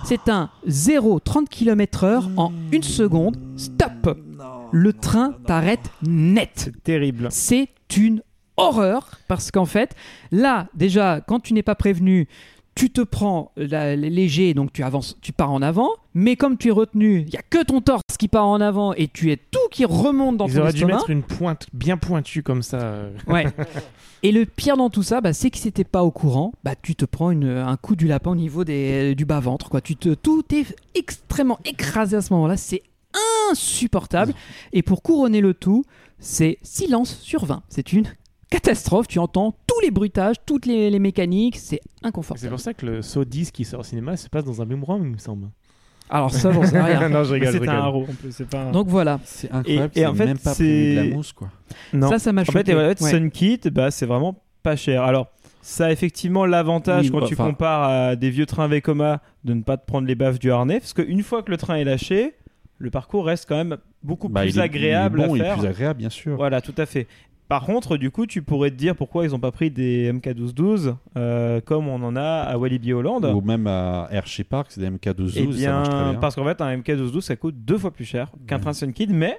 c'est 0.05 0.29
un 0.29 0.51
0-30 0.69 1.49
km/h 1.49 2.31
en 2.37 2.53
une 2.71 2.83
seconde, 2.83 3.39
stop. 3.57 4.19
Le 4.73 4.93
train 4.93 5.35
t'arrête 5.47 5.91
net. 6.03 6.51
C'est 6.55 6.83
terrible. 6.83 7.29
c'est 7.31 7.69
une 7.97 8.23
horreur 8.57 9.19
parce 9.29 9.51
qu'en 9.51 9.67
fait, 9.67 9.95
là, 10.31 10.69
déjà, 10.75 11.21
quand 11.21 11.41
tu 11.41 11.55
n'es 11.55 11.63
pas 11.63 11.75
prévenu, 11.75 12.29
tu 12.75 12.91
te 12.91 13.01
prends 13.03 13.53
la- 13.57 13.95
léger, 13.97 14.55
donc 14.55 14.73
tu 14.73 14.83
avances, 14.83 15.17
tu 15.21 15.33
pars 15.33 15.51
en 15.53 15.61
avant. 15.63 15.91
Mais 16.15 16.37
comme 16.37 16.57
tu 16.57 16.69
es 16.69 16.73
retenu, 16.73 17.21
il 17.27 17.33
y 17.33 17.37
a 17.37 17.43
que 17.43 17.63
ton 17.65 17.81
torse 17.81 18.03
qui 18.19 18.29
part 18.29 18.47
en 18.47 18.61
avant 18.61 18.93
et 18.95 19.09
tu 19.09 19.31
es 19.31 19.37
tout 19.37 19.59
qui 19.71 19.85
remonte 19.85 20.37
dans 20.39 20.47
Ils 20.47 20.55
ton 20.55 20.61
auraient 20.61 20.73
dû 20.73 20.79
estomac. 20.79 20.95
mettre 20.97 21.11
une 21.11 21.23
pointe 21.23 21.67
bien 21.73 21.97
pointue 21.97 22.43
comme 22.43 22.63
ça. 22.63 22.79
euh. 22.81 23.11
Ouais. 23.27 23.47
Et 24.23 24.31
le 24.33 24.47
pire 24.47 24.77
dans 24.77 24.89
tout 24.91 25.03
ça, 25.03 25.21
bah, 25.21 25.33
c'est 25.33 25.51
que 25.51 25.59
si 25.59 25.73
t'es 25.73 25.85
pas 25.85 26.03
au 26.05 26.11
courant, 26.11 26.53
bah, 26.65 26.75
tu 26.81 26.95
te 26.95 27.05
prends 27.05 27.31
une- 27.31 27.49
un 27.49 27.77
coup 27.77 27.97
du 27.97 28.07
lapin 28.07 28.31
au 28.33 28.37
niveau 28.37 28.65
des, 28.65 29.15
du 29.15 29.25
bas-ventre. 29.25 29.69
Quoi. 29.69 29.81
Tu 29.81 29.97
te, 29.97 30.15
tout 30.15 30.45
est 30.55 30.65
extrêmement 30.95 31.59
écrasé 31.65 32.17
à 32.17 32.23
ce 32.23 32.33
moment-là. 32.35 32.57
C'est 32.57 32.83
insupportable. 33.51 34.33
Et 34.73 34.83
pour 34.83 35.03
couronner 35.03 35.41
le 35.41 35.55
tout, 35.55 35.85
c'est 36.19 36.59
silence 36.63 37.19
sur 37.21 37.45
20. 37.45 37.63
C'est 37.69 37.93
une 37.93 38.05
catastrophe. 38.53 39.09
Tu 39.09 39.19
entends 39.19 39.55
tous 39.67 39.81
les 39.81 39.91
bruitages, 39.91 40.37
toutes 40.47 40.67
les, 40.67 40.91
les 40.91 40.99
mécaniques. 40.99 41.57
C'est 41.57 41.81
C'est 42.01 42.07
inconfortable. 42.07 42.51
pour 42.51 42.61
ça 42.61 42.75
que 42.75 42.87
le 42.87 43.03
saut 43.03 43.25
10 43.25 43.51
qui 43.51 43.65
sort 43.65 43.81
au 43.81 43.85
cinéma 43.85 44.17
se 44.17 44.29
passe 44.29 44.45
dans 44.45 44.61
un 44.63 44.67
boomerang, 44.67 45.01
il 45.03 45.11
me 45.11 45.19
semble. 45.19 45.49
Alors 46.11 46.31
ça, 46.33 46.53
j'en 46.53 46.65
sais 46.67 46.81
rien. 46.81 47.09
non, 47.09 47.25
je 47.25 47.33
rigole. 47.35 47.53
C'est 47.53 47.69
un 47.69 47.73
haro. 47.73 48.07
C'est 48.31 48.49
pas 48.49 48.71
Donc 48.71 48.89
voilà. 48.89 49.19
C'est 49.25 49.51
incroyable, 49.51 49.93
Et- 49.95 49.99
et 50.01 50.03
c'est 50.03 50.07
en 50.07 50.15
fait, 50.15 50.27
même 50.27 50.39
pas 50.39 50.55
de 50.55 50.95
la 50.97 51.03
c'est- 51.05 51.11
mousse 51.15 51.33
quoi. 51.33 51.49
Non. 51.93 52.09
Ça, 52.11 52.19
ça 52.19 52.33
m'a 52.33 52.45
choqué. 52.45 52.59
et 52.71 52.75
en 52.75 52.79
fait, 52.79 53.01
Ouais. 53.01 53.11
Sunkit, 53.11 53.61
bah, 53.73 53.91
c'est 53.91 54.07
vraiment 54.07 54.43
pas 54.63 54.77
cher. 54.77 55.03
Alors, 55.05 55.29
ça 55.63 55.87
a 55.87 55.91
effectivement 55.93 56.45
l'avantage 56.45 57.07
Oui, 57.07 57.11
quand 57.13 57.21
bah, 57.21 57.27
tu 57.29 57.37
compares 57.37 57.85
à 57.85 58.17
des 58.17 58.31
vieux 58.31 58.47
trains 58.47 58.69
Vekoma 58.69 59.23
de 59.45 59.55
ne 59.55 59.63
pas 59.63 59.77
te 59.77 59.87
prendre 59.87 60.07
les 60.07 60.15
baffes 60.17 60.39
du 60.39 60.51
harnais, 60.51 60.81
parce 60.81 60.93
qu'une 60.93 61.23
fois 61.23 61.43
que 61.43 61.51
le 61.51 61.57
train 61.57 61.77
est 61.77 61.85
lâché, 61.85 62.35
le 62.79 62.91
parcours 62.91 63.25
reste 63.25 63.47
quand 63.49 63.57
même 63.57 63.77
beaucoup 64.03 64.29
Bah, 64.29 64.41
plus 64.43 64.51
il 64.51 64.59
est- 64.59 64.63
agréable 64.63 65.21
il 65.21 65.25
est 65.25 65.29
bon, 65.29 65.35
à 65.35 65.37
il 65.37 65.41
est 65.41 65.45
faire. 65.47 65.59
plus 65.59 65.67
agréable, 65.69 65.99
bien 65.99 66.11
sûr. 66.11 66.37
Voilà, 66.37 66.61
tout 66.61 66.75
à 66.77 66.85
fait. 66.85 67.07
Par 67.53 67.67
contre, 67.67 67.99
du 67.99 68.11
coup, 68.11 68.25
tu 68.25 68.41
pourrais 68.41 68.71
te 68.71 68.77
dire 68.77 68.97
pourquoi 68.97 69.27
ils 69.27 69.33
n'ont 69.33 69.39
pas 69.39 69.53
pris 69.53 69.71
des 69.71 70.11
MK12-12 70.11 70.95
euh, 71.19 71.61
comme 71.61 71.87
on 71.87 72.03
en 72.03 72.17
a 72.17 72.23
à 72.23 72.57
Walibi 72.57 72.95
Holland. 72.95 73.25
Ou 73.27 73.43
même 73.43 73.67
à 73.67 74.09
Hershey 74.11 74.43
Park, 74.45 74.69
c'est 74.71 74.81
des 74.81 74.89
MK12, 74.89 75.33
Eh 75.37 75.53
ça 75.63 75.71
marche 75.73 75.89
très 75.91 75.99
bien, 75.99 76.11
bien. 76.13 76.19
parce 76.21 76.35
qu'en 76.35 76.45
fait, 76.47 76.63
un 76.63 76.77
MK12-12, 76.79 77.21
ça 77.21 77.37
coûte 77.37 77.57
deux 77.59 77.77
fois 77.77 77.91
plus 77.91 78.07
cher 78.07 78.31
qu'un 78.47 78.57
Ouais. 78.57 78.63
train 78.63 78.73
Sunkid, 78.73 79.11
mais 79.11 79.39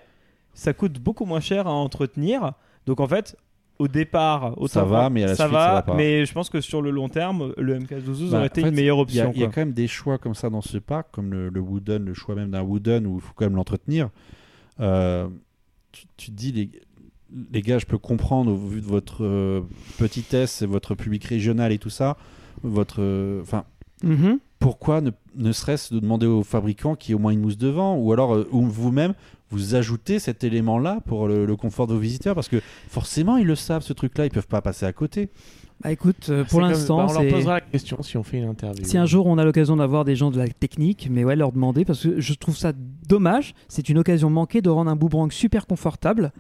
ça 0.54 0.74
coûte 0.74 1.00
beaucoup 1.00 1.26
moins 1.26 1.40
cher 1.40 1.66
à 1.66 1.72
entretenir. 1.72 2.52
Donc 2.86 3.00
en 3.00 3.08
fait, 3.08 3.36
au 3.80 3.88
départ, 3.88 4.54
au 4.62 4.68
Ça 4.68 4.82
temps- 4.82 4.86
va, 4.88 5.10
mais 5.10 5.24
à 5.24 5.28
la 5.28 5.36
ça 5.36 5.46
suite, 5.46 5.54
va, 5.56 5.66
ça 5.66 5.74
va 5.74 5.82
pas. 5.82 5.96
mais 5.96 6.28
je 6.28 6.34
pense 6.34 6.52
que 6.52 6.62
sur 6.62 6.84
le 6.84 6.92
long 6.92 7.10
terme, 7.10 7.52
le 7.58 7.80
MK12-12 7.80 8.30
Bah, 8.30 8.38
aurait 8.38 8.46
été 8.48 8.62
en 8.62 8.66
fait, 8.66 8.70
une 8.70 8.76
meilleure 8.76 9.00
option. 9.00 9.32
il 9.34 9.42
y 9.42 9.44
a 9.44 9.48
quand 9.48 9.62
même 9.62 9.74
des 9.74 9.88
choix 9.88 10.20
comme 10.20 10.36
ça 10.36 10.52
dans 10.52 10.62
ce 10.62 10.78
parc, 10.78 11.08
comme 11.12 11.32
le, 11.32 11.50
le 11.50 11.60
Wooden, 11.60 12.06
le 12.06 12.14
choix 12.14 12.36
même 12.36 12.52
d'un 12.52 12.62
Wooden 12.62 13.08
où 13.08 13.16
il 13.16 13.22
faut 13.22 13.34
quand 13.36 13.46
même 13.46 13.56
l'entretenir. 13.56 14.10
Euh, 14.80 15.28
tu, 15.92 16.06
tu 16.16 16.28
te 16.32 16.36
dis, 16.36 16.52
les, 16.52 16.70
les 17.52 17.62
gars, 17.62 17.80
je 17.80 17.86
peux 17.86 17.98
comprendre 17.98 18.52
au 18.52 18.56
vu 18.58 18.82
de 18.82 18.86
votre 18.86 19.24
euh, 19.24 19.62
petitesse 19.98 20.62
et 20.62 20.66
votre 20.66 20.96
public 20.96 21.24
régional 21.26 21.72
et 21.72 21.78
tout 21.80 21.90
ça, 21.90 22.18
votre. 22.64 22.98
euh, 23.02 23.42
Enfin. 23.42 23.66
Mhm. 24.04 24.38
pourquoi 24.60 25.00
ne, 25.00 25.12
ne 25.38 25.54
serait-ce 25.54 25.94
de 25.94 26.00
demander 26.02 26.26
aux 26.26 26.44
fabricants 26.44 26.96
qu'il 26.96 27.12
y 27.12 27.12
ait 27.14 27.16
au 27.16 27.20
moins 27.20 27.32
une 27.32 27.40
mousse 27.40 27.58
devant 27.58 27.96
ou 27.96 28.12
alors 28.12 28.36
euh, 28.36 28.48
ou 28.52 28.62
vous-même 28.64 29.14
vous 29.50 29.76
ajoutez 29.76 30.20
cet 30.20 30.44
élément-là 30.44 31.00
pour 31.06 31.28
le, 31.30 31.46
le 31.46 31.56
confort 31.56 31.88
de 31.88 31.94
vos 31.94 32.00
visiteurs 32.02 32.36
parce 32.36 32.50
que 32.50 32.60
forcément 32.90 33.38
ils 33.38 33.48
le 33.48 33.56
savent 33.56 33.82
ce 33.84 33.94
truc-là 33.94 34.26
ils 34.26 34.30
peuvent 34.32 34.48
pas 34.48 34.62
passer 34.62 34.86
à 34.86 34.92
côté 34.92 35.30
Bah 35.84 35.92
écoute, 35.92 36.28
euh, 36.30 36.44
pour 36.46 36.62
l'instant, 36.62 36.98
bah, 36.98 37.08
on 37.10 37.22
leur 37.22 37.32
posera 37.34 37.54
la 37.56 37.62
question 37.62 38.02
si 38.02 38.16
on 38.18 38.24
fait 38.24 38.38
une 38.38 38.46
interview. 38.48 38.86
Si 38.86 38.98
un 38.98 39.06
jour 39.06 39.26
on 39.26 39.38
a 39.38 39.44
l'occasion 39.44 39.76
d'avoir 39.76 40.06
des 40.06 40.16
gens 40.16 40.32
de 40.32 40.38
la 40.38 40.48
technique, 40.48 41.10
mais 41.12 41.24
ouais, 41.26 41.36
leur 41.36 41.52
demander, 41.52 41.84
parce 41.84 42.04
que 42.04 42.22
je 42.22 42.34
trouve 42.36 42.56
ça 42.56 42.72
dommage, 43.08 43.54
c'est 43.68 43.90
une 43.90 43.98
occasion 43.98 44.30
manquée 44.30 44.62
de 44.62 44.70
rendre 44.70 44.90
un 44.90 44.96
boomerang 44.96 45.32
super 45.32 45.68
confortable. 45.68 46.32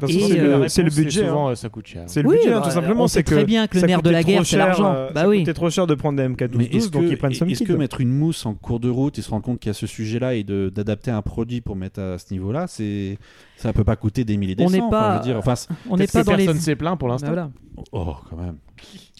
Façon, 0.00 0.18
c'est 0.28 0.38
euh, 0.40 0.44
le- 0.44 0.54
réponse, 0.62 0.96
budget. 0.96 1.20
souvent, 1.26 1.48
hein. 1.48 1.52
euh, 1.52 1.54
ça 1.54 1.68
coûte 1.68 1.86
cher. 1.86 2.04
C'est 2.06 2.22
le 2.22 2.28
Oui, 2.28 2.36
budget, 2.36 2.50
bah, 2.50 2.62
tout 2.64 2.70
simplement. 2.70 3.06
c'est 3.08 3.22
très 3.22 3.40
que 3.42 3.44
bien 3.46 3.66
que 3.68 3.78
le 3.78 3.86
nerf 3.86 4.02
de 4.02 4.10
la 4.10 4.22
guerre, 4.22 4.44
c'est 4.44 4.56
l'argent. 4.56 4.92
euh, 4.92 5.10
Bah 5.12 5.28
oui. 5.28 5.40
coûtait 5.40 5.54
trop 5.54 5.70
cher 5.70 5.86
de 5.86 5.94
prendre 5.94 6.16
des 6.16 6.26
mais 6.28 6.34
MK12-12, 6.34 6.76
est-ce 6.76 6.88
donc 6.90 7.02
que, 7.04 7.08
ils 7.10 7.16
prennent 7.16 7.30
est-ce 7.32 7.38
Sunkid. 7.38 7.66
que 7.66 7.72
mettre 7.74 8.00
une 8.00 8.10
mousse 8.10 8.44
en 8.46 8.54
cours 8.54 8.80
de 8.80 8.88
route 8.90 9.18
et 9.18 9.22
se 9.22 9.30
rendre 9.30 9.44
compte 9.44 9.60
qu'il 9.60 9.70
y 9.70 9.70
a 9.70 9.74
ce 9.74 9.86
sujet-là 9.86 10.34
et 10.34 10.42
de- 10.44 10.70
d'adapter 10.74 11.10
un 11.10 11.22
produit 11.22 11.60
pour 11.60 11.76
mettre 11.76 12.00
à 12.00 12.18
ce 12.18 12.32
niveau-là 12.32 12.66
c'est 12.68 13.18
ça 13.58 13.72
peut 13.72 13.84
pas 13.84 13.96
coûter 13.96 14.24
des 14.24 14.36
milliers 14.36 14.54
des 14.54 14.64
On 14.64 14.70
n'est 14.70 14.78
cents, 14.78 14.88
pas- 14.88 15.00
enfin, 15.00 15.12
je 15.14 15.18
veux 15.18 15.24
dire. 15.34 15.38
Enfin, 15.38 15.54
On 15.90 15.96
n'est 15.96 16.06
pas 16.06 16.24
dans 16.24 16.36
les. 16.36 16.44
personne 16.46 16.62
s'est 16.62 16.76
plaint 16.76 16.98
pour 16.98 17.08
Bah, 17.08 17.14
l'instant. 17.14 17.26
voilà. 17.28 17.50
oh 17.92 18.16
quand 18.30 18.36
même 18.36 18.56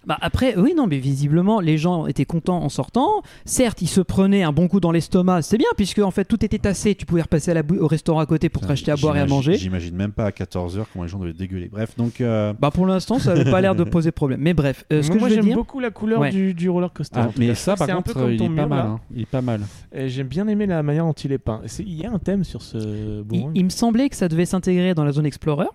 Bah 0.06 0.16
après, 0.20 0.56
oui, 0.56 0.72
non, 0.76 0.86
mais 0.86 0.98
visiblement, 0.98 1.60
les 1.60 1.76
gens 1.76 2.06
étaient 2.06 2.24
contents 2.24 2.62
en 2.62 2.68
sortant. 2.68 3.22
Certes, 3.44 3.82
ils 3.82 3.88
se 3.88 4.00
prenaient 4.00 4.42
un 4.42 4.52
bon 4.52 4.68
coup 4.68 4.80
dans 4.80 4.92
l'estomac, 4.92 5.42
c'est 5.42 5.58
bien, 5.58 5.66
puisque 5.76 5.98
en 5.98 6.10
fait 6.10 6.24
tout 6.24 6.42
était 6.44 6.58
tassé. 6.58 6.94
Tu 6.94 7.04
pouvais 7.04 7.22
repasser 7.22 7.50
à 7.50 7.54
la 7.54 7.62
bou- 7.62 7.78
au 7.78 7.86
restaurant 7.88 8.20
à 8.20 8.26
côté 8.26 8.48
pour 8.48 8.62
te 8.62 8.68
racheter 8.68 8.90
à 8.92 8.96
boire 8.96 9.16
et 9.16 9.20
à 9.20 9.26
manger. 9.26 9.54
j'imagine 9.56 9.94
même 9.96 10.12
pas 10.12 10.26
à 10.26 10.30
14h 10.30 10.84
comment 10.92 11.02
les 11.04 11.08
gens 11.10 11.18
devaient 11.18 11.32
dégueuler 11.32 11.68
bref 11.68 11.96
donc 11.96 12.20
euh, 12.20 12.54
Bah 12.58 12.70
pour 12.70 12.86
l'instant, 12.86 13.18
ça 13.18 13.34
n'avait 13.34 13.50
pas 13.50 13.60
l'air 13.60 13.74
de 13.74 13.84
poser 13.84 14.12
problème. 14.12 14.40
Mais 14.40 14.54
bref, 14.54 14.84
euh, 14.92 15.02
ce 15.02 15.08
Moi, 15.08 15.16
que 15.16 15.20
moi, 15.20 15.28
j'aime 15.28 15.44
dire. 15.44 15.56
beaucoup 15.56 15.80
la 15.80 15.90
couleur 15.90 16.20
Ouais. 16.20 16.30
du, 16.30 16.54
du 16.54 16.70
roller 16.70 16.92
coaster. 16.92 17.20
ah, 17.20 17.30
mais 17.36 17.54
ça 17.54 17.74
par 17.76 17.86
C'est 17.86 17.92
un 17.92 18.00
peu 18.02 18.12
contre 18.14 18.26
comme 18.26 18.32
il 18.34 18.42
est 18.42 18.56
pas 18.56 18.66
mal 18.66 18.86
hein. 18.86 19.00
il 19.14 19.22
est 19.22 19.26
pas 19.26 19.42
mal 19.42 19.60
J'aime 20.06 20.28
bien 20.28 20.46
aimé 20.48 20.66
la 20.66 20.82
manière 20.82 21.04
dont 21.04 21.12
il 21.12 21.32
est 21.32 21.38
peint. 21.38 21.60
Il 21.80 21.94
y 21.94 22.06
a 22.06 22.10
un 22.12 22.18
thème 22.18 22.44
sur 22.44 22.62
ce 22.62 23.24
Il, 23.32 23.46
il 23.54 23.64
me 23.64 23.70
semblait 23.70 24.08
que 24.08 24.16
ça 24.16 24.28
devait 24.28 24.46
s'intégrer 24.46 24.94
dans 24.94 25.04
la 25.04 25.12
zone 25.12 25.26
Explorer 25.26 25.66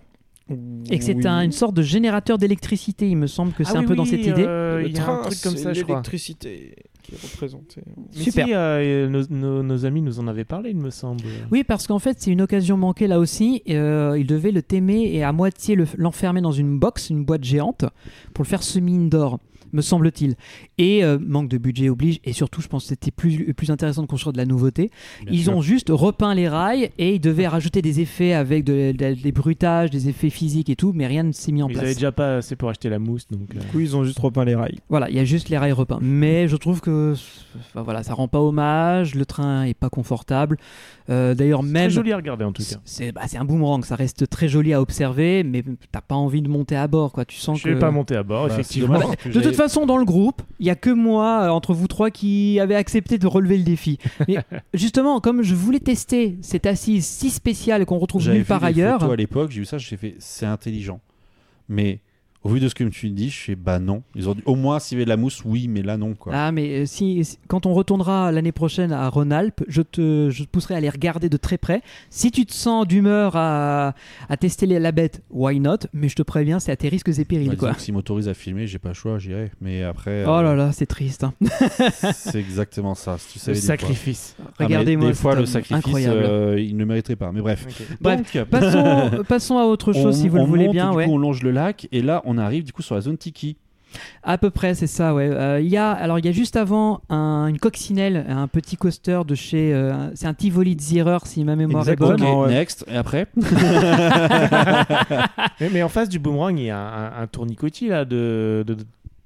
et 0.50 1.00
que 1.00 1.04
c'était 1.06 1.28
un- 1.28 1.42
une 1.42 1.52
sorte 1.54 1.74
de 1.74 1.82
générateur 1.82 2.38
d'électricité. 2.38 3.08
Il 3.10 3.18
me 3.18 3.28
semble 3.28 3.54
que 3.54 3.64
c'est 3.64 3.72
Ah 3.76 3.78
un 3.78 3.82
oui, 3.82 3.88
peu 3.88 3.96
dans 3.96 4.06
cette 4.06 4.26
idée. 4.26 4.44
euh, 4.46 4.82
Le 4.82 4.88
il 4.90 4.96
y 4.96 5.00
a 5.00 5.10
un 5.10 5.22
truc 5.22 5.40
comme 5.42 5.56
c'est 5.56 5.64
ça, 5.64 5.74
je 5.74 5.82
crois. 5.84 5.96
l'électricité 5.96 6.76
qui 7.02 7.16
est 7.16 7.22
représentée. 7.32 7.82
Mais 8.16 8.22
Super. 8.24 8.46
si, 8.48 8.54
euh, 8.54 9.08
nos, 9.10 9.24
nos- 9.30 9.64
nos 9.64 9.86
amis 9.86 10.02
nous 10.02 10.20
en 10.20 10.28
avaient 10.28 10.44
parlé, 10.46 10.72
il 10.72 10.78
me 10.78 10.90
semble. 10.90 11.24
Oui, 11.52 11.64
parce 11.64 11.88
qu'en 11.88 12.00
fait, 12.00 12.18
c'est 12.20 12.32
une 12.32 12.42
occasion 12.42 12.76
manquée 12.78 13.08
là 13.08 13.20
aussi. 13.20 13.64
Euh, 13.70 14.16
il 14.20 14.28
devait 14.28 14.52
le 14.52 14.62
t'aimer 14.62 15.10
et 15.14 15.24
à 15.24 15.32
moitié 15.32 15.76
le- 15.76 15.88
l'enfermer 15.98 16.42
dans 16.42 16.52
une 16.52 16.78
box, 16.78 17.10
une 17.10 17.24
boîte 17.24 17.44
géante, 17.44 17.86
pour 18.34 18.44
le 18.44 18.50
faire 18.50 18.64
semi-indoor, 18.64 19.40
me 19.72 19.82
semble-t-il. 19.82 20.36
Et 20.80 21.04
euh, 21.04 21.20
manque 21.22 21.50
de 21.50 21.58
budget 21.60 21.90
oblige. 21.90 22.20
Et 22.24 22.34
surtout, 22.34 22.62
je 22.62 22.68
pense 22.68 22.84
que 22.84 22.90
c'était 22.90 23.12
plus, 23.12 23.54
plus 23.54 23.70
intéressant 23.70 24.02
de 24.02 24.08
construire 24.08 24.34
de 24.34 24.38
la 24.40 24.46
nouveauté. 24.46 24.90
Bien 25.22 25.32
ils 25.34 25.44
sûr. 25.44 25.56
ont 25.58 25.62
juste 25.62 25.90
repeint 25.92 26.34
les 26.34 26.48
rails 26.48 26.90
et 26.98 27.14
ils 27.16 27.20
devaient 27.20 27.48
rajouter 27.48 27.82
des 27.82 28.00
effets 28.00 28.34
avec 28.34 28.64
de- 28.64 28.92
de- 28.92 29.14
des 29.22 29.32
bruitages, 29.32 29.90
des 29.92 30.10
effets 30.10 30.30
physiques 30.32 30.70
et 30.70 30.76
tout, 30.76 30.92
mais 30.96 31.06
rien 31.06 31.24
ne 31.24 31.32
s'est 31.32 31.52
mis 31.52 31.62
en 31.62 31.68
Ils 31.70 31.74
place. 31.74 31.84
avaient 31.86 31.94
déjà 31.94 32.12
pas 32.12 32.38
assez 32.38 32.56
pour 32.56 32.70
acheter 32.70 32.90
la 32.90 32.98
mousse, 33.00 33.28
donc. 33.30 33.54
euh, 33.56 33.60
Du 33.60 33.66
coup, 33.68 33.80
ils 33.82 33.96
ont 33.96 34.04
juste 34.04 34.18
repeint 34.20 34.46
les 34.46 34.56
rails. 34.56 34.80
Voilà, 34.90 35.10
il 35.10 35.16
y 35.16 35.20
a 35.20 35.26
juste 35.26 35.50
les 35.50 35.58
rails 35.58 35.72
repeints. 35.74 36.00
Mais 36.02 36.48
je 36.48 36.56
trouve 36.56 36.82
que 36.82 37.14
enfin, 37.56 37.84
voilà, 37.84 38.02
ça 38.04 38.14
rend 38.16 38.28
pas 38.28 38.40
hommage, 38.42 39.14
le 39.16 39.26
train 39.26 39.64
est 39.66 39.74
pas 39.76 39.90
confortable. 39.90 40.58
Euh, 41.10 41.36
D'ailleurs, 41.36 41.62
c'est 41.64 41.70
même. 41.70 41.84
Très 41.84 41.90
joli 41.92 42.12
à 42.14 42.16
regarder 42.18 42.46
en 42.46 42.52
tout 42.52 42.64
cas. 42.64 42.78
C'est 42.86 43.12
bah, 43.12 43.22
c'est 43.28 43.38
un 43.38 43.46
boomerang, 43.46 43.84
ça 43.86 43.96
reste 43.96 44.28
très 44.30 44.48
joli 44.48 44.74
à 44.74 44.82
observer, 44.82 45.44
mais 45.44 45.64
t'as 45.92 46.02
pas 46.02 46.16
envie 46.16 46.42
de 46.42 46.48
monter 46.50 46.76
à 46.76 46.88
bord, 46.88 47.12
quoi. 47.12 47.26
Tu 47.26 47.38
sens 47.38 47.60
Je 47.60 47.66
que. 47.66 47.70
vais 47.70 47.80
pas 47.80 47.92
monter 47.92 48.16
à 48.16 48.24
bord, 48.24 48.48
Bah, 48.48 48.54
effectivement. 48.54 49.00
c'est. 49.22 49.30
De 49.30 49.42
toute 49.42 49.56
façon, 49.56 49.86
dans 49.86 49.98
le 49.98 50.06
groupe, 50.06 50.42
il 50.64 50.68
y 50.68 50.70
a 50.70 50.76
que 50.76 50.90
moi, 50.90 51.42
euh, 51.42 51.50
entre 51.50 51.74
vous 51.74 51.90
trois, 51.90 52.10
qui 52.10 52.58
avait 52.58 52.76
accepté 52.76 53.18
de 53.18 53.28
relever 53.28 53.58
le 53.58 53.66
défi. 53.66 53.98
Mais 54.30 54.38
justement, 54.74 55.20
comme 55.20 55.44
je 55.44 55.56
voulais 55.56 55.82
tester 55.82 56.38
cette 56.42 56.66
assise 56.66 57.06
si 57.06 57.32
spéciale 57.32 57.86
qu'on 57.86 57.98
retrouve 57.98 58.22
J'avais 58.22 58.38
nulle 58.38 58.46
part 58.46 58.64
ailleurs. 58.64 59.02
photos 59.02 59.14
à 59.14 59.18
l'époque, 59.18 59.52
j'ai 59.52 59.60
vu 59.60 59.66
ça, 59.66 59.78
j'ai 59.78 59.98
fait 59.98 60.16
c'est 60.20 60.46
intelligent. 60.46 61.02
Mais 61.68 62.00
au 62.44 62.50
vu 62.50 62.60
de 62.60 62.68
ce 62.68 62.76
que 62.76 62.84
tu 62.84 63.10
dis, 63.10 63.30
je 63.30 63.40
fais 63.40 63.56
bah 63.56 63.80
non. 63.80 64.04
Ils 64.16 64.30
ont 64.30 64.34
dit 64.36 64.44
au 64.46 64.56
moins 64.56 64.80
s'il 64.80 64.98
y 64.98 65.00
avait 65.00 65.06
de 65.06 65.10
la 65.10 65.18
mousse, 65.18 65.42
oui, 65.46 65.68
mais 65.68 65.82
là 65.82 65.98
non 65.98 66.14
quoi. 66.14 66.34
Ah, 66.36 66.52
mais 66.52 66.82
euh, 66.82 66.86
si, 66.86 67.38
quand 67.48 67.66
on 67.66 67.74
retournera 67.74 68.32
l'année 68.32 68.52
prochaine 68.52 68.92
à 68.92 69.08
Rhône-Alpes, 69.10 69.64
je 69.68 69.82
te, 69.82 70.30
je 70.30 70.44
te 70.44 70.50
pousserai 70.50 70.76
à 70.76 70.80
les 70.80 70.90
regarder 70.90 71.30
de 71.30 71.38
très 71.38 71.58
près. 71.58 71.82
Si 72.10 72.32
tu 72.32 72.46
te 72.46 72.54
sens 72.54 72.86
d'humeur 72.88 73.36
à, 73.36 73.94
à 74.30 74.38
tester 74.38 74.66
les- 74.66 74.80
la 74.80 74.92
bête, 74.92 75.22
why 75.32 75.60
not? 75.60 75.78
Mais 75.94 76.10
je 76.10 76.16
te 76.16 76.22
préviens, 76.24 76.60
c'est 76.60 76.72
à 76.72 76.76
tes 76.76 76.90
risques 76.90 77.10
et 77.18 77.26
périls, 77.26 77.50
Bah, 77.50 77.56
quoi. 77.58 77.74
S'ils 77.78 77.94
m'autorisent 77.94 78.28
à 78.30 78.34
filmer, 78.34 78.68
j'ai 78.68 78.80
pas 78.80 78.90
le 78.90 78.94
choix, 78.96 79.18
j'irai. 79.20 79.52
Mais 79.62 79.84
après, 79.84 80.26
Oh 80.28 80.32
euh, 80.32 80.42
là 80.42 80.56
là, 80.56 80.72
c'est 80.74 80.86
triste. 80.86 81.24
hein. 81.24 81.34
c'est 82.14 82.40
exactement 82.40 82.96
ça. 82.96 83.18
Si 83.18 83.40
tu 83.40 83.50
Le 83.50 83.56
sacrifice. 83.56 84.36
Ah, 84.42 84.50
Regardez-moi 84.66 85.08
Des 85.08 85.14
fois, 85.14 85.36
le 85.36 85.46
sacrifice, 85.46 85.78
incroyable. 85.78 86.20
euh, 86.24 86.60
il 86.60 86.76
ne 86.78 86.86
mériterait 86.86 87.16
pas. 87.16 87.32
Mais 87.32 87.42
bref. 87.42 87.66
Bref, 88.02 88.34
Donc, 88.36 88.46
Passons, 88.50 89.12
passons 89.28 89.58
à 89.58 89.64
autre 89.64 89.94
chose 89.94 90.06
on- 90.08 90.12
si 90.12 90.28
vous 90.30 90.38
le 90.38 90.44
voulez 90.44 90.66
monte, 90.66 90.74
bien. 90.74 90.92
Du 90.92 90.98
ouais. 90.98 91.06
coup, 91.06 91.12
on 91.14 91.18
longe 91.18 91.42
le 91.44 91.52
lac 91.52 91.88
et 91.92 92.02
là, 92.02 92.22
on 92.26 92.33
arrive 92.38 92.64
du 92.64 92.74
coup 92.74 92.82
sur 92.82 92.96
la 92.96 93.02
zone 93.02 93.18
Tiki. 93.18 93.58
À 94.24 94.40
peu 94.40 94.50
près, 94.50 94.74
c'est 94.74 94.88
ça, 94.88 95.14
ouais. 95.14 95.30
Euh, 95.30 95.60
Il 95.62 95.68
y 95.68 95.78
a, 95.78 95.92
alors 95.92 96.18
il 96.18 96.26
y 96.26 96.28
a 96.28 96.32
juste 96.32 96.56
avant 96.56 97.02
un- 97.10 97.46
une 97.46 97.60
coccinelle, 97.60 98.26
un 98.28 98.48
petit 98.48 98.76
coaster 98.76 99.22
de 99.28 99.36
chez, 99.36 99.72
euh, 99.72 99.94
c'est 100.16 100.26
un 100.26 100.34
Tivoli 100.34 100.76
Zierer 100.80 101.20
si 101.26 101.44
ma 101.44 101.56
mémoire 101.56 101.88
est 101.88 101.96
bonne. 101.96 102.14
Exactement. 102.14 102.42
Ok, 102.42 102.48
ouais. 102.48 102.54
next. 102.56 102.86
Et 102.92 102.96
après 102.98 103.28
mais, 105.60 105.70
mais 105.72 105.84
en 105.84 105.90
face 105.90 106.10
du 106.10 106.20
boomerang, 106.20 106.58
il 106.58 106.66
y 106.66 106.70
a 106.72 106.78
un, 106.80 107.22
un 107.24 107.28
tournicotis 107.28 107.90
là 107.90 108.06
de, 108.06 108.64
de, 108.66 108.78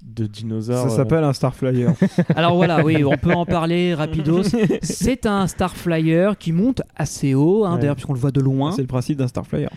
de 0.02 0.26
dinosaures. 0.26 0.88
Ça 0.88 0.94
euh, 0.94 0.96
s'appelle 0.96 1.24
un 1.24 1.32
Starflyer. 1.32 1.88
Alors 2.36 2.56
voilà, 2.56 2.84
oui, 2.84 3.04
on 3.04 3.16
peut 3.16 3.32
en 3.32 3.46
parler 3.46 3.94
rapidos. 3.94 4.42
C'est 4.82 5.26
un 5.26 5.46
Starflyer 5.46 6.32
qui 6.38 6.52
monte 6.52 6.82
assez 6.96 7.34
haut, 7.34 7.64
hein, 7.64 7.74
Ouais. 7.74 7.80
d'ailleurs 7.80 7.94
puisqu'on 7.96 8.14
le 8.14 8.20
voit 8.20 8.30
de 8.32 8.40
loin. 8.40 8.72
C'est 8.72 8.82
le 8.82 8.86
principe 8.88 9.18
d'un 9.18 9.28
Starflyer. 9.28 9.68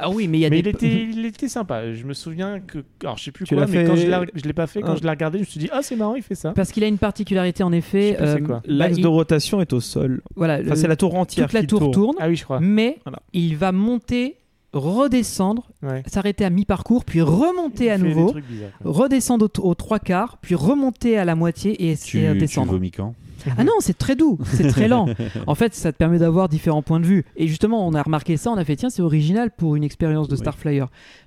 Ah 0.00 0.10
oui, 0.10 0.28
mais 0.28 0.38
il 0.38 0.40
y 0.40 0.46
a 0.46 0.50
mais 0.50 0.62
des 0.62 0.70
il 0.70 0.74
était, 0.74 1.02
il 1.12 1.24
était 1.26 1.48
sympa. 1.48 1.92
Je 1.92 2.04
me 2.04 2.12
souviens 2.14 2.60
que. 2.60 2.78
Alors, 3.02 3.16
je 3.18 3.24
sais 3.24 3.30
plus 3.32 3.44
Tu 3.44 3.54
quoi, 3.54 3.66
mais 3.66 3.72
fait- 3.72 3.84
quand 3.84 3.96
je 3.96 4.06
l'ai- 4.06 4.30
je 4.34 4.42
l'ai 4.44 4.52
pas 4.52 4.66
fait, 4.66 4.80
quand 4.80 4.92
Ah. 4.92 4.96
je 4.96 5.02
l'ai 5.02 5.10
regardé, 5.10 5.38
je 5.38 5.42
me 5.42 5.46
suis 5.48 5.60
dit, 5.60 5.68
ah, 5.72 5.80
c'est 5.82 5.96
marrant, 5.96 6.14
il 6.14 6.22
fait 6.22 6.34
ça. 6.34 6.52
Parce 6.52 6.72
qu'il 6.72 6.82
a 6.84 6.86
une 6.86 6.98
particularité 6.98 7.62
en 7.62 7.72
effet. 7.72 8.16
Quoi. 8.18 8.56
bah, 8.56 8.62
L'axe 8.66 8.96
il- 8.98 9.02
de 9.02 9.08
rotation 9.08 9.60
est 9.60 9.72
au 9.72 9.80
sol. 9.80 10.22
voilà, 10.36 10.54
Enfin, 10.60 10.70
le- 10.70 10.76
c'est 10.76 10.88
la 10.88 10.96
tour 10.96 11.14
entière 11.14 11.46
toute 11.46 11.54
la 11.54 11.60
qui 11.60 11.66
tour 11.66 11.78
tourne. 11.80 11.92
tourne, 11.92 12.16
Ah 12.20 12.28
oui, 12.28 12.36
je 12.36 12.44
crois. 12.44 12.60
mais 12.60 12.98
Voilà. 13.04 13.20
il 13.32 13.56
va 13.56 13.72
monter, 13.72 14.36
redescendre, 14.72 15.68
Ouais. 15.82 16.02
s'arrêter 16.06 16.44
à 16.44 16.50
mi-parcours, 16.50 17.04
puis 17.04 17.20
remonter 17.22 17.86
Il 17.86 17.90
à 17.90 17.96
fait 17.98 18.02
des 18.04 18.08
nouveau, 18.14 18.30
trucs 18.30 18.46
bizarres, 18.46 18.70
redescendre 18.84 19.48
au- 19.58 19.68
aux 19.68 19.74
trois 19.74 19.98
quarts, 19.98 20.38
puis 20.40 20.54
remonter 20.54 21.18
à 21.18 21.24
la 21.24 21.34
moitié 21.34 21.90
et, 21.90 21.96
tu, 21.96 22.18
et 22.24 22.32
tu 22.32 22.38
descendre. 22.38 22.72
vomis 22.72 22.90
quand? 22.90 23.14
Ah 23.56 23.64
non, 23.64 23.72
c'est 23.80 23.96
très 23.96 24.16
doux, 24.16 24.38
c'est 24.44 24.68
très 24.68 24.88
lent. 24.88 25.06
En 25.46 25.54
fait, 25.54 25.74
ça 25.74 25.92
te 25.92 25.96
permet 25.96 26.18
d'avoir 26.18 26.48
différents 26.48 26.82
points 26.82 27.00
de 27.00 27.06
vue. 27.06 27.24
Et 27.36 27.46
justement, 27.48 27.86
on 27.86 27.94
a 27.94 28.02
remarqué 28.02 28.36
ça, 28.36 28.50
on 28.50 28.56
a 28.56 28.64
fait 28.64 28.76
tiens, 28.76 28.90
c'est 28.90 29.02
original 29.02 29.50
pour 29.50 29.76
une 29.76 29.84
expérience 29.84 30.28
de. 30.28 30.36
Starflyer. 30.36 30.84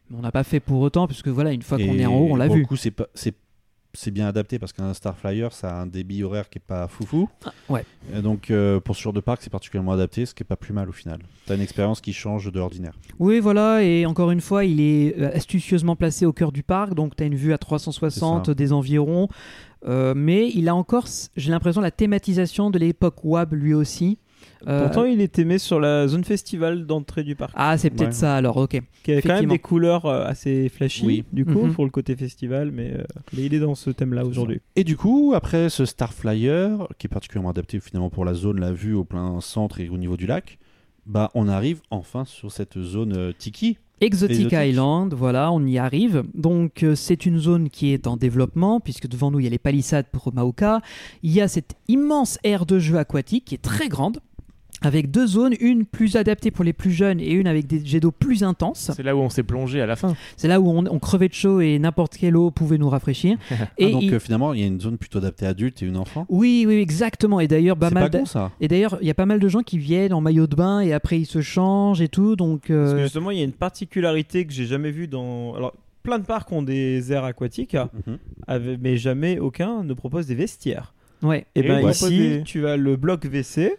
Mais 0.10 0.18
on 0.18 0.22
n'a 0.22 0.32
pas 0.32 0.44
fait 0.44 0.60
pour 0.60 0.80
autant, 0.82 1.08
puisque 1.08 1.28
voilà, 1.30 1.52
une 1.52 1.62
fois 1.62 1.78
qu'on 1.78 1.84
est 1.98 2.06
en 2.06 2.16
haut, 2.16 2.28
on 2.32 2.36
l'a 2.36 2.48
vu. 2.48 2.60
le 2.62 2.66
coup, 2.66 2.76
c'est 2.76 2.92
pas- 2.92 3.08
c'est 3.14 3.34
c'est 3.96 4.10
bien 4.10 4.26
adapté 4.26 4.58
parce 4.58 4.74
qu'un 4.74 4.92
Starflyer, 4.92 5.50
ça 5.52 5.70
a 5.78 5.82
un 5.82 5.86
débit 5.86 6.24
horaire 6.24 6.50
qui 6.50 6.58
est 6.58 6.62
pas 6.66 6.88
foufou. 6.88 7.30
ouais. 7.70 7.86
Et 8.12 8.24
donc 8.24 8.50
euh, 8.50 8.80
pour 8.80 8.96
ce 8.96 9.04
genre 9.04 9.14
de 9.14 9.20
parc, 9.20 9.44
c'est 9.44 9.52
particulièrement 9.52 9.92
adapté, 9.92 10.26
ce 10.26 10.34
qui 10.34 10.42
est 10.42 10.46
pas 10.48 10.56
plus 10.56 10.74
mal 10.74 10.90
au 10.90 10.92
final. 10.92 11.20
T'as 11.46 11.54
une 11.54 11.62
expérience 11.62 12.02
qui 12.02 12.12
change 12.12 12.52
de 12.52 12.58
l'ordinaire. 12.58 12.94
Oui, 13.20 13.40
voilà, 13.40 13.84
et 13.84 14.08
encore 14.08 14.32
une 14.32 14.42
fois, 14.42 14.66
il 14.66 14.82
est 14.82 15.16
euh, 15.20 15.30
astucieusement 15.36 15.96
placé 15.96 16.26
au 16.26 16.34
cœur 16.34 16.52
du 16.52 16.64
parc, 16.64 16.96
donc 16.96 17.16
tu 17.16 17.22
as 17.22 17.28
une 17.28 17.36
vue 17.36 17.54
à 17.54 17.60
360 17.60 18.46
C'est 18.46 18.52
ça. 18.52 18.56
des 18.56 18.74
environs. 18.74 19.28
Euh, 19.86 20.14
mais 20.16 20.50
il 20.54 20.70
a 20.70 20.76
encore, 20.76 21.08
j'ai 21.36 21.52
l'impression, 21.52 21.82
la 21.82 21.92
thématisation 21.92 22.70
de 22.70 22.80
l'époque 22.80 23.24
WAB 23.24 23.54
lui 23.54 23.74
aussi. 23.74 24.18
Euh, 24.68 24.84
Pourtant, 24.84 25.04
il 25.06 25.20
est 25.22 25.40
aimé 25.40 25.58
sur 25.58 25.80
la 25.80 26.08
zone 26.08 26.24
festival 26.24 26.86
d'entrée 26.86 27.24
du 27.24 27.36
parc, 27.36 27.52
ah, 27.56 27.78
c'est 27.78 27.90
peut-être 27.90 28.08
Ouais. 28.10 28.14
ça 28.14 28.36
alors, 28.36 28.56
ok. 28.58 28.82
qui 29.04 29.12
avait 29.12 29.22
quand 29.22 29.34
même 29.36 29.50
des 29.50 29.60
couleurs 29.60 30.06
euh, 30.06 30.26
assez 30.26 30.70
flashy, 30.70 31.06
Oui. 31.06 31.24
du 31.34 31.46
coup, 31.46 31.66
Mhm. 31.66 31.74
pour 31.74 31.84
le 31.86 31.92
côté 31.92 32.16
festival, 32.16 32.72
mais, 32.72 32.94
euh, 32.94 33.04
mais 33.36 33.44
il 33.44 33.54
est 33.54 33.60
dans 33.60 33.76
ce 33.76 33.90
thème-là 33.90 34.26
aujourd'hui. 34.26 34.62
Et 34.78 34.84
du 34.86 34.96
coup, 34.96 35.34
après 35.36 35.70
ce 35.70 35.84
Starflyer, 35.86 36.70
qui 36.98 37.08
est 37.08 37.10
particulièrement 37.10 37.50
adapté 37.50 37.80
finalement 37.82 38.10
pour 38.10 38.24
la 38.26 38.34
zone, 38.34 38.60
la 38.60 38.72
vue 38.72 38.94
au 38.94 39.04
plein 39.04 39.40
centre 39.42 39.80
et 39.82 39.90
au 39.90 39.98
niveau 39.98 40.16
du 40.18 40.28
lac, 40.28 40.58
bah 41.06 41.30
on 41.36 41.50
arrive 41.50 41.82
enfin 41.90 42.24
sur 42.24 42.50
cette 42.52 42.80
zone 42.80 43.14
euh, 43.18 43.32
Tiki. 43.38 43.78
Exotic, 44.04 44.38
Exotic. 44.38 44.60
Island, 44.60 45.14
voilà, 45.14 45.52
on 45.54 45.66
y 45.66 45.78
arrive. 45.78 46.24
Donc 46.34 46.84
euh, 46.84 46.94
c'est 46.94 47.26
une 47.26 47.40
zone 47.40 47.70
qui 47.70 47.94
est 47.94 48.06
en 48.06 48.18
développement, 48.18 48.82
puisque 48.82 49.08
devant 49.08 49.32
nous 49.32 49.40
il 49.40 49.44
y 49.46 49.48
a 49.48 49.50
les 49.50 49.58
palissades 49.58 50.08
pour 50.12 50.34
Maoka. 50.34 50.82
Il 51.24 51.32
y 51.32 51.40
a 51.40 51.48
cette 51.48 51.76
immense 51.88 52.38
aire 52.44 52.66
de 52.66 52.80
jeu 52.80 52.98
aquatique 52.98 53.46
qui 53.46 53.56
est 53.56 53.62
très 53.64 53.88
grande, 53.88 54.20
avec 54.84 55.10
deux 55.12 55.26
zones, 55.28 55.54
une 55.60 55.86
plus 55.86 56.16
adaptée 56.16 56.52
pour 56.52 56.64
les 56.64 56.74
plus 56.74 56.92
jeunes 56.92 57.20
et 57.20 57.32
une 57.32 57.48
avec 57.48 57.66
des 57.68 57.84
jets 57.84 58.00
d'eau 58.00 58.12
plus 58.12 58.44
intenses. 58.44 58.92
C'est 58.96 59.02
là 59.04 59.16
où 59.16 59.20
on 59.20 59.30
s'est 59.30 59.44
plongé 59.44 59.82
à 59.82 59.86
la 59.86 59.96
fin. 59.96 60.14
C'est 60.38 60.48
là 60.48 60.60
où 60.60 60.70
on, 60.70 60.86
on 60.86 61.00
crevait 61.00 61.30
de 61.30 61.34
chaud 61.34 61.62
et 61.62 61.80
n'importe 61.80 62.18
quelle 62.18 62.36
eau 62.38 62.52
pouvait 62.52 62.78
nous 62.78 62.90
rafraîchir. 62.90 63.38
Et 63.78 63.86
et 63.88 63.92
donc 63.92 64.04
il- 64.04 64.14
euh, 64.14 64.20
finalement, 64.20 64.54
il 64.54 64.60
y 64.62 64.64
a 64.64 64.68
une 64.68 64.80
zone 64.82 64.98
plutôt 64.98 65.18
adaptée 65.20 65.46
à 65.46 65.50
adultes 65.50 65.82
et 65.82 65.86
une 65.86 65.98
enfant. 65.98 66.26
Oui, 66.30 66.66
oui, 66.68 66.76
exactement. 66.76 67.40
Et 67.40 67.48
d'ailleurs, 67.48 67.78
pas 67.78 67.90
c'est 67.90 67.94
mal 67.96 68.04
pas 68.04 68.10
d'a- 68.10 68.20
con 68.20 68.26
ça. 68.26 68.52
Et 68.62 68.68
d'ailleurs, 68.68 68.98
il 69.02 69.08
y 69.08 69.12
a 69.12 69.16
pas 69.16 69.26
mal 69.26 69.40
de 69.40 69.48
gens 69.48 69.62
qui 69.62 69.78
viennent 69.78 70.14
en 70.14 70.22
maillot 70.22 70.48
de 70.48 70.56
bain 70.56 70.82
et 70.82 70.94
après 70.94 71.20
ils 71.20 71.26
se 71.26 71.42
changent 71.42 72.02
et 72.02 72.10
tout. 72.10 72.36
Donc, 72.36 72.70
euh, 72.70 72.84
Parce 72.84 72.96
que 72.98 73.04
justement, 73.04 73.32
il 73.32 73.38
y 73.38 73.42
a 73.42 73.46
une 73.46 73.52
particularité 73.54 74.46
que 74.46 74.54
j'ai 74.54 74.66
jamais 74.66 74.92
vue 74.92 75.08
dans. 75.08 75.56
Alors, 75.56 75.74
plein 76.04 76.20
de 76.20 76.26
parcs 76.26 76.52
ont 76.52 76.62
des 76.64 77.14
aires 77.14 77.24
aquatiques, 77.24 77.76
Mhm. 77.76 78.18
avec- 78.48 78.80
mais 78.82 78.98
jamais 78.98 79.40
aucun 79.40 79.84
ne 79.84 79.94
propose 79.94 80.28
des 80.28 80.36
vestiaires. 80.36 80.94
ouais. 81.22 81.46
Et 81.56 81.62
Et 81.62 81.64
ben 81.64 81.84
ouais. 81.86 81.92
ici, 81.92 82.18
Des- 82.18 82.44
tu 82.44 82.68
as 82.68 82.76
le 82.76 82.98
bloc 82.98 83.22
WC 83.24 83.78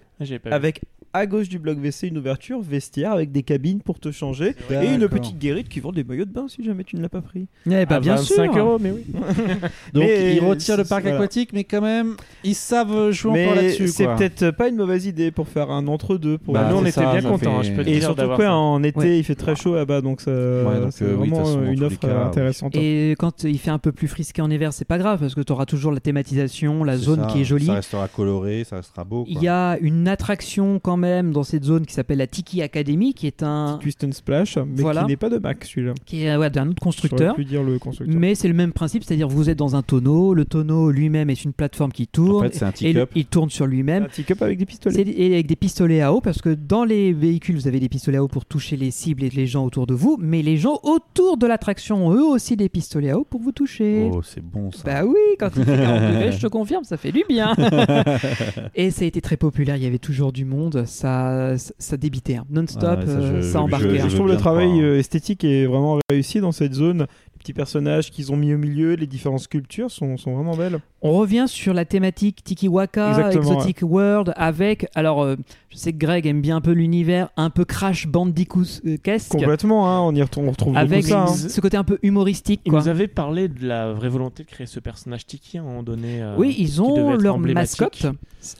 Ah, 0.51 0.59
vu. 0.59 0.73
À 1.15 1.27
gauche 1.27 1.49
du 1.49 1.59
bloc 1.59 1.79
WC 1.79 2.09
une 2.09 2.19
ouverture 2.19 2.61
vestiaire 2.61 3.13
avec 3.13 3.33
des 3.33 3.43
cabines 3.43 3.81
pour 3.81 3.99
te 4.01 4.11
changer 4.11 4.55
et 4.71 4.93
une 4.93 5.09
petite 5.09 5.39
guérite 5.39 5.69
qui 5.69 5.81
vend 5.81 5.93
des 5.93 6.05
maillots 6.05 6.25
de 6.27 6.33
bain 6.33 6.47
si 6.49 6.63
jamais 6.65 6.85
tu 6.85 6.97
ne 6.97 7.03
l'as 7.03 7.09
pas 7.09 7.23
pris. 7.23 7.47
Eh 7.67 7.87
ben, 7.87 8.01
bien 8.01 8.17
25 8.17 8.53
sûr. 8.53 8.57
euros, 8.59 8.79
mais 8.81 8.91
oui. 8.91 9.05
Donc 9.95 10.05
Mais 10.05 10.35
ils 10.37 10.41
retirent 10.45 10.77
le 10.77 10.85
parc 10.85 11.03
voilà. 11.03 11.17
aquatique, 11.19 11.51
mais 11.53 11.65
quand 11.65 11.81
même, 11.81 12.17
ils 12.43 12.55
savent 12.57 13.13
jouer 13.13 13.45
encore 13.45 13.55
là-dessus. 13.57 13.89
c'est 13.89 14.07
peut-être 14.07 14.51
pas 14.51 14.69
une 14.69 14.77
mauvaise 14.77 15.07
idée 15.07 15.31
pour 15.31 15.49
faire 15.49 15.71
un 15.71 15.87
entre-deux. 15.87 16.39
Pour 16.39 16.55
Bah, 16.55 16.69
nous, 16.69 16.77
on 16.79 16.83
était 16.83 16.91
ça, 16.91 17.13
bien 17.13 17.21
ça 17.21 17.29
contents. 17.29 17.39
fait- 17.39 17.47
hein, 17.49 17.63
je 17.63 17.73
peux 17.73 17.85
te 17.85 17.89
et 17.89 17.93
dire 17.95 18.03
surtout 18.03 18.35
quoi, 18.35 18.51
en 18.51 18.83
été, 18.83 18.99
Ouais. 18.99 19.19
il 19.19 19.23
fait 19.25 19.37
très 19.37 19.55
chaud 19.55 19.77
là-bas, 19.77 20.01
donc 20.01 20.21
ça, 20.21 20.33
donc, 20.33 20.93
c'est 20.93 21.05
euh, 21.05 21.15
vraiment 21.15 21.45
façon, 21.45 21.65
une 21.65 21.85
offre 21.85 21.99
cas, 22.01 22.09
euh, 22.09 22.27
intéressante. 22.27 22.75
Et 22.75 23.15
quand 23.19 23.45
il 23.45 23.59
fait 23.59 23.71
un 23.71 23.79
peu 23.79 23.93
plus 23.93 24.09
frisqué 24.09 24.43
en 24.43 24.51
hiver, 24.51 24.73
c'est 24.73 24.85
pas 24.85 24.99
grave 24.99 25.21
parce 25.21 25.37
que 25.37 25.43
tu 25.43 25.53
auras 25.53 25.67
toujours 25.67 25.93
la 25.93 26.01
thématisation, 26.01 26.83
la 26.83 26.97
zone 26.97 27.27
qui 27.29 27.43
est 27.43 27.45
jolie. 27.45 27.67
Ça 27.67 27.75
restera 27.75 28.09
coloré, 28.09 28.65
ça 28.65 28.77
restera 28.77 29.05
beau. 29.05 29.25
Il 29.29 29.41
y 29.41 29.47
a 29.47 29.79
une 29.81 30.09
attraction 30.09 30.81
quand 30.81 30.97
même 30.97 31.04
dans 31.33 31.43
cette 31.43 31.65
zone 31.65 31.87
qui 31.87 31.93
s'appelle 31.95 32.19
la 32.19 32.27
Tiki 32.27 32.63
Academy, 32.63 33.15
qui 33.15 33.27
est 33.27 33.43
un, 33.43 33.79
Twist 33.81 34.03
and 34.05 34.13
Splash, 34.13 34.57
mais 34.59 34.83
Voilà. 34.83 35.03
qui 35.03 35.09
n'est 35.09 35.17
pas 35.17 35.31
de 35.31 35.39
Mac 35.39 35.65
celui-là. 35.65 35.95
qui 36.05 36.25
est 36.25 36.37
ouais, 36.37 36.51
d'un 36.51 36.69
autre 36.71 36.81
constructeur. 36.83 37.35
Pu 37.35 37.45
dire 37.45 37.63
le 37.63 37.79
constructeur. 37.79 38.19
Mais 38.19 38.35
c'est 38.35 38.49
le 38.49 38.55
même 38.55 38.73
principe, 38.73 39.05
c'est-à-dire 39.05 39.29
vous 39.29 39.51
êtes 39.51 39.59
dans 39.59 39.77
un 39.77 39.83
tonneau, 39.83 40.35
le 40.35 40.45
tonneau 40.45 40.91
lui-même 40.91 41.31
est 41.31 41.45
une 41.45 41.53
plateforme 41.53 41.93
qui 41.93 42.05
En 42.05 42.07
tourne 42.13 42.49
fait, 42.51 42.55
c'est 42.55 42.65
un 42.65 42.89
et 42.89 43.07
il 43.15 43.27
tourne 43.27 43.51
sur 43.51 43.67
lui-même. 43.67 44.05
un 44.05 44.09
teacup 44.09 44.43
avec 44.43 44.59
des 44.59 44.67
pistolets. 44.67 44.95
C'est 44.97 45.09
et 45.09 45.35
avec 45.35 45.47
des 45.47 45.57
pistolets 45.57 46.01
à 46.01 46.13
eau 46.13 46.21
parce 46.21 46.41
que 46.43 46.51
dans 46.51 46.85
les 46.85 47.13
véhicules 47.13 47.55
vous 47.57 47.69
avez 47.69 47.81
des 47.81 47.89
pistolets 47.89 48.19
à 48.19 48.25
eau 48.25 48.29
pour 48.29 48.45
toucher 48.45 48.77
les 48.77 48.91
cibles 48.91 49.23
et 49.25 49.31
les 49.31 49.47
gens 49.47 49.65
autour 49.65 49.87
de 49.87 49.95
vous, 49.95 50.17
mais 50.21 50.43
les 50.43 50.57
gens 50.57 50.79
autour 50.83 51.37
de 51.37 51.47
l'attraction 51.47 52.07
ont 52.09 52.15
eux 52.15 52.25
aussi 52.25 52.57
des 52.57 52.69
pistolets 52.69 53.11
à 53.11 53.19
eau 53.19 53.25
pour 53.25 53.41
vous 53.41 53.53
toucher. 53.53 54.09
Oh, 54.13 54.23
c'est 54.23 54.43
bon 54.45 54.71
ça. 54.73 54.83
Bah 54.85 55.05
oui, 55.05 55.17
quand 55.39 55.51
il 55.57 55.65
fait 55.65 55.77
40 55.77 56.01
degrés, 56.13 56.33
je 56.33 56.41
te 56.41 56.47
confirme, 56.47 56.85
ça 56.85 56.97
fait 56.97 57.13
du 57.13 57.23
bien. 57.29 57.55
et 58.75 58.91
ça 58.91 59.05
a 59.05 59.07
été 59.07 59.21
très 59.21 59.37
populaire, 59.37 59.77
il 59.77 59.83
y 59.83 59.87
avait 59.87 59.99
toujours 59.99 60.33
du 60.33 60.45
monde, 60.45 60.85
ça, 60.95 61.59
ça, 61.59 61.75
ça 61.79 61.97
débitait, 61.97 62.37
hein. 62.37 62.47
non-stop, 62.51 62.83
Ah 62.85 62.97
ouais, 63.01 63.07
ça, 63.07 63.13
euh, 63.13 63.37
je- 63.43 63.47
ça 63.47 63.53
je- 63.53 63.59
embarquait. 63.59 63.99
je 63.99 64.03
hein. 64.05 64.09
je 64.09 64.15
trouve 64.17 64.29
le 64.29 64.37
travail 64.37 64.69
croire. 64.69 64.85
euh, 64.85 64.99
esthétique 64.99 65.45
est 65.45 65.67
vraiment 65.67 65.99
réussi 66.11 66.41
dans 66.41 66.53
cette 66.53 66.75
zone. 66.75 67.01
Les 67.35 67.39
petits 67.39 67.53
personnages 67.53 68.11
qu'ils 68.11 68.33
ont 68.33 68.37
mis 68.37 68.55
au 68.55 68.59
milieu, 68.59 68.95
les 68.95 69.07
différentes 69.07 69.41
sculptures 69.41 69.91
sont, 69.91 70.17
sont 70.17 70.35
vraiment 70.35 70.57
belles. 70.57 70.79
On 71.07 71.13
revient 71.13 71.45
sur 71.47 71.75
la 71.75 71.85
thématique 71.85 72.43
Tiki 72.43 72.67
Waka, 72.67 73.11
Exactement, 73.11 73.59
Exotic 73.61 73.79
World, 73.83 74.33
avec, 74.37 74.87
alors 74.95 75.23
euh, 75.23 75.37
je 75.69 75.77
sais 75.77 75.93
que 75.93 75.99
Greg 75.99 76.27
aime 76.27 76.41
bien 76.41 76.57
un 76.57 76.61
peu 76.63 76.71
l'univers, 76.73 77.29
un 77.37 77.51
peu 77.51 77.67
Crash 77.67 78.07
Bandicoot-esque, 78.07 79.31
Complètement, 79.33 79.89
hein, 79.91 80.01
on 80.01 80.15
y 80.15 80.23
retrouve, 80.23 80.47
on 80.49 80.51
retrouve 80.53 80.77
avec 80.77 81.05
ça. 81.05 81.25
hein. 81.25 81.27
ce 81.27 81.61
côté 81.61 81.77
un 81.77 81.85
peu 81.85 81.99
humoristique. 82.03 82.63
Ils 82.65 82.71
Quoi. 82.71 82.81
nous 82.81 82.89
avaient 82.89 83.07
parlé 83.09 83.49
de 83.49 83.67
la 83.67 83.93
vraie 83.93 84.09
volonté 84.09 84.45
de 84.45 84.49
créer 84.49 84.67
ce 84.67 84.81
personnage 84.81 85.27
Tiki 85.27 85.59
à 85.59 85.61
un 85.61 85.65
moment 85.65 85.83
donné. 85.83 86.23
euh, 86.23 86.37
Oui, 86.39 86.55
ils 86.59 86.81
ont 86.81 87.17
leur 87.17 87.39
mascotte. 87.39 88.07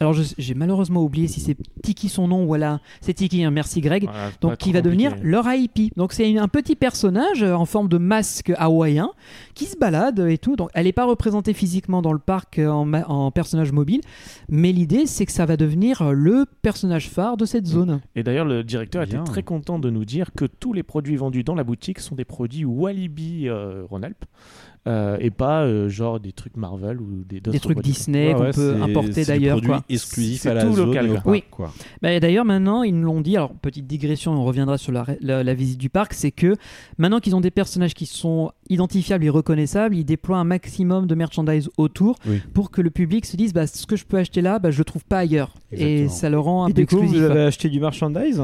Alors 0.01 0.15
j'ai 0.15 0.55
malheureusement 0.55 1.03
oublié 1.03 1.29
si 1.29 1.41
c'est 1.41 1.57
Tiki 1.83 2.09
son 2.09 2.29
nom 2.29 2.45
ou 2.45 2.47
voilà, 2.47 2.81
c'est 3.01 3.15
Tiki, 3.15 3.43
hein, 3.45 3.51
merci 3.51 3.81
Greg. 3.81 4.05
Voilà, 4.05 4.31
Donc, 4.41 4.57
qui 4.59 4.73
va 4.73 4.81
devenir 4.83 5.15
leur 5.23 5.47
IP. 5.53 5.95
Donc, 5.97 6.13
c'est 6.13 6.37
un 6.39 6.49
petit 6.49 6.77
personnage 6.77 7.43
euh, 7.43 7.55
en 7.55 7.65
forme 7.67 7.89
de 7.89 7.99
masque 7.99 8.53
hawaïen 8.59 9.11
qui 9.55 9.65
se 9.67 9.77
balade 9.79 10.19
et 10.21 10.39
tout. 10.39 10.57
Donc, 10.57 10.71
elle 10.75 10.85
n'est 10.85 10.93
pas 10.93 11.05
représentée 11.07 11.53
physiquement 11.55 12.03
dans 12.03 12.13
le 12.13 12.19
parc 12.19 12.34
en, 12.59 13.31
personnage 13.31 13.73
mobile, 13.73 14.01
mais 14.49 14.73
l'idée, 14.73 15.07
c'est 15.07 15.27
que 15.27 15.33
ça 15.33 15.47
va 15.47 15.57
devenir 15.57 16.13
le 16.13 16.45
personnage 16.63 17.09
phare 17.09 17.37
de 17.37 17.45
cette 17.45 17.67
zone. 17.67 18.01
Et 18.15 18.23
d'ailleurs, 18.23 18.45
le 18.45 18.63
directeur 18.63 19.03
était 19.03 19.23
très 19.25 19.43
content 19.43 19.79
de 19.79 19.91
nous 19.91 20.05
dire 20.05 20.33
que 20.37 20.45
tous 20.45 20.73
les 20.73 20.83
produits 20.83 21.17
vendus 21.17 21.45
dans 21.45 21.55
la 21.55 21.65
boutique 21.65 21.99
sont 21.99 22.15
des 22.15 22.25
produits 22.25 22.65
Walibi 22.65 23.49
euh, 23.49 23.85
Rhône-Alpes 23.89 24.25
euh, 24.87 25.17
et 25.19 25.31
pas 25.31 25.63
euh, 25.63 25.89
genre 25.89 26.21
des 26.21 26.33
trucs 26.33 26.57
Marvel 26.59 27.01
ou 27.01 27.25
des, 27.27 27.41
Des 27.41 27.59
trucs 27.59 27.73
produits. 27.77 27.93
Disney 27.93 28.29
Ouais, 28.29 28.35
qu'on 28.35 28.41
ouais, 28.43 28.51
peut 28.53 28.77
importer 28.83 29.25
d'ailleurs. 29.25 29.55
produit 29.57 29.71
quoi. 29.71 29.85
exclusif 29.89 30.43
C'est 30.43 30.51
à 30.51 30.55
la 30.55 30.65
tout 30.65 30.75
zone 30.75 30.87
local, 30.89 31.07
et 31.07 31.09
au 31.09 31.13
quoi. 31.13 31.23
parc, 31.23 31.29
Oui. 31.33 31.45
quoi. 31.51 31.73
Bah, 32.03 32.21
D'ailleurs, 32.21 32.45
maintenant, 32.45 32.83
ils 32.83 32.95
nous 32.95 33.07
l'ont 33.07 33.21
dit. 33.23 33.37
Alors, 33.37 33.55
petite 33.55 33.87
digression, 33.87 34.33
on 34.33 34.45
reviendra 34.45 34.77
sur 34.77 34.93
la, 34.93 35.07
la- 35.21 35.43
la 35.43 35.55
visite 35.55 35.79
du 35.79 35.89
parc. 35.89 36.13
C'est 36.13 36.31
que 36.33 36.55
maintenant 36.99 37.19
qu'ils 37.21 37.35
ont 37.35 37.41
des 37.41 37.51
personnages 37.51 37.95
qui 37.95 38.07
sont 38.07 38.53
identifiables 38.69 39.25
et 39.25 39.31
reconnaissables, 39.31 39.97
ils 39.97 40.05
déploient 40.05 40.39
un 40.39 40.45
maximum 40.45 41.07
de 41.07 41.15
merchandise 41.15 41.71
autour 41.79 42.17
Oui. 42.27 42.43
pour 42.53 42.71
que 42.71 42.81
le 42.83 42.91
public 42.91 43.25
se 43.25 43.37
dise 43.37 43.53
bah, 43.55 43.67
ce 43.67 43.87
que 43.87 43.97
je 43.97 44.05
peux 44.05 44.19
acheter 44.19 44.43
là, 44.43 44.59
bah, 44.59 44.71
je 44.71 44.79
le 44.79 44.85
trouve 44.85 45.05
pas 45.05 45.19
ailleurs. 45.21 45.55
Et 45.73 46.09
ça 46.09 46.29
le 46.29 46.39
rend 46.39 46.65
un 46.65 46.69
Et 46.69 46.75
peu 46.75 46.81
du 46.83 46.87
coup, 46.87 46.97
exclusif. 46.99 47.19
vous 47.25 47.31
avez 47.31 47.41
acheté 47.43 47.69
du 47.71 47.81
merchandise? 47.81 48.43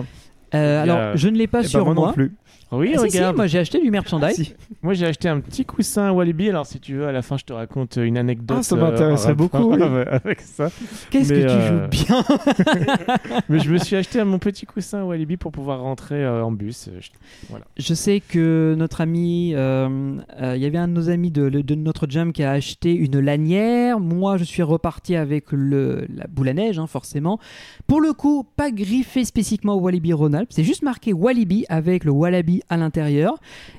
Euh, 0.54 0.78
a- 0.78 0.82
alors, 0.82 1.16
je 1.16 1.28
ne 1.28 1.36
l'ai 1.36 1.46
pas 1.46 1.60
Eh 1.60 1.62
ben, 1.64 1.68
sur 1.68 1.84
moi 1.84 1.94
moi. 1.94 2.06
non 2.08 2.12
plus. 2.12 2.34
Oui, 2.72 2.92
Ah, 2.94 3.00
si, 3.04 3.10
si, 3.10 3.18
regarde. 3.18 3.36
moi 3.36 3.46
j'ai 3.46 3.58
acheté 3.58 3.80
du 3.80 3.90
merchandise. 3.90 4.34
Si. 4.36 4.54
Moi, 4.82 4.94
j'ai 4.94 5.06
acheté 5.06 5.28
un 5.28 5.40
petit 5.40 5.64
coussin 5.64 6.10
Walibi. 6.12 6.48
Alors, 6.48 6.64
si 6.66 6.78
tu 6.80 6.94
veux, 6.94 7.06
à 7.06 7.12
la 7.12 7.20
fin, 7.22 7.36
je 7.36 7.44
te 7.44 7.52
raconte 7.52 7.96
une 7.96 8.16
anecdote. 8.16 8.58
Ah, 8.60 8.62
ça 8.62 8.76
m'intéresserait 8.76 9.32
rapport 9.32 9.60
beaucoup, 9.60 9.74
oui. 9.74 10.02
Avec 10.10 10.40
ça. 10.40 10.70
Qu'est-ce 11.10 11.28
que 11.30 11.40
tu 11.40 11.46
euh, 11.48 11.82
joues 11.82 11.88
bien? 11.90 12.24
Mais 13.48 13.58
je 13.58 13.70
me 13.70 13.78
suis 13.78 13.96
acheté 13.96 14.22
mon 14.24 14.38
petit 14.38 14.64
coussin 14.66 15.02
Walibi 15.04 15.36
pour 15.36 15.52
pouvoir 15.52 15.80
rentrer 15.80 16.24
euh, 16.24 16.44
en 16.44 16.52
bus. 16.52 16.88
Euh, 16.88 16.98
je- 17.00 17.10
Voilà. 17.50 17.64
Je 17.76 17.92
sais 17.94 18.20
que 18.20 18.74
notre 18.78 19.00
ami, 19.00 19.52
euh, 19.54 20.16
euh, 20.40 20.56
il 20.56 20.62
y 20.62 20.66
avait 20.66 20.78
un 20.78 20.88
de 20.88 20.92
nos 20.92 21.10
amis 21.10 21.30
de, 21.30 21.48
de 21.50 21.74
notre 21.74 22.06
jam 22.08 22.32
qui 22.32 22.42
a 22.42 22.52
acheté 22.52 22.94
une 22.94 23.18
lanière. 23.20 24.00
Moi, 24.00 24.36
je 24.38 24.44
suis 24.44 24.62
reparti 24.62 25.16
avec 25.16 25.46
le, 25.52 26.06
la 26.14 26.26
boule 26.28 26.48
à 26.48 26.54
neige, 26.54 26.78
hein, 26.78 26.86
forcément. 26.86 27.38
Pour 27.86 28.00
le 28.00 28.12
coup, 28.12 28.44
pas 28.56 28.70
griffé 28.70 29.24
spécifiquement 29.24 29.74
au 29.74 29.80
Walibi 29.80 30.12
Ronald. 30.12 30.46
C'est 30.50 30.64
juste 30.64 30.82
marqué 30.82 31.12
Walibi 31.12 31.64
avec 31.68 32.04
le 32.04 32.12
Wallaby 32.12 32.59
à 32.68 32.76
l'intérieur. 32.76 33.34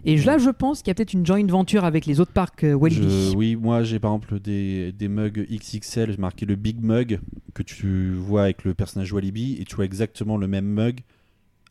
Et 0.06 0.18
là, 0.18 0.38
je 0.38 0.50
pense 0.50 0.80
qu'il 0.82 0.90
y 0.90 0.92
a 0.92 0.96
peut-être 0.96 1.14
une 1.14 1.26
joint 1.26 1.46
venture 1.46 1.86
avec 1.86 2.06
les 2.06 2.20
autres 2.20 2.32
parcs 2.34 2.64
euh, 2.64 2.74
Walibi. 2.74 3.02
Je- 3.32 3.36
oui, 3.36 3.56
moi 3.56 3.84
j'ai 3.84 4.00
par 4.00 4.12
exemple 4.14 4.40
des, 4.40 4.92
des 4.92 5.08
mugs 5.08 5.46
XXL, 5.52 6.12
j'ai 6.12 6.18
marqué 6.18 6.46
le 6.46 6.56
Big 6.56 6.82
Mug 6.82 7.20
que 7.54 7.64
tu 7.64 8.14
vois 8.14 8.44
avec 8.44 8.64
le 8.64 8.74
personnage 8.74 9.12
Walibi 9.14 9.58
et 9.60 9.66
tu 9.66 9.76
vois 9.76 9.86
exactement 9.86 10.38
le 10.38 10.48
même 10.48 10.66
mug 10.66 11.00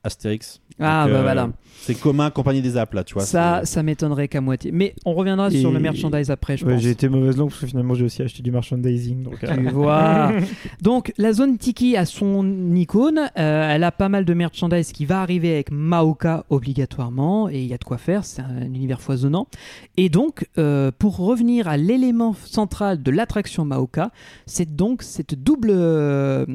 Astérix. 0.02 0.60
Ah, 0.78 1.04
Donc, 1.04 1.12
bah 1.12 1.18
euh, 1.18 1.22
voilà. 1.22 1.50
C'est 1.82 1.98
commun, 1.98 2.30
compagnie 2.30 2.62
des 2.62 2.76
apps 2.76 2.94
là, 2.94 3.04
tu 3.04 3.14
vois. 3.14 3.24
Ça, 3.24 3.62
ça 3.64 3.82
m'étonnerait 3.82 4.28
qu'à 4.28 4.40
moitié. 4.40 4.70
Mais 4.72 4.94
on 5.04 5.12
reviendra 5.14 5.50
sur 5.50 5.70
le 5.72 5.78
merchandise 5.78 6.30
après, 6.30 6.56
je 6.56 6.64
Ouais, 6.64 6.74
pense. 6.74 6.82
J'ai 6.82 6.90
été 6.90 7.08
mauvaise 7.08 7.36
langue 7.36 7.48
parce 7.50 7.60
que 7.60 7.66
finalement 7.66 7.94
j'ai 7.94 8.04
aussi 8.04 8.22
acheté 8.22 8.42
du 8.42 8.50
merchandising. 8.50 9.22
Donc, 9.22 9.42
euh, 9.44 9.54
Tu 9.54 9.62
vois. 9.70 10.32
Donc 10.82 11.12
la 11.18 11.32
zone 11.32 11.58
Tiki 11.58 11.96
a 11.96 12.06
son 12.06 12.74
icône, 12.74 13.18
euh, 13.38 13.70
elle 13.74 13.84
a 13.84 13.92
pas 13.92 14.08
mal 14.08 14.24
de 14.24 14.34
merchandise 14.34 14.92
qui 14.92 15.04
va 15.06 15.20
arriver 15.20 15.52
avec 15.52 15.70
Maoka 15.70 16.44
obligatoirement, 16.50 17.48
et 17.50 17.60
il 17.60 17.66
y 17.66 17.74
a 17.74 17.78
de 17.78 17.84
quoi 17.84 17.98
faire, 17.98 18.24
c'est 18.24 18.42
un 18.42 18.62
univers 18.62 19.00
foisonnant. 19.00 19.46
Et 19.96 20.08
donc, 20.08 20.46
euh, 20.58 20.90
pour 20.98 21.16
revenir 21.16 21.68
à 21.68 21.76
l'élément 21.76 22.34
central 22.44 23.02
de 23.02 23.10
l'attraction 23.10 23.64
Maoka, 23.64 24.10
c'est 24.46 24.76
donc 24.76 25.02
cette 25.02 25.34
double 25.34 25.70
euh, 25.70 26.46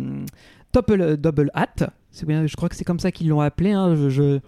double, 0.81 1.17
double 1.17 1.51
hat, 1.53 1.89
c'est 2.11 2.25
bien, 2.25 2.45
je 2.47 2.55
crois 2.55 2.69
que 2.69 2.75
c'est 2.75 2.83
comme 2.85 2.99
ça 2.99 3.11
qu'ils 3.11 3.27
l'ont 3.29 3.41
appelé, 3.41 3.71
hein, 3.71 3.95
je, 3.95 4.09
je- 4.09 4.39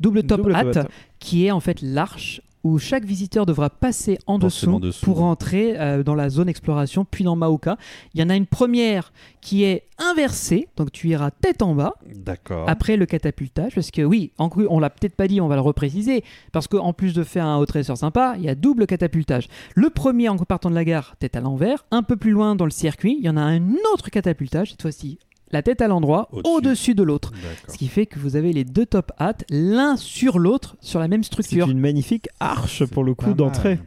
double 0.00 0.24
top 0.24 0.42
Double 0.42 0.54
hat, 0.54 0.64
top 0.64 0.76
hat. 0.84 0.88
qui 1.18 1.46
est 1.46 1.50
en 1.50 1.60
fait 1.60 1.80
l'arche 1.82 2.40
où 2.64 2.78
chaque 2.78 3.04
visiteur 3.04 3.44
devra 3.44 3.70
passer 3.70 4.20
en 4.28 4.38
dessous, 4.38 4.78
dessous, 4.78 5.04
pour 5.04 5.24
entrer 5.24 5.74
euh, 5.80 6.04
dans 6.04 6.14
la 6.14 6.28
zone 6.30 6.48
exploration, 6.48 7.04
puis 7.04 7.24
dans 7.24 7.34
Maoka. 7.34 7.76
Il 8.14 8.20
y 8.20 8.22
en 8.22 8.28
a 8.30 8.36
une 8.36 8.46
première 8.46 9.12
qui 9.40 9.64
est 9.64 9.82
inversée, 9.98 10.68
donc 10.76 10.92
tu 10.92 11.08
iras 11.08 11.32
tête 11.32 11.60
en 11.62 11.74
bas 11.74 11.94
D'accord. 12.14 12.68
après 12.70 12.96
le 12.96 13.04
catapultage, 13.04 13.74
parce 13.74 13.90
que 13.90 14.02
oui, 14.02 14.30
en, 14.38 14.48
on 14.70 14.78
l'a 14.78 14.90
peut-être 14.90 15.16
pas 15.16 15.26
dit, 15.26 15.40
on 15.40 15.48
va 15.48 15.56
le 15.56 15.60
repréciser, 15.60 16.22
parce 16.52 16.68
qu'en 16.68 16.92
plus 16.92 17.14
de 17.14 17.24
faire 17.24 17.46
un 17.46 17.56
haut 17.58 17.66
trésor 17.66 17.96
sympa, 17.96 18.34
il 18.38 18.44
y 18.44 18.48
a 18.48 18.54
double 18.54 18.86
catapultage. 18.86 19.48
Le 19.74 19.90
premier 19.90 20.28
en 20.28 20.36
partant 20.36 20.70
de 20.70 20.76
la 20.76 20.84
gare, 20.84 21.16
tête 21.18 21.34
à 21.34 21.40
l'envers, 21.40 21.84
un 21.90 22.04
peu 22.04 22.14
plus 22.14 22.30
loin 22.30 22.54
dans 22.54 22.64
le 22.64 22.70
circuit, 22.70 23.16
il 23.18 23.24
y 23.24 23.28
en 23.28 23.36
a 23.38 23.42
un 23.42 23.72
autre 23.92 24.08
catapultage, 24.08 24.70
cette 24.70 24.82
fois-ci 24.82 25.18
la 25.52 25.62
tête 25.62 25.80
à 25.82 25.88
l'endroit, 25.88 26.28
Au-dessus. 26.44 26.94
de 26.94 27.02
l'autre. 27.02 27.32
Ce 27.68 27.76
qui 27.78 27.88
fait 27.88 28.06
que 28.06 28.18
vous 28.18 28.36
avez 28.36 28.52
les 28.52 28.64
deux 28.64 28.86
top 28.86 29.12
hats, 29.18 29.34
l'un 29.50 29.96
sur 29.96 30.38
l'autre, 30.38 30.76
sur 30.80 30.98
la 31.00 31.08
même 31.08 31.22
C'est 31.22 31.28
structure. 31.28 31.68
une 31.68 31.78
magnifique 31.78 32.28
arche 32.40 32.84
pour 32.86 33.04
le 33.04 33.14
coup 33.14 33.34
d'entrée. 33.34 33.78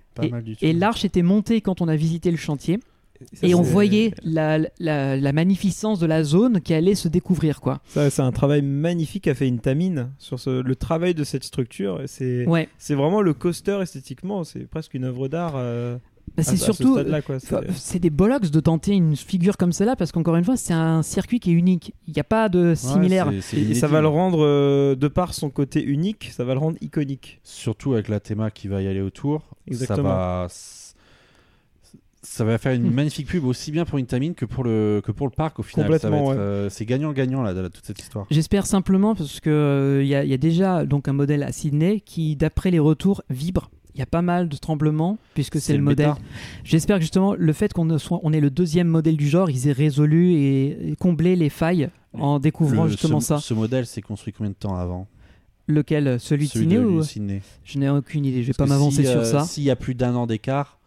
Et 0.62 0.74
l'arche 0.74 1.06
était 1.06 1.22
montée 1.24 1.62
quand 1.62 1.82
on 1.82 1.88
a 1.88 1.96
visité 1.96 2.32
le 2.32 2.38
chantier. 2.38 2.80
Ça, 3.34 3.48
Et 3.48 3.56
on 3.56 3.64
c'est- 3.64 3.72
voyait 3.72 4.14
la, 4.24 4.60
la, 4.78 5.16
la 5.16 5.32
magnificence 5.32 6.00
de 6.00 6.06
la 6.06 6.24
zone 6.26 6.60
qui 6.60 6.74
allait 6.74 6.96
se 6.96 7.08
découvrir, 7.08 7.62
quoi. 7.62 7.80
Ça, 7.88 8.10
c'est 8.10 8.22
un 8.22 8.34
travail 8.34 8.62
magnifique 8.62 9.24
qu'a 9.24 9.34
fait 9.34 9.48
Intamin 9.48 10.10
sur 10.20 10.38
ce- 10.38 10.62
le 10.62 10.76
travail 10.76 11.14
de 11.14 11.24
cette 11.24 11.46
structure. 11.46 12.02
C'est 12.08 12.46
Ouais. 12.46 12.68
c'est 12.78 12.94
vraiment 12.94 13.22
le 13.22 13.34
coaster 13.34 13.80
esthétiquement. 13.82 14.44
C'est 14.44 14.68
presque 14.68 14.94
une 14.96 15.06
œuvre 15.06 15.30
d'art. 15.30 15.54
euh, 15.56 15.98
Bah, 16.36 16.44
c'est 16.44 16.58
surtout. 16.58 16.98
C'est- 17.76 18.00
des 18.00 18.10
bollocks 18.10 18.50
de 18.52 18.60
tenter 18.60 18.94
une 18.94 19.16
figure 19.16 19.56
comme 19.58 19.72
celle-là 19.72 19.96
parce 19.96 20.12
qu'encore 20.12 20.36
une 20.36 20.44
fois, 20.44 20.58
c'est 20.58 20.74
un 20.74 21.02
circuit 21.02 21.40
qui 21.40 21.52
est 21.52 21.54
unique. 21.54 21.94
Il 22.08 22.14
n'y 22.14 22.20
a 22.20 22.24
pas 22.26 22.50
de 22.50 22.74
similaire. 22.76 23.28
Ouais, 23.28 23.40
Et, 23.54 23.72
et 23.72 23.74
ça 23.76 23.88
va 23.88 24.02
le 24.02 24.08
rendre, 24.08 24.44
euh, 24.44 24.96
de 24.96 25.08
par 25.08 25.34
son 25.34 25.50
côté 25.50 25.82
unique, 25.84 26.32
ça 26.34 26.44
va 26.44 26.54
le 26.54 26.60
rendre 26.60 26.78
iconique. 26.82 27.40
Surtout 27.44 27.94
avec 27.94 28.10
la 28.10 28.20
théma 28.20 28.52
qui 28.52 28.68
va 28.68 28.82
y 28.82 28.88
aller 28.88 29.02
autour. 29.02 29.44
Exactement. 29.68 30.10
Ça 30.10 30.14
va, 30.16 30.48
ça 32.22 32.44
va 32.44 32.58
faire 32.58 32.74
une 32.74 32.92
magnifique 32.94 33.28
pub 33.28 33.46
aussi 33.46 33.72
bien 33.72 33.86
pour 33.86 34.00
Intamin 34.00 34.34
que 34.34 34.46
pour 34.46 34.64
le, 34.64 35.02
que 35.06 35.12
pour 35.12 35.28
le 35.28 35.32
parc 35.32 35.60
au 35.60 35.64
final. 35.64 35.86
Ouais. 36.30 36.36
euh, 36.38 36.70
c'est 36.70 36.86
gagnant-gagnant 36.86 37.44
là, 37.44 37.54
de- 37.54 37.68
toute 37.68 37.86
cette 37.86 38.00
histoire. 38.02 38.26
J'espère 38.32 38.66
simplement 38.66 39.16
parce 39.16 39.40
que 39.40 39.50
euh, 39.50 40.04
il 40.04 40.08
y, 40.08 40.10
y 40.30 40.34
a 40.34 40.38
déjà 40.38 40.86
donc 40.86 41.08
un 41.08 41.14
modèle 41.14 41.44
à 41.44 41.52
Sydney 41.52 42.02
qui, 42.02 42.36
d'après 42.36 42.72
les 42.72 42.80
retours, 42.80 43.22
vibre. 43.30 43.70
Il 43.96 44.00
y 44.00 44.02
a 44.02 44.06
pas 44.06 44.22
mal 44.22 44.50
de 44.50 44.58
tremblements 44.58 45.18
puisque 45.34 45.60
c'est 45.62 45.76
le, 45.76 45.82
modèle. 45.82 46.14
J'espère 46.66 46.98
que 46.98 47.02
justement 47.02 47.34
le 47.34 47.54
fait 47.54 47.72
qu'on 47.74 47.86
ne 47.86 47.98
soit- 47.98 48.20
on 48.24 48.34
est 48.34 48.42
le 48.42 48.50
deuxième 48.50 48.88
modèle 48.90 49.16
du 49.16 49.28
genre, 49.28 49.50
ils 49.50 49.68
aient 49.70 49.72
résolu 49.72 50.34
et, 50.34 50.92
et 50.92 50.96
comblé 50.98 51.36
les 51.38 51.50
failles 51.50 51.90
en 52.14 52.40
découvrant 52.40 52.84
Le- 52.84 52.90
justement 52.92 53.20
ce, 53.22 53.28
ça. 53.28 53.38
Ce 53.40 53.54
modèle 53.54 53.86
s'est 53.86 54.02
construit 54.02 54.34
combien 54.34 54.52
de 54.52 54.56
temps 54.56 54.76
avant? 54.76 55.08
Lequel? 55.68 56.20
Celui 56.20 56.46
de 56.46 56.52
Celui 56.52 56.66
Sydney 56.66 56.76
de 56.76 56.86
ou 56.86 57.04
Sydney. 57.04 57.42
Je 57.64 57.80
n'ai 57.80 57.90
aucune 57.90 58.26
idée. 58.26 58.44
Je 58.44 58.48
vais 58.48 58.54
Parce 58.58 58.70
pas 58.70 58.76
m'avancer 58.76 59.04
si, 59.04 59.10
sur 59.10 59.22
euh, 59.22 59.24
ça. 59.24 59.44
S'il 59.46 59.64
y 59.64 59.72
a 59.72 59.76
plus 59.76 59.96
d'un 59.96 60.14
an 60.14 60.28
d'écart, 60.28 60.78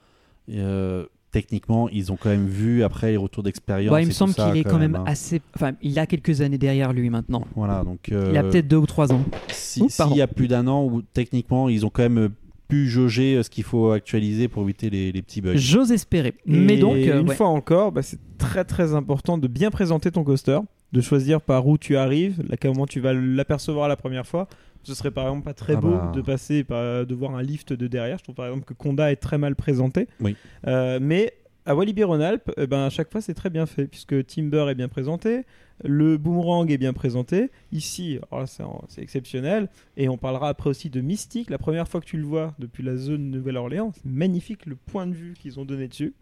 euh, 0.50 1.06
techniquement, 1.32 1.88
ils 1.88 2.12
ont 2.12 2.16
quand 2.16 2.28
même 2.28 2.46
vu 2.46 2.82
après 2.84 3.10
les 3.10 3.16
retours 3.16 3.42
d'expérience. 3.42 3.92
Ouais, 3.92 4.02
il 4.02 4.06
me 4.06 4.12
semble 4.12 4.34
qu'il 4.34 4.56
est 4.56 4.64
quand 4.64 4.78
même 4.78 4.96
hein. 4.96 5.04
assez. 5.06 5.40
Enfin, 5.56 5.72
il 5.82 5.98
a 5.98 6.06
quelques 6.06 6.42
années 6.42 6.58
derrière 6.58 6.92
lui 6.92 7.10
maintenant. 7.10 7.44
Voilà, 7.56 7.82
donc. 7.84 8.08
Il 8.08 8.14
a 8.14 8.18
euh, 8.44 8.50
peut-être 8.50 8.68
deux 8.68 8.76
ou 8.76 8.86
trois 8.86 9.12
ans. 9.12 9.24
Si- 9.48 9.88
S'il 9.88 10.14
y 10.16 10.22
a 10.22 10.26
plus 10.26 10.46
d'un 10.48 10.66
an 10.68 10.84
où 10.84 11.02
techniquement 11.02 11.68
ils 11.68 11.84
ont 11.86 11.90
quand 11.90 12.02
même 12.02 12.30
pu 12.68 12.86
jauger 12.88 13.36
euh, 13.36 13.42
ce 13.42 13.50
qu'il 13.50 13.64
faut 13.64 13.90
actualiser 13.90 14.46
pour 14.48 14.62
éviter 14.62 14.90
les, 14.90 15.10
les 15.10 15.22
petits 15.22 15.40
bugs. 15.40 15.56
J'ose 15.56 15.90
espérer. 15.90 16.34
Mais 16.46 16.74
Et 16.74 16.78
donc, 16.78 16.96
euh, 16.96 17.20
une 17.20 17.28
ouais. 17.28 17.34
fois 17.34 17.48
encore, 17.48 17.92
bah, 17.92 18.02
c'est 18.02 18.18
très 18.36 18.64
très 18.64 18.94
important 18.94 19.38
de 19.38 19.48
bien 19.48 19.70
présenter 19.70 20.10
ton 20.10 20.22
coaster, 20.22 20.58
de 20.92 21.00
choisir 21.00 21.40
par 21.40 21.66
où 21.66 21.78
tu 21.78 21.96
arrives, 21.96 22.42
là, 22.48 22.56
comment 22.60 22.86
tu 22.86 23.00
vas 23.00 23.12
l'apercevoir 23.14 23.88
la 23.88 23.96
première 23.96 24.26
fois. 24.26 24.48
Ce 24.84 24.94
serait 24.94 25.10
par 25.10 25.26
exemple 25.26 25.44
pas 25.44 25.54
très 25.54 25.74
Ah 25.74 25.80
beau 25.80 25.90
bah. 25.90 26.12
de 26.14 26.22
passer 26.22 26.62
par, 26.62 27.04
de 27.04 27.14
voir 27.14 27.34
un 27.34 27.42
lift 27.42 27.72
de 27.72 27.88
derrière. 27.88 28.16
Je 28.18 28.22
trouve 28.22 28.36
par 28.36 28.46
exemple 28.46 28.64
que 28.64 28.74
Conda 28.74 29.10
est 29.10 29.16
très 29.16 29.36
mal 29.36 29.56
présenté. 29.56 30.06
Oui. 30.20 30.36
Euh, 30.66 30.98
mais 31.02 31.32
à 31.68 31.74
Walibi 31.74 32.02
Rhône-Alpes, 32.02 32.50
eh 32.56 32.66
ben, 32.66 32.84
à 32.86 32.90
chaque 32.90 33.12
fois 33.12 33.20
c'est 33.20 33.34
très 33.34 33.50
bien 33.50 33.66
fait 33.66 33.86
puisque 33.86 34.26
Timber 34.26 34.66
est 34.70 34.74
bien 34.74 34.88
présenté, 34.88 35.44
le 35.84 36.16
boomerang 36.16 36.70
est 36.70 36.78
bien 36.78 36.92
présenté. 36.92 37.50
Ici, 37.72 38.18
là, 38.32 38.46
c'est 38.46 39.02
exceptionnel. 39.02 39.68
Et 39.96 40.08
on 40.08 40.16
parlera 40.16 40.48
après 40.48 40.70
aussi 40.70 40.90
de 40.90 41.00
Mystique. 41.00 41.50
La 41.50 41.58
première 41.58 41.86
fois 41.86 42.00
que 42.00 42.06
tu 42.06 42.16
le 42.16 42.24
vois 42.24 42.54
depuis 42.58 42.82
la 42.82 42.96
zone 42.96 43.30
Nouvelle-Orléans, 43.30 43.92
c'est 43.94 44.04
magnifique 44.06 44.66
le 44.66 44.74
point 44.74 45.06
de 45.06 45.12
vue 45.12 45.34
qu'ils 45.40 45.60
ont 45.60 45.64
donné 45.64 45.86
dessus. 45.86 46.14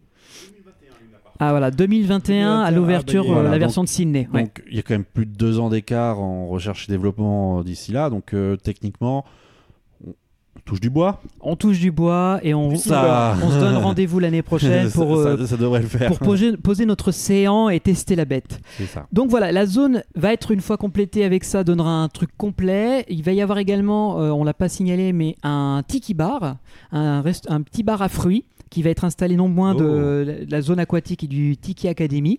Ah 1.38 1.50
voilà, 1.50 1.70
2021 1.70 2.60
à 2.62 2.70
2021, 2.70 2.80
l'ouverture, 2.80 3.22
ah, 3.22 3.24
bah, 3.24 3.30
euh, 3.30 3.34
voilà, 3.34 3.48
la 3.50 3.54
donc- 3.56 3.60
version 3.60 3.84
de 3.84 3.88
Sydney. 3.88 4.28
ouais. 4.32 4.42
Donc 4.44 4.62
il 4.68 4.76
y 4.76 4.78
a 4.78 4.82
quand 4.82 4.94
même 4.94 5.04
plus 5.04 5.26
de 5.26 5.32
deux 5.36 5.58
ans 5.58 5.68
d'écart 5.68 6.18
en 6.18 6.48
recherche 6.48 6.88
et 6.88 6.92
développement 6.92 7.60
euh, 7.60 7.62
d'ici 7.62 7.92
là. 7.92 8.08
Donc 8.08 8.32
euh, 8.32 8.56
techniquement, 8.56 9.24
touche 10.66 10.80
du 10.80 10.90
bois. 10.90 11.22
On 11.40 11.56
touche 11.56 11.78
du 11.78 11.90
bois 11.90 12.38
et 12.42 12.52
on, 12.52 12.74
Ça- 12.76 13.34
on 13.42 13.50
se 13.50 13.58
donne 13.58 13.76
rendez-vous 13.76 14.18
l'année 14.18 14.42
prochaine 14.42 14.90
pour, 14.94 15.16
ça, 15.22 15.28
euh, 15.30 15.46
ça 15.46 15.56
devrait 15.56 15.80
le 15.80 15.86
faire. 15.86 16.08
pour 16.08 16.18
poser, 16.18 16.56
poser 16.58 16.84
notre 16.84 17.12
séant 17.12 17.70
et 17.70 17.80
tester 17.80 18.16
la 18.16 18.24
bête. 18.26 18.60
Ça. 18.92 19.06
Donc 19.12 19.30
voilà, 19.30 19.52
la 19.52 19.64
zone 19.64 20.02
va 20.14 20.32
être 20.32 20.50
une 20.50 20.60
fois 20.60 20.76
complétée 20.76 21.24
avec 21.24 21.44
ça, 21.44 21.64
donnera 21.64 22.02
un 22.02 22.08
truc 22.08 22.30
complet. 22.36 23.04
Il 23.08 23.22
va 23.22 23.32
y 23.32 23.40
avoir 23.40 23.56
également, 23.58 24.20
euh, 24.20 24.30
on 24.30 24.44
l'a 24.44 24.52
pas 24.54 24.68
signalé, 24.68 25.12
mais 25.14 25.36
un 25.42 25.82
tiki 25.86 26.12
bar, 26.14 26.56
un, 26.92 27.22
rest- 27.22 27.46
un 27.48 27.62
petit 27.62 27.82
bar 27.82 28.02
à 28.02 28.08
fruits 28.08 28.44
qui 28.68 28.82
va 28.82 28.90
être 28.90 29.04
installé 29.04 29.36
non 29.36 29.48
moins 29.48 29.74
de 29.76 29.84
Oh. 29.84 30.24
la- 30.26 30.44
la 30.48 30.60
zone 30.60 30.80
aquatique 30.80 31.22
et 31.24 31.28
du 31.28 31.56
Tiki 31.56 31.86
Academy. 31.88 32.36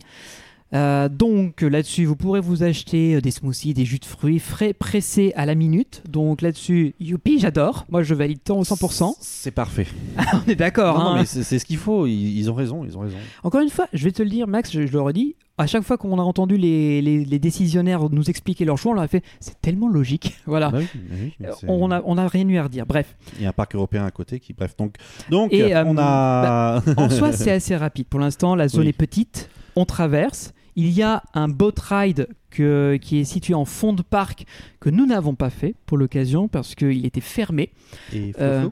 Euh, 0.73 1.07
donc 1.07 1.61
là-dessus, 1.61 2.03
vous 2.05 2.17
pourrez 2.17 2.41
vous 2.41 2.61
acheter 2.63 3.15
euh, 3.15 3.21
des 3.21 3.31
smoothies, 3.31 3.73
des 3.73 3.85
jus 3.85 3.99
de 3.99 4.05
fruits 4.05 4.39
frais 4.39 4.73
pressés 4.73 5.31
à 5.37 5.45
la 5.45 5.55
minute. 5.55 6.03
Donc 6.09 6.41
là-dessus, 6.41 6.93
youpi, 6.99 7.39
j'adore. 7.39 7.85
Moi, 7.89 8.03
je 8.03 8.13
valide 8.13 8.39
tant 8.43 8.57
au 8.59 8.63
100%. 8.63 9.13
C'est 9.21 9.51
parfait. 9.51 9.87
On 10.45 10.49
est 10.51 10.55
d'accord. 10.55 10.97
Non, 10.99 11.03
non, 11.05 11.09
hein. 11.11 11.17
mais 11.19 11.25
c'est 11.25 11.57
ce 11.59 11.63
qu'il 11.65 11.77
faut. 11.77 12.05
Ils, 12.05 12.37
ils 12.37 12.51
ont 12.51 12.53
raison. 12.53 12.83
Ils 12.83 12.97
ont 12.97 13.01
raison. 13.01 13.15
Encore 13.43 13.61
une 13.61 13.69
fois, 13.69 13.87
je 13.93 14.03
vais 14.03 14.11
te 14.11 14.21
le 14.21 14.29
dire, 14.29 14.45
Max, 14.47 14.71
je, 14.71 14.85
je 14.85 14.91
le 14.91 14.99
redis. 15.01 15.35
À 15.59 15.65
chaque 15.67 15.83
fois 15.83 15.97
qu'on 15.97 16.19
a 16.19 16.21
entendu 16.21 16.55
les, 16.57 17.01
les- 17.01 17.25
les 17.25 17.39
décisionnaires 17.39 18.09
nous 18.11 18.29
expliquer 18.29 18.63
leur 18.63 18.77
choix, 18.77 18.91
on 18.91 18.95
leur 18.95 19.03
a 19.05 19.07
fait 19.07 19.23
c'est 19.39 19.59
tellement 19.59 19.87
logique. 19.89 20.35
voilà. 20.45 20.69
Bah 20.69 20.79
oui, 20.79 21.33
c'est- 21.39 21.65
on 21.67 21.89
a, 21.91 22.01
on 22.05 22.15
a 22.17 22.27
rien 22.27 22.47
eu 22.47 22.57
à 22.57 22.63
redire. 22.63 22.85
Bref, 22.85 23.15
Il 23.37 23.43
y 23.43 23.45
a 23.45 23.49
un 23.49 23.53
parc 23.53 23.73
européen 23.73 24.05
à 24.05 24.11
côté 24.11 24.39
qui, 24.39 24.53
bref, 24.53 24.75
donc, 24.77 24.95
donc 25.31 25.51
Et, 25.53 25.73
euh, 25.75 25.83
on 25.85 25.97
a. 25.97 26.83
en 26.97 27.09
soi, 27.09 27.31
c'est 27.31 27.51
assez 27.51 27.75
rapide. 27.75 28.05
Pour 28.07 28.19
l'instant, 28.19 28.53
la 28.53 28.67
zone 28.67 28.81
Oui. 28.81 28.89
est 28.89 28.93
petite. 28.93 29.49
On 29.75 29.85
traverse. 29.85 30.53
Il 30.77 30.89
y 30.91 31.01
a 31.03 31.23
un 31.33 31.47
boat 31.49 31.73
ride 31.89 32.27
que- 32.51 32.97
qui 33.01 33.19
est 33.19 33.23
situé 33.25 33.53
en 33.55 33.65
fond 33.65 33.91
de 33.93 34.01
parc 34.03 34.45
que 34.79 34.89
nous 34.89 35.05
n'avons 35.05 35.33
pas 35.35 35.49
fait 35.49 35.75
pour 35.87 35.97
l'occasion 35.97 36.47
parce 36.47 36.75
qu'il 36.75 37.05
était 37.05 37.19
fermé. 37.19 37.71
Et 38.13 38.31
Euh, 38.39 38.69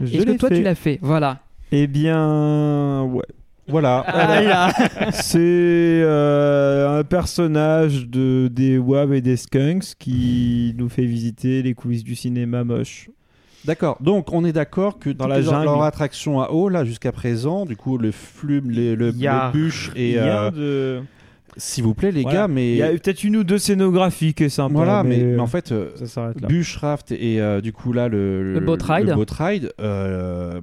Est-ce 0.00 0.24
que 0.24 0.36
toi, 0.36 0.48
fait. 0.48 0.56
tu 0.56 0.62
l'as 0.62 0.74
fait 0.76 0.98
Voilà. 1.02 1.40
Eh 1.72 1.86
bien, 1.86 3.02
ouais. 3.02 3.24
Voilà. 3.66 4.02
Ah. 4.06 4.72
C'est 5.12 6.00
euh, 6.02 7.00
un 7.00 7.04
personnage 7.04 8.06
de, 8.08 8.48
des 8.50 8.78
WAB 8.78 9.12
et 9.12 9.20
des 9.20 9.36
Skunks 9.36 9.94
qui 9.98 10.74
nous 10.78 10.88
fait 10.88 11.04
visiter 11.04 11.62
les 11.62 11.74
coulisses 11.74 12.04
du 12.04 12.14
cinéma 12.14 12.64
moche. 12.64 13.10
D'accord. 13.64 13.98
Donc 14.00 14.32
on 14.32 14.44
est 14.46 14.52
d'accord 14.52 14.98
que 14.98 15.10
Dans 15.10 15.26
la 15.26 15.42
jungle. 15.42 15.64
leurs 15.64 15.82
attractions 15.82 16.40
à 16.40 16.50
eau 16.52 16.68
là 16.70 16.84
jusqu'à 16.84 17.12
présent, 17.12 17.66
du 17.66 17.76
coup 17.76 17.98
le 17.98 18.12
flume, 18.12 18.70
les, 18.70 18.94
le, 18.96 19.10
le 19.10 19.52
bûche 19.52 19.90
et 19.96 20.18
rien 20.18 20.44
euh, 20.44 20.50
de... 20.50 21.02
s'il 21.58 21.84
vous 21.84 21.92
plaît 21.94 22.10
les 22.12 22.22
Voilà. 22.22 22.40
gars, 22.42 22.48
mais 22.48 22.70
Il 22.72 22.76
y 22.78 22.82
a 22.82 22.88
peut-être 22.90 23.22
une 23.24 23.36
ou 23.36 23.44
deux 23.44 23.58
scénographies 23.58 24.32
qui 24.32 24.44
est 24.44 24.48
sympa. 24.48 24.72
voilà, 24.74 25.02
mais, 25.02 25.18
mais, 25.18 25.24
mais 25.34 25.40
en 25.40 25.46
fait. 25.46 25.70
euh, 25.72 25.90
ça 26.06 26.32
et 27.12 27.40
euh, 27.40 27.60
du 27.60 27.72
coup 27.72 27.92
là 27.92 28.08
le, 28.08 28.54
Le 28.54 28.60
boat 28.60 28.78
ride. 28.80 29.08
le 29.08 29.14
boat 29.14 29.26
ride, 29.38 29.72
euh, 29.80 30.60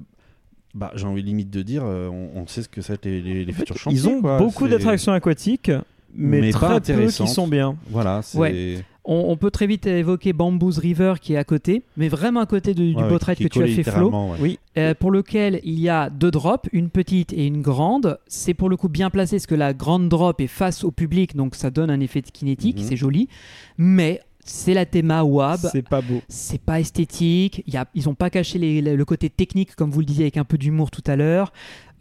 bah, 0.73 0.91
j'ai 0.95 1.05
envie 1.05 1.21
limite 1.27 1.49
de 1.51 1.61
dire 1.61 1.83
euh, 1.85 2.07
on, 2.09 2.41
on 2.41 2.47
sait 2.47 2.61
ce 2.63 2.69
que 2.69 2.81
c'est 2.81 3.03
les, 3.05 3.21
les, 3.21 3.45
les 3.45 3.53
futurs 3.53 3.77
chantiers. 3.77 3.99
Ils 3.99 4.07
ont 4.09 4.21
quoi. 4.21 4.37
beaucoup 4.39 4.67
d'attractions 4.67 5.13
aquatiques, 5.13 5.71
mais, 6.13 6.41
Mais 6.41 6.51
pas 6.51 6.79
très 6.79 6.93
peu 6.95 7.05
qui 7.07 7.27
sont 7.27 7.47
bien. 7.47 7.75
Voilà, 7.89 8.21
c'est 8.23 8.37
Ouais. 8.37 8.77
On, 9.05 9.25
on 9.29 9.37
peut 9.37 9.51
très 9.51 9.67
vite 9.67 9.85
évoquer 9.85 10.33
Bamboo's 10.33 10.77
River 10.79 11.13
qui 11.21 11.33
est 11.33 11.37
à 11.37 11.43
côté, 11.43 11.83
mais 11.95 12.07
vraiment 12.09 12.39
à 12.39 12.45
côté 12.45 12.73
de- 12.73 12.83
du 12.83 12.95
Ouais, 12.95 13.03
ride 13.07 13.37
qui 13.37 13.43
que 13.43 13.49
tu 13.49 13.63
as 13.63 13.67
fait 13.67 13.83
Flo. 13.83 14.09
ouais. 14.09 14.37
Oui. 14.39 14.59
Euh, 14.77 14.93
pour 14.93 15.11
lequel 15.11 15.61
il 15.63 15.79
y 15.79 15.89
a 15.89 16.09
deux 16.09 16.31
drops, 16.31 16.67
une 16.73 16.89
petite 16.89 17.31
et 17.33 17.45
une 17.45 17.61
grande. 17.61 18.17
C'est 18.27 18.53
pour 18.53 18.67
le 18.69 18.77
coup 18.77 18.89
bien 18.89 19.09
placé 19.09 19.35
parce 19.37 19.47
que 19.47 19.55
la 19.55 19.73
grande 19.73 20.09
drop 20.09 20.41
est 20.41 20.47
face 20.47 20.83
au 20.83 20.91
public, 20.91 21.35
donc 21.35 21.55
ça 21.55 21.69
donne 21.69 21.89
un 21.89 21.99
effet 21.99 22.21
kinétique, 22.21 22.77
Mhm. 22.79 22.83
c'est 22.83 22.95
joli. 22.97 23.29
Mais 23.77 24.21
c'est 24.47 24.73
la 24.75 24.85
théma 24.85 25.23
WAB. 25.23 25.59
C'est 25.71 25.87
pas 25.87 26.01
beau. 26.01 26.21
C'est 26.27 26.61
pas 26.61 26.79
esthétique. 26.79 27.63
Y 27.67 27.77
a, 27.77 27.85
ils 27.95 28.07
ont 28.09 28.13
pas 28.13 28.29
caché 28.29 28.59
les- 28.59 28.81
le 28.81 29.05
côté 29.05 29.29
technique, 29.29 29.75
comme 29.75 29.89
vous 29.89 30.01
le 30.01 30.05
disiez, 30.05 30.25
avec 30.25 30.37
un 30.37 30.43
peu 30.43 30.57
d'humour 30.59 30.91
tout 30.91 31.03
à 31.07 31.15
l'heure. 31.15 31.51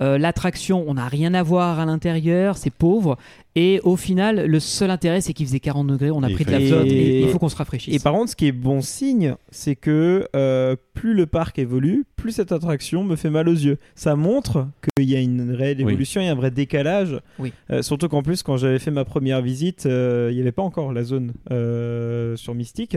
Euh, 0.00 0.18
L'attraction, 0.18 0.84
on 0.88 0.94
n'a 0.94 1.06
rien 1.06 1.34
à 1.34 1.42
voir 1.42 1.78
à 1.78 1.84
l'intérieur, 1.86 2.56
c'est 2.56 2.70
pauvre. 2.70 3.16
Et 3.54 3.80
au 3.84 3.94
final, 3.96 4.46
le 4.46 4.58
seul 4.58 4.90
intérêt, 4.90 5.20
c'est 5.20 5.32
qu'il 5.32 5.46
faisait 5.46 5.60
40 5.60 5.86
degrés, 5.86 6.10
on 6.10 6.22
a 6.24 6.30
Et 6.30 6.34
pris 6.34 6.44
de 6.44 6.50
la 6.50 6.58
flotte 6.60 6.86
et, 6.86 6.90
Et- 6.90 7.22
il 7.22 7.28
faut 7.28 7.38
qu'on 7.38 7.48
se 7.48 7.54
rafraîchisse. 7.56 7.94
Et 7.94 8.00
par 8.02 8.12
contre, 8.12 8.30
ce 8.32 8.36
qui 8.36 8.46
est 8.48 8.52
bon 8.52 8.80
signe, 8.80 9.36
c'est 9.50 9.76
que 9.76 10.26
euh, 10.34 10.74
plus 10.94 11.14
le 11.14 11.26
parc 11.26 11.58
évolue, 11.60 12.04
plus 12.16 12.32
cette 12.32 12.50
attraction 12.50 13.04
me 13.04 13.14
fait 13.14 13.30
mal 13.30 13.48
aux 13.48 13.52
yeux. 13.52 13.78
Ça 13.94 14.16
montre 14.16 14.66
qu'il 14.96 15.08
y 15.08 15.14
a 15.14 15.20
une 15.20 15.52
réelle 15.52 15.80
évolution, 15.80 16.20
il 16.20 16.24
y 16.24 16.28
a 16.28 16.32
un 16.32 16.36
vrai 16.36 16.50
décalage. 16.50 17.20
Oui. 17.38 17.52
Euh, 17.70 17.82
surtout 17.82 18.08
qu'en 18.08 18.22
plus, 18.22 18.42
quand 18.42 18.56
j'avais 18.56 18.80
fait 18.80 18.90
ma 18.90 19.04
première 19.04 19.42
visite, 19.42 19.86
euh, 19.86 20.28
il 20.32 20.34
n'y 20.34 20.40
avait 20.40 20.50
pas 20.52 20.62
encore 20.62 20.92
la 20.92 21.04
zone 21.04 21.32
euh, 21.52 22.34
sur 22.36 22.54
Mystique. 22.54 22.96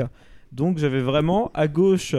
Donc 0.51 0.77
j'avais 0.79 1.01
vraiment 1.01 1.51
à 1.53 1.67
gauche 1.67 2.15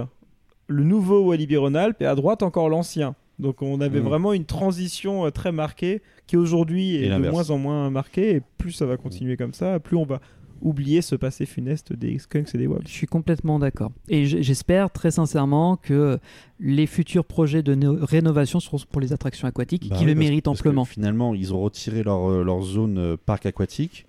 le 0.68 0.84
nouveau 0.84 1.20
Walibi 1.24 1.56
Rhône-Alpes 1.56 2.00
et 2.02 2.06
à 2.06 2.14
droite 2.14 2.42
encore 2.42 2.68
l'ancien. 2.68 3.14
Donc 3.38 3.62
on 3.62 3.80
avait 3.80 4.00
Mhm. 4.00 4.06
vraiment 4.06 4.32
une 4.32 4.44
transition 4.44 5.24
euh, 5.26 5.30
très 5.30 5.52
marquée 5.52 6.02
qui 6.26 6.36
aujourd'hui 6.36 6.96
est 6.96 7.08
de 7.08 7.30
moins 7.30 7.50
en 7.50 7.58
moins 7.58 7.90
marquée. 7.90 8.34
Et 8.36 8.42
plus 8.58 8.72
ça 8.72 8.86
va 8.86 8.96
continuer 8.96 9.36
comme 9.36 9.54
ça, 9.54 9.78
plus 9.80 9.96
on 9.96 10.04
va 10.04 10.20
oublier 10.60 11.02
ce 11.02 11.14
passé 11.14 11.46
funeste 11.46 11.92
des 11.92 12.18
skunks 12.18 12.52
et 12.52 12.58
des 12.58 12.66
wabs. 12.66 12.82
Je 12.84 12.90
suis 12.92 13.06
complètement 13.06 13.60
d'accord. 13.60 13.92
Et 14.08 14.26
j'espère 14.26 14.90
très 14.90 15.12
sincèrement 15.12 15.76
que 15.76 16.18
les 16.58 16.86
futurs 16.88 17.24
projets 17.24 17.62
de 17.62 17.76
no- 17.76 17.96
rénovation 18.04 18.58
seront 18.58 18.78
pour 18.90 19.00
les 19.00 19.12
attractions 19.12 19.46
aquatiques 19.46 19.88
Bah 19.88 19.94
qui 19.94 20.02
oui, 20.02 20.08
le 20.10 20.14
parce- 20.16 20.26
méritent 20.26 20.44
parce 20.46 20.60
que 20.60 20.68
amplement. 20.68 20.84
Finalement, 20.84 21.32
ils 21.36 21.54
ont 21.54 21.60
retiré 21.60 22.02
leur, 22.02 22.28
euh, 22.28 22.42
leur 22.42 22.60
zone 22.62 22.98
euh, 22.98 23.16
parc 23.24 23.46
aquatique 23.46 24.06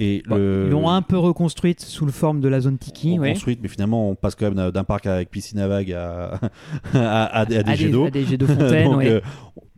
et 0.00 0.22
Bon, 0.26 0.36
le, 0.36 0.64
Ils 0.66 0.70
l'ont 0.70 0.88
un 0.90 1.02
peu 1.02 1.16
reconstruite 1.18 1.80
sous 1.80 2.06
le 2.06 2.12
forme 2.12 2.40
de 2.40 2.48
la 2.48 2.60
zone 2.60 2.78
Tiki. 2.78 3.18
ouais. 3.18 3.30
construite, 3.32 3.60
mais 3.62 3.68
finalement, 3.68 4.10
on 4.10 4.14
passe 4.14 4.34
quand 4.34 4.50
même 4.52 4.70
d'un- 4.70 4.84
parc 4.84 5.06
avec 5.06 5.30
piscine 5.30 5.58
à 5.60 5.68
vagues 5.68 5.92
à, 5.92 6.40
à, 6.94 7.38
à 7.40 7.44
des, 7.46 7.58
à 7.58 7.62
des 7.62 7.70
À 7.70 7.74
jets 7.74 7.88
d'eau. 7.90 8.06
à 8.06 8.10
des 8.10 8.24
jets 8.24 8.36
de 8.38 8.46
fontaine, 8.46 8.84
Donc, 8.88 8.96
ouais. 8.98 9.08
euh, 9.08 9.20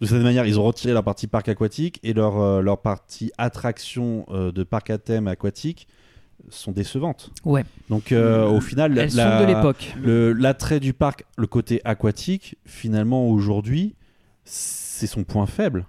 de 0.01 0.07
cette 0.07 0.23
manière, 0.23 0.47
ils 0.47 0.59
ont 0.59 0.65
retiré 0.65 0.95
leur 0.95 1.05
partie 1.05 1.27
parc 1.27 1.49
aquatique 1.49 1.99
et 2.03 2.13
leur, 2.13 2.41
euh, 2.41 2.63
leur 2.63 2.81
partie 2.81 3.31
attraction 3.39 4.25
euh, 4.31 4.51
de 4.53 4.63
parc 4.63 4.91
à 4.91 4.99
thème 4.99 5.29
aquatique 5.29 5.87
sont 6.49 6.73
décevantes. 6.73 7.31
Ouais. 7.45 7.65
Donc 7.89 8.11
euh, 8.11 8.49
au 8.49 8.61
final, 8.61 8.99
Elles 8.99 9.15
la- 9.15 9.39
sont 9.39 9.45
de 9.47 9.49
l'époque. 9.55 9.95
le- 10.03 10.33
L'attrait 10.33 10.81
du 10.81 10.93
parc, 10.93 11.25
le 11.37 11.47
côté 11.47 11.81
aquatique, 11.85 12.57
finalement 12.67 13.29
aujourd'hui, 13.29 13.95
c'est 14.45 15.07
son 15.07 15.23
point 15.25 15.47
faible. 15.47 15.87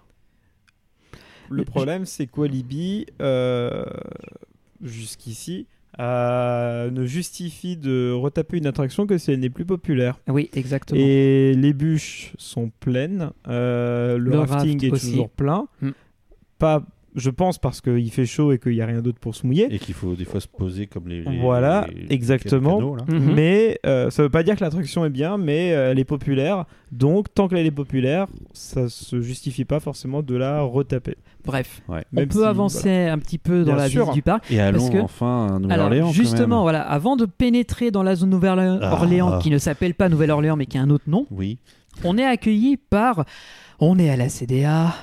Le 1.50 1.64
problème, 1.66 2.06
c'est 2.06 2.28
que 2.28 2.40
Walibi, 2.40 3.06
euh, 3.22 3.86
jusqu'ici, 4.82 5.68
euh, 6.00 6.90
ne 6.90 7.06
justifie 7.06 7.78
de 7.78 8.12
retaper 8.12 8.58
une 8.58 8.66
attraction 8.66 9.06
que 9.06 9.18
si 9.18 9.32
elle 9.32 9.40
n'est 9.40 9.50
plus 9.50 9.66
populaire. 9.66 10.20
Oui, 10.28 10.50
exactement. 10.54 11.00
Et 11.00 11.54
les 11.56 11.74
bûches 11.74 12.34
sont 12.38 12.72
pleines, 12.80 13.32
euh, 13.48 14.18
le, 14.18 14.32
Le 14.32 14.40
rafting 14.40 14.74
raft 14.74 14.84
est 14.84 14.92
aussi. 14.92 15.12
toujours 15.12 15.30
plein. 15.30 15.68
Mm. 15.82 15.90
Pas, 16.58 16.84
je 17.16 17.30
pense 17.30 17.58
parce 17.60 17.82
qu'il 17.82 18.10
fait 18.12 18.26
chaud 18.26 18.52
et 18.52 18.58
qu'il 18.60 18.72
n'y 18.74 18.82
a 18.82 18.86
rien 18.86 19.02
d'autre 19.02 19.20
pour 19.20 19.36
se 19.36 19.46
mouiller. 19.46 19.68
Et 19.70 19.80
qu'il 19.80 19.94
faut 19.94 20.16
des 20.16 20.26
fois 20.26 20.40
se 20.40 20.48
poser 20.48 20.88
comme 20.88 21.08
les. 21.08 21.22
les- 21.24 21.40
Voilà, 21.40 21.88
les- 21.94 22.14
exactement. 22.14 22.78
canaux. 22.78 22.98
Mhm. 23.08 23.34
Mais 23.36 23.80
euh, 23.86 24.10
ça 24.10 24.24
veut 24.24 24.30
pas 24.30 24.44
dire 24.44 24.56
que 24.56 24.64
l'attraction 24.64 25.06
est 25.06 25.10
bien, 25.10 25.38
mais 25.38 25.74
euh, 25.74 25.92
elle 25.92 26.00
est 26.00 26.04
populaire. 26.06 26.66
Donc, 26.92 27.34
tant 27.34 27.48
qu'elle 27.48 27.66
est 27.66 27.72
populaire, 27.72 28.28
ça 28.54 28.88
se 28.90 29.22
justifie 29.22 29.66
pas 29.66 29.80
forcément 29.80 30.22
de 30.22 30.36
la 30.36 30.62
retaper. 30.62 31.16
Bref, 31.46 31.82
Ouais. 31.88 32.04
on 32.14 32.20
Même 32.20 32.30
peut 32.30 32.40
si, 32.40 32.46
avancer 32.46 32.90
un 33.08 33.18
petit 33.20 33.38
peu 33.38 33.60
dans 33.64 33.74
Bien 33.74 33.76
la 33.84 33.90
sûr. 33.90 34.02
visite 34.04 34.14
du 34.14 34.22
parc. 34.22 34.50
Et 34.52 34.60
allons 34.60 34.78
Parce 34.80 34.90
que- 34.92 34.98
enfin 35.00 35.56
à 35.56 35.60
Nouvelle-Orléans. 35.60 36.12
Justement, 36.12 36.58
même. 36.58 36.62
voilà, 36.64 36.82
avant 36.82 37.16
de 37.16 37.26
pénétrer 37.26 37.92
dans 37.92 38.04
la 38.04 38.16
zone 38.16 38.30
Nouvelle-Orléans, 38.30 39.30
Ah. 39.34 39.40
qui 39.42 39.50
ne 39.50 39.58
s'appelle 39.58 39.94
pas 39.94 40.08
Nouvelle-Orléans 40.10 40.56
mais 40.56 40.66
qui 40.68 40.78
a 40.78 40.82
un 40.82 40.90
autre 40.90 41.06
nom, 41.08 41.26
Oui. 41.32 41.58
on 42.04 42.18
est 42.18 42.24
accueilli 42.26 42.78
par, 42.78 43.26
on 43.80 43.98
est 44.00 44.10
à 44.10 44.16
la 44.16 44.30
CDA. 44.30 44.94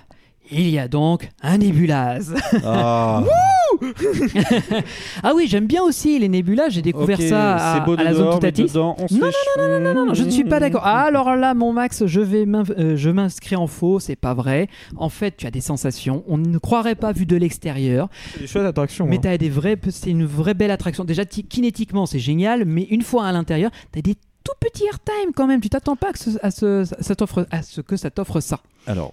Il 0.53 0.69
y 0.69 0.79
a 0.79 0.89
donc 0.89 1.29
un 1.43 1.59
nébulase. 1.59 2.35
Ah, 2.65 3.23
ah 5.23 5.33
oui, 5.35 5.47
j'aime 5.49 5.67
bien 5.67 5.83
aussi 5.83 6.19
les 6.19 6.29
nébulas. 6.29 6.69
J'ai 6.71 6.83
découvert 6.83 7.19
ok, 7.21 7.27
ça 7.29 7.55
à, 7.57 7.75
c'est 7.79 7.85
beau 7.85 7.93
à 7.99 8.03
la 8.03 8.13
dehors, 8.13 8.33
zone 8.33 8.41
mais 8.43 8.51
Toutatis. 8.53 8.63
dedans, 8.73 8.97
on 8.99 9.09
se 9.09 9.15
Non, 9.15 9.31
fait 9.31 9.61
non, 9.61 9.69
non, 9.69 9.81
non, 9.81 9.95
non, 9.95 10.07
non, 10.07 10.15
je 10.15 10.25
ne 10.25 10.31
suis 10.31 10.45
pas 10.45 10.61
d'accord. 10.61 10.83
Ah, 10.85 11.03
alors 11.03 11.37
là, 11.37 11.55
mon 11.55 11.73
Max, 11.73 12.05
je 12.07 12.21
vais 12.21 12.47
m'in- 12.47 12.65
euh, 12.79 12.97
je 12.97 13.11
m'inscris 13.11 13.57
en 13.57 13.67
faux, 13.67 14.01
c'est 14.01 14.17
pas 14.17 14.35
vrai. 14.35 14.69
En 14.97 15.09
fait, 15.09 15.37
tu 15.37 15.47
as 15.47 15.51
des 15.51 15.61
sensations. 15.61 16.25
On 16.27 16.39
ne 16.39 16.59
croirait 16.59 16.95
pas 16.95 17.13
vu 17.13 17.27
de 17.27 17.37
l'extérieur, 17.37 18.09
C'est 18.35 18.41
des 18.41 18.47
chouettes 18.47 18.67
attractions. 18.67 19.07
mais 19.07 19.25
hein. 19.27 19.37
des 19.37 19.49
vrais, 19.51 19.79
c'est 19.91 20.11
une 20.11 20.25
vraie 20.27 20.55
belle 20.55 20.71
attraction. 20.71 21.05
Déjà, 21.05 21.25
ti- 21.25 21.45
kinétiquement, 21.45 22.07
c'est 22.07 22.19
génial, 22.19 22.65
mais 22.65 22.83
une 22.91 23.03
fois 23.03 23.27
à 23.27 23.33
l'intérieur, 23.33 23.71
tu 23.93 23.99
as 23.99 24.03
des 24.03 24.15
tout 24.15 24.53
petits 24.61 24.85
airtime 24.87 25.33
quand 25.35 25.47
même. 25.47 25.61
Tu 25.61 25.69
t'attends 25.71 25.97
pas 25.97 26.13
que 26.13 26.19
ce- 26.19 26.39
à, 26.43 26.51
ce, 26.51 26.85
ça 27.01 27.15
t'offre- 27.15 27.47
à 27.51 27.63
ce 27.63 27.81
que 27.81 27.97
ça 27.97 28.11
t'offre 28.11 28.41
ça. 28.41 28.61
Alors, 28.87 29.13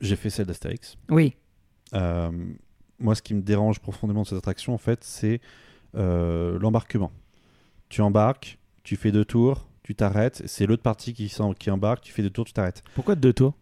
j'ai 0.00 0.16
fait 0.16 0.30
celle 0.30 0.46
d'Astérix. 0.46 0.96
Oui. 1.10 1.34
Euh, 1.94 2.30
moi, 2.98 3.14
ce 3.14 3.22
qui 3.22 3.34
me 3.34 3.42
dérange 3.42 3.78
profondément 3.80 4.22
de 4.22 4.26
cette 4.28 4.38
attraction, 4.38 4.74
en 4.74 4.78
fait, 4.78 5.04
c'est 5.04 5.40
euh, 5.96 6.58
l'embarquement. 6.58 7.12
Tu 7.88 8.00
embarques, 8.00 8.58
tu 8.82 8.96
fais 8.96 9.12
deux 9.12 9.24
tours, 9.24 9.68
tu 9.82 9.94
t'arrêtes. 9.94 10.42
C'est 10.46 10.66
l'autre 10.66 10.82
partie 10.82 11.12
qui, 11.14 11.30
embarque, 11.70 12.02
tu 12.02 12.12
fais 12.12 12.22
deux 12.22 12.30
tours, 12.30 12.44
tu 12.44 12.52
t'arrêtes. 12.52 12.82
Pourquoi 12.94 13.14
deux 13.14 13.32
tours? 13.32 13.54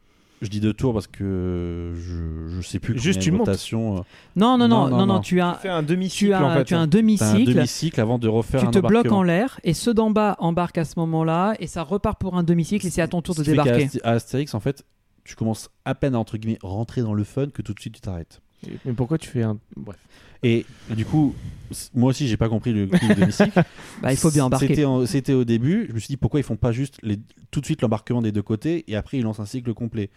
Je 0.42 0.48
dis 0.50 0.60
deux 0.60 0.74
tours 0.74 0.92
parce 0.92 1.06
que 1.06 1.92
je, 1.96 2.48
je 2.60 2.60
sais 2.66 2.78
plus 2.78 2.98
Juste, 2.98 3.20
tu 3.20 3.30
montes. 3.30 3.46
rotations, 3.46 3.98
euh, 3.98 4.00
Non, 4.36 4.58
non, 4.58 4.68
non, 4.68 4.68
Non, 4.68 4.68
non, 4.68 4.90
non, 4.90 5.06
non, 5.06 5.14
non. 5.14 5.20
tu 5.20 5.40
as, 5.40 5.54
Tu 5.54 5.62
fais 5.62 5.68
un 5.70 5.82
demi-cycle 5.82 6.26
tu 6.26 6.34
as, 6.34 6.44
en 6.44 6.54
fait. 6.54 6.64
tu 6.64 6.74
as 6.74 6.78
un 6.80 6.82
un 6.82 6.86
demi-cycle. 6.86 8.00
avant 8.00 8.18
de 8.18 8.28
refaire 8.28 8.60
Tu 8.60 8.66
un 8.66 8.70
te 8.70 8.78
bloques 8.78 9.10
en 9.12 9.22
l'air 9.22 9.58
et 9.64 9.72
ceux 9.72 9.94
d'en 9.94 10.10
bas 10.10 10.36
embarquent 10.40 10.78
à 10.78 10.84
ce 10.84 10.98
moment-là 10.98 11.54
et 11.60 11.66
ça 11.66 11.82
repart 11.82 12.20
pour 12.20 12.36
un 12.36 12.42
demi-cycle 12.42 12.86
et 12.86 12.90
c'est 12.90 13.00
à 13.00 13.08
ton 13.08 13.22
tour 13.22 13.34
Ce 13.34 13.40
de 13.40 13.46
débarquer. 13.46 13.88
À 14.02 14.10
Astérix, 14.12 14.54
en 14.54 14.60
fait, 14.60 14.84
tu 15.24 15.34
commences 15.36 15.70
à 15.84 15.94
peine 15.94 16.14
à 16.14 16.18
entre 16.18 16.36
guillemets 16.36 16.58
rentrer 16.62 17.02
dans 17.02 17.14
le 17.14 17.24
fun 17.24 17.48
que 17.48 17.62
tout 17.62 17.72
de 17.74 17.80
suite 17.80 17.94
tu 17.94 18.00
t'arrêtes. 18.00 18.40
Mais 18.86 18.92
pourquoi 18.94 19.18
tu 19.18 19.28
fais 19.28 19.42
un. 19.42 19.58
Bref. 19.76 19.98
Et 20.42 20.64
du 20.94 21.04
coup, 21.06 21.34
moi 21.94 22.10
aussi, 22.10 22.28
j'ai 22.28 22.36
pas 22.36 22.48
compris 22.48 22.72
le 22.72 22.86
coup 22.86 22.96
de. 22.96 23.24
Bah, 24.02 24.12
il 24.12 24.16
faut 24.16 24.30
bien 24.30 24.44
embarquer. 24.44 24.74
C'était, 25.06 25.32
au 25.32 25.44
début. 25.44 25.86
Je 25.88 25.94
me 25.94 25.98
suis 25.98 26.08
dit 26.08 26.16
pourquoi 26.16 26.40
ils 26.40 26.44
font 26.44 26.56
pas 26.56 26.72
juste 26.72 26.98
les, 27.02 27.18
tout 27.50 27.60
de 27.60 27.66
suite 27.66 27.80
l'embarquement 27.82 28.20
des 28.22 28.32
deux 28.32 28.42
côtés 28.42 28.84
et 28.90 28.96
après 28.96 29.18
ils 29.18 29.22
lancent 29.22 29.40
un 29.40 29.46
cycle 29.46 29.72
complet. 29.74 30.10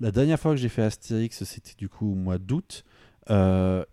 La 0.00 0.10
dernière 0.10 0.38
fois 0.38 0.52
que 0.52 0.58
j'ai 0.58 0.68
fait 0.68 0.82
Astérix, 0.82 1.42
c'était 1.44 1.72
du 1.78 1.88
coup 1.88 2.10
au 2.12 2.14
mois 2.14 2.38
d'août. 2.38 2.84
euh, 3.30 3.84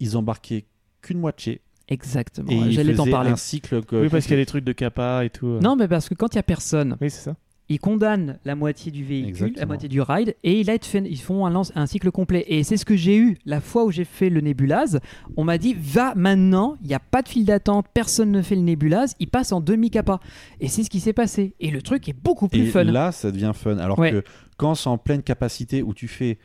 ils 0.00 0.16
embarquaient 0.16 0.64
qu'une 1.02 1.18
moitié 1.18 1.60
Exactement. 1.88 2.50
et 2.50 2.56
ils 2.56 2.72
J'allais 2.72 2.94
t'en 2.94 3.06
parler. 3.08 3.30
un 3.30 3.36
cycle. 3.36 3.82
que- 3.84 3.96
Oui, 4.02 4.08
parce 4.08 4.24
qu'il 4.24 4.32
y 4.32 4.36
a 4.36 4.42
des 4.42 4.46
trucs 4.46 4.64
de 4.64 4.72
kappa 4.72 5.24
et 5.24 5.30
tout. 5.30 5.46
euh. 5.46 5.60
Non, 5.60 5.76
mais 5.76 5.86
parce 5.88 6.08
que 6.08 6.14
quand 6.14 6.32
il 6.34 6.36
y 6.36 6.40
a 6.40 6.42
personne, 6.42 6.96
Oui, 7.00 7.10
c'est 7.10 7.20
ça. 7.22 7.36
Ils 7.68 7.78
condamnent 7.78 8.38
la 8.44 8.54
moitié 8.54 8.92
du 8.92 9.02
véhicule, 9.04 9.54
la 9.56 9.64
moitié 9.66 9.88
du 9.88 10.00
ride, 10.02 10.34
et 10.44 10.60
ils, 10.60 10.68
ils 11.06 11.20
font 11.20 11.46
un, 11.46 11.50
lance- 11.50 11.72
un 11.74 11.86
cycle 11.86 12.10
complet. 12.10 12.44
Et 12.48 12.64
c'est 12.64 12.76
ce 12.76 12.84
que 12.84 12.96
j'ai 12.96 13.16
eu 13.16 13.38
la 13.46 13.60
fois 13.60 13.84
où 13.84 13.90
j'ai 13.90 14.04
fait 14.04 14.28
le 14.28 14.40
nébulase. 14.40 15.00
On 15.36 15.44
m'a 15.44 15.56
dit, 15.58 15.74
va 15.78 16.14
maintenant, 16.14 16.76
il 16.82 16.88
n'y 16.88 16.94
a 16.94 16.98
pas 17.00 17.22
de 17.22 17.28
file 17.28 17.44
d'attente, 17.46 17.86
personne 17.94 18.30
ne 18.30 18.42
fait 18.42 18.56
le 18.56 18.62
nébulase, 18.62 19.14
il 19.20 19.28
passe 19.28 19.52
en 19.52 19.60
demi-capa. 19.60 20.20
Et 20.60 20.68
c'est 20.68 20.82
ce 20.82 20.90
qui 20.90 21.00
s'est 21.00 21.12
passé. 21.14 21.54
Et 21.60 21.70
le 21.70 21.80
truc 21.80 22.08
est 22.08 22.12
beaucoup 22.20 22.48
plus 22.48 22.62
Et 22.62 22.66
fun. 22.66 22.84
là, 22.84 23.10
ça 23.12 23.30
devient 23.30 23.52
fun. 23.54 23.78
Alors 23.78 23.98
Ouais. 23.98 24.10
que 24.10 24.22
quand 24.58 24.74
c'est 24.74 24.88
en 24.90 24.98
pleine 24.98 25.22
capacité 25.22 25.82
où 25.82 25.94
tu 25.94 26.08
fais 26.08 26.38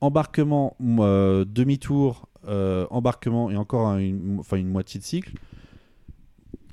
embarquement, 0.00 0.76
euh, 0.80 1.44
demi-tour, 1.44 2.28
euh, 2.46 2.86
embarquement 2.90 3.50
et 3.50 3.56
encore 3.56 3.88
un- 3.88 3.98
une, 3.98 4.36
enfin, 4.38 4.56
une 4.56 4.68
moitié 4.68 5.00
de 5.00 5.04
cycle, 5.04 5.32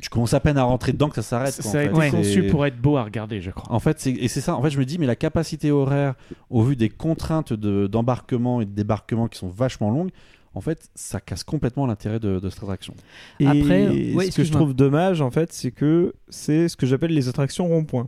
tu 0.05 0.09
commences 0.09 0.33
à 0.33 0.39
peine 0.39 0.57
à 0.57 0.63
rentrer 0.63 0.91
dedans 0.93 1.09
que 1.09 1.15
ça 1.15 1.21
s'arrête. 1.21 1.51
Ça, 1.53 1.79
a 1.79 1.87
en 1.91 2.01
été 2.01 2.11
conçu 2.11 2.43
pour 2.47 2.65
être 2.65 2.79
beau 2.79 2.97
à 2.97 3.03
regarder, 3.03 3.41
je 3.41 3.49
crois. 3.51 3.73
En 3.73 3.79
fait, 3.79 3.99
c'est- 3.99 4.11
et 4.11 4.27
c'est 4.27 4.41
ça. 4.41 4.55
En 4.55 4.61
fait, 4.61 4.69
je 4.69 4.79
me 4.79 4.85
dis, 4.85 4.97
mais 4.99 5.05
la 5.07 5.15
capacité 5.15 5.71
horaire, 5.71 6.13
au 6.49 6.63
vu 6.63 6.75
des 6.75 6.89
contraintes 6.89 7.53
de- 7.53 7.87
d'embarquement 7.87 8.61
et 8.61 8.65
de 8.65 8.71
débarquement 8.71 9.27
qui 9.27 9.37
sont 9.39 9.49
vachement 9.49 9.89
longues, 9.91 10.11
en 10.53 10.61
fait, 10.61 10.89
ça 10.95 11.19
casse 11.19 11.43
complètement 11.43 11.85
l'intérêt 11.85 12.19
de, 12.19 12.39
de 12.39 12.49
cette 12.49 12.63
attraction. 12.63 12.93
Et 13.39 13.47
Après, 13.47 14.13
ouais, 14.13 14.31
ce 14.31 14.37
que 14.37 14.43
je 14.43 14.51
trouve 14.51 14.73
dommage, 14.73 15.19
en 15.21 15.31
fait, 15.31 15.51
c'est 15.51 15.71
que 15.71 16.13
c'est 16.29 16.69
ce 16.69 16.77
que 16.77 16.85
j'appelle 16.85 17.11
les 17.13 17.27
attractions 17.27 17.67
rond-point. 17.67 18.07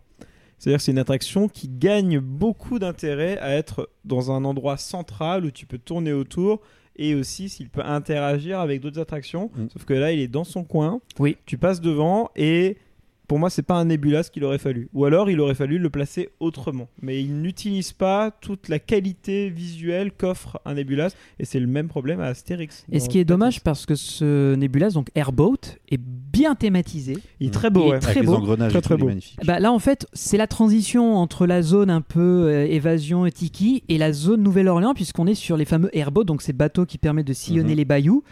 C'est-à-dire 0.60 0.78
que 0.78 0.84
c'est 0.84 0.92
une 0.92 0.98
attraction 1.00 1.50
qui 1.50 1.68
gagne 1.68 2.20
beaucoup 2.20 2.80
d'intérêt 2.80 3.38
à 3.40 3.50
être 3.56 3.90
dans 4.06 4.32
un 4.32 4.44
endroit 4.46 4.78
central 4.78 5.46
où 5.46 5.52
tu 5.52 5.66
peux 5.66 5.78
tourner 5.78 6.14
autour 6.14 6.62
et 6.98 7.16
aussi 7.16 7.50
s'il 7.50 7.70
peut 7.70 7.84
interagir 7.84 8.60
avec 8.60 8.82
d'autres 8.82 9.00
attractions. 9.00 9.50
Mm. 9.56 9.68
Sauf 9.74 9.86
que 9.86 9.94
là, 9.94 10.12
il 10.12 10.20
est 10.20 10.28
dans 10.28 10.44
son 10.44 10.64
coin. 10.64 11.02
Oui. 11.20 11.38
Tu 11.46 11.58
passes 11.58 11.82
devant 11.82 12.30
et 12.36 12.78
pour 13.28 13.40
moi, 13.40 13.50
c'est 13.50 13.62
pas 13.62 13.76
un 13.76 13.86
Nebula 13.86 14.24
ce 14.24 14.32
qu'il 14.32 14.44
aurait 14.46 14.58
fallu. 14.58 14.88
Ou 14.94 15.04
alors, 15.06 15.30
il 15.30 15.40
aurait 15.42 15.54
fallu 15.56 15.78
le 15.80 15.90
placer 15.90 16.30
autrement. 16.40 16.88
Mais 17.02 17.22
il 17.22 17.42
n'utilise 17.42 17.92
pas 17.92 18.32
toute 18.32 18.70
la 18.70 18.80
qualité 18.80 19.50
visuelle 19.50 20.12
qu'offre 20.12 20.62
un 20.66 20.76
Nebulas 20.76 21.14
et 21.40 21.44
c'est 21.46 21.60
le 21.60 21.68
même 21.68 21.88
problème 21.90 22.20
à 22.22 22.26
Astérix. 22.28 22.86
Et 22.92 23.00
ce 23.00 23.10
qui 23.10 23.20
est 23.20 23.26
dommage 23.26 23.62
parce 23.62 23.86
que 23.86 23.96
ce 23.96 24.56
Nebulas, 24.56 24.92
donc 24.92 25.10
Airboat, 25.16 25.58
est 25.90 26.00
bien 26.00 26.56
thématisé. 26.56 27.18
Il 27.40 27.48
est 27.48 27.52
très 27.52 27.70
beau, 27.70 27.82
Il 27.86 27.88
est 27.88 27.92
ouais. 27.92 28.00
très 28.00 28.12
Avec 28.12 28.26
beau. 28.26 28.32
les 28.32 28.38
engrenages, 28.38 28.82
Très, 28.82 28.96
beau. 28.98 29.08
magnifique. 29.08 29.40
Bah, 29.46 29.60
là, 29.60 29.72
en 29.74 29.80
fait, 29.80 30.08
c'est 30.14 30.38
la 30.38 30.48
transition 30.48 31.16
entre 31.18 31.46
la 31.48 31.62
zone 31.62 31.90
un 31.90 32.02
peu 32.02 32.20
euh, 32.48 32.66
évasion 32.66 33.26
et 33.26 33.32
tiki 33.32 33.84
et 33.90 33.98
la 33.98 34.14
zone 34.14 34.42
Nouvelle-Orléans, 34.44 34.94
puisqu'on 34.94 35.28
est 35.28 35.36
sur 35.36 35.58
les 35.58 35.66
fameux 35.66 35.90
airboats, 35.98 36.24
donc 36.24 36.42
ces 36.42 36.54
bateaux 36.54 36.86
qui 36.86 36.98
permettent 36.98 37.28
de 37.28 37.34
sillonner 37.34 37.72
Mhm. 37.72 37.78
les 37.78 37.86
bayous. 37.86 38.24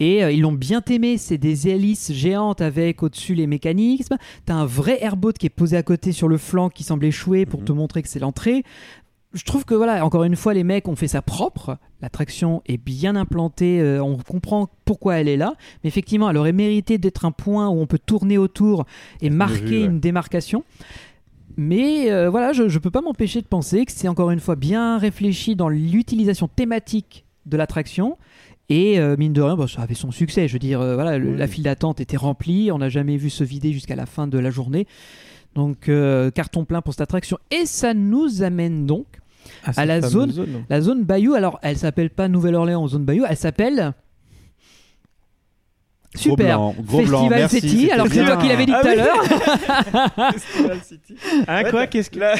Et 0.00 0.22
euh, 0.22 0.30
ils 0.30 0.42
l'ont 0.42 0.52
bien 0.52 0.82
aimé, 0.90 1.16
c'est 1.18 1.38
des 1.38 1.68
hélices 1.68 2.12
géantes 2.12 2.60
avec 2.60 3.02
au-dessus 3.02 3.34
les 3.34 3.46
mécanismes. 3.46 4.16
T'as 4.44 4.54
un 4.54 4.66
vrai 4.66 4.98
airboat 5.02 5.32
qui 5.32 5.46
est 5.46 5.50
posé 5.50 5.76
à 5.76 5.82
côté 5.82 6.12
sur 6.12 6.28
le 6.28 6.36
flanc 6.36 6.68
qui 6.68 6.82
semble 6.84 7.04
échouer 7.06 7.46
pour 7.46 7.60
Mhm. 7.60 7.66
te 7.66 7.72
montrer 7.72 8.02
que 8.02 8.08
c'est 8.08 8.18
l'entrée. 8.18 8.62
Je 9.32 9.44
trouve 9.44 9.64
que 9.66 9.74
voilà, 9.74 10.04
encore 10.04 10.24
une 10.24 10.36
fois, 10.36 10.54
les 10.54 10.64
mecs 10.64 10.88
ont 10.88 10.96
fait 10.96 11.08
ça 11.08 11.20
propre. 11.20 11.76
L'attraction 12.00 12.62
est 12.66 12.78
bien 12.78 13.16
implantée, 13.16 13.80
euh, 13.80 14.02
on 14.02 14.16
comprend 14.16 14.68
pourquoi 14.86 15.16
elle 15.16 15.28
est 15.28 15.36
là. 15.36 15.54
Mais 15.82 15.88
effectivement, 15.88 16.30
elle 16.30 16.36
aurait 16.38 16.52
mérité 16.52 16.96
d'être 16.96 17.24
un 17.26 17.32
point 17.32 17.68
où 17.68 17.78
on 17.80 17.86
peut 17.86 17.98
tourner 17.98 18.38
autour 18.38 18.86
et 19.20 19.28
marquer 19.28 19.64
vu, 19.64 19.78
ouais. 19.80 19.84
une 19.86 20.00
démarcation. 20.00 20.64
Mais 21.56 22.10
euh, 22.10 22.28
voilà, 22.28 22.52
je 22.52 22.62
ne 22.64 22.78
peux 22.78 22.90
pas 22.90 23.00
m'empêcher 23.00 23.40
de 23.40 23.46
penser 23.46 23.84
que 23.86 23.92
c'est 23.92 24.08
encore 24.08 24.30
une 24.30 24.40
fois 24.40 24.56
bien 24.56 24.98
réfléchi 24.98 25.56
dans 25.56 25.68
l'utilisation 25.68 26.48
thématique 26.48 27.24
de 27.46 27.56
l'attraction. 27.56 28.18
Et 28.68 28.98
euh, 28.98 29.16
mine 29.16 29.32
de 29.32 29.40
rien, 29.42 29.56
bah, 29.56 29.66
ça 29.68 29.82
avait 29.82 29.94
son 29.94 30.10
succès. 30.10 30.48
Je 30.48 30.54
veux 30.54 30.58
dire, 30.58 30.80
euh, 30.80 30.94
voilà, 30.94 31.18
le- 31.18 31.30
Oui. 31.32 31.36
la 31.38 31.46
file 31.46 31.64
d'attente 31.64 32.00
était 32.00 32.16
remplie. 32.16 32.70
On 32.72 32.78
n'a 32.78 32.88
jamais 32.88 33.16
vu 33.16 33.30
se 33.30 33.44
vider 33.44 33.72
jusqu'à 33.72 33.94
la 33.96 34.06
fin 34.06 34.26
de 34.26 34.38
la 34.38 34.50
journée. 34.50 34.86
Donc, 35.54 35.88
euh, 35.88 36.30
carton 36.30 36.64
plein 36.64 36.82
pour 36.82 36.92
cette 36.92 37.00
attraction. 37.02 37.38
Et 37.50 37.64
ça 37.66 37.94
nous 37.94 38.42
amène 38.42 38.84
donc 38.86 39.06
cette 39.64 39.76
la 39.86 40.00
fameuse 40.02 40.34
zone- 40.34 40.64
la 40.68 40.80
zone 40.80 41.04
Bayou. 41.04 41.34
Alors, 41.34 41.58
elle 41.62 41.76
s'appelle 41.78 42.10
pas 42.10 42.28
Nouvelle-Orléans 42.28 42.82
ou 42.82 42.88
zone 42.88 43.04
Bayou, 43.04 43.24
elle 43.28 43.36
s'appelle. 43.36 43.92
Gros 46.16 46.30
Super. 46.36 46.56
blanc, 46.58 46.74
gros 46.80 47.02
blanc, 47.02 47.18
Festival 47.28 47.38
merci, 47.38 47.60
City. 47.60 47.90
Alors, 47.92 48.06
c'est 48.10 48.24
toi 48.24 48.36
qui 48.36 48.48
l'avais 48.48 48.66
dit 48.66 48.72
Ah 48.74 48.80
tout 48.82 48.88
à 48.88 48.90
oui. 48.90 48.96
l'heure. 48.96 50.32
Festival 50.32 50.80
City. 50.82 51.14
Hein, 51.48 51.62
Ouais, 51.64 51.70
quoi 51.70 51.80
la- 51.80 51.86
Qu'est-ce 51.86 52.10
que. 52.10 52.18
la, 52.18 52.34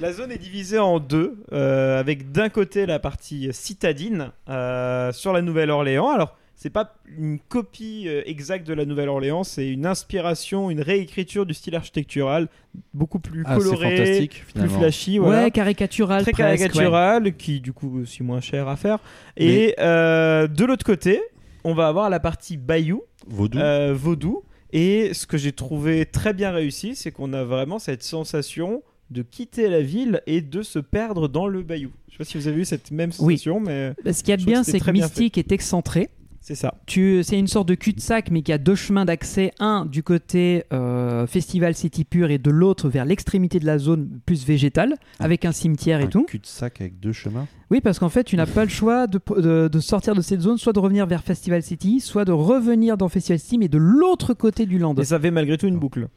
la 0.00 0.12
zone 0.12 0.32
est 0.32 0.38
divisée 0.38 0.78
en 0.78 0.98
deux, 1.00 1.42
euh, 1.52 1.98
avec 2.00 2.32
d'un 2.32 2.48
côté 2.48 2.86
la 2.86 2.98
partie 2.98 3.48
citadine 3.52 4.30
euh, 4.48 5.12
sur 5.12 5.32
la 5.32 5.42
Nouvelle-Orléans. 5.42 6.10
Alors, 6.10 6.36
c'est 6.54 6.68
pas 6.70 6.92
une 7.18 7.38
copie 7.38 8.04
euh, 8.06 8.20
exacte 8.26 8.66
de 8.66 8.74
la 8.74 8.84
Nouvelle-Orléans, 8.84 9.44
c'est 9.44 9.66
une 9.66 9.86
inspiration, 9.86 10.70
une 10.70 10.82
réécriture 10.82 11.46
du 11.46 11.54
style 11.54 11.74
architectural, 11.74 12.48
beaucoup 12.92 13.18
plus 13.18 13.44
Ah, 13.46 13.56
coloré, 13.56 13.96
fantastique, 13.96 14.44
plus 14.54 14.68
flashy. 14.68 15.16
Voilà. 15.18 15.44
Ouais, 15.44 15.50
caricatural. 15.50 16.22
Très 16.22 16.32
presque, 16.32 16.44
ouais. 16.50 16.56
caricatural, 16.58 17.34
qui 17.36 17.60
du 17.60 17.72
coup 17.72 18.00
aussi 18.02 18.22
moins 18.22 18.42
cher 18.42 18.68
à 18.68 18.76
faire. 18.76 18.98
Et 19.38 19.74
euh, 19.78 20.46
de 20.48 20.64
l'autre 20.66 20.84
côté, 20.84 21.22
on 21.64 21.74
va 21.74 21.88
avoir 21.88 22.10
la 22.10 22.20
partie 22.20 22.56
Bayou, 22.56 23.02
Vaudou. 23.26 23.58
euh, 23.58 23.94
vaudou. 23.94 24.42
Et 24.72 25.12
ce 25.14 25.26
que 25.26 25.36
j'ai 25.36 25.52
trouvé 25.52 26.06
très 26.06 26.32
bien 26.32 26.50
réussi, 26.52 26.94
c'est 26.94 27.10
qu'on 27.10 27.32
a 27.32 27.42
vraiment 27.44 27.78
cette 27.78 28.02
sensation 28.04 28.82
de 29.10 29.22
quitter 29.22 29.68
la 29.68 29.80
ville 29.82 30.22
et 30.28 30.40
de 30.40 30.62
se 30.62 30.78
perdre 30.78 31.26
dans 31.26 31.48
le 31.48 31.62
bayou. 31.64 31.90
Je 32.06 32.12
sais 32.12 32.18
pas 32.18 32.24
si 32.24 32.38
vous 32.38 32.46
avez 32.46 32.60
eu 32.60 32.64
cette 32.64 32.92
même 32.92 33.10
Oui. 33.18 33.34
sensation, 33.36 33.58
mais 33.58 33.92
Bah, 34.04 34.12
Ce 34.12 34.20
qu'il 34.22 34.30
y 34.30 34.34
a 34.34 34.36
de 34.36 34.44
bien, 34.44 34.62
c'est 34.62 34.78
que 34.78 34.90
Mystique 34.92 35.36
est 35.38 35.50
excentré. 35.50 36.08
C'est 36.40 36.54
ça. 36.54 36.74
Tu, 36.86 37.22
c'est 37.22 37.38
une 37.38 37.46
sorte 37.46 37.68
de 37.68 37.74
cul-de-sac, 37.74 38.30
mais 38.30 38.42
qui 38.42 38.52
a 38.52 38.58
deux 38.58 38.74
chemins 38.74 39.04
d'accès. 39.04 39.52
Un 39.60 39.84
du 39.86 40.02
côté 40.02 40.64
euh, 40.72 41.26
Festival 41.26 41.74
City 41.74 42.04
Pure 42.04 42.30
et 42.30 42.38
de 42.38 42.50
l'autre 42.50 42.88
vers 42.88 43.04
l'extrémité 43.04 43.60
de 43.60 43.66
la 43.66 43.78
zone 43.78 44.08
plus 44.26 44.44
végétale, 44.46 44.94
Ah. 45.18 45.24
avec 45.24 45.44
un 45.44 45.52
cimetière 45.52 46.00
et 46.00 46.04
un 46.04 46.08
tout. 46.08 46.24
cul-de-sac 46.24 46.80
avec 46.80 46.98
deux 46.98 47.12
chemins. 47.12 47.46
Oui, 47.70 47.80
parce 47.80 47.98
qu'en 47.98 48.08
fait, 48.08 48.24
tu 48.24 48.36
n'as 48.36 48.46
pas 48.46 48.64
le 48.64 48.70
choix 48.70 49.06
de, 49.06 49.20
de- 49.38 49.68
de 49.68 49.80
sortir 49.80 50.14
de 50.14 50.22
cette 50.22 50.40
zone, 50.40 50.58
soit 50.58 50.72
de 50.72 50.80
revenir 50.80 51.06
vers 51.06 51.22
Festival 51.22 51.62
City, 51.62 52.00
soit 52.00 52.24
de 52.24 52.32
revenir 52.32 52.96
dans 52.96 53.08
Festival 53.08 53.38
City, 53.38 53.58
mais 53.58 53.68
de 53.68 53.78
l'autre 53.78 54.34
côté 54.34 54.66
du 54.66 54.78
land. 54.78 54.94
Et 54.96 55.04
ça 55.04 55.20
fait 55.20 55.30
malgré 55.30 55.56
tout 55.58 55.66
une 55.66 55.78
boucle. 55.78 56.08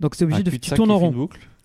Donc 0.00 0.14
c'est 0.14 0.24
obligé 0.24 0.40
Un 0.40 0.44
de 0.44 0.50
tu 0.50 0.70
tournes 0.70 0.90
en 0.90 0.98
rond. 0.98 1.28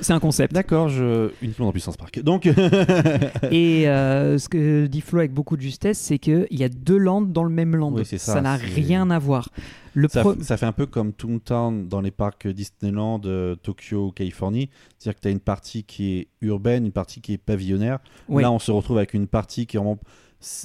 C'est 0.00 0.12
un, 0.12 0.20
concept. 0.20 0.52
D'accord, 0.52 0.88
je... 0.88 1.30
uniquement 1.42 1.66
dans 1.66 1.72
Puissance 1.72 1.96
Park. 1.96 2.20
Donc, 2.22 2.46
Et 3.50 3.88
euh, 3.88 4.38
ce 4.38 4.48
que 4.48 4.86
dit 4.86 5.00
Flo 5.00 5.18
avec 5.18 5.32
beaucoup 5.32 5.56
de 5.56 5.62
justesse, 5.62 5.98
c'est 5.98 6.18
qu'il 6.18 6.46
y 6.50 6.62
a 6.62 6.68
deux 6.68 6.96
lands 6.96 7.22
dans 7.22 7.42
le 7.42 7.50
même 7.50 7.74
land. 7.74 7.92
Oui, 7.92 8.04
ça, 8.04 8.40
n'a 8.40 8.54
rien 8.54 9.10
à 9.10 9.18
voir. 9.18 9.48
Le 9.94 10.06
ça, 10.06 10.20
pro- 10.20 10.40
ça 10.40 10.56
fait 10.56 10.66
un 10.66 10.72
peu 10.72 10.86
comme 10.86 11.12
Toontown 11.12 11.88
dans 11.88 12.00
les 12.00 12.12
parcs 12.12 12.46
Disneyland, 12.46 13.20
euh, 13.24 13.56
Tokyo, 13.56 14.12
Californie. 14.12 14.70
C'est-à-dire 14.98 15.16
que 15.16 15.22
tu 15.22 15.28
as 15.28 15.32
une 15.32 15.40
partie 15.40 15.82
qui 15.82 16.18
est 16.18 16.28
urbaine, 16.42 16.86
une 16.86 16.92
partie 16.92 17.20
qui 17.20 17.32
est 17.32 17.38
pavillonnaire. 17.38 17.98
Oui. 18.28 18.42
Là, 18.42 18.52
on 18.52 18.60
se 18.60 18.70
retrouve 18.70 18.98
avec 18.98 19.14
une 19.14 19.26
partie 19.26 19.66
qui 19.66 19.76
est 19.76 19.80
vraiment 19.80 19.98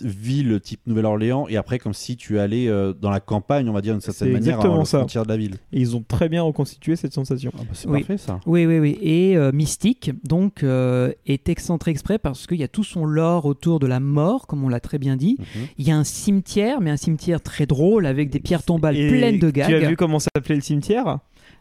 ville 0.04 0.60
type 0.62 0.80
Nouvelle-Orléans 0.88 1.48
et 1.50 1.58
après 1.58 1.80
comme 1.80 1.94
si 1.94 2.16
tu 2.16 2.40
allais 2.40 2.68
euh, 2.70 2.94
dans 2.94 3.10
la 3.10 3.20
campagne 3.20 3.68
on 3.70 3.74
va 3.74 3.82
dire 3.82 3.94
d'une 3.94 4.02
certaine 4.02 4.32
manière 4.32 4.56
exactement 4.56 4.76
à 4.76 4.80
la 4.80 4.86
ça. 4.86 4.98
frontière 5.00 5.24
de 5.24 5.28
la 5.30 5.38
ville 5.38 5.56
Et 5.74 5.82
ils 5.82 5.96
ont 5.98 6.04
très 6.08 6.30
bien 6.30 6.42
reconstitué 6.44 6.96
cette 6.96 7.14
sensation. 7.14 7.52
Ah 7.56 7.62
bah, 7.62 7.68
c'est 7.74 7.88
Oui. 7.90 8.00
parfait 8.00 8.18
ça 8.18 8.40
Oui, 8.46 8.66
oui, 8.66 8.80
oui. 8.80 8.98
Et 9.02 9.36
euh, 9.36 9.52
Mystique, 9.52 10.12
donc, 10.24 10.64
euh, 10.64 11.12
est 11.26 11.50
excentré 11.50 11.92
exprès 11.92 12.18
parce 12.20 12.48
qu'il 12.48 12.58
y 12.58 12.64
a 12.64 12.68
tout 12.70 12.84
son 12.86 13.06
lore 13.06 13.46
autour 13.46 13.80
de 13.80 13.88
la 13.88 14.00
mort, 14.00 14.48
comme 14.48 14.64
on 14.64 14.70
l'a 14.70 14.80
très 14.80 14.98
bien 14.98 15.18
dit. 15.18 15.38
Mhm. 15.40 15.68
Il 15.78 15.88
y 15.88 15.92
a 15.92 15.98
un 15.98 16.04
cimetière, 16.06 16.80
mais 16.80 16.90
un 16.92 16.98
cimetière 16.98 17.42
très 17.42 17.66
drôle 17.66 18.06
avec 18.06 18.30
des 18.30 18.40
pierres 18.40 18.64
tombales 18.64 18.96
Et 18.96 19.10
pleines 19.10 19.40
de 19.40 19.52
Tu 19.52 19.62
as 19.62 19.70
gags. 19.70 19.90
vu 19.90 19.98
comment 19.98 20.20
s'appelait 20.20 20.56
le 20.56 20.62
cimetière? 20.62 21.20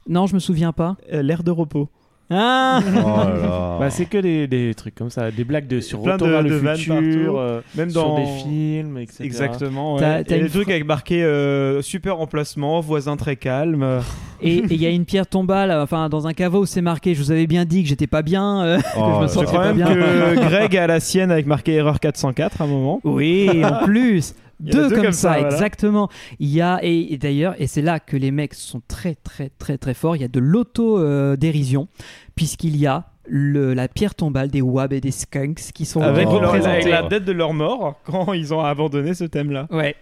Non, 0.08 0.26
je 0.26 0.34
me 0.34 0.38
souviens 0.40 0.72
pas. 0.72 0.96
Euh, 1.12 1.22
L'air 1.22 1.42
de 1.42 1.50
repos. 1.50 1.88
Ah 2.30 2.80
oh. 2.82 3.76
Bah, 3.80 3.90
c'est 3.90 4.06
que 4.06 4.18
des, 4.18 4.46
des 4.46 4.74
trucs 4.74 4.94
comme 4.94 5.10
ça, 5.10 5.30
des 5.30 5.44
blagues 5.44 5.66
de 5.66 5.80
sur 5.80 6.00
Plein 6.02 6.12
Retour 6.14 6.28
de- 6.28 6.32
vers 6.32 6.42
de 6.44 6.48
le 6.48 6.58
futur, 6.76 6.94
partout. 6.94 7.38
euh, 7.38 7.60
Même 7.76 7.90
sur 7.90 8.02
dans 8.02 8.16
des 8.16 8.26
films, 8.42 8.98
etc. 8.98 9.24
Exactement. 9.24 9.96
Ouais. 9.96 10.22
Et 10.28 10.48
trucs 10.48 10.70
avec 10.70 10.86
marqué 10.86 11.22
euh, 11.22 11.82
super 11.82 12.20
emplacement, 12.20 12.80
voisin 12.80 13.16
très 13.16 13.36
calme. 13.36 14.00
Et 14.40 14.62
il 14.70 14.80
y 14.82 14.86
a 14.86 14.90
une 14.90 15.04
pierre 15.04 15.26
tombale, 15.26 15.70
enfin, 15.72 16.08
dans 16.08 16.26
un 16.26 16.32
caveau 16.32 16.60
où 16.62 16.66
c'est 16.66 16.82
marqué 16.82 17.14
Je 17.14 17.22
vous 17.22 17.30
avais 17.30 17.46
bien 17.46 17.64
dit 17.64 17.82
que 17.82 17.88
j'étais 17.88 18.06
pas 18.06 18.22
bien. 18.22 18.62
euh, 18.62 18.78
Oh 18.96 19.20
je 19.28 19.40
me 19.40 19.46
pas 19.52 19.72
même 19.72 19.76
bien. 19.76 19.86
que 19.86 20.34
Greg 20.48 20.76
a 20.76 20.86
la 20.86 21.00
sienne 21.00 21.30
avec 21.30 21.46
marqué 21.46 21.74
erreur 21.74 22.00
404 22.00 22.60
à 22.60 22.64
un 22.64 22.68
moment. 22.68 23.00
Oui, 23.04 23.50
en 23.64 23.84
plus. 23.84 24.34
Deux, 24.72 24.88
deux 24.88 24.94
comme, 24.94 25.04
comme 25.04 25.12
ça, 25.12 25.32
ça, 25.34 25.38
voilà. 25.40 25.54
exactement. 25.54 26.08
Il 26.38 26.48
y 26.48 26.60
a 26.60 26.78
et, 26.82 27.12
et 27.12 27.18
d'ailleurs 27.18 27.54
et 27.58 27.66
c'est 27.66 27.82
là 27.82 28.00
que 28.00 28.16
les 28.16 28.30
mecs 28.30 28.54
sont 28.54 28.82
très 28.88 29.14
très 29.14 29.50
très 29.50 29.78
très 29.78 29.94
forts. 29.94 30.16
Il 30.16 30.22
y 30.22 30.24
a 30.24 30.28
de 30.28 30.40
l'auto 30.40 31.36
dérision 31.36 31.88
puisqu'il 32.34 32.76
y 32.76 32.86
a 32.86 33.04
le, 33.26 33.72
la 33.74 33.88
pierre 33.88 34.14
tombale 34.14 34.48
des 34.50 34.60
wabs 34.60 34.92
et 34.92 35.00
des 35.00 35.10
skunks 35.10 35.72
qui 35.74 35.86
sont 35.86 36.02
Avec, 36.02 36.26
Oh, 36.28 36.32
leur- 36.40 36.50
représentés. 36.52 36.74
avec 36.74 36.86
la 36.86 37.02
dette 37.04 37.24
de 37.24 37.32
leur 37.32 37.54
mort 37.54 37.98
quand 38.04 38.32
ils 38.34 38.52
ont 38.52 38.60
abandonné 38.60 39.14
ce 39.14 39.24
thème-là. 39.24 39.66
Ouais. 39.70 39.94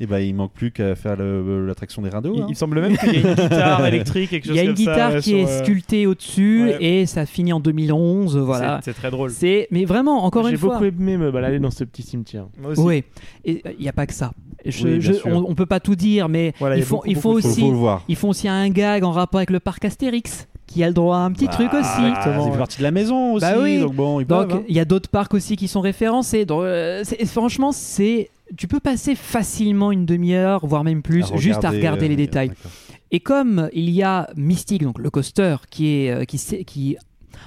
Et 0.00 0.06
bah 0.06 0.20
il 0.20 0.34
manque 0.34 0.52
plus 0.52 0.70
qu'à 0.70 0.94
faire 0.94 1.16
l'attraction 1.16 2.02
des 2.02 2.10
rindeaux 2.10 2.32
Il, 2.34 2.42
hein. 2.42 2.46
il 2.50 2.56
semble 2.56 2.80
même 2.80 2.96
qu'il 2.98 3.12
y 3.12 3.16
ait 3.16 3.20
une 3.22 3.34
guitare 3.34 3.86
électrique, 3.86 4.30
quelque 4.30 4.44
Il 4.46 4.48
chose 4.48 4.56
y 4.56 4.60
a 4.60 4.62
une 4.64 4.74
comme 4.74 4.84
ça, 4.84 4.90
guitare 4.92 5.14
qui 5.20 5.30
sur, 5.30 5.38
est 5.38 5.44
euh, 5.46 5.62
sculptée 5.64 6.06
au-dessus 6.06 6.64
ouais. 6.66 6.76
et 6.84 7.06
ça 7.06 7.26
finit 7.26 7.52
en 7.52 7.60
2011. 7.60 8.36
Voilà. 8.38 8.80
C'est 8.82 8.92
c'est 8.92 8.98
très 8.98 9.10
drôle. 9.10 9.30
C'est 9.30 9.68
mais 9.70 9.84
vraiment 9.84 10.24
encore 10.24 10.44
J'ai 10.46 10.52
une 10.52 10.58
fois. 10.58 10.74
beaucoup 10.74 10.84
aimé 10.84 11.16
me 11.16 11.30
balader 11.30 11.58
dans 11.58 11.70
ce 11.70 11.84
petit 11.84 12.02
cimetière. 12.02 12.46
Moi 12.60 12.72
aussi. 12.72 12.80
Oui. 12.82 13.04
Et 13.44 13.62
il 13.78 13.82
n'y 13.82 13.88
a 13.88 13.92
pas 13.92 14.06
que 14.06 14.14
ça. 14.14 14.32
Je- 14.64 14.84
Oui, 14.84 14.98
bien 14.98 15.12
je- 15.12 15.16
sûr. 15.18 15.26
on, 15.28 15.44
on 15.50 15.54
peut 15.54 15.66
pas 15.66 15.80
tout 15.80 15.94
dire, 15.94 16.28
mais 16.28 16.52
Voilà, 16.58 16.76
il 16.76 16.80
ils 16.80 16.82
a 16.82 16.86
font, 16.86 16.96
beaucoup, 16.96 17.08
ils 17.08 17.16
font 17.16 17.28
beaucoup 17.30 17.40
de 17.40 17.42
faut, 17.44 17.48
aussi, 17.50 17.60
faut 17.60 17.70
le 17.70 17.76
voir 17.76 18.02
ils 18.08 18.16
font 18.16 18.28
aussi 18.30 18.48
un 18.48 18.68
gag 18.68 19.04
en 19.04 19.12
rapport 19.12 19.38
avec 19.38 19.50
le 19.50 19.60
parc 19.60 19.84
Astérix, 19.84 20.48
qui 20.66 20.82
a 20.82 20.88
le 20.88 20.94
droit 20.94 21.18
à 21.18 21.20
un 21.20 21.30
petit 21.30 21.46
truc 21.46 21.68
Bah, 21.70 21.80
aussi. 21.80 21.88
ah, 22.14 22.22
ça 22.24 22.50
fait 22.50 22.58
partie 22.58 22.78
de 22.78 22.82
la 22.82 22.90
maison 22.90 23.34
aussi 23.34 23.46
Bah 23.46 23.54
oui. 23.60 23.78
donc 23.78 23.94
bon 23.94 24.20
Donc 24.22 24.52
hein. 24.52 24.62
il 24.68 24.74
y 24.74 24.80
a 24.80 24.84
d'autres 24.84 25.08
parcs 25.08 25.34
aussi 25.34 25.56
qui 25.56 25.68
sont 25.68 25.80
référencés. 25.80 26.44
Donc, 26.46 26.62
euh, 26.62 27.02
c'est- 27.04 27.24
franchement, 27.26 27.70
c'est 27.70 28.28
tu 28.56 28.68
peux 28.68 28.80
passer 28.80 29.14
facilement 29.14 29.92
une 29.92 30.06
demi-heure, 30.06 30.66
voire 30.66 30.84
même 30.84 31.02
plus, 31.02 31.32
À 31.32 31.36
juste 31.36 31.64
à 31.64 31.70
regarder 31.70 32.06
euh, 32.06 32.10
les 32.10 32.16
détails. 32.16 32.48
d'accord. 32.48 32.70
Et 33.10 33.20
comme 33.20 33.68
il 33.72 33.90
y 33.90 34.02
a 34.02 34.28
Mystique, 34.36 34.82
donc 34.82 34.98
le 34.98 35.10
coaster, 35.10 35.56
qui 35.70 35.88
est 35.88 36.10
euh, 36.10 36.24
qui, 36.24 36.64
qui 36.64 36.96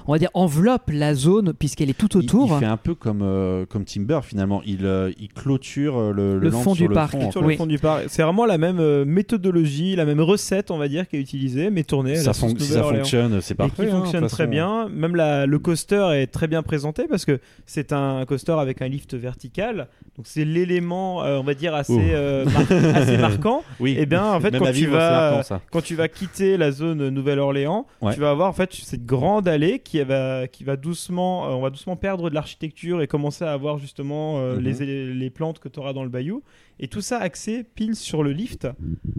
on 0.08 0.12
va 0.14 0.20
dire, 0.20 0.30
enveloppe 0.34 0.90
la 0.92 1.14
zone 1.14 1.54
puisqu'elle 1.54 1.90
est 1.90 1.98
tout 1.98 2.18
autour. 2.18 2.54
Il, 2.56 2.60
fait 2.60 2.66
un 2.66 2.78
peu 2.78 2.96
comme, 2.96 3.22
euh, 3.22 3.66
comme 3.66 3.86
Timber 3.86 4.20
finalement. 4.24 4.62
Il, 4.66 4.86
euh, 4.86 5.12
il 5.20 5.30
clôture 5.30 5.98
euh, 5.98 6.12
le, 6.14 6.40
Le 6.40 6.52
fond 6.52 6.74
du 6.74 6.88
le 6.88 6.94
parc. 6.94 7.12
fond, 7.12 7.42
le 7.42 7.56
fond 7.56 7.66
du 7.66 7.78
parc. 7.80 8.06
C'est 8.08 8.24
vraiment 8.24 8.46
la 8.46 8.58
même 8.58 8.80
méthodologie, 9.06 9.96
la 9.96 10.06
même 10.06 10.22
recette, 10.22 10.72
on 10.72 10.78
va 10.78 10.88
dire, 10.88 11.08
qui 11.08 11.18
est 11.18 11.20
utilisée, 11.20 11.70
mais 11.70 11.84
tournée. 11.84 12.16
Ça 12.16 12.34
fon- 12.34 12.50
si 12.58 12.66
ça 12.66 12.84
fonctionne, 12.84 13.42
c'est 13.42 13.54
Et 13.54 13.58
parfait. 13.58 13.86
qui 13.86 13.92
hein, 13.92 14.00
fonctionne 14.00 14.28
très 14.28 14.38
façon. 14.46 14.50
bien. 14.50 14.90
Même 14.90 15.16
la- 15.16 15.46
le 15.46 15.60
coaster 15.60 16.10
est 16.14 16.28
très 16.28 16.48
bien 16.48 16.64
présenté 16.64 17.06
parce 17.10 17.26
que 17.26 17.40
c'est 17.66 17.94
un 17.94 18.26
coaster 18.26 18.54
avec 18.54 18.82
un 18.82 18.88
lift 18.88 19.14
vertical. 19.16 19.88
Donc 20.18 20.26
c'est 20.28 20.46
l'élément, 20.46 21.24
euh, 21.24 21.38
on 21.38 21.44
va 21.44 21.54
dire, 21.54 21.74
assez, 21.76 21.94
euh, 22.14 22.46
mar- 22.46 22.96
assez 22.96 23.18
marquant. 23.18 23.64
Oui. 23.80 23.96
Et 23.98 24.06
bien, 24.06 24.26
en 24.26 24.40
fait, 24.40 24.52
Même 24.52 24.62
quand 24.62 24.72
tu, 24.72 24.88
vas, 24.88 25.32
marquant, 25.38 25.62
quand 25.72 25.82
tu 25.82 25.96
vas 25.96 26.08
quitter 26.08 26.58
la 26.58 26.72
zone 26.72 27.10
Nouvelle-Orléans, 27.10 27.86
Ouais. 28.02 28.14
tu 28.14 28.20
vas 28.20 28.32
avoir 28.32 28.50
en 28.50 28.54
fait 28.54 28.74
cette 28.74 29.06
grande 29.06 29.48
allée 29.48 29.79
qui 29.84 30.02
va, 30.04 30.48
qui 30.48 30.64
va 30.64 30.76
doucement, 30.76 31.46
euh, 31.48 31.54
on 31.54 31.62
va 31.62 31.70
doucement 31.70 31.96
perdre 31.96 32.30
de 32.30 32.36
l'architecture 32.36 33.02
et 33.02 33.08
commencer 33.08 33.44
à 33.46 33.52
avoir 33.54 33.78
justement 33.78 34.40
euh, 34.40 34.56
Mhm. 34.58 34.64
les, 34.64 35.14
les 35.14 35.30
plantes 35.30 35.60
que 35.60 35.68
tu 35.70 35.80
auras 35.80 35.94
dans 35.94 36.04
le 36.04 36.10
bayou. 36.10 36.44
Et 36.80 36.88
tout 36.88 37.02
ça 37.02 37.18
axé 37.20 37.64
pile 37.76 37.96
sur 37.96 38.24
le 38.24 38.32
lift 38.32 38.68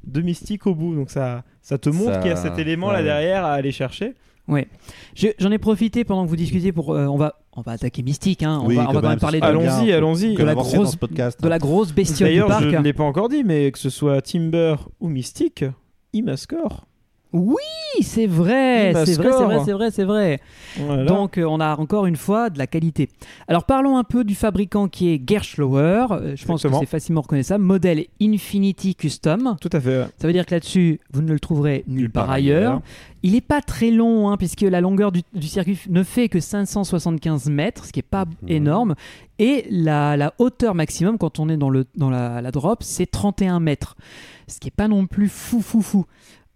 de 0.07 0.20
Mystique 0.23 0.66
au 0.66 0.74
bout. 0.74 0.95
Donc 0.95 1.11
ça, 1.11 1.45
ça 1.62 1.78
te 1.78 1.89
montre 1.91 2.15
Ça- 2.15 2.19
qu'il 2.20 2.31
y 2.31 2.32
a 2.32 2.37
cet 2.37 2.59
élément 2.59 2.89
ouais, 2.89 2.95
là 2.95 3.03
derrière 3.03 3.45
à 3.45 3.53
aller 3.53 3.73
chercher. 3.73 4.15
Ouais. 4.49 4.66
Je- 5.15 5.28
J'en 5.39 5.51
ai 5.53 5.59
profité 5.59 6.03
pendant 6.05 6.24
que 6.24 6.28
vous 6.31 6.37
discutiez 6.37 6.73
pour. 6.73 6.93
euh, 6.95 7.07
on, 7.07 7.16
va, 7.16 7.37
on 7.53 7.61
va 7.61 7.73
attaquer 7.73 8.03
Mystique, 8.03 8.43
hein. 8.43 8.61
on 8.62 8.66
Oui, 8.66 8.74
va, 8.74 8.82
on 8.82 8.85
va 8.87 8.93
quand 8.95 8.95
quand 8.95 9.03
même 9.03 9.11
même, 9.11 9.19
parler 9.20 9.41
de, 9.41 9.45
Allons-y, 9.45 9.93
allons-y. 9.93 10.35
De 10.35 10.43
la 10.43 10.55
grosse- 10.55 10.97
podcast. 10.97 11.41
de 11.41 11.49
la 11.49 11.59
grosse 11.59 11.93
bestiole 11.93 12.28
du 12.31 12.35
D'ailleurs, 12.35 12.49
parc. 12.49 12.65
je 12.65 12.69
ne 12.77 12.82
l'ai 12.82 12.93
pas 12.93 13.05
encore 13.05 13.28
dit, 13.28 13.45
mais 13.45 13.70
que 13.70 13.78
ce 13.78 13.91
soit 13.91 14.20
Timber 14.23 14.74
ou 14.99 15.09
Mystique, 15.09 15.65
il 16.12 16.24
m'a 16.24 16.37
score. 16.37 16.87
Oui, 17.32 17.57
c'est 18.02 18.27
vrai, 18.27 18.93
c'est 19.05 19.15
vrai, 19.15 19.31
c'est 19.32 19.44
vrai, 19.44 19.59
c'est 19.65 19.73
vrai, 19.73 19.90
c'est 19.90 20.05
vrai. 20.05 20.40
Voilà. 20.78 21.05
Donc 21.05 21.39
euh, 21.39 21.44
on 21.44 21.61
a 21.61 21.77
encore 21.77 22.07
une 22.07 22.16
fois 22.16 22.51
de 22.51 22.59
la 22.59 22.66
qualité. 22.66 23.09
Alors 23.47 23.65
parlons 23.65 23.97
un 23.98 24.05
peu 24.05 24.24
du 24.24 24.35
fabricant 24.35 24.89
qui 24.89 25.11
est 25.11 25.23
Gerschlauer. 25.28 26.07
Euh, 26.11 26.32
je 26.36 26.44
pense 26.44 26.62
que 26.62 26.69
c'est 26.81 26.86
facilement 26.86 27.20
reconnaissable. 27.20 27.62
Modèle 27.65 28.07
Infinity 28.20 28.94
Custom. 28.94 29.57
tout 29.61 29.70
à 29.73 29.81
fait. 29.81 29.98
ouais. 30.01 30.07
Ça 30.19 30.27
veut 30.27 30.32
dire 30.32 30.44
que 30.47 30.55
là-dessus, 30.55 31.01
vous 31.12 31.23
ne 31.23 31.32
le 31.32 31.39
trouverez 31.40 31.85
nulle 31.86 32.11
part 32.11 32.27
part 32.27 32.35
ailleurs. 32.35 32.59
ailleurs. 32.73 32.82
Il 33.23 33.32
n'est 33.32 33.40
pas 33.43 33.61
très 33.61 33.90
long, 33.90 34.31
hein, 34.31 34.36
puisque 34.36 34.62
la 34.62 34.81
longueur 34.81 35.12
du, 35.12 35.20
du 35.35 35.47
circuit 35.47 35.78
ne 35.90 36.02
fait 36.02 36.28
que 36.28 36.40
575 36.40 37.48
mètres, 37.51 37.85
ce 37.85 37.93
qui 37.93 37.98
n'est 37.98 38.02
pas 38.02 38.24
Mhm. 38.43 38.48
énorme. 38.48 38.94
Et 39.39 39.66
la, 39.70 40.16
la 40.16 40.32
hauteur 40.39 40.74
maximum, 40.74 41.16
quand 41.19 41.39
on 41.39 41.48
est 41.48 41.57
dans, 41.57 41.70
le, 41.70 41.85
dans 41.97 42.11
la, 42.11 42.40
la 42.43 42.51
drop, 42.51 42.82
c'est 42.82 43.07
31 43.11 43.61
mètres. 43.61 43.97
Ce 44.48 44.59
qui 44.59 44.66
n'est 44.66 44.73
pas 44.77 44.89
non 44.89 45.07
plus 45.07 45.28
fou, 45.28 45.61
fou, 45.61 45.81
fou. 45.82 46.07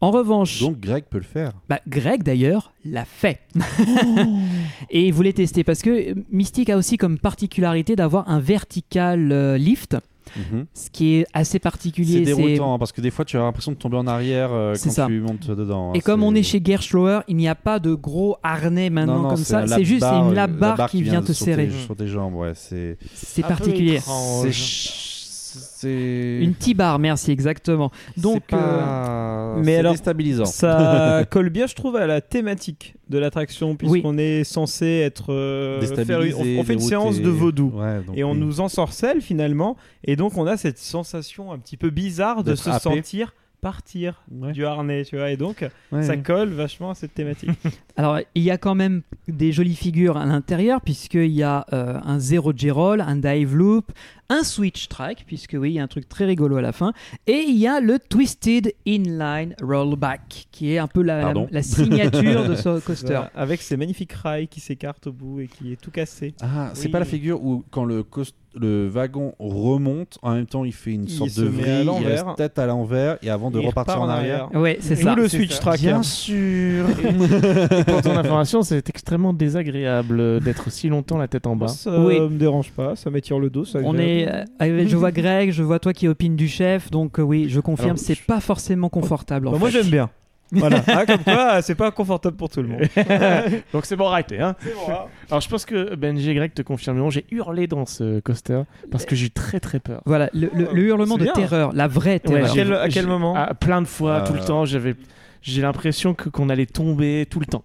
En 0.05 0.11
revanche, 0.11 0.61
Donc 0.61 0.81
Greg 0.81 1.05
peut 1.09 1.17
le 1.19 1.25
faire. 1.25 1.53
bah, 1.69 1.81
Greg 1.89 2.23
d'ailleurs 2.23 2.73
l'a 2.85 3.05
fait. 3.05 3.41
Et 4.91 5.07
il 5.07 5.13
voulait 5.13 5.33
tester 5.33 5.65
parce 5.65 5.83
que 5.83 6.15
Mystic 6.31 6.71
a 6.71 6.77
aussi 6.77 6.97
comme 6.97 7.19
particularité 7.19 7.97
d'avoir 7.97 8.29
un 8.29 8.41
vertical 8.41 9.33
euh, 9.33 9.57
lift, 9.57 9.97
Mhm. 10.37 10.65
ce 10.73 10.89
qui 10.91 11.15
est 11.17 11.27
assez 11.35 11.59
particulier. 11.59 12.25
c'est- 12.25 12.35
déroutant 12.35 12.75
hein, 12.75 12.79
parce 12.79 12.93
que 12.93 13.01
des 13.03 13.11
fois 13.11 13.25
tu 13.27 13.37
as 13.37 13.41
l'impression 13.41 13.73
de 13.73 13.77
tomber 13.77 13.99
en 13.99 14.07
arrière 14.07 14.51
euh, 14.53 14.75
C'est 14.75 14.89
quand 14.89 14.95
ça. 14.95 15.07
tu 15.07 15.21
montes 15.21 15.51
dedans. 15.51 15.91
hein, 15.91 15.93
Et 15.95 16.01
comme 16.01 16.21
c'est- 16.21 16.27
on 16.27 16.35
est 16.35 16.43
chez 16.43 16.61
Gerschlauer, 16.65 17.21
il 17.29 17.37
n'y 17.37 17.47
a 17.47 17.55
pas 17.55 17.79
de 17.79 17.95
gros 17.95 18.37
harnais 18.43 18.89
maintenant 18.91 19.17
Non, 19.17 19.23
non, 19.25 19.29
comme 19.29 19.37
c'est 19.39 19.45
ça. 19.53 19.67
la 19.67 19.77
C'est 19.77 19.85
juste 19.85 20.03
une 20.03 20.31
euh, 20.31 20.35
la 20.35 20.47
barre 20.47 20.89
qui 20.91 21.03
vient 21.03 21.23
te 21.23 21.33
serrer. 21.33 21.71
sur 21.71 21.95
tes 21.95 22.09
jambes, 22.09 22.35
ouais, 22.37 22.53
c'est 22.55 22.97
particulier. 23.43 24.01
c'est 24.01 24.53
ch- 24.53 25.11
c'est 25.59 26.39
Une 26.41 26.55
T-bar, 26.55 26.99
merci, 26.99 27.31
exactement. 27.31 27.91
Donc, 28.17 28.43
c'est 28.51 28.57
euh, 28.57 28.59
pas- 28.59 29.55
mais 29.63 29.77
alors, 29.77 29.93
déstabilisant. 29.93 30.45
Ça 30.45 31.25
colle 31.31 31.51
bien, 31.51 31.67
je 31.67 31.75
trouve, 31.75 31.97
à 31.97 32.07
la 32.07 32.21
thématique 32.21 32.95
de 33.09 33.19
l'attraction, 33.19 33.77
puisqu'on 33.77 34.19
est 34.19 34.45
censé 34.45 34.87
être. 34.87 35.33
euh, 35.33 35.81
faire 36.05 36.21
on, 36.39 36.61
on 36.61 36.65
fait 36.65 36.75
une 36.75 36.81
séance 36.81 37.21
de 37.21 37.29
vaudou. 37.29 37.73
Ouais, 37.75 38.01
donc 38.07 38.17
Et 38.17 38.25
on 38.25 38.33
oui. 38.33 38.39
nous 38.39 38.61
ensorcelle 38.61 39.21
finalement, 39.21 39.77
et 40.05 40.17
donc 40.17 40.37
on 40.37 40.47
a 40.47 40.57
cette 40.57 40.79
sensation 40.79 41.53
un 41.53 41.59
petit 41.59 41.77
peu 41.77 41.91
bizarre 41.91 42.45
de 42.45 42.55
se 42.55 42.71
sentir 42.79 43.35
partir 43.65 44.23
Ouais. 44.31 44.53
du 44.53 44.67
harnais, 44.67 45.05
tu 45.07 45.17
vois, 45.17 45.31
et 45.31 45.39
donc 45.39 45.67
Ouais. 45.91 46.03
ça 46.03 46.19
colle 46.19 46.51
vachement 46.51 46.91
à 46.91 46.95
cette 46.95 47.15
thématique. 47.15 47.51
Alors, 47.97 48.19
il 48.35 48.43
y 48.43 48.51
a 48.51 48.59
quand 48.59 48.75
même 48.75 49.01
des 49.27 49.53
jolies 49.53 49.75
figures 49.75 50.19
à 50.19 50.27
l'intérieur, 50.27 50.83
puisqu'il 50.83 51.31
y 51.33 51.43
a 51.43 51.65
euh, 51.73 51.99
un 52.05 52.19
zero 52.19 52.53
G-roll, 52.55 53.01
un 53.01 53.17
dive 53.17 53.57
loop, 53.57 53.91
un 54.29 54.43
switch 54.43 54.89
track, 54.89 55.25
puisque 55.27 55.57
oui, 55.59 55.71
il 55.71 55.75
y 55.77 55.79
a 55.79 55.83
un 55.83 55.87
truc 55.89 56.07
très 56.09 56.27
rigolo 56.27 56.57
à 56.57 56.61
la 56.63 56.73
fin, 56.73 56.93
et 57.27 57.43
il 57.49 57.57
y 57.57 57.67
a 57.67 57.81
le 57.81 57.99
Twisted 57.99 58.75
Inline 58.87 59.55
Rollback, 59.63 60.47
qui 60.53 60.73
est 60.75 60.79
un 60.79 60.87
peu 60.89 61.01
la, 61.03 61.17
la, 61.17 61.23
Pardon 61.25 61.49
la 61.51 61.63
signature 61.63 62.47
de 62.47 62.55
ce 62.57 62.81
coaster. 62.85 63.07
Voilà, 63.07 63.31
avec 63.35 63.63
ces 63.63 63.79
magnifiques 63.79 64.13
rails 64.13 64.49
qui 64.49 64.61
s'écartent 64.61 65.07
au 65.07 65.13
bout 65.13 65.41
et 65.41 65.47
qui 65.49 65.73
est 65.73 65.81
tout 65.81 65.91
cassé. 65.91 66.35
Ah, 66.43 66.71
c'est 66.75 66.87
Oui. 66.87 66.93
pas 66.93 66.99
la 66.99 67.05
figure 67.07 67.43
où 67.43 67.65
quand 67.71 67.87
le, 67.87 68.03
cost- 68.03 68.35
le 68.59 68.89
wagon 68.89 69.35
remonte, 69.39 70.19
en 70.23 70.35
même 70.35 70.47
temps 70.47 70.65
il 70.65 70.73
fait 70.73 70.93
une 70.93 71.05
Il 71.05 71.11
sorte 71.11 71.37
de 71.37 71.47
à 71.47 71.51
vrille, 71.51 71.81
il 71.81 71.87
l'envers. 71.87 72.27
reste 72.27 72.37
tête 72.39 72.59
à 72.59 72.67
l'envers 72.67 73.19
et 73.23 73.31
avant 73.31 73.51
de 73.51 73.61
Il 73.61 73.67
repartir 73.67 73.95
repart 73.95 74.09
en 74.09 74.13
arrière. 74.13 74.49
Ouais, 74.55 74.79
c'est 74.81 74.97
ça. 74.97 75.15
le 75.15 75.29
switch 75.29 75.53
ça. 75.55 75.61
track. 75.61 75.81
Bien 75.81 76.03
sûr. 76.03 76.87
Et 76.91 77.85
pour 77.85 78.03
ton 78.03 78.13
information, 78.17 78.63
c'est 78.63 78.89
extrêmement 78.89 79.33
désagréable 79.33 80.41
d'être 80.41 80.71
si 80.71 80.89
longtemps 80.89 81.19
la 81.19 81.29
tête 81.29 81.47
en 81.47 81.57
bas. 81.57 81.69
Ça 81.69 81.99
Oui. 82.01 82.19
me 82.21 82.29
dérange 82.39 82.71
pas, 82.73 82.97
ça 82.97 83.11
m'étire 83.11 83.39
le 83.39 83.51
dos. 83.51 83.65
ça 83.65 83.81
On 83.85 83.99
est, 83.99 84.29
euh, 84.63 84.87
je 84.87 84.97
vois 84.97 85.11
Greg, 85.13 85.51
je 85.53 85.63
vois 85.63 85.79
toi 85.79 85.93
qui 85.93 86.09
opine 86.09 86.37
du 86.37 86.49
chef, 86.49 86.91
donc 86.91 87.19
euh, 87.19 87.23
oui, 87.23 87.47
je 87.49 87.61
confirme, 87.61 87.97
c'est 87.97 88.19
pas 88.21 88.41
forcément 88.41 88.89
confortable. 88.89 89.49
en 89.49 89.53
Bah, 89.53 89.59
moi 89.59 89.71
j'aime 89.71 89.89
bien. 89.89 90.11
Voilà, 90.53 90.83
Ah, 90.87 91.07
comme 91.07 91.25
quoi 91.25 91.63
c'est 91.63 91.75
pas 91.75 91.91
confortable 91.91 92.37
pour 92.37 92.49
tout 92.49 92.63
le 92.63 92.69
monde. 92.69 92.83
Donc 93.73 93.87
c'est 93.87 93.97
bon, 93.97 94.09
arrêtez. 94.09 94.41
Hein. 94.41 94.55
Bon, 94.65 94.93
hein. 94.93 94.99
Alors 95.31 95.41
je 95.41 95.49
pense 95.49 95.65
que 95.65 95.95
Benji 95.95 96.31
et 96.31 96.35
Greg 96.35 96.53
te 96.55 96.63
confirmeront, 96.63 97.11
j'ai 97.11 97.25
hurlé 97.31 97.67
dans 97.67 97.87
ce 97.87 98.21
coaster 98.21 98.63
parce 98.91 99.05
que 99.07 99.17
j'ai 99.17 99.27
eu 99.27 99.31
très 99.31 99.59
très 99.61 99.81
peur. 99.81 100.03
Voilà, 100.05 100.31
le, 100.33 100.51
le- 100.55 100.69
le 100.73 100.83
hurlement 100.83 101.17
de 101.17 101.25
bien. 101.25 101.33
terreur, 101.33 101.73
la 101.73 101.89
vraie 101.89 102.21
terreur. 102.21 102.51
À 102.51 102.55
quel- 102.55 102.73
à 102.73 102.85
j'ai- 102.89 103.01
quel 103.01 103.07
moment 103.07 103.35
ah, 103.37 103.55
Plein 103.55 103.81
de 103.83 103.87
fois, 103.87 104.21
tout 104.21 104.33
le 104.35 104.41
Euh. 104.41 104.45
temps. 104.47 104.65
J'avais, 104.65 104.95
j'ai 105.43 105.63
l'impression 105.63 106.15
que 106.15 106.29
qu'on 106.29 106.49
allait 106.49 106.67
tomber 106.67 107.27
tout 107.29 107.41
le 107.41 107.47
temps. 107.47 107.65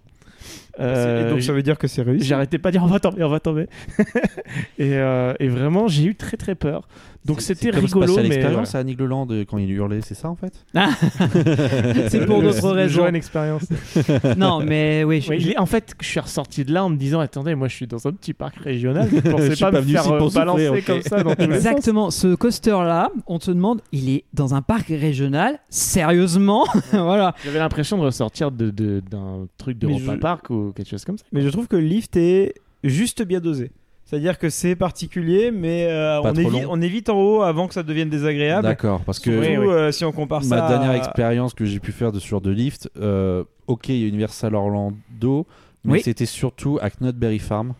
Euh, 0.80 1.27
Et 1.27 1.30
donc 1.30 1.41
ça 1.43 1.51
veut 1.51 1.61
dire 1.61 1.77
que 1.77 1.88
c'est 1.88 2.01
réussi. 2.01 2.26
J'arrêtais 2.26 2.57
pas 2.57 2.69
de 2.69 2.73
dire 2.77 2.84
on 2.84 2.88
va 2.88 3.01
tomber, 3.01 3.22
on 3.23 3.30
va 3.30 3.41
tomber. 3.41 3.68
et, 4.80 4.93
euh, 4.95 5.34
et 5.39 5.47
vraiment, 5.49 5.88
j'ai 5.89 6.06
eu 6.06 6.15
très 6.15 6.38
très 6.38 6.56
peur. 6.56 6.88
Donc 7.26 7.41
C'est- 7.41 7.54
c'était 7.54 7.72
c'est 7.74 7.80
rigolo, 7.86 8.06
Spatial 8.14 8.28
mais 8.30 8.36
Experience 8.36 8.76
à 8.76 8.84
Nigloland 8.84 9.28
euh, 9.30 9.44
quand 9.46 9.58
il 9.58 9.70
hurlait, 9.72 10.00
c'est 10.02 10.16
ça 10.16 10.30
en 10.30 10.36
fait? 10.36 10.54
C'est 12.10 12.26
pour 12.26 12.41
d'autres 12.41 12.72
raisons. 12.72 13.02
Johan 13.04 13.14
expérience. 13.14 13.64
Non, 14.38 14.62
mais 14.64 15.04
oui, 15.04 15.22
je- 15.22 15.30
Oui, 15.30 15.38
il 15.41 15.50
est- 15.52 15.58
en 15.58 15.66
fait, 15.66 15.94
je 16.02 16.06
suis 16.08 16.20
ressorti 16.20 16.64
de 16.64 16.74
là 16.74 16.84
en 16.86 16.90
me 16.90 16.96
disant 16.98 17.20
attendez, 17.20 17.56
moi 17.56 17.68
je 17.68 17.76
suis 17.76 17.88
dans 17.88 18.08
un 18.08 18.12
petit 18.14 18.34
parc 18.34 18.56
régional, 18.58 19.10
je 19.14 19.20
pensais 19.32 19.56
suis 19.56 19.64
pas, 19.66 19.72
pas 19.72 19.78
me 19.80 19.84
venu 19.84 19.94
faire 19.94 20.02
ici 20.04 20.10
pour 20.18 20.28
euh, 20.28 20.30
balancer 20.34 20.82
comme 20.86 21.02
ça. 21.02 21.18
Exactement, 21.40 22.10
ce 22.12 22.36
coaster-là, 22.36 23.12
on 23.28 23.40
se 23.40 23.52
demande, 23.52 23.82
il 23.91 24.10
est 24.10 24.24
dans 24.34 24.56
un 24.56 24.62
parc 24.62 24.88
régional, 24.88 25.60
sérieusement 25.70 26.66
Voilà. 26.91 27.36
J'avais 27.44 27.60
l'impression 27.60 27.98
de 27.98 28.04
ressortir 28.04 28.52
de- 28.52 28.70
de- 28.70 29.02
d'un 29.10 29.48
truc 29.58 29.78
de 29.78 29.88
Europa 29.88 30.14
je- 30.14 30.20
Park 30.20 30.50
ou 30.50 30.72
quelque 30.76 30.90
chose 30.90 31.04
comme 31.06 31.18
ça. 31.18 31.26
Mais 31.32 31.41
je 31.41 31.50
trouve 31.50 31.68
que 31.68 31.76
le 31.76 31.84
lift 31.84 32.16
est 32.16 32.54
juste 32.84 33.22
bien 33.24 33.40
dosé. 33.40 33.72
C'est-à-dire 34.10 34.40
que 34.40 34.49
c'est 34.49 34.76
particulier, 34.76 35.52
mais 35.52 35.86
euh, 35.88 36.19
on, 36.23 36.34
évite, 36.34 36.52
long. 36.52 36.68
on 36.72 36.81
évite 36.81 37.10
en 37.10 37.18
haut 37.22 37.41
avant 37.44 37.68
que 37.68 37.76
ça 37.76 37.84
devienne 37.84 38.10
désagréable. 38.10 38.64
D'accord, 38.64 39.02
parce 39.02 39.19
que 39.19 39.31
Surtout 39.31 39.48
Oui, 39.61 39.68
oui. 39.68 39.72
euh, 39.72 39.91
si 39.91 40.03
on 40.03 40.11
compare 40.11 40.44
ça 40.44 40.56
ma 40.56 40.65
à- 40.65 40.68
dernière 40.69 40.94
expérience 40.94 41.53
que 41.53 41.64
j'ai 41.64 41.80
pu 41.80 41.91
faire 41.91 42.11
de 42.11 42.18
ce 42.18 42.27
genre 42.27 42.41
de 42.41 42.49
lift, 42.49 42.90
euh, 42.99 43.44
ok, 43.68 43.90
il 43.90 43.98
y 44.02 44.06
a 44.06 44.07
Universal 44.07 44.56
Orlando, 44.56 45.45
mais 45.84 45.94
Oui. 45.94 46.02
c'était 46.02 46.26
surtout 46.26 46.80
à 46.81 46.90
Knotberry 46.90 47.38
Farm. 47.38 47.73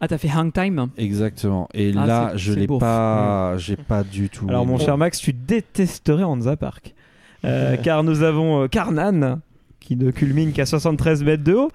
Ah, 0.00 0.08
t'as 0.08 0.18
fait 0.18 0.28
hang 0.36 0.52
time 0.52 0.88
Exactement. 0.98 1.68
Et 1.74 1.92
Ah, 1.96 2.06
là, 2.06 2.28
c'est- 2.32 2.38
je 2.38 2.52
c'est 2.54 2.58
l'ai 2.58 2.66
beau. 2.66 2.78
pas, 2.78 3.56
j'ai 3.56 3.76
pas 3.76 4.02
du 4.02 4.30
tout. 4.30 4.46
Alors 4.48 4.66
mon 4.66 4.78
cher 4.80 4.98
Max, 4.98 5.20
tu 5.20 5.32
détesterais 5.32 6.24
Hansa 6.24 6.56
Park. 6.56 6.92
Euh, 7.44 7.76
car 7.76 8.02
nous 8.02 8.24
avons 8.24 8.64
euh, 8.64 8.66
Carnan 8.66 9.38
qui 9.82 9.96
ne 9.96 10.10
culmine 10.10 10.52
qu'à 10.52 10.64
73 10.66 11.22
mètres 11.24 11.44
de 11.44 11.54
haut. 11.54 11.70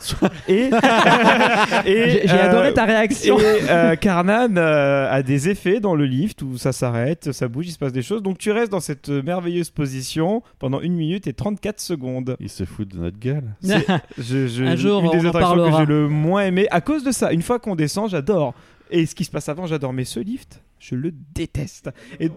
Et, 0.48 0.70
et, 1.86 2.22
J'ai 2.26 2.30
euh, 2.34 2.50
adoré 2.50 2.74
ta 2.74 2.86
réaction. 2.86 3.38
Et 3.40 3.44
euh, 3.70 3.96
Carnan 3.96 4.56
euh, 4.58 5.08
a 5.12 5.22
des 5.24 5.50
effets 5.50 5.80
dans 5.80 5.96
le 5.96 6.06
lift 6.06 6.42
où 6.42 6.58
ça 6.58 6.72
s'arrête, 6.72 7.32
ça 7.32 7.48
bouge, 7.48 7.68
il 7.68 7.72
se 7.72 7.78
passe 7.78 7.94
des 7.94 8.02
choses. 8.02 8.22
Donc 8.24 8.38
tu 8.38 8.52
restes 8.52 8.72
dans 8.72 8.80
cette 8.80 9.10
merveilleuse 9.10 9.70
position 9.70 10.42
pendant 10.60 10.80
1 10.80 10.90
minute 10.90 11.28
et 11.28 11.34
34 11.34 11.80
secondes. 11.80 12.36
Il 12.40 12.50
se 12.50 12.66
fout 12.66 12.88
de 12.88 12.98
notre 12.98 13.20
gueule. 13.20 13.54
Je, 14.18 14.48
je- 14.48 14.64
Un 14.64 14.76
jour, 14.76 15.04
une 15.04 15.12
des 15.12 15.18
on 15.18 15.26
en 15.26 15.30
attractions 15.30 15.56
parlera. 15.56 15.72
que 15.72 15.78
j'ai 15.78 15.86
le 15.86 16.08
moins 16.08 16.46
aimé 16.46 16.68
à 16.72 16.82
cause 16.82 17.04
de 17.04 17.12
ça. 17.12 17.32
Une 17.34 17.42
fois 17.42 17.60
qu'on 17.60 17.76
descend, 17.76 18.10
j'adore. 18.10 18.54
Et 18.90 19.06
ce 19.06 19.16
qui 19.16 19.26
se 19.26 19.32
passe 19.32 19.50
avant, 19.50 19.66
j'adore. 19.68 19.94
Mais 19.94 20.06
ce 20.06 20.20
lift, 20.20 20.62
je 20.80 20.96
le 20.96 21.12
déteste. 21.36 21.90
Et, 22.20 22.30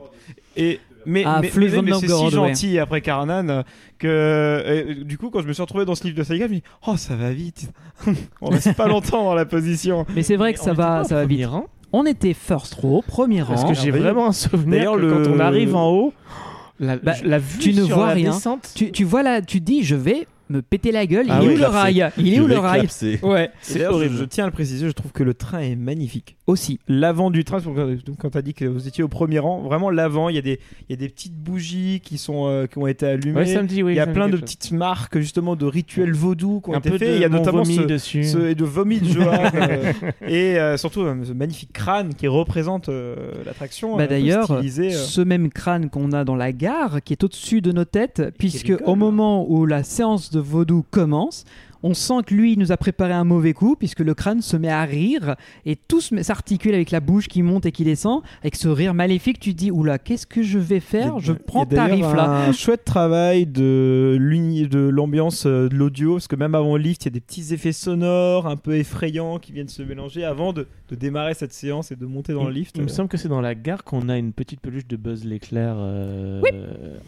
et 0.57 0.81
mais, 1.07 1.23
Ah, 1.27 1.39
mais, 1.41 1.49
c'est 1.49 2.09
si 2.09 2.13
ouais. 2.25 2.31
gentil 2.31 2.79
après 2.79 3.01
Carnan 3.01 3.63
que 3.99 4.07
euh, 4.09 5.05
du 5.05 5.19
coup, 5.19 5.31
quand 5.31 5.41
je 5.43 5.47
me 5.49 5.53
suis 5.53 5.63
retrouvé 5.63 5.85
dans 5.85 5.95
ce 5.95 6.05
lift 6.05 6.17
de 6.17 6.23
Saiga, 6.23 6.47
je 6.47 6.51
me 6.53 6.57
dis 6.57 6.63
oh 6.87 6.97
ça 6.97 7.17
va 7.17 7.33
vite. 7.33 7.71
On 8.41 8.49
reste 8.51 8.75
pas 8.77 8.87
longtemps 8.89 9.25
dans 9.25 9.35
la 9.35 9.45
position. 9.47 10.07
Mais 10.15 10.23
c'est 10.23 10.37
vrai 10.37 10.53
que 10.55 10.61
ça 10.61 10.73
va, 10.73 11.05
ça 11.05 11.15
va 11.17 11.25
vite. 11.27 11.47
rang 11.47 11.67
On 11.93 12.07
était 12.07 12.35
first 12.35 12.75
row, 12.75 13.03
premier 13.07 13.43
Parce 13.45 13.63
rang. 13.63 13.69
que 13.69 13.75
j'ai 13.75 13.91
vraiment 13.91 14.27
un 14.29 14.33
souvenir 14.33 14.79
d'ailleurs, 14.79 14.97
que 14.97 15.01
le- 15.01 15.11
quand 15.25 15.31
on 15.31 15.41
arrive 15.41 15.75
en 15.77 15.91
haut, 15.91 16.13
la, 16.79 16.97
Bah, 16.97 17.15
la 17.25 17.39
vue 17.39 17.59
tu 17.59 17.73
ne 17.75 17.85
sur 17.85 17.97
vois 17.97 18.07
la 18.09 18.13
rien. 18.15 18.31
descente, 18.33 18.71
Tu, 18.75 18.91
tu 18.93 19.05
vois 19.05 19.23
là, 19.23 19.43
tu 19.43 19.61
dis, 19.61 19.83
je 19.85 19.97
vais 19.97 20.27
me 20.51 20.63
péter 20.63 20.93
la 20.93 21.07
gueule. 21.07 21.27
Ah 21.31 21.39
il 21.41 21.47
est 21.47 21.49
oui, 21.49 21.55
où 21.55 21.59
le 21.59 21.67
rail? 21.67 22.11
Il 22.19 22.33
est 22.33 22.37
Je 22.37 22.43
où 22.43 22.47
le 22.47 22.59
rail? 22.59 22.89
Ouais, 23.23 23.51
Et 23.71 23.75
d'ailleurs, 23.75 23.99
je, 23.99 24.09
je 24.09 24.25
tiens 24.25 24.45
à 24.45 24.47
le 24.49 24.53
préciser, 24.53 24.87
je 24.87 24.93
trouve 24.93 25.13
que 25.13 25.23
le 25.23 25.33
train 25.35 25.61
est 25.61 25.77
magnifique. 25.77 26.37
aussi. 26.47 26.81
L'avant 26.89 27.31
du 27.31 27.45
train, 27.45 27.61
quand- 27.61 27.75
quand 28.19 28.31
tu 28.31 28.39
as 28.39 28.43
dit 28.43 28.55
que 28.55 28.65
vous 28.65 28.89
étiez 28.89 29.05
au 29.05 29.09
premier 29.09 29.39
rang, 29.39 29.61
vraiment 29.61 29.89
l'avant, 29.89 30.29
il 30.29 30.35
y, 30.35 30.39
a 30.39 30.43
des- 30.43 30.59
il 30.89 30.91
y 30.91 30.93
a 30.95 30.97
des 30.97 31.09
petites 31.09 31.37
bougies 31.37 32.01
qui, 32.03 32.19
sont, 32.19 32.47
euh, 32.49 32.67
qui 32.67 32.77
ont 32.79 32.89
été 32.89 33.07
allumées. 33.07 33.41
Ouais, 33.43 33.57
oui, 33.83 33.93
il 33.93 33.97
y 33.97 34.01
a 34.01 34.07
plein 34.09 34.27
de 34.27 34.33
chose. 34.33 34.41
petites 34.41 34.73
marques 34.73 35.19
justement 35.21 35.55
de 35.55 35.65
rituels 35.65 36.13
vaudous 36.13 36.61
qui 36.61 36.71
ont 36.71 36.75
Un 36.75 36.79
été 36.79 36.91
faits. 36.99 37.09
Il 37.15 37.21
y 37.21 37.25
a 37.25 37.29
notamment 37.29 37.65
ce, 37.65 37.83
dessus. 37.83 38.25
ce- 38.25 38.49
et 38.51 38.55
de 38.57 38.65
vomi 38.65 38.99
de 38.99 39.05
Johan 39.07 39.31
euh, 39.55 39.93
et 40.27 40.59
euh, 40.59 40.77
surtout 40.77 41.03
euh, 41.03 41.15
ce 41.25 41.33
magnifique 41.33 41.73
crâne 41.73 42.15
qui 42.15 42.27
représente 42.27 42.89
euh, 42.89 43.15
l'attraction. 43.47 43.97
Bah 43.97 44.09
d'ailleurs, 44.09 44.51
euh. 44.51 44.63
ce 44.91 45.21
même 45.21 45.51
crâne 45.51 45.89
qu'on 45.89 46.11
a 46.13 46.25
dans 46.25 46.35
la 46.37 46.51
gare, 46.53 46.99
qui 47.05 47.13
est 47.13 47.23
au-dessus 47.23 47.61
de 47.61 47.71
nos 47.71 47.85
têtes, 47.85 48.23
puisque 48.39 48.73
au 48.87 48.97
moment 48.97 49.47
où 49.49 49.67
la 49.67 49.85
séance 49.85 50.31
de 50.33 50.40
vaudou 50.41 50.85
commence, 50.91 51.45
on 51.83 51.95
sent 51.95 52.23
que 52.27 52.35
lui 52.35 52.57
nous 52.57 52.73
a 52.73 52.77
préparé 52.77 53.13
un 53.13 53.25
mauvais 53.25 53.53
coup, 53.53 53.77
puisque 53.77 54.01
le 54.01 54.15
crâne 54.15 54.43
se 54.43 54.57
met 54.57 54.69
à 54.69 54.85
rire 54.85 55.37
et 55.65 55.77
tout 55.77 56.01
s'articule 56.01 56.75
avec 56.75 56.91
la 56.91 57.01
bouche 57.01 57.29
qui 57.29 57.43
monte 57.43 57.67
et 57.67 57.73
qui 57.73 57.85
descend, 57.85 58.23
avec 58.43 58.57
ce 58.57 58.69
rire 58.69 58.95
maléfique. 58.95 59.41
Tu 59.41 59.53
te 59.53 59.59
dis 59.59 59.71
oula, 59.71 59.99
qu'est-ce 59.99 60.27
que 60.27 60.43
je 60.43 60.59
vais 60.59 60.81
faire? 60.81 61.19
Je 61.19 61.33
prends 61.33 61.65
Il 61.71 61.75
y 61.75 61.79
a 61.79 61.87
d'ailleurs 61.87 62.15
tarif 62.15 62.17
là. 62.17 62.47
un 62.49 62.53
chouette 62.53 62.85
travail 62.85 63.47
de 63.47 64.19
l'ambiance 64.91 65.47
euh, 65.47 65.69
de 65.69 65.75
l'audio, 65.75 66.15
parce 66.15 66.29
que 66.29 66.37
même 66.37 66.55
avant 66.55 66.77
le 66.77 66.83
lift, 66.83 67.05
il 67.05 67.07
y 67.07 67.09
a 67.09 67.13
des 67.13 67.21
petits 67.21 67.53
effets 67.55 67.73
sonores 67.73 68.47
un 68.47 68.57
peu 68.57 68.77
effrayants 68.77 69.39
qui 69.39 69.53
viennent 69.53 69.69
se 69.69 69.83
mélanger 69.83 70.25
avant 70.25 70.53
de, 70.53 70.67
de 70.89 70.95
démarrer 70.95 71.35
cette 71.35 71.53
séance 71.53 71.93
et 71.93 71.97
de 71.97 72.07
monter 72.07 72.33
dans 72.33 72.45
le 72.45 72.53
lift. 72.53 72.77
Il 72.77 72.83
me 72.83 72.89
semble 72.89 73.09
que 73.09 73.17
c'est 73.17 73.29
dans 73.29 73.41
la 73.41 73.55
gare 73.55 73.85
qu'on 73.85 74.09
a 74.09 74.19
une 74.19 74.33
petite 74.33 74.61
peluche 74.61 74.87
de 74.87 74.97
Buzz 74.97 75.25
l'éclair 75.25 75.75
euh, 75.79 76.41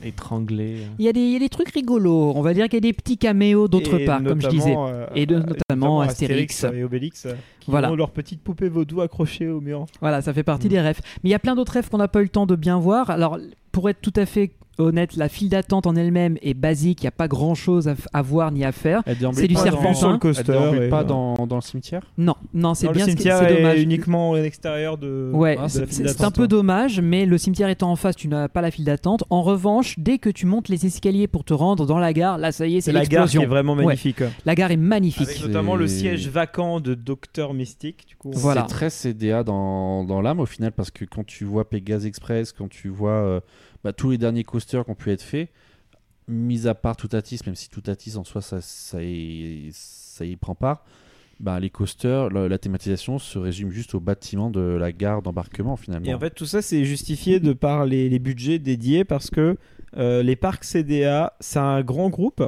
étranglée. 0.05 0.79
Il 0.99 1.05
y, 1.05 1.09
a 1.09 1.13
des, 1.13 1.21
il 1.21 1.33
y 1.33 1.37
a 1.37 1.41
des 1.41 1.49
trucs 1.49 1.71
rigolos. 1.71 2.33
On 2.35 2.43
va 2.43 2.55
dire 2.55 2.65
qu'il 2.67 2.75
y 2.75 2.79
a 2.79 2.81
des 2.81 2.93
petits 2.93 3.19
caméos 3.19 3.69
d'autre 3.69 3.99
part, 3.99 4.23
comme 4.23 4.41
je 4.41 4.49
disais. 4.49 4.62
Euh, 4.67 5.07
Et 5.15 5.27
de- 5.27 5.37
euh, 5.37 5.41
notamment 5.41 6.01
Astérix. 6.01 6.65
et 6.65 6.83
Obélix 6.85 7.27
euh, 7.27 7.35
qui 7.61 7.71
Voilà. 7.71 7.91
ont 7.93 7.97
leurs 7.97 8.11
petites 8.11 8.43
poupées 8.43 8.69
vaudou 8.69 9.01
accrochées 9.01 9.49
au 9.49 9.61
mur. 9.61 9.87
Voilà, 10.01 10.23
ça 10.23 10.33
fait 10.33 10.41
Mm. 10.41 10.45
partie 10.45 10.69
des 10.69 10.81
rêves. 10.81 11.01
Mais 11.23 11.31
il 11.31 11.33
y 11.33 11.35
a 11.35 11.39
plein 11.39 11.55
d'autres 11.55 11.73
rêves 11.73 11.89
qu'on 11.89 11.99
n'a 11.99 12.09
pas 12.09 12.21
eu 12.21 12.25
le 12.25 12.29
temps 12.29 12.47
de 12.47 12.57
bien 12.57 12.79
voir. 12.79 13.11
Alors, 13.11 13.39
pour 13.73 13.89
être 13.91 14.01
tout 14.01 14.13
à 14.17 14.27
fait 14.27 14.51
honnête, 14.79 15.17
la 15.17 15.29
file 15.29 15.49
d'attente 15.49 15.87
en 15.87 15.95
elle-même 15.97 16.37
est 16.43 16.55
basique. 16.55 17.01
Il 17.03 17.05
n'y 17.05 17.09
a 17.09 17.13
pas 17.13 17.29
grand-chose 17.29 17.93
à, 18.13 18.23
voir 18.23 18.51
ni 18.53 18.65
à 18.65 18.73
faire. 18.73 19.03
C'est 19.33 19.49
du 19.49 19.55
serpentin. 19.55 19.95
sur 19.95 20.11
le 20.13 20.19
coaster. 20.19 20.53
et 20.53 20.89
pas 20.89 21.03
voilà. 21.03 21.05
dans, 21.05 21.47
dans 21.47 21.57
le 21.57 21.63
cimetière 21.63 22.03
Non, 22.19 22.35
non, 22.55 22.75
c'est 22.75 22.89
bien 22.89 23.05
le 23.07 23.11
ce 23.13 23.17
qui- 23.17 23.23
cimetière 23.23 23.39
c'est 23.39 23.53
est 23.53 23.57
dommage. 23.63 23.83
uniquement 23.83 24.35
à 24.35 24.41
l'extérieur 24.41 24.99
de, 24.99 25.31
Ouais, 25.33 25.57
de 25.57 25.61
la 25.61 25.69
c'est 25.69 26.23
un 26.25 26.31
peu 26.31 26.49
dommage, 26.49 27.01
mais 27.01 27.27
le 27.27 27.39
cimetière 27.39 27.69
étant 27.69 27.91
en 27.91 27.97
face, 27.97 28.17
tu 28.17 28.29
n'as 28.29 28.49
pas 28.49 28.61
la 28.61 28.71
file 28.71 28.85
d'attente. 28.85 29.25
En 29.31 29.43
revanche, 29.43 29.99
dès 29.99 30.19
que 30.19 30.31
tu 30.31 30.47
montes 30.47 30.69
les 30.69 30.87
escaliers 30.87 31.27
pour 31.29 31.45
te 31.45 31.55
rendre 31.55 31.87
dans 31.87 31.99
la 31.99 32.13
gare, 32.13 32.39
là, 32.39 32.53
ça 32.53 32.67
y 32.67 32.77
est, 32.77 32.81
c'est 32.81 32.93
la 32.93 33.05
gare 33.05 33.29
qui 33.29 33.39
est 33.39 33.47
vraiment 33.47 33.75
Ouais. 33.75 33.85
magnifique. 33.85 34.23
La 34.47 34.55
gare 34.55 34.71
est 34.71 34.77
magnifique. 34.77 35.29
Avec 35.29 35.43
notamment 35.47 35.77
le 35.77 35.87
siège 35.87 36.29
vacant 36.29 36.81
de 36.81 36.95
Docteur 36.95 37.55
Mystique. 37.55 38.07
Du 38.09 38.17
coup, 38.17 38.31
Voilà. 38.35 38.63
C'est 38.69 38.75
très 38.75 38.91
CDA 38.91 39.45
dans, 39.45 40.05
dans 40.05 40.21
l'âme 40.21 40.41
au 40.41 40.47
final 40.47 40.73
parce 40.73 40.91
que 40.91 41.05
quand 41.05 41.25
tu 41.25 41.45
vois 41.45 41.69
Pegasus 41.69 42.07
Express, 42.07 42.53
quand 42.53 42.69
tu 42.69 42.89
vois 42.89 43.11
euh, 43.11 43.41
bah, 43.85 43.93
tous 43.93 44.11
les 44.11 44.19
derniers 44.19 44.45
coasters 44.45 44.85
qui 44.85 44.91
ont 44.91 44.95
pu 44.95 45.11
être 45.11 45.23
faits, 45.23 45.51
mis 46.29 46.67
à 46.67 46.75
part 46.75 46.97
Toutatis, 46.97 47.41
même 47.47 47.55
si 47.55 47.69
Toutatis 47.69 48.17
en 48.17 48.25
soi 48.25 48.41
ça, 48.41 48.61
ça, 48.61 49.03
y, 49.03 49.71
ça 49.73 50.25
y 50.25 50.37
prend 50.37 50.55
part, 50.55 50.85
bah, 51.41 51.59
les 51.59 51.71
coasters, 51.71 52.31
la, 52.31 52.49
la 52.49 52.59
thématisation 52.59 53.19
se 53.19 53.39
résume 53.39 53.71
juste 53.71 53.95
au 53.95 54.01
bâtiment 54.01 54.51
de 54.51 54.61
la 54.61 54.93
gare 54.93 55.23
d'embarquement 55.23 55.77
finalement. 55.77 56.07
Et 56.07 56.15
en 56.15 56.21
fait, 56.21 56.31
tout 56.31 56.47
ça, 56.47 56.63
c'est 56.63 56.85
justifié 56.85 57.41
de 57.41 57.53
par 57.53 57.85
les, 57.85 58.09
les 58.09 58.19
budgets 58.19 58.59
dédiés 58.61 59.05
parce 59.05 59.31
que 59.31 59.57
euh, 59.97 60.23
les 60.23 60.37
parcs 60.37 60.65
CDA, 60.65 61.35
c'est 61.41 61.59
un 61.59 61.83
grand 61.83 62.11
groupe, 62.11 62.43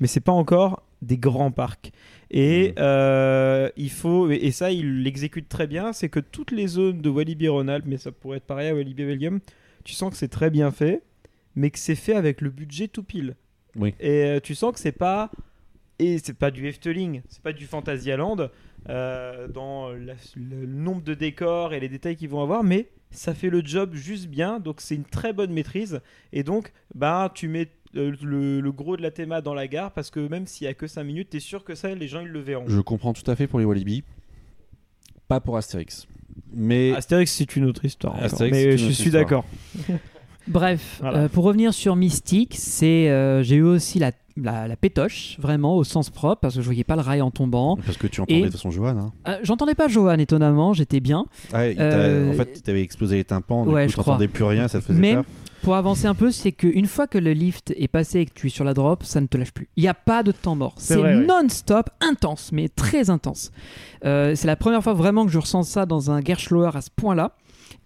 mais 0.00 0.06
c'est 0.06 0.20
pas 0.20 0.32
encore 0.32 0.82
des 1.02 1.16
grands 1.18 1.50
parcs. 1.50 1.92
Et 2.30 2.74
euh, 2.78 3.70
il 3.76 3.90
faut, 3.90 4.30
et 4.30 4.36
et 4.36 4.50
ça, 4.50 4.70
il 4.70 5.02
l'exécute 5.02 5.48
très 5.48 5.66
bien, 5.66 5.92
c'est 5.92 6.08
que 6.08 6.20
toutes 6.20 6.50
les 6.50 6.66
zones 6.66 7.00
de 7.00 7.08
Walibi 7.08 7.48
Rhône-Alpes, 7.48 7.86
mais 7.86 7.98
ça 7.98 8.12
pourrait 8.12 8.38
être 8.38 8.46
pareil 8.46 8.68
à 8.68 8.74
Walibi 8.74 9.04
Belgium, 9.04 9.40
tu 9.86 9.94
sens 9.94 10.10
que 10.10 10.16
c'est 10.16 10.28
très 10.28 10.50
bien 10.50 10.70
fait, 10.70 11.02
mais 11.54 11.70
que 11.70 11.78
c'est 11.78 11.94
fait 11.94 12.14
avec 12.14 12.40
le 12.40 12.50
budget 12.50 12.88
tout 12.88 13.02
pile. 13.04 13.36
Oui. 13.76 13.94
Et 14.00 14.24
euh, 14.24 14.40
tu 14.40 14.54
sens 14.54 14.72
que 14.72 14.80
c'est 14.80 14.92
pas 14.92 15.30
et 15.98 16.18
c'est 16.18 16.34
pas 16.36 16.50
du 16.50 16.66
Efteling, 16.66 17.22
c'est 17.28 17.40
pas 17.42 17.52
du 17.54 17.64
Fantasyland 17.66 18.50
euh, 18.90 19.48
dans 19.48 19.90
la- 19.92 20.14
le 20.34 20.66
nombre 20.66 21.02
de 21.02 21.14
décors 21.14 21.72
et 21.72 21.80
les 21.80 21.88
détails 21.88 22.16
qu'ils 22.16 22.28
vont 22.28 22.42
avoir, 22.42 22.62
mais 22.64 22.88
ça 23.10 23.32
fait 23.32 23.48
le 23.48 23.62
job 23.64 23.94
juste 23.94 24.26
bien, 24.26 24.58
donc 24.60 24.80
c'est 24.82 24.94
une 24.96 25.04
très 25.04 25.32
bonne 25.32 25.52
maîtrise. 25.52 26.00
Et 26.32 26.42
donc, 26.42 26.72
bah, 26.94 27.30
tu 27.34 27.48
mets 27.48 27.70
euh, 27.94 28.12
le, 28.22 28.60
le 28.60 28.72
gros 28.72 28.96
de 28.98 29.02
la 29.02 29.10
théma 29.10 29.40
dans 29.40 29.54
la 29.54 29.68
gare 29.68 29.92
parce 29.92 30.10
que 30.10 30.20
même 30.28 30.46
s'il 30.46 30.66
y 30.66 30.68
a 30.68 30.74
que 30.74 30.86
5 30.86 31.04
minutes, 31.04 31.30
t'es 31.30 31.40
sûr 31.40 31.64
que 31.64 31.74
ça, 31.74 31.94
les 31.94 32.08
gens 32.08 32.20
ils 32.20 32.28
le 32.28 32.40
verront. 32.40 32.64
Je 32.68 32.80
comprends 32.80 33.14
tout 33.14 33.30
à 33.30 33.36
fait 33.36 33.46
pour 33.46 33.58
les 33.58 33.64
Walibi, 33.64 34.02
pas 35.28 35.40
pour 35.40 35.56
Astérix. 35.56 36.06
Mais 36.54 36.92
Astérix, 36.94 37.32
c'est 37.32 37.56
une 37.56 37.64
autre 37.64 37.84
histoire. 37.84 38.16
Astérix, 38.22 38.52
mais 38.56 38.64
une 38.72 38.78
je 38.78 38.84
autre 38.86 38.94
suis 38.94 39.10
d'accord. 39.10 39.44
Bref, 40.48 40.98
Voilà. 41.00 41.18
euh, 41.18 41.28
pour 41.28 41.44
revenir 41.44 41.74
sur 41.74 41.96
Mystique, 41.96 42.54
c'est 42.56 43.10
euh, 43.10 43.42
j'ai 43.42 43.56
eu 43.56 43.62
aussi 43.64 43.98
la, 43.98 44.12
la, 44.36 44.68
la 44.68 44.76
pétoche, 44.76 45.36
vraiment 45.40 45.76
au 45.76 45.82
sens 45.82 46.08
propre, 46.08 46.40
parce 46.40 46.54
que 46.54 46.60
je 46.60 46.66
voyais 46.66 46.84
pas 46.84 46.94
le 46.94 47.02
rail 47.02 47.20
en 47.20 47.32
tombant. 47.32 47.76
parce 47.84 47.96
que 47.98 48.06
tu 48.06 48.20
entendais 48.20 48.38
Et- 48.38 48.42
de 48.42 48.46
toute 48.46 48.56
façon 48.56 48.70
Johan. 48.70 48.96
Hein. 48.96 49.12
Euh, 49.26 49.38
J'entendais 49.42 49.74
pas 49.74 49.88
Johan, 49.88 50.18
étonnamment, 50.18 50.72
j'étais 50.72 51.00
bien. 51.00 51.26
Ah, 51.52 51.62
Euh, 51.62 52.30
En 52.32 52.34
fait, 52.34 52.62
tu 52.62 52.70
avais 52.70 52.82
explosé 52.82 53.16
les 53.16 53.24
tympans, 53.24 53.66
du 53.66 53.72
ouais, 53.72 53.86
coup, 53.86 53.88
je 53.90 53.94
tu 53.94 54.00
n'entendais 54.00 54.28
crois. 54.28 54.34
plus 54.34 54.44
rien, 54.44 54.68
ça 54.68 54.78
te 54.78 54.84
faisait 54.84 55.00
Mais 55.00 55.14
peur. 55.14 55.24
Pour 55.62 55.74
avancer 55.76 56.06
un 56.06 56.14
peu, 56.14 56.30
c'est 56.30 56.52
qu'une 56.52 56.86
fois 56.86 57.06
que 57.06 57.18
le 57.18 57.32
lift 57.32 57.72
est 57.76 57.88
passé 57.88 58.20
et 58.20 58.26
que 58.26 58.32
tu 58.34 58.46
es 58.46 58.50
sur 58.50 58.64
la 58.64 58.74
drop, 58.74 59.02
ça 59.04 59.20
ne 59.20 59.26
te 59.26 59.36
lâche 59.36 59.52
plus. 59.52 59.68
Il 59.76 59.82
n'y 59.82 59.88
a 59.88 59.94
pas 59.94 60.22
de 60.22 60.32
temps 60.32 60.54
mort. 60.54 60.74
C'est 60.76 60.96
non-stop, 61.26 61.90
intense, 62.00 62.50
mais 62.52 62.68
très 62.68 63.10
intense. 63.10 63.50
Euh, 64.04 64.34
c'est 64.34 64.46
la 64.46 64.56
première 64.56 64.82
fois 64.82 64.94
vraiment 64.94 65.24
que 65.26 65.32
je 65.32 65.38
ressens 65.38 65.64
ça 65.64 65.86
dans 65.86 66.10
un 66.10 66.20
Gerschloer 66.20 66.70
à 66.76 66.80
ce 66.80 66.90
point-là. 66.94 67.32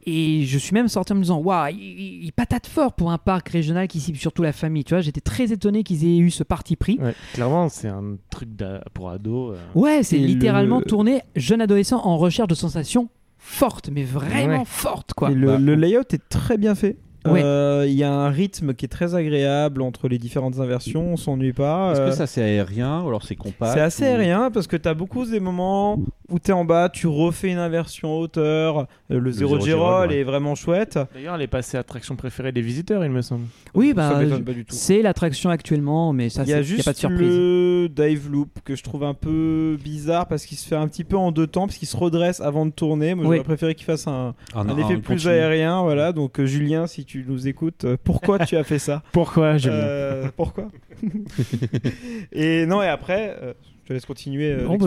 Et 0.07 0.45
je 0.47 0.59
suis 0.59 0.73
même 0.73 0.89
sorti 0.89 1.13
en 1.13 1.17
me 1.17 1.21
disant, 1.23 1.39
waouh, 1.39 1.69
il, 1.73 1.77
il- 1.79 2.25
il 2.25 2.33
patate 2.33 2.67
fort 2.67 2.95
pour 2.95 3.11
un 3.13 3.19
parc 3.19 3.49
régional 3.51 3.87
qui 3.87 4.01
cible 4.01 4.17
surtout 4.19 4.43
la 4.43 4.53
famille. 4.53 4.83
Tu 4.85 4.95
vois, 4.95 5.03
j'étais 5.03 5.21
très 5.21 5.53
étonné 5.53 5.83
qu'ils 5.83 6.05
aient 6.07 6.17
eu 6.19 6.31
ce 6.31 6.43
parti 6.43 6.75
pris. 6.77 6.99
Ouais, 7.01 7.15
clairement, 7.35 7.69
c'est 7.69 7.89
un 7.89 8.17
truc 8.31 8.49
pour 8.95 9.11
ados. 9.11 9.57
euh. 9.57 9.79
Ouais, 9.79 10.03
c'est 10.03 10.17
littéralement 10.17 10.79
le- 10.79 10.85
tourné 10.87 11.23
jeune 11.37 11.61
adolescent 11.61 12.01
en 12.05 12.17
recherche 12.17 12.49
de 12.49 12.55
sensations 12.55 13.09
fortes, 13.37 13.91
mais 13.93 14.05
vraiment 14.05 14.61
Ouais. 14.61 14.65
fortes, 14.67 15.13
quoi. 15.15 15.31
Et 15.31 15.35
le, 15.35 15.47
Bah, 15.49 15.59
le 15.59 15.75
layout 15.75 16.01
est 16.13 16.29
très 16.31 16.57
bien 16.59 16.75
fait. 16.75 16.97
Ouais. 17.27 17.43
Euh, 17.45 17.85
Il 17.87 17.95
y 17.95 18.05
a 18.05 18.13
un 18.13 18.31
rythme 18.31 18.73
qui 18.75 18.85
est 18.85 18.89
très 18.89 19.15
agréable 19.15 19.83
entre 19.83 20.09
les 20.09 20.19
différentes 20.19 20.59
inversions, 20.59 21.13
on 21.13 21.17
s'ennuie 21.17 21.53
pas. 21.53 21.93
Est-ce 21.93 22.01
Euh, 22.01 22.09
que 22.11 22.15
ça 22.15 22.27
c'est 22.27 22.43
aérien 22.43 23.03
ou 23.03 23.09
alors 23.09 23.23
c'est 23.23 23.37
compact 23.37 23.73
C'est 23.75 23.81
assez 23.81 24.05
ou- 24.05 24.07
aérien 24.09 24.51
parce 24.51 24.67
que 24.67 24.77
tu 24.77 24.89
as 24.89 24.95
beaucoup 24.95 25.25
des 25.27 25.41
moments 25.41 25.99
où 26.31 26.39
tu 26.39 26.51
es 26.51 26.55
en 26.55 26.65
bas, 26.65 26.89
tu 26.89 27.07
refais 27.09 27.49
une 27.51 27.59
inversion 27.59 28.17
en 28.17 28.21
hauteur. 28.21 28.87
Euh, 29.11 29.19
Le, 29.21 29.33
zéro 29.33 29.59
zéro 29.61 29.67
G-roll 29.67 30.09
ouais. 30.11 30.19
est 30.19 30.23
vraiment 30.23 30.55
chouette. 30.55 30.99
D'ailleurs, 31.15 31.35
elle 31.35 31.43
est 31.43 31.47
passée 31.47 31.77
attraction 31.77 32.17
préférée 32.17 32.53
des 32.53 32.63
visiteurs, 32.63 33.05
il 33.05 33.11
me 33.11 33.23
semble. 33.23 33.45
Oui, 33.75 33.93
bah, 33.93 34.21
c'est 34.69 35.03
l'attraction 35.03 35.51
actuellement, 35.51 36.13
mais 36.13 36.29
ça, 36.29 36.43
Il 36.45 36.49
y 36.49 36.53
a 36.53 36.57
c'est- 36.57 36.63
y 36.63 36.65
juste 36.67 36.81
a 36.81 36.85
pas 36.85 36.93
de 36.93 36.99
surprise. 36.99 37.29
le 37.29 37.89
dive 37.95 38.31
loop 38.31 38.61
que 38.65 38.75
je 38.77 38.83
trouve 38.83 39.05
un 39.05 39.15
peu 39.15 39.77
bizarre 39.83 40.27
parce 40.27 40.47
qu'il 40.47 40.57
se 40.59 40.67
fait 40.67 40.77
un 40.77 40.87
petit 40.89 41.05
peu 41.05 41.17
en 41.17 41.33
deux 41.33 41.47
temps 41.47 41.67
parce 41.67 41.77
qu'il 41.79 41.89
se 41.89 41.97
redresse 41.97 42.41
avant 42.41 42.67
de 42.67 42.71
tourner. 42.73 43.15
Moi, 43.15 43.27
Oui. 43.27 43.37
j'aurais 43.37 43.45
préféré 43.45 43.75
qu'il 43.75 43.85
fasse 43.87 44.07
un, 44.07 44.35
Ah, 44.55 44.61
un 44.61 44.65
non, 44.65 44.79
effet 44.79 44.95
un 44.95 45.01
plus 45.01 45.27
aérien. 45.29 45.83
Voilà, 45.83 46.13
donc 46.13 46.39
euh, 46.41 46.47
Julien, 46.47 46.87
si 46.87 47.05
tu 47.05 47.10
nous 47.19 47.49
écoutes, 47.49 47.85
euh, 47.85 47.97
pourquoi 48.03 48.39
tu 48.47 48.57
as 48.57 48.65
fait 48.65 48.79
ça 48.79 49.03
Pourquoi 49.13 49.57
Euh, 49.67 50.29
Pourquoi 50.37 50.69
Et 52.33 52.67
non, 52.67 52.83
et 52.83 52.89
après, 52.89 53.37
euh, 53.43 53.53
je 53.83 53.89
te 53.89 53.93
laisse 53.93 54.07
continuer 54.07 54.53
euh, 54.53 54.65
Non, 54.65 54.77
bah, 54.77 54.87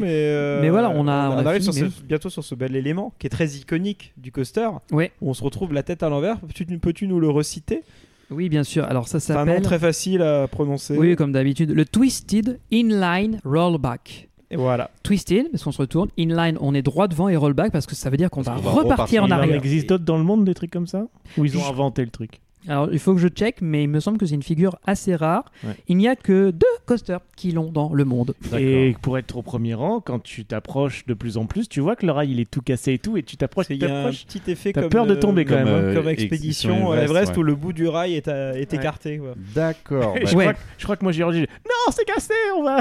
mais, 0.00 0.08
euh, 0.08 0.60
mais 0.60 0.70
voilà, 0.70 0.90
on 0.90 1.06
a- 1.08 1.30
on 1.30 1.46
arrive 1.46 1.62
sur 1.62 1.72
fini. 1.74 1.90
ce- 1.90 2.02
bientôt 2.02 2.30
sur 2.30 2.44
ce 2.44 2.54
bel 2.54 2.74
élément 2.76 3.12
qui 3.18 3.26
est 3.26 3.30
très 3.30 3.46
iconique 3.48 4.12
du 4.16 4.32
coaster. 4.32 4.68
Ouais. 4.92 5.12
Où 5.20 5.30
on 5.30 5.34
se 5.34 5.42
retrouve 5.44 5.72
la 5.72 5.82
tête 5.82 6.02
à 6.02 6.08
l'envers. 6.08 6.38
Peux-tu, 6.40 6.64
peux-tu 6.78 7.06
nous 7.06 7.20
le 7.20 7.28
reciter? 7.30 7.82
Oui, 8.30 8.48
bien 8.48 8.62
sûr. 8.62 8.84
Alors 8.84 9.08
ça 9.08 9.18
C'est 9.18 9.32
un 9.32 9.44
nom 9.44 9.46
s'appelle. 9.52 9.62
très 9.62 9.78
facile 9.80 10.22
à 10.22 10.46
prononcer. 10.46 10.96
Oui, 10.96 11.16
comme 11.16 11.32
d'habitude, 11.32 11.70
le 11.72 11.84
Twisted 11.84 12.60
Inline 12.72 13.40
Rollback. 13.44 14.28
Et 14.50 14.56
voilà. 14.56 14.90
Twisted, 15.04 15.50
parce 15.50 15.62
qu'on 15.62 15.72
se 15.72 15.78
retourne. 15.78 16.08
Inline, 16.18 16.58
on 16.60 16.74
est 16.74 16.82
droit 16.82 17.06
devant 17.08 17.28
et 17.28 17.36
rollback 17.36 17.70
parce 17.72 17.86
que 17.86 17.94
ça 17.94 18.10
veut 18.10 18.16
dire 18.16 18.30
qu'on 18.30 18.42
va, 18.42 18.54
va 18.54 18.70
repartir 18.70 18.82
repartir. 18.90 19.22
en 19.22 19.26
Il 19.26 19.32
en 19.32 19.36
arrière. 19.38 19.56
existe 19.56 19.88
d'autres 19.88 20.04
dans 20.04 20.18
le 20.18 20.24
monde, 20.24 20.44
des 20.44 20.54
trucs 20.54 20.70
comme 20.72 20.86
ça? 20.88 21.06
Ou 21.38 21.44
ils 21.44 21.56
ont 21.56 21.64
inventé 21.66 22.04
le 22.04 22.10
truc? 22.10 22.40
Alors 22.68 22.88
il 22.92 22.98
faut 22.98 23.14
que 23.14 23.20
je 23.20 23.28
check, 23.28 23.56
mais 23.62 23.84
il 23.84 23.88
me 23.88 24.00
semble 24.00 24.18
que 24.18 24.26
c'est 24.26 24.34
une 24.34 24.42
figure 24.42 24.76
assez 24.86 25.16
rare. 25.16 25.50
Ouais. 25.64 25.70
Il 25.88 25.96
n'y 25.96 26.08
a 26.08 26.14
que 26.16 26.50
deux 26.50 26.66
coasters 26.86 27.20
qui 27.36 27.52
l'ont 27.52 27.72
dans 27.72 27.92
le 27.94 28.04
monde. 28.04 28.34
Et 28.58 28.94
pour 29.00 29.16
être 29.18 29.36
au 29.38 29.42
premier 29.42 29.72
rang, 29.74 30.00
quand 30.00 30.18
tu 30.22 30.44
t'approches 30.44 31.06
de 31.06 31.14
plus 31.14 31.36
en 31.38 31.46
plus, 31.46 31.68
tu 31.68 31.80
vois 31.80 31.96
que 31.96 32.04
le 32.04 32.12
rail 32.12 32.30
il 32.32 32.40
est 32.40 32.50
tout 32.50 32.60
cassé 32.60 32.92
et 32.94 32.98
tout, 32.98 33.16
et 33.16 33.22
tu 33.22 33.36
t'approches, 33.36 33.66
Il 33.70 33.78
tu 33.78 33.84
y 33.84 33.88
a 33.88 33.90
un 33.90 34.02
t'approches. 34.04 34.26
petit 34.26 34.50
effet 34.50 34.72
comme 34.72 34.88
peur 34.90 35.06
de 35.06 35.14
euh, 35.14 35.18
tomber 35.18 35.44
quand 35.44 35.54
même. 35.54 35.68
hein. 35.68 35.70
euh, 35.70 35.94
comme 35.94 36.08
Expédition 36.08 36.90
à 36.92 36.96
Everest, 36.96 37.10
Everest 37.10 37.32
ouais. 37.32 37.38
où 37.38 37.42
le 37.42 37.54
bout 37.54 37.72
du 37.72 37.88
rail 37.88 38.14
est, 38.14 38.28
à- 38.28 38.52
est 38.58 38.70
Ouais. 38.72 38.78
écarté. 38.78 39.20
D'accord. 39.54 40.14
Bah, 40.14 40.20
je, 40.24 40.36
Ouais. 40.36 40.44
crois, 40.44 40.52
que- 40.54 40.58
je 40.78 40.84
crois 40.84 40.96
que 40.96 41.04
moi 41.04 41.12
j'ai 41.12 41.24
redit 41.24 41.40
Non, 41.40 41.92
c'est 41.92 42.04
cassé, 42.04 42.34
on 42.56 42.62
va 42.62 42.80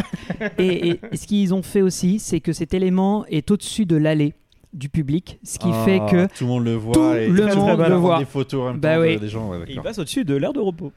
et, 0.57 0.99
et 1.11 1.17
ce 1.17 1.25
qu'ils 1.25 1.53
ont 1.53 1.61
fait 1.63 1.81
aussi, 1.81 2.19
c'est 2.19 2.39
que 2.41 2.51
cet 2.53 2.73
élément 2.73 3.25
est 3.27 3.49
au-dessus 3.51 3.85
de 3.85 3.95
l'allée 3.95 4.33
du 4.73 4.89
public, 4.89 5.39
ce 5.43 5.57
qui 5.57 5.69
ah, 5.71 5.83
fait 5.85 5.99
que 6.11 6.25
tout 6.27 6.43
le 6.43 6.47
monde 6.47 6.63
le 6.65 6.75
voit 6.75 6.93
tout 6.93 7.13
et 7.13 7.27
le 7.27 7.41
très, 7.41 7.51
très 7.51 7.59
monde 7.59 7.79
le 7.79 7.95
voit. 7.95 8.19
des 8.19 8.25
photos 8.25 8.61
en 8.61 8.65
même 8.71 8.79
Bah 8.79 8.95
temps 8.95 9.01
de- 9.01 9.07
oui. 9.07 9.17
des 9.19 9.27
gens. 9.27 9.49
ouais, 9.49 9.57
Et 9.67 9.73
il 9.73 9.81
passe 9.81 9.97
au-dessus 9.99 10.23
de 10.25 10.35
l'aire 10.35 10.53
de 10.53 10.59
repos. 10.59 10.91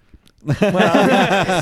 Bah 0.45 0.55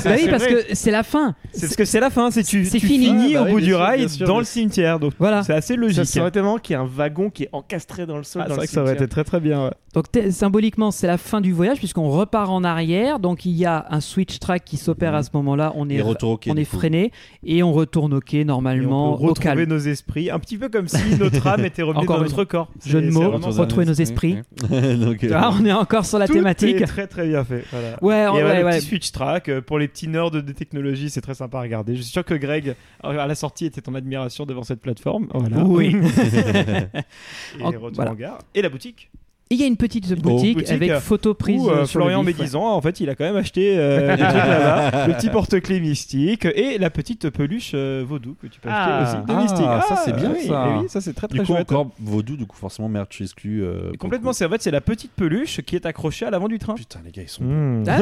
oui, 0.05 0.27
parce 0.29 0.45
que 0.45 0.63
c'est 0.73 0.91
la 0.91 1.03
fin. 1.03 1.35
C'est 1.53 1.61
parce 1.67 1.75
que 1.75 1.85
c'est 1.85 1.99
la 1.99 2.09
fin, 2.09 2.31
c'est 2.31 2.43
tu, 2.43 2.65
C'est 2.65 2.79
tu 2.79 2.87
fini. 2.87 3.05
finis 3.05 3.35
Ah, 3.35 3.39
bah 3.39 3.41
au 3.41 3.45
oui, 3.45 3.51
bout 3.53 3.59
du 3.61 3.65
sûr, 3.67 3.79
rail 3.79 4.09
sûr, 4.09 4.27
dans 4.27 4.39
le 4.39 4.45
cimetière. 4.45 4.99
Donc 4.99 5.13
Voilà. 5.19 5.43
c'est 5.43 5.53
assez 5.53 5.75
Ça 5.75 5.79
logique. 5.79 6.05
serait 6.05 6.31
tellement 6.31 6.57
qu'il 6.57 6.75
y 6.75 6.79
ait 6.79 6.81
un 6.81 6.85
wagon 6.87 7.29
qui 7.29 7.43
est 7.43 7.49
encastré 7.51 8.05
dans 8.05 8.17
le 8.17 8.23
sol. 8.23 8.41
Ah, 8.45 8.49
dans 8.49 8.55
c'est 8.55 8.55
le 8.55 8.57
vrai 8.57 8.67
que 8.67 8.73
ça 8.73 8.81
aurait 8.81 8.93
été 8.93 9.07
très 9.07 9.23
très 9.23 9.39
bien. 9.39 9.65
ouais. 9.65 9.71
Donc 9.93 10.05
symboliquement, 10.31 10.89
c'est 10.91 11.07
la 11.07 11.17
fin 11.17 11.41
du 11.41 11.51
voyage 11.51 11.77
puisqu'on 11.77 12.09
repart 12.09 12.49
en 12.49 12.63
arrière. 12.63 13.19
Donc 13.19 13.45
il 13.45 13.51
y 13.51 13.65
a 13.65 13.85
un 13.89 13.99
switch 13.99 14.39
track 14.39 14.63
qui 14.65 14.77
s'opère 14.77 15.13
à 15.15 15.23
ce 15.23 15.29
moment-là. 15.33 15.73
On 15.75 15.89
est, 15.89 15.95
Et 15.95 16.01
retour 16.01 16.31
au 16.31 16.37
quai, 16.37 16.49
on 16.51 16.55
est 16.55 16.63
freiné 16.63 17.11
et 17.45 17.61
on 17.61 17.73
retourne 17.73 18.13
au 18.13 18.19
quai 18.21 18.39
Et 18.39 18.45
normalement 18.45 19.13
on 19.13 19.17
peut 19.17 19.23
au 19.25 19.27
retrouver 19.29 19.55
calme. 19.57 19.69
nos 19.69 19.77
esprits, 19.79 20.31
un 20.31 20.39
petit 20.39 20.57
peu 20.57 20.69
comme 20.69 20.87
si 20.87 20.97
notre 21.19 21.45
âme 21.45 21.65
était 21.65 21.81
revenue 21.83 22.05
dans 22.05 22.19
notre 22.19 22.43
corps. 22.45 22.69
Jeu 22.85 23.01
de 23.01 23.09
mots, 23.11 23.39
ça. 23.51 23.61
retrouver 23.61 23.85
nos 23.85 23.93
esprits. 23.93 24.37
Euh, 24.71 25.13
Ah, 25.33 25.51
on 25.59 25.65
est 25.65 25.71
encore 25.73 26.05
sur 26.05 26.17
la 26.19 26.27
thématique. 26.27 26.83
très 26.85 27.07
très 27.07 27.27
bien 27.27 27.43
fait. 27.43 27.63
Ouais, 28.01 28.21
Et 28.23 28.63
ouais. 28.71 28.77
petit 28.79 28.87
switch 28.87 29.11
track 29.11 29.49
euh, 29.49 29.61
pour 29.61 29.79
les 29.79 29.87
petits 29.87 30.07
nerds 30.07 30.31
de 30.31 30.41
technologie, 30.51 31.09
c'est 31.09 31.21
très 31.21 31.35
sympa 31.35 31.59
à 31.59 31.61
regarder. 31.61 31.95
Je 31.95 32.01
suis 32.01 32.11
sûr 32.11 32.25
que 32.25 32.33
Greg, 32.33 32.75
à 33.03 33.27
la 33.27 33.35
sortie, 33.35 33.65
était 33.65 33.87
en 33.87 33.95
admiration 33.95 34.45
devant 34.45 34.63
cette 34.63 34.81
plateforme. 34.81 35.27
Voilà. 35.33 35.63
Oui. 35.63 35.95
Et 37.59 37.63
En- 37.63 37.67
retour 37.71 37.91
voilà. 37.93 38.11
en 38.11 38.15
gare. 38.15 38.39
Et 38.55 38.61
la 38.61 38.69
boutique. 38.69 39.09
Il 39.51 39.57
y 39.59 39.63
a 39.63 39.67
une 39.67 39.77
petite 39.77 40.07
boutique, 40.19 40.55
boutique, 40.55 40.71
avec 40.71 40.89
euh, 40.89 40.99
photo 40.99 41.33
prise 41.33 41.61
Où, 41.61 41.69
euh, 41.69 41.85
sur 41.85 41.99
Florian 41.99 42.19
ouais. 42.19 42.25
Médisant, 42.33 42.73
en 42.73 42.81
fait, 42.81 42.99
il 43.01 43.09
a 43.09 43.15
quand 43.15 43.25
même 43.25 43.35
acheté 43.35 43.75
euh, 43.77 44.15
des 44.15 44.23
trucs 44.23 44.33
là-bas. 44.33 45.07
Le 45.07 45.13
petit 45.13 45.29
porte-clés 45.29 45.79
mystique 45.79 46.45
et 46.45 46.77
la 46.77 46.89
petite 46.89 47.29
peluche 47.29 47.71
euh, 47.75 48.03
vaudou 48.07 48.35
que 48.41 48.47
tu 48.47 48.59
peux 48.59 48.69
Ah. 48.71 49.01
acheter 49.03 49.17
aussi 49.17 49.25
de 49.27 49.31
Ah, 49.33 49.41
mystique. 49.41 49.87
ça, 49.89 50.01
c'est 50.05 50.15
bien, 50.15 50.31
oui, 50.35 50.47
ça. 50.47 50.67
eh 50.75 50.79
oui, 50.81 50.85
ça 50.89 51.01
c'est 51.01 51.13
très 51.13 51.27
très 51.27 51.37
Du 51.39 51.45
coup, 51.45 51.53
chouette. 51.53 51.69
encore 51.71 51.91
vaudou, 51.99 52.37
du 52.37 52.45
coup, 52.45 52.55
forcément, 52.55 52.87
merch 52.89 53.19
exclu. 53.21 53.61
euh, 53.63 53.91
Complètement, 53.99 54.31
c'est 54.33 54.45
en 54.45 54.49
fait 54.49 54.61
c'est 54.61 54.71
la 54.71 54.81
petite 54.81 55.11
peluche 55.11 55.61
qui 55.61 55.75
est 55.75 55.85
accrochée 55.85 56.25
à 56.25 56.31
l'avant 56.31 56.47
du 56.47 56.57
train. 56.57 56.75
Putain, 56.75 56.99
les 57.05 57.11
gars, 57.11 57.23
ils 57.23 57.29
sont. 57.29 57.43
Mmh. 57.43 57.83
Ah, 57.87 57.99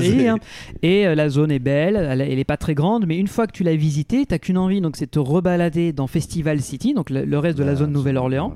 mais 0.00 0.28
hein. 0.28 0.38
Et 0.82 1.06
euh, 1.06 1.14
la 1.16 1.28
zone 1.28 1.50
est 1.50 1.58
belle, 1.58 1.96
elle, 1.96 2.20
elle 2.20 2.38
est 2.38 2.44
pas 2.44 2.56
très 2.56 2.74
grande, 2.74 3.06
mais 3.06 3.18
une 3.18 3.28
fois 3.28 3.46
que 3.48 3.52
tu 3.52 3.64
l'as 3.64 3.74
visitée, 3.76 4.24
t'as 4.24 4.38
qu'une 4.38 4.56
envie, 4.58 4.80
donc 4.80 4.96
c'est 4.96 5.06
de 5.06 5.10
te 5.10 5.18
rebalader 5.18 5.92
dans 5.92 6.06
Festival 6.06 6.60
City, 6.60 6.94
donc 6.94 7.10
le, 7.10 7.24
le 7.24 7.38
reste 7.40 7.58
de 7.58 7.64
la 7.64 7.72
Ah, 7.72 7.76
zone 7.76 7.90
Nouvelle-Orléans, 7.92 8.54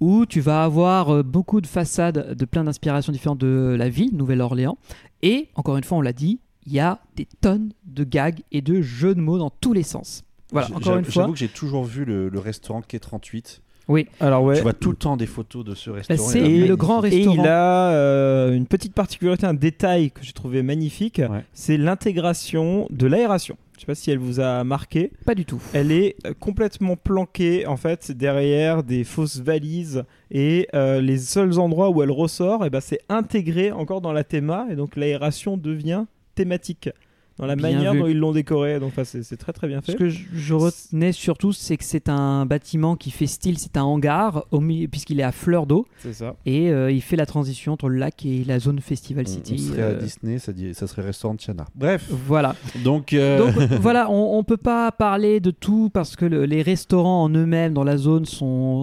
où 0.00 0.26
tu 0.26 0.40
vas 0.40 0.64
avoir 0.64 1.24
beaucoup 1.24 1.60
de 1.60 1.66
façades 1.82 2.34
de 2.36 2.44
plein 2.44 2.64
d'inspirations 2.64 3.12
différentes 3.12 3.38
de 3.38 3.76
la 3.78 3.88
ville, 3.88 4.10
Nouvelle-Orléans. 4.16 4.78
Et 5.22 5.48
encore 5.54 5.76
une 5.76 5.84
fois, 5.84 5.98
on 5.98 6.00
l'a 6.00 6.12
dit, 6.12 6.40
il 6.66 6.72
y 6.72 6.80
a 6.80 6.98
des 7.16 7.26
tonnes 7.40 7.72
de 7.86 8.02
gags 8.02 8.40
et 8.50 8.60
de 8.62 8.80
jeux 8.82 9.14
de 9.14 9.20
mots 9.20 9.38
dans 9.38 9.50
tous 9.50 9.72
les 9.72 9.84
sens. 9.84 10.24
Voilà, 10.50 10.66
encore 10.68 10.78
une 10.96 11.04
j'avoue- 11.04 11.04
fois. 11.04 11.22
J'avoue 11.22 11.32
que 11.34 11.38
j'ai 11.38 11.48
toujours 11.48 11.84
vu 11.84 12.04
le, 12.04 12.28
le 12.28 12.38
restaurant 12.40 12.82
Quai 12.82 12.98
38. 12.98 13.62
Oui. 13.86 14.06
Alors 14.20 14.42
ouais. 14.42 14.56
Tu 14.56 14.62
vois 14.62 14.72
tout 14.72 14.90
le 14.90 14.96
temps 14.96 15.16
des 15.16 15.26
photos 15.26 15.64
de 15.64 15.74
ce 15.76 15.88
restaurant. 15.90 16.20
c'est 16.28 16.40
le 16.40 16.48
magnifique. 16.48 16.72
grand 16.72 17.04
Et 17.04 17.10
restaurant. 17.10 17.34
il 17.42 17.46
a 17.48 17.90
euh, 17.92 18.54
une 18.56 18.66
petite 18.66 18.92
particularité, 18.94 19.46
un 19.46 19.54
détail 19.54 20.10
que 20.10 20.22
j'ai 20.22 20.32
trouvé 20.32 20.62
magnifique, 20.62 21.22
Ouais. 21.30 21.44
c'est 21.52 21.76
l'intégration 21.78 22.86
de 22.90 23.06
l'aération. 23.06 23.56
Je 23.78 23.82
sais 23.82 23.86
pas 23.86 23.94
si 23.94 24.10
elle 24.10 24.18
vous 24.18 24.40
a 24.40 24.64
marqué. 24.64 25.12
Pas 25.24 25.36
du 25.36 25.44
tout. 25.44 25.62
Elle 25.72 25.92
est 25.92 26.16
euh, 26.26 26.34
complètement 26.34 26.96
planquée 26.96 27.64
en 27.64 27.76
fait 27.76 28.10
derrière 28.10 28.82
des 28.82 29.04
fausses 29.04 29.38
valises 29.38 30.02
et 30.32 30.66
euh, 30.74 31.00
les 31.00 31.18
seuls 31.18 31.60
endroits 31.60 31.88
où 31.88 32.02
elle 32.02 32.10
ressort, 32.10 32.66
et 32.66 32.70
ben 32.70 32.80
c'est 32.80 32.98
intégré 33.08 33.70
encore 33.70 34.00
dans 34.00 34.12
la 34.12 34.24
théma 34.24 34.66
et 34.68 34.74
donc 34.74 34.96
l'aération 34.96 35.56
devient 35.56 36.06
thématique 36.34 36.90
dans 37.38 37.46
la 37.46 37.56
Bien 37.56 37.70
manière 37.72 37.92
vu. 37.92 38.00
dont 38.00 38.06
ils 38.06 38.18
l'ont 38.18 38.32
décoré. 38.32 38.80
Donc 38.80 38.88
enfin, 38.96 39.04
c'est 39.04 39.36
très 39.36 39.52
très 39.52 39.68
bien 39.68 39.80
fait. 39.80 39.92
Ce 39.92 39.96
que 39.96 40.08
je, 40.08 40.24
je 40.34 40.54
retenais 40.54 41.12
surtout, 41.12 41.52
c'est 41.52 41.76
que 41.76 41.84
c'est 41.84 42.08
un 42.08 42.46
bâtiment 42.46 42.96
qui 42.96 43.10
fait 43.10 43.26
style, 43.26 43.58
c'est 43.58 43.76
un 43.76 43.82
hangar, 43.84 44.44
puisqu'il 44.90 45.20
est 45.20 45.24
à 45.24 45.32
fleur 45.32 45.66
d'eau, 45.66 45.86
C'est 45.98 46.12
ça. 46.12 46.34
et 46.46 46.70
euh, 46.70 46.90
il 46.90 47.00
fait 47.00 47.16
la 47.16 47.26
transition 47.26 47.72
entre 47.74 47.88
le 47.88 47.96
lac 47.98 48.24
et 48.26 48.44
la 48.44 48.58
zone 48.58 48.80
Festival 48.80 49.24
On- 49.28 49.30
City. 49.32 49.56
On 49.58 49.72
serait 49.72 49.82
euh, 49.82 49.98
à 49.98 50.02
Disney, 50.02 50.38
ça, 50.38 50.52
dit- 50.52 50.74
ça 50.74 50.86
serait 50.86 51.02
restaurant 51.02 51.36
Tiana. 51.36 51.66
Bref, 51.74 52.06
Voilà. 52.10 52.56
donc. 52.84 53.12
euh, 53.12 53.38
Donc 53.38 53.54
voilà, 53.80 54.10
on, 54.10 54.38
on 54.38 54.44
peut 54.44 54.56
pas 54.56 54.90
parler 54.92 55.40
de 55.40 55.50
tout 55.50 55.90
parce 55.92 56.16
que 56.16 56.24
le- 56.24 56.44
les 56.44 56.62
restaurants 56.62 57.24
en 57.24 57.30
eux-mêmes 57.30 57.72
dans 57.74 57.84
la 57.84 57.96
zone 57.96 58.24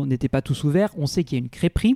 n'étaient 0.08 0.30
pas 0.30 0.42
tous 0.42 0.64
ouverts. 0.64 0.90
On 0.98 1.08
sait 1.08 1.24
qu'il 1.24 1.38
y 1.38 1.42
a 1.42 1.44
une 1.44 1.50
crêperie. 1.50 1.96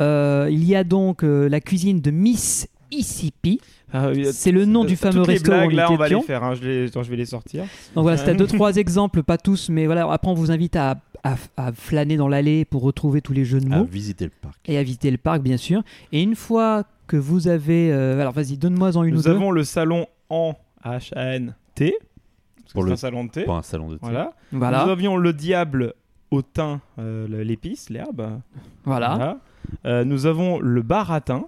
Euh, 0.00 0.48
il 0.50 0.64
y 0.64 0.74
a 0.76 0.84
donc 0.84 1.24
euh, 1.24 1.48
la 1.48 1.60
cuisine 1.60 2.00
de 2.00 2.10
Miss 2.10 2.68
Issippi. 2.90 3.60
Ah, 3.92 4.10
oui, 4.10 4.26
C'est 4.32 4.50
le 4.52 4.64
nom 4.64 4.84
du 4.84 4.94
toutes 4.96 5.12
fameux 5.12 5.22
blagues, 5.24 5.70
nous 5.70 5.76
là, 5.76 5.90
on 5.92 5.96
va 5.96 6.08
les 6.08 6.20
faire. 6.22 6.42
hein, 6.44 6.54
je, 6.54 6.62
les, 6.66 6.86
attends, 6.88 7.02
je 7.02 7.10
vais 7.10 7.16
les 7.16 7.24
sortir. 7.26 7.62
Donc 7.94 8.02
voilà, 8.02 8.16
c'était 8.16 8.34
deux 8.34 8.46
trois 8.48 8.76
exemples, 8.76 9.22
pas 9.22 9.38
tous, 9.38 9.68
mais 9.68 9.86
voilà. 9.86 10.10
Après, 10.10 10.30
on 10.30 10.34
vous 10.34 10.50
invite 10.50 10.76
à, 10.76 10.96
à- 11.24 11.36
à 11.56 11.72
flâner 11.72 12.16
dans 12.16 12.28
l'allée 12.28 12.64
pour 12.64 12.82
retrouver 12.82 13.20
tous 13.22 13.32
les 13.32 13.44
jeux 13.44 13.60
de 13.60 13.72
à 13.72 13.78
mots 13.78 13.84
visiter 13.84 14.24
le 14.24 14.32
parc. 14.40 14.56
et 14.66 14.76
à 14.78 14.82
visiter 14.82 15.10
le 15.10 15.18
parc, 15.18 15.40
bien 15.42 15.56
sûr. 15.56 15.82
Et 16.12 16.22
une 16.22 16.34
fois 16.34 16.84
que 17.06 17.16
vous 17.16 17.46
avez, 17.48 17.92
euh, 17.92 18.20
alors 18.20 18.32
vas-y, 18.32 18.56
donne-moi 18.56 18.96
en 18.96 19.04
une 19.04 19.14
ou 19.14 19.16
Nous 19.18 19.22
deux. 19.22 19.30
avons 19.30 19.50
le 19.52 19.62
salon 19.64 20.06
en 20.30 20.54
H-A-N-T. 20.84 21.94
parce 22.56 22.68
que 22.68 22.72
Pour 22.72 22.82
c'est 22.82 22.88
le- 22.88 22.92
un 22.92 22.96
salon 22.96 23.24
de 23.24 23.30
thé. 23.30 23.44
Pour 23.44 23.56
un 23.56 23.62
salon 23.62 23.88
de 23.88 23.94
thé. 23.96 24.06
Voilà. 24.52 24.84
Nous 24.84 24.90
avions 24.90 25.16
le 25.16 25.32
diable 25.32 25.94
au 26.32 26.42
thym, 26.42 26.80
euh, 26.98 27.26
l'épice, 27.44 27.88
l'herbe. 27.90 28.40
voilà. 28.84 29.38
Euh, 29.84 30.04
nous 30.04 30.26
avons 30.26 30.58
le 30.60 30.82
baratin, 30.82 31.46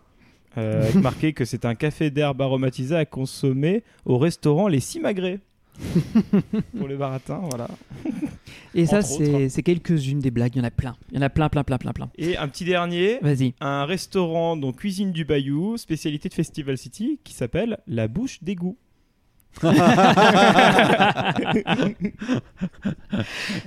euh, 0.58 0.82
avec 0.82 0.94
marqué 0.96 1.32
que 1.32 1.44
c'est 1.44 1.64
un 1.64 1.74
café 1.74 2.10
d'herbe 2.10 2.42
aromatisé 2.42 2.96
à 2.96 3.04
consommer 3.04 3.82
au 4.04 4.18
restaurant 4.18 4.68
Les 4.68 4.80
Simagrées. 4.80 5.40
Pour 6.76 6.88
les 6.88 6.96
baratins, 6.96 7.40
voilà. 7.50 7.68
Et 8.74 8.84
ça, 8.86 8.98
Entre 8.98 9.48
c'est 9.48 9.62
quelques-unes 9.62 10.18
des 10.18 10.30
blagues. 10.32 10.56
Il 10.56 10.58
y 10.58 10.60
en 10.60 10.64
a 10.64 10.70
plein. 10.72 10.96
Il 11.12 11.16
y 11.16 11.18
en 11.18 11.22
a 11.22 11.30
plein, 11.30 11.48
plein, 11.48 11.62
plein, 11.62 11.78
plein, 11.78 11.92
plein. 11.92 12.10
Et 12.18 12.36
un 12.36 12.48
petit 12.48 12.64
dernier, 12.64 13.18
Vas-y. 13.22 13.54
un 13.60 13.84
restaurant, 13.84 14.56
donc 14.56 14.76
Cuisine 14.78 15.12
du 15.12 15.24
Bayou, 15.24 15.76
spécialité 15.76 16.28
de 16.28 16.34
Festival 16.34 16.76
City, 16.76 17.20
qui 17.22 17.32
s'appelle 17.32 17.78
La 17.86 18.08
Bouche 18.08 18.42
d'égout. 18.42 18.76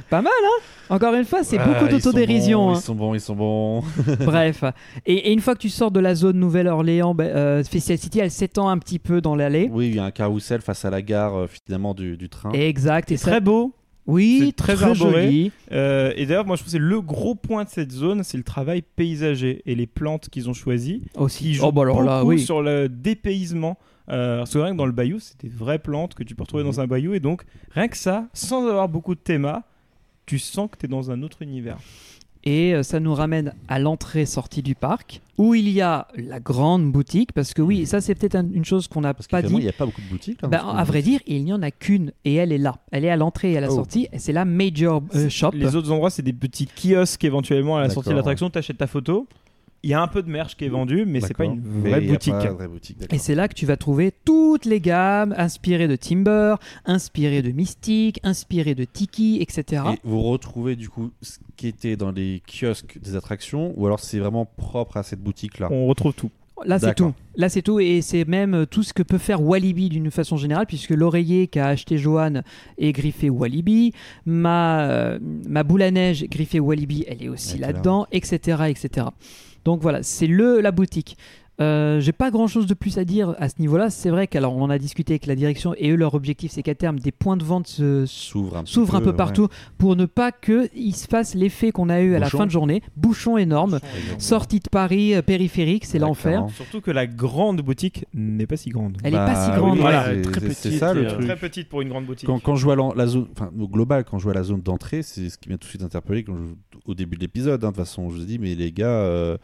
Pas 0.09 0.21
mal, 0.21 0.31
hein 0.43 0.61
Encore 0.89 1.13
une 1.15 1.25
fois, 1.25 1.43
c'est 1.43 1.57
Ah, 1.57 1.65
beaucoup 1.67 1.85
ils 1.85 1.91
sont 2.01 2.09
d'autodérision. 2.09 2.65
bons, 2.67 2.71
hein. 2.73 2.77
Ils 2.77 2.81
sont 2.81 2.95
bons, 2.95 3.13
ils 3.13 3.19
sont 3.21 3.35
bons. 3.35 3.83
Bref. 4.25 4.63
Et, 5.05 5.13
et 5.29 5.33
une 5.33 5.39
fois 5.41 5.53
que 5.55 5.59
tu 5.59 5.69
sors 5.69 5.91
de 5.91 5.99
la 5.99 6.15
zone 6.15 6.37
Nouvelle-Orléans, 6.39 7.13
bah, 7.15 7.23
euh, 7.25 7.63
Festival 7.63 7.97
City, 7.99 8.19
elle 8.19 8.31
s'étend 8.31 8.69
un 8.69 8.77
petit 8.77 8.99
peu 8.99 9.21
dans 9.21 9.35
l'allée. 9.35 9.69
Oui, 9.71 9.87
il 9.89 9.95
y 9.95 9.99
a 9.99 10.05
un 10.05 10.11
carrousel 10.11 10.61
face 10.61 10.85
à 10.85 10.89
la 10.89 11.01
gare 11.01 11.35
euh, 11.35 11.47
finalement 11.47 11.93
du, 11.93 12.17
du 12.17 12.29
train. 12.29 12.51
Exact. 12.51 13.11
Et 13.11 13.17
ça, 13.17 13.31
Très 13.31 13.41
beau. 13.41 13.73
oui, 14.07 14.43
c'est 14.47 14.55
très 14.55 14.75
très, 14.75 14.85
arboré. 14.85 15.23
joli. 15.25 15.51
Euh, 15.71 16.11
et 16.15 16.25
d'ailleurs, 16.25 16.45
moi 16.45 16.55
je 16.55 16.61
trouve 16.61 16.67
que 16.73 16.77
c'est 16.77 16.83
le 16.83 17.01
gros 17.01 17.35
point 17.35 17.63
de 17.63 17.69
cette 17.69 17.91
zone, 17.91 18.23
c'est 18.23 18.37
le 18.37 18.43
travail 18.43 18.81
paysager 18.81 19.61
et 19.65 19.75
les 19.75 19.87
plantes 19.87 20.29
qu'ils 20.29 20.49
ont 20.49 20.53
choisies. 20.53 21.03
Aussi. 21.15 21.43
qui 21.43 21.53
joue 21.53 21.65
Oh, 21.67 21.71
bah 21.71 21.83
alors 21.83 22.01
là, 22.03 22.19
beaucoup 22.19 22.29
oui. 22.31 22.39
sur 22.39 22.61
le 22.61 22.89
dépaysement. 22.89 23.77
Euh, 24.11 24.39
parce 24.39 24.53
que 24.53 24.59
rien 24.59 24.73
que 24.73 24.77
dans 24.77 24.85
le 24.85 24.91
bayou, 24.91 25.19
c'est 25.19 25.39
des 25.41 25.49
vraies 25.49 25.79
plantes 25.79 26.13
que 26.15 26.23
tu 26.23 26.35
peux 26.35 26.43
retrouver 26.43 26.63
Mhm. 26.63 26.69
dans 26.71 26.81
un 26.81 26.87
bayou. 26.87 27.13
Et 27.13 27.19
donc, 27.19 27.43
rien 27.71 27.87
que 27.87 27.97
ça, 27.97 28.27
sans 28.33 28.67
avoir 28.67 28.89
beaucoup 28.89 29.15
de 29.15 29.19
théma, 29.21 29.63
tu 30.25 30.37
sens 30.39 30.69
que 30.71 30.77
tu 30.77 30.85
es 30.85 30.89
dans 30.89 31.11
un 31.11 31.21
autre 31.23 31.41
univers. 31.41 31.77
Et 32.43 32.73
euh, 32.73 32.81
ça 32.81 32.99
nous 32.99 33.13
ramène 33.13 33.53
à 33.67 33.77
l'entrée-sortie 33.77 34.63
du 34.63 34.73
parc, 34.73 35.21
où 35.37 35.53
il 35.53 35.69
y 35.69 35.79
a 35.79 36.07
la 36.15 36.39
grande 36.39 36.91
boutique, 36.91 37.33
parce 37.33 37.53
que 37.53 37.61
oui, 37.61 37.85
ça 37.85 38.01
c'est 38.01 38.15
peut-être 38.15 38.33
un- 38.35 38.49
une 38.51 38.65
chose 38.65 38.87
qu'on 38.87 39.01
n'a 39.01 39.13
pas 39.13 39.21
finalement, 39.23 39.49
il 39.49 39.61
dit. 39.61 39.65
n'y 39.65 39.69
a 39.69 39.73
pas 39.73 39.85
beaucoup 39.85 40.01
de 40.01 40.07
boutiques. 40.09 40.41
là, 40.41 40.47
Bah, 40.47 40.57
dans 40.63 40.71
ce 40.73 40.77
à 40.77 40.83
vrai 40.83 41.03
dire, 41.03 41.19
il 41.27 41.43
n'y 41.45 41.53
en 41.53 41.61
a 41.61 41.69
qu'une, 41.69 42.11
et 42.25 42.33
elle 42.33 42.51
est 42.51 42.57
là. 42.57 42.77
Elle 42.91 43.05
est 43.05 43.11
à 43.11 43.15
l'entrée 43.15 43.51
et 43.51 43.57
à 43.57 43.61
la 43.61 43.69
Oh. 43.71 43.75
sortie, 43.75 44.07
et 44.11 44.17
c'est 44.17 44.33
la 44.33 44.45
Major 44.45 45.03
euh, 45.13 45.29
Shop. 45.29 45.51
Les 45.53 45.75
autres 45.75 45.91
endroits, 45.91 46.09
c'est 46.09 46.23
des 46.23 46.33
petits 46.33 46.65
kiosques 46.67 47.23
éventuellement 47.23 47.77
à 47.77 47.81
la 47.81 47.89
sortie 47.91 48.09
de 48.09 48.15
l'attraction. 48.15 48.49
Tu 48.49 48.57
achètes 48.57 48.77
ta 48.79 48.87
photo. 48.87 49.27
Il 49.83 49.89
y 49.89 49.93
a 49.93 50.01
un 50.01 50.07
peu 50.07 50.21
de 50.21 50.29
merch 50.29 50.55
qui 50.55 50.65
est 50.65 50.69
vendu, 50.69 51.05
mais 51.07 51.21
c'est 51.21 51.33
pas 51.35 51.45
une 51.45 51.61
vraie 51.61 52.01
boutique. 52.01 52.33
pas 52.33 52.45
de 52.45 52.49
vraie 52.49 52.67
boutique, 52.67 52.99
d'accord. 52.99 53.15
Et 53.15 53.19
c'est 53.19 53.33
là 53.33 53.47
que 53.47 53.55
tu 53.55 53.65
vas 53.65 53.77
trouver 53.77 54.13
toutes 54.25 54.65
les 54.65 54.79
gammes 54.79 55.33
inspirées 55.37 55.87
de 55.87 55.95
Timber, 55.95 56.55
inspirées 56.85 57.41
de 57.41 57.51
Mystique, 57.51 58.19
inspirées 58.23 58.75
de 58.75 58.83
Tiki, 58.85 59.39
etc. 59.41 59.83
Et 59.93 59.99
vous 60.03 60.21
retrouvez 60.21 60.75
du 60.75 60.89
coup 60.89 61.11
ce 61.21 61.39
qui 61.55 61.67
était 61.67 61.95
dans 61.95 62.11
les 62.11 62.43
kiosques 62.47 62.99
des 63.01 63.15
attractions 63.15 63.73
ou 63.75 63.85
alors 63.87 63.99
c'est 63.99 64.19
vraiment 64.19 64.45
propre 64.45 64.97
à 64.97 65.03
cette 65.03 65.21
boutique-là? 65.21 65.69
On 65.71 65.87
retrouve 65.87 66.13
tout. 66.13 66.29
Là, 66.65 66.79
c'est 66.79 66.93
tout. 66.93 67.13
Là, 67.35 67.49
c'est 67.49 67.61
tout. 67.61 67.79
Et 67.79 68.01
c'est 68.01 68.25
même 68.25 68.53
euh, 68.53 68.65
tout 68.65 68.83
ce 68.83 68.93
que 68.93 69.03
peut 69.03 69.17
faire 69.17 69.41
Walibi 69.41 69.89
d'une 69.89 70.11
façon 70.11 70.37
générale, 70.37 70.65
puisque 70.67 70.91
l'oreiller 70.91 71.47
qu'a 71.47 71.67
acheté 71.67 71.97
Johan 71.97 72.41
est 72.77 72.91
griffé 72.91 73.29
Walibi. 73.29 73.93
Ma, 74.25 74.83
euh, 74.83 75.19
ma 75.47 75.63
boule 75.63 75.81
à 75.81 75.91
neige 75.91 76.25
griffée 76.29 76.59
Walibi, 76.59 77.03
elle 77.07 77.23
est 77.23 77.29
aussi 77.29 77.57
là. 77.57 77.71
là-dedans, 77.71 78.05
etc., 78.11 78.63
etc. 78.69 79.07
Donc 79.65 79.81
voilà, 79.81 80.03
c'est 80.03 80.27
le 80.27 80.61
la 80.61 80.71
boutique. 80.71 81.17
Euh, 81.61 81.99
J'ai 81.99 82.11
pas 82.11 82.31
grand 82.31 82.47
chose 82.47 82.65
de 82.65 82.73
plus 82.73 82.97
à 82.97 83.05
dire 83.05 83.35
à 83.39 83.47
ce 83.49 83.55
niveau-là. 83.59 83.89
C'est 83.89 84.09
vrai 84.09 84.27
qu'alors 84.27 84.55
on 84.57 84.63
en 84.63 84.69
a 84.69 84.77
discuté 84.79 85.13
avec 85.13 85.25
la 85.27 85.35
direction 85.35 85.73
et 85.77 85.91
eux 85.91 85.95
leur 85.95 86.13
objectif 86.15 86.51
c'est 86.51 86.63
qu'à 86.63 86.75
terme 86.75 86.99
des 86.99 87.11
points 87.11 87.37
de 87.37 87.43
vente 87.43 87.79
un, 87.79 88.05
s'ouvrent 88.05 88.95
un 88.95 89.01
peu 89.01 89.09
ouais. 89.11 89.15
partout 89.15 89.47
pour 89.77 89.95
ne 89.95 90.05
pas 90.05 90.31
qu'il 90.31 90.95
se 90.95 91.07
fasse 91.07 91.35
l'effet 91.35 91.71
qu'on 91.71 91.89
a 91.89 92.01
eu 92.01 92.15
à 92.15 92.19
la 92.19 92.25
Bouchon. 92.25 92.37
fin 92.39 92.45
de 92.45 92.51
journée. 92.51 92.81
Bouchon 92.97 93.37
énorme, 93.37 93.79
sortie 94.17 94.59
de 94.59 94.69
Paris 94.69 95.13
euh, 95.15 95.21
périphérique, 95.21 95.85
c'est 95.85 95.99
l'enfer. 95.99 96.45
Surtout 96.55 96.81
que 96.81 96.91
la 96.91 97.07
grande 97.07 97.61
boutique 97.61 98.05
n'est 98.13 98.47
pas 98.47 98.57
si 98.57 98.69
grande. 98.69 98.97
Elle 99.03 99.13
est 99.13 99.17
pas 99.17 99.33
Bah, 99.33 99.45
si 99.45 99.51
grande. 99.59 99.73
oui, 99.73 99.79
Voilà, 99.81 100.05
c'est- 100.05 100.21
très 100.23 100.41
petite 100.41 100.73
ça 100.79 100.93
le 100.93 101.05
euh, 101.05 101.09
truc. 101.13 101.25
Très 101.25 101.35
petite 101.37 101.69
pour 101.69 101.81
une 101.81 101.89
grande 101.89 102.05
boutique. 102.05 102.25
Quand, 102.27 102.39
quand 102.39 102.55
je 102.55 102.63
vois 102.63 102.75
la, 102.75 102.89
la 102.95 103.07
zone, 103.07 103.27
enfin 103.31 103.51
au 103.59 103.67
global, 103.67 104.03
quand 104.03 104.17
je 104.17 104.23
vois 104.23 104.33
la 104.33 104.43
zone 104.43 104.61
d'entrée, 104.61 105.03
c'est 105.03 105.29
ce 105.29 105.37
qui 105.37 105.49
m'a 105.49 105.55
tout 105.55 105.65
de 105.65 105.69
suite 105.69 105.83
interpellé 105.83 106.23
quand 106.23 106.35
je- 106.35 106.77
au 106.85 106.93
début 106.95 107.15
de 107.17 107.21
l'épisode. 107.21 107.63
hein, 107.63 107.67
de 107.71 107.75
toute 107.75 107.85
façon, 107.85 108.09
je 108.09 108.15
vous 108.15 108.23
ai 108.23 108.25
dit, 108.25 108.39
mais 108.39 108.55
les 108.55 108.71
gars, 108.71 108.85
euh, 108.87 109.37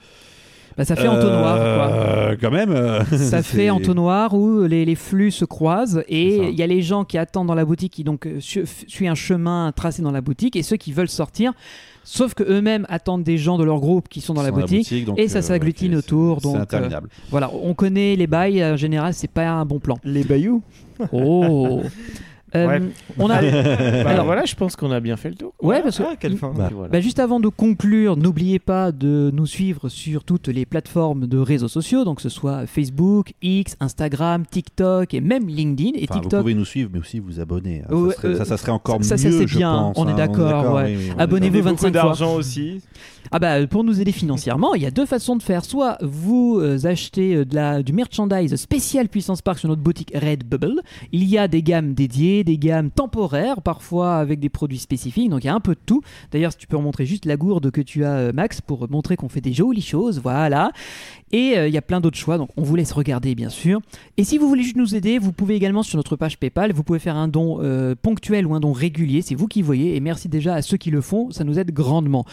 Bah, 0.77 0.85
ça 0.85 0.95
fait 0.95 1.07
entonnoir, 1.07 1.57
quoi. 1.57 1.89
Euh, 1.91 2.35
Quand 2.39 2.51
même. 2.51 2.69
euh, 2.71 3.03
Ça 3.03 3.41
fait 3.43 3.69
entonnoir 3.71 4.33
où 4.35 4.61
les, 4.63 4.85
les 4.85 4.95
flux 4.95 5.31
se 5.31 5.43
croisent 5.43 6.03
et 6.07 6.49
il 6.49 6.55
y 6.55 6.61
a 6.61 6.67
les 6.67 6.81
gens 6.83 7.03
qui 7.03 7.17
attendent 7.17 7.47
dans 7.47 7.55
la 7.55 7.65
boutique 7.65 7.93
qui 7.93 8.03
donc 8.03 8.27
euh, 8.27 8.39
su- 8.39 8.65
suivent 8.87 9.09
un 9.09 9.15
chemin 9.15 9.71
tracé 9.75 10.01
dans 10.03 10.11
la 10.11 10.21
boutique 10.21 10.55
et 10.55 10.61
ceux 10.63 10.77
qui 10.77 10.93
veulent 10.93 11.09
sortir. 11.09 11.53
Sauf 12.03 12.35
que 12.35 12.43
eux-mêmes 12.43 12.85
attendent 12.89 13.23
des 13.23 13.37
gens 13.37 13.57
de 13.57 13.63
leur 13.65 13.79
groupe 13.79 14.07
qui 14.07 14.21
sont 14.21 14.33
dans 14.33 14.41
la 14.43 14.51
Dans 14.51 14.57
la 14.57 14.61
boutique, 14.67 14.93
et 15.17 15.27
ça 15.27 15.39
euh, 15.39 15.41
s'agglutine 15.41 15.95
autour. 15.95 16.37
c'est- 16.37 16.43
Donc 16.43 16.53
c'est 16.53 16.59
euh, 16.59 16.63
interminable. 16.63 17.09
voilà, 17.31 17.51
on 17.63 17.73
connaît 17.73 18.15
les 18.15 18.27
bails. 18.27 18.63
En 18.63 18.77
général, 18.77 19.13
c'est 19.13 19.27
pas 19.29 19.49
un 19.49 19.65
bon 19.65 19.79
plan. 19.79 19.97
Les 20.05 20.23
bayous. 20.23 20.61
Oh. 21.11 21.81
Euh, 22.56 22.68
Ouais. 22.68 22.82
on 23.18 23.30
a. 23.30 23.41
Bah, 24.03 24.10
Alors, 24.11 24.26
voilà, 24.26 24.45
je 24.45 24.56
pense 24.56 24.76
qu'on 24.76 24.91
a 24.91 24.99
bien 24.99 25.18
fait 25.18 25.30
le 25.30 25.36
tour. 25.36 25.53
Ouais, 25.61 25.82
parce 25.82 25.98
que 25.98 26.03
Ah, 26.03 26.15
quelle 26.19 26.38
fin. 26.38 26.53
Bah, 26.56 26.69
voilà. 26.74 26.90
Bah, 26.90 27.02
juste 27.02 27.19
avant 27.19 27.40
de 27.40 27.48
conclure, 27.49 28.15
n'oubliez 28.18 28.60
pas 28.60 28.91
de 28.91 29.32
nous 29.34 29.45
suivre 29.45 29.90
sur 29.90 30.24
toutes 30.24 30.48
les 30.48 30.65
plateformes 30.65 31.28
de 31.28 31.38
réseaux 31.38 31.68
sociaux, 31.68 32.06
donc 32.06 32.18
que 32.18 32.22
ce 32.22 32.30
soit 32.30 32.65
Facebook, 32.68 33.34
X, 33.41 33.76
Instagram, 33.80 34.45
TikTok 34.49 35.14
et 35.14 35.22
même 35.22 35.48
LinkedIn. 35.48 35.91
Et 35.98 36.03
Enfin, 36.10 36.15
vous 36.15 36.22
TikTok, 36.22 36.40
pouvez 36.41 36.53
nous 36.53 36.65
suivre, 36.65 36.90
mais 36.94 36.99
aussi 36.99 37.19
vous 37.19 37.40
abonner. 37.40 37.84
hein. 37.90 37.94
Ouais, 37.94 38.11
ça, 38.14 38.15
serait, 38.22 38.28
euh, 38.30 38.38
ça, 38.38 38.45
ça 38.45 38.57
serait 38.57 38.72
encore 38.72 39.03
ça, 39.03 39.15
mieux, 39.15 39.22
ça, 39.22 39.32
c'est 39.32 39.45
bien, 39.45 39.72
pense, 39.74 39.98
on 39.98 40.07
est 40.07 40.11
hein. 40.11 40.15
d'accord, 40.15 40.76
ouais. 40.76 40.86
oui, 40.86 40.95
oui, 40.98 41.11
on 41.15 41.19
est 41.19 41.22
Abonnez-vous 41.22 41.57
Donnez 41.57 41.61
25 41.72 41.88
beaucoup 41.88 41.99
fois. 41.99 42.07
d'argent 42.10 42.36
aussi? 42.36 42.82
Ah 43.32 43.40
bah, 43.40 43.68
pour 43.68 43.84
nous 43.84 43.99
aider 43.99 44.14
financièrement, 44.14 44.74
il 44.74 44.82
y 44.84 44.86
a 44.86 44.91
deux 44.91 45.06
façons 45.06 45.36
de 45.36 45.44
faire. 45.44 45.65
Soit 45.65 45.98
vous 46.02 46.60
euh, 46.61 46.78
achetez 46.86 47.44
de 47.44 47.56
la, 47.56 47.84
du 47.84 47.91
merchandise 47.91 48.56
spécial 48.56 49.10
Puissance 49.10 49.41
Park 49.41 49.60
sur 49.60 49.68
notre 49.68 49.82
boutique 49.82 50.14
Redbubble. 50.15 50.82
Il 51.11 51.26
y 51.26 51.38
a 51.38 51.49
des 51.49 51.61
gammes 51.61 51.94
dédiées, 51.94 52.36
des 52.43 52.57
gammes 52.57 52.91
temporaires, 52.91 53.61
parfois 53.61 54.18
avec 54.18 54.39
des 54.39 54.49
produits 54.49 54.77
spécifiques. 54.77 55.30
Donc 55.30 55.43
il 55.43 55.47
y 55.47 55.49
a 55.49 55.55
un 55.55 55.59
peu 55.59 55.73
de 55.73 55.80
tout. 55.85 56.01
D'ailleurs, 56.31 56.51
si 56.51 56.57
tu 56.57 56.68
peux 56.68 56.77
remontrer 56.77 57.05
juste 57.05 57.26
la 57.26 57.38
gourde 57.38 57.72
que 57.72 57.81
tu 57.81 58.03
as, 58.03 58.14
euh, 58.14 58.31
Max, 58.34 58.61
pour 58.61 58.89
montrer 58.89 59.15
qu'on 59.15 59.30
fait 59.30 59.41
des 59.41 59.53
jolies 59.53 59.81
choses. 59.81 60.19
Voilà. 60.22 60.72
Et 61.31 61.57
euh, 61.57 61.68
il 61.68 61.73
y 61.73 61.77
a 61.77 61.81
plein 61.81 62.01
d'autres 62.01 62.18
choix. 62.18 62.38
Donc 62.38 62.49
on 62.57 62.64
vous 62.64 62.76
laisse 62.76 62.91
regarder, 62.91 63.35
bien 63.35 63.49
sûr. 63.49 63.81
Et 64.18 64.23
si 64.23 64.38
vous 64.38 64.47
voulez 64.47 64.64
juste 64.64 64.77
nous 64.77 64.95
aider, 64.95 65.19
vous 65.19 65.34
pouvez 65.34 65.55
également 65.55 65.84
sur 65.84 65.97
notre 65.97 66.15
page 66.15 66.38
PayPal, 66.38 66.72
vous 66.72 66.84
pouvez 66.84 66.99
faire 66.99 67.15
un 67.15 67.27
don 67.27 67.59
euh, 67.61 67.95
ponctuel 68.01 68.45
ou 68.45 68.55
un 68.55 68.59
don 68.59 68.72
régulier. 68.72 69.22
C'est 69.22 69.35
vous 69.35 69.47
qui 69.47 69.61
voyez. 69.61 69.95
Et 69.95 69.99
merci 69.99 70.30
déjà 70.30 70.55
à 70.55 70.61
ceux 70.61 70.77
qui 70.77 70.91
le 70.91 71.01
font. 71.01 71.31
Ça 71.31 71.43
nous 71.43 71.59
aide 71.59 71.72
grandement. 71.72 72.26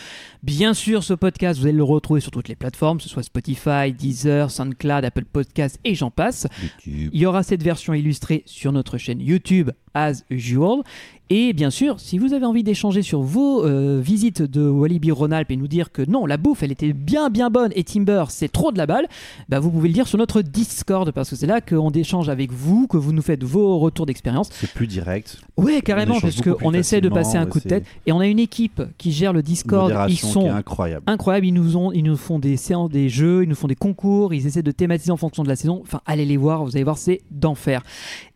Bien 0.43 0.75
sûr, 0.75 1.03
ce 1.03 1.15
podcast, 1.15 1.59
vous 1.61 1.67
allez 1.67 1.77
le 1.77 1.85
retrouver 1.85 2.21
sur 2.21 2.31
toutes 2.31 2.49
les 2.49 2.57
plateformes, 2.57 2.99
que 2.99 3.05
ce 3.05 3.09
soit 3.09 3.23
Spotify, 3.23 3.93
Deezer, 3.93 4.51
SoundCloud, 4.51 5.05
Apple 5.05 5.25
Podcasts 5.25 5.81
et 5.85 5.95
j'en 5.95 6.11
passe. 6.11 6.47
YouTube. 6.63 7.11
Il 7.13 7.21
y 7.21 7.27
aura 7.27 7.43
cette 7.43 7.63
version 7.63 7.95
illustrée 7.95 8.43
sur 8.47 8.73
notre 8.73 8.99
chaîne 8.99 9.21
YouTube, 9.21 9.71
as 9.95 10.25
usual. 10.31 10.83
Et 11.31 11.55
bien 11.55 11.71
sûr, 11.71 12.01
si 12.01 12.19
vous 12.19 12.35
avez 12.35 12.45
envie 12.45 12.63
d'échanger 12.63 13.01
sur 13.01 13.23
vos 13.23 13.65
euh, 13.65 13.99
visites 13.99 14.43
de 14.43 14.69
Walibi 14.69 15.11
Rhône-Alpes 15.11 15.51
et 15.51 15.57
nous 15.57 15.69
dire 15.69 15.91
que 15.91 16.03
non, 16.03 16.27
la 16.27 16.37
bouffe, 16.37 16.63
elle 16.63 16.73
était 16.73 16.93
bien 16.93 17.31
bien 17.31 17.49
bonne 17.49 17.73
et 17.75 17.83
Timber, 17.83 18.27
c'est 18.29 18.53
trop 18.53 18.73
de 18.73 18.79
la 18.79 18.87
balle, 18.87 19.07
bah, 19.49 19.59
vous 19.59 19.71
pouvez 19.71 19.89
le 19.89 19.95
dire 19.95 20.07
sur 20.07 20.19
notre 20.19 20.43
Discord 20.43 21.11
parce 21.13 21.31
que 21.31 21.37
c'est 21.37 21.47
là 21.47 21.63
qu'on 21.63 21.91
échange 21.91 22.29
avec 22.29 22.53
vous, 22.53 22.87
que 22.87 22.99
vous 22.99 23.15
nous 23.15 23.23
faites 23.23 23.43
vos 23.43 23.79
retours 23.79 24.05
d'expérience. 24.05 24.51
C'est 24.53 24.71
plus 24.71 24.87
direct. 24.87 25.39
Ouais, 25.57 25.81
carrément, 25.81 26.21
parce 26.21 26.43
qu'on 26.43 26.75
essaie 26.75 27.01
de 27.01 27.09
passer 27.09 27.39
un 27.39 27.47
coup 27.47 27.59
de 27.59 27.69
tête. 27.69 27.87
Et 28.05 28.13
on 28.13 28.21
a 28.21 28.27
une 28.27 28.39
équipe 28.39 28.83
qui 28.99 29.11
gère 29.11 29.33
le 29.33 29.43
Discord. 29.43 29.93
Ils 30.11 30.19
sont 30.19 30.47
est 30.47 30.51
incroyable. 30.51 31.05
incroyables. 31.07 31.47
Ils 31.47 31.55
nous, 31.55 31.79
ont, 31.79 31.91
ils 31.91 32.03
nous 32.03 32.17
font 32.17 32.39
des 32.39 32.59
séances, 32.59 32.91
des 32.91 33.09
jeux, 33.09 33.45
ils 33.45 33.49
nous 33.49 33.55
font 33.55 33.69
des 33.69 33.75
concours, 33.75 34.35
ils 34.35 34.47
essaient 34.47 34.63
de 34.63 34.71
thématiser 34.73 35.11
en 35.11 35.17
fonction 35.17 35.43
de 35.43 35.49
la 35.49 35.57
saison. 35.57 35.81
Enfin, 35.83 36.03
allez 36.05 36.27
les 36.27 36.37
voir, 36.37 36.65
vous 36.65 36.77
allez 36.77 36.85
voir, 36.85 36.99
c'est 36.99 37.23
d'enfer. 37.31 37.83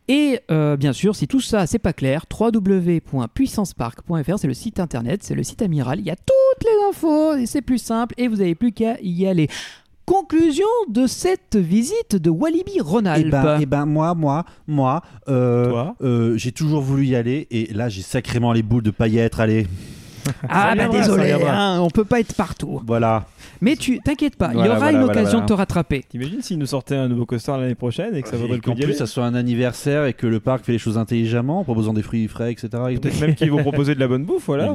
Et 0.08 0.40
euh, 0.50 0.76
bien 0.78 0.94
sûr, 0.94 1.14
si 1.14 1.28
tout 1.28 1.40
ça 1.40 1.66
c'est 1.66 1.78
pas 1.78 1.92
clair, 1.92 2.24
www.puissancepark.fr, 2.38 4.38
c'est 4.38 4.46
le 4.46 4.54
site 4.54 4.80
internet, 4.80 5.22
c'est 5.22 5.34
le 5.34 5.42
site 5.42 5.60
amiral. 5.62 5.98
Il 6.00 6.06
y 6.06 6.10
a 6.10 6.16
toutes 6.16 6.64
les 6.64 6.88
infos 6.88 7.34
et 7.36 7.44
c'est 7.46 7.60
plus 7.62 7.78
simple 7.78 8.14
et 8.16 8.28
vous 8.28 8.36
n'avez 8.36 8.54
plus 8.54 8.72
qu'à 8.72 8.96
y 9.02 9.26
aller. 9.26 9.48
Conclusion 10.06 10.64
de 10.88 11.06
cette 11.06 11.56
visite 11.56 12.16
de 12.16 12.30
Walibi 12.30 12.78
Et 12.78 12.80
Rhône-Alpes. 12.80 13.28
ben, 13.30 13.58
eh 13.60 13.66
ben, 13.66 13.84
moi, 13.84 14.14
moi, 14.14 14.46
moi, 14.66 15.02
euh, 15.28 15.84
euh, 16.00 16.34
j'ai 16.38 16.52
toujours 16.52 16.80
voulu 16.80 17.04
y 17.04 17.14
aller 17.14 17.46
et 17.50 17.70
là 17.74 17.90
j'ai 17.90 18.00
sacrément 18.00 18.54
les 18.54 18.62
boules 18.62 18.82
de 18.82 18.90
paillettes. 18.90 19.38
Allez, 19.38 19.66
ah 20.48 20.70
Ça 20.70 20.74
bah 20.74 20.74
viendra, 20.74 20.92
ça 21.02 21.08
désolé, 21.10 21.32
hein, 21.32 21.80
on 21.82 21.90
peut 21.90 22.06
pas 22.06 22.20
être 22.20 22.34
partout. 22.34 22.80
voilà. 22.86 23.26
Mais 23.60 23.76
tu 23.76 24.00
t'inquiète 24.00 24.36
pas, 24.36 24.50
il 24.52 24.56
y 24.56 24.58
aura 24.58 24.76
voilà, 24.76 24.90
une 24.92 25.04
voilà, 25.04 25.12
occasion 25.12 25.30
voilà. 25.30 25.42
de 25.42 25.46
te 25.46 25.52
rattraper. 25.52 26.04
T'imagines 26.08 26.42
s'ils 26.42 26.58
nous 26.58 26.66
sortaient 26.66 26.96
un 26.96 27.08
nouveau 27.08 27.26
coaster 27.26 27.52
l'année 27.52 27.74
prochaine 27.74 28.14
et 28.14 28.22
que 28.22 28.28
ça 28.28 28.36
vaudrait 28.36 28.54
Et 28.54 28.56
le 28.56 28.62
coup 28.62 28.70
qu'en 28.70 28.76
d'y 28.76 28.82
plus 28.82 28.94
ça 28.94 29.06
soit 29.06 29.24
un 29.24 29.34
anniversaire 29.34 30.06
et 30.06 30.12
que 30.12 30.26
le 30.26 30.40
parc 30.40 30.64
fait 30.64 30.72
les 30.72 30.78
choses 30.78 30.98
intelligemment 30.98 31.60
en 31.60 31.64
proposant 31.64 31.92
des 31.92 32.02
fruits 32.02 32.28
frais, 32.28 32.52
etc. 32.52 32.68
Et 32.90 32.98
Peut-être 32.98 33.20
même 33.20 33.34
qu'ils 33.34 33.50
vont 33.50 33.58
proposer 33.62 33.94
de 33.94 34.00
la 34.00 34.08
bonne 34.08 34.24
bouffe, 34.24 34.46
voilà. 34.46 34.74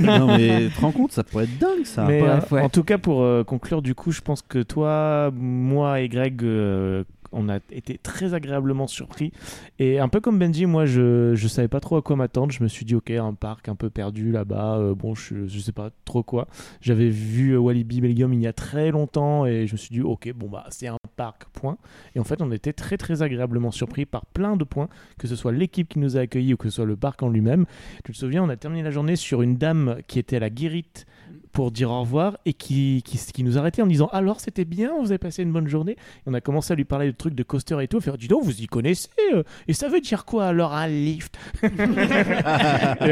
non 0.00 0.36
mais 0.36 0.68
tu 0.68 0.74
te 0.74 0.80
rends 0.80 0.92
compte, 0.92 1.12
ça 1.12 1.24
pourrait 1.24 1.44
être 1.44 1.58
dingue 1.58 1.84
ça. 1.84 2.04
Mais 2.04 2.20
Bref, 2.20 2.52
euh, 2.52 2.56
ouais. 2.56 2.62
en 2.62 2.68
tout 2.68 2.84
cas, 2.84 2.98
pour 2.98 3.22
euh, 3.22 3.44
conclure, 3.44 3.82
du 3.82 3.94
coup, 3.94 4.12
je 4.12 4.20
pense 4.20 4.42
que 4.42 4.62
toi, 4.62 5.30
moi 5.34 6.00
et 6.00 6.08
Greg, 6.08 6.42
euh, 6.42 7.04
on 7.34 7.48
a 7.48 7.58
été 7.70 7.98
très 7.98 8.34
agréablement 8.34 8.86
surpris. 8.86 9.32
Et 9.78 9.98
un 9.98 10.08
peu 10.08 10.20
comme 10.20 10.38
Benji, 10.38 10.66
moi, 10.66 10.86
je, 10.86 11.34
je 11.34 11.48
savais 11.48 11.68
pas 11.68 11.80
trop 11.80 11.96
à 11.96 12.02
quoi 12.02 12.16
m'attendre. 12.16 12.52
Je 12.52 12.62
me 12.62 12.68
suis 12.68 12.84
dit, 12.84 12.94
ok, 12.94 13.10
un 13.10 13.34
parc 13.34 13.68
un 13.68 13.74
peu 13.74 13.90
perdu 13.90 14.32
là-bas. 14.32 14.78
euh, 14.78 14.94
bon, 14.94 15.14
je, 15.14 15.46
je 15.46 15.58
sais 15.58 15.72
pas 15.72 15.90
trop 16.04 16.22
quoi. 16.22 16.48
J'avais 16.80 17.08
vu 17.08 17.50
euh, 17.50 17.58
Walibi 17.58 18.00
Belgium 18.00 18.32
il 18.32 18.40
y 18.40 18.46
a 18.46 18.52
très 18.52 18.90
longtemps 18.90 19.46
et 19.46 19.66
je 19.66 19.72
me 19.72 19.76
suis 19.76 19.94
dit, 19.94 20.00
ok, 20.00 20.32
bon, 20.34 20.48
bah, 20.48 20.66
c'est 20.70 20.86
un 20.86 20.96
parc, 21.16 21.44
point. 21.52 21.76
Et 22.14 22.20
en 22.20 22.24
fait, 22.24 22.40
on 22.42 22.50
était 22.52 22.72
très, 22.72 22.96
très 22.96 23.22
agréablement 23.22 23.70
surpris 23.70 24.06
par 24.06 24.26
plein 24.26 24.56
de 24.56 24.64
points, 24.64 24.88
que 25.18 25.28
ce 25.28 25.36
soit 25.36 25.52
l'équipe 25.52 25.88
qui 25.88 25.98
nous 25.98 26.16
a 26.16 26.20
accueillis 26.20 26.54
ou 26.54 26.56
que 26.56 26.68
ce 26.68 26.76
soit 26.76 26.84
le 26.84 26.96
parc 26.96 27.22
en 27.22 27.28
lui-même. 27.28 27.66
Tu 28.04 28.12
te 28.12 28.16
souviens, 28.16 28.42
on 28.42 28.48
a 28.48 28.56
terminé 28.56 28.82
la 28.82 28.90
journée 28.90 29.16
sur 29.16 29.42
une 29.42 29.56
dame 29.56 29.98
qui 30.06 30.18
était 30.18 30.36
à 30.36 30.40
la 30.40 30.50
guérite 30.50 31.06
pour 31.54 31.70
dire 31.70 31.90
au 31.90 32.00
revoir 32.00 32.36
et 32.44 32.52
qui, 32.52 33.02
qui, 33.04 33.16
qui 33.16 33.44
nous 33.44 33.56
arrêtait 33.56 33.80
en 33.80 33.86
disant 33.86 34.08
alors 34.12 34.40
c'était 34.40 34.64
bien, 34.64 34.92
vous 35.00 35.12
avez 35.12 35.18
passé 35.18 35.42
une 35.42 35.52
bonne 35.52 35.68
journée. 35.68 35.92
Et 35.92 36.22
on 36.26 36.34
a 36.34 36.40
commencé 36.40 36.72
à 36.72 36.76
lui 36.76 36.84
parler 36.84 37.06
de 37.06 37.16
trucs 37.16 37.34
de 37.34 37.42
coaster 37.44 37.80
et 37.80 37.88
tout. 37.88 38.00
Faire 38.00 38.18
dis 38.18 38.28
donc, 38.28 38.42
vous 38.42 38.60
y 38.60 38.66
connaissez 38.66 39.08
euh, 39.32 39.44
Et 39.68 39.72
ça 39.72 39.88
veut 39.88 40.00
dire 40.00 40.24
quoi 40.24 40.46
alors 40.46 40.74
un 40.74 40.88
lift 40.88 41.38
Et 41.62 41.68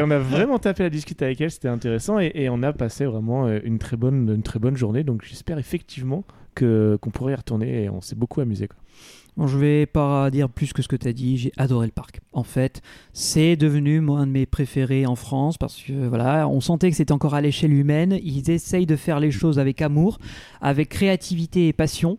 on 0.02 0.10
a 0.10 0.18
vraiment 0.18 0.58
tapé 0.58 0.82
la 0.82 0.90
discute 0.90 1.22
avec 1.22 1.40
elle, 1.40 1.52
c'était 1.52 1.68
intéressant 1.68 2.18
et, 2.18 2.48
on 2.50 2.62
a 2.64 2.72
passé 2.72 3.06
vraiment 3.06 3.46
euh, 3.46 3.60
une 3.62 3.78
très 3.78 3.96
bonne, 3.96 4.28
une 4.28 4.42
très 4.42 4.58
bonne 4.58 4.76
journée. 4.76 5.04
Donc 5.04 5.22
j'espère 5.24 5.58
effectivement 5.58 6.24
qu'on 6.58 7.10
pourrait 7.12 7.32
y 7.32 7.36
retourner 7.36 7.84
et 7.84 7.88
on 7.88 8.00
s'est 8.00 8.16
beaucoup 8.16 8.40
amusé. 8.40 8.66
Quoi. 8.66 8.76
Bon, 9.38 9.46
je 9.46 9.56
vais 9.56 9.86
pas 9.86 10.30
dire 10.30 10.50
plus 10.50 10.74
que 10.74 10.82
ce 10.82 10.88
que 10.88 10.96
tu 10.96 11.08
as 11.08 11.12
dit, 11.14 11.38
j'ai 11.38 11.52
adoré 11.56 11.86
le 11.86 11.92
parc. 11.92 12.20
En 12.34 12.42
fait, 12.42 12.82
c'est 13.14 13.56
devenu 13.56 13.98
un 14.10 14.26
de 14.26 14.30
mes 14.32 14.44
préférés 14.44 15.06
en 15.06 15.16
France 15.16 15.56
parce 15.56 15.80
que 15.82 16.06
voilà, 16.06 16.46
on 16.48 16.60
sentait 16.60 16.90
que 16.90 16.96
c'était 16.96 17.12
encore 17.12 17.34
à 17.34 17.40
l'échelle 17.40 17.72
humaine. 17.72 18.18
Ils 18.22 18.50
essayent 18.50 18.84
de 18.84 18.96
faire 18.96 19.20
les 19.20 19.30
choses 19.30 19.58
avec 19.58 19.80
amour, 19.80 20.18
avec 20.60 20.90
créativité 20.90 21.68
et 21.68 21.72
passion. 21.72 22.18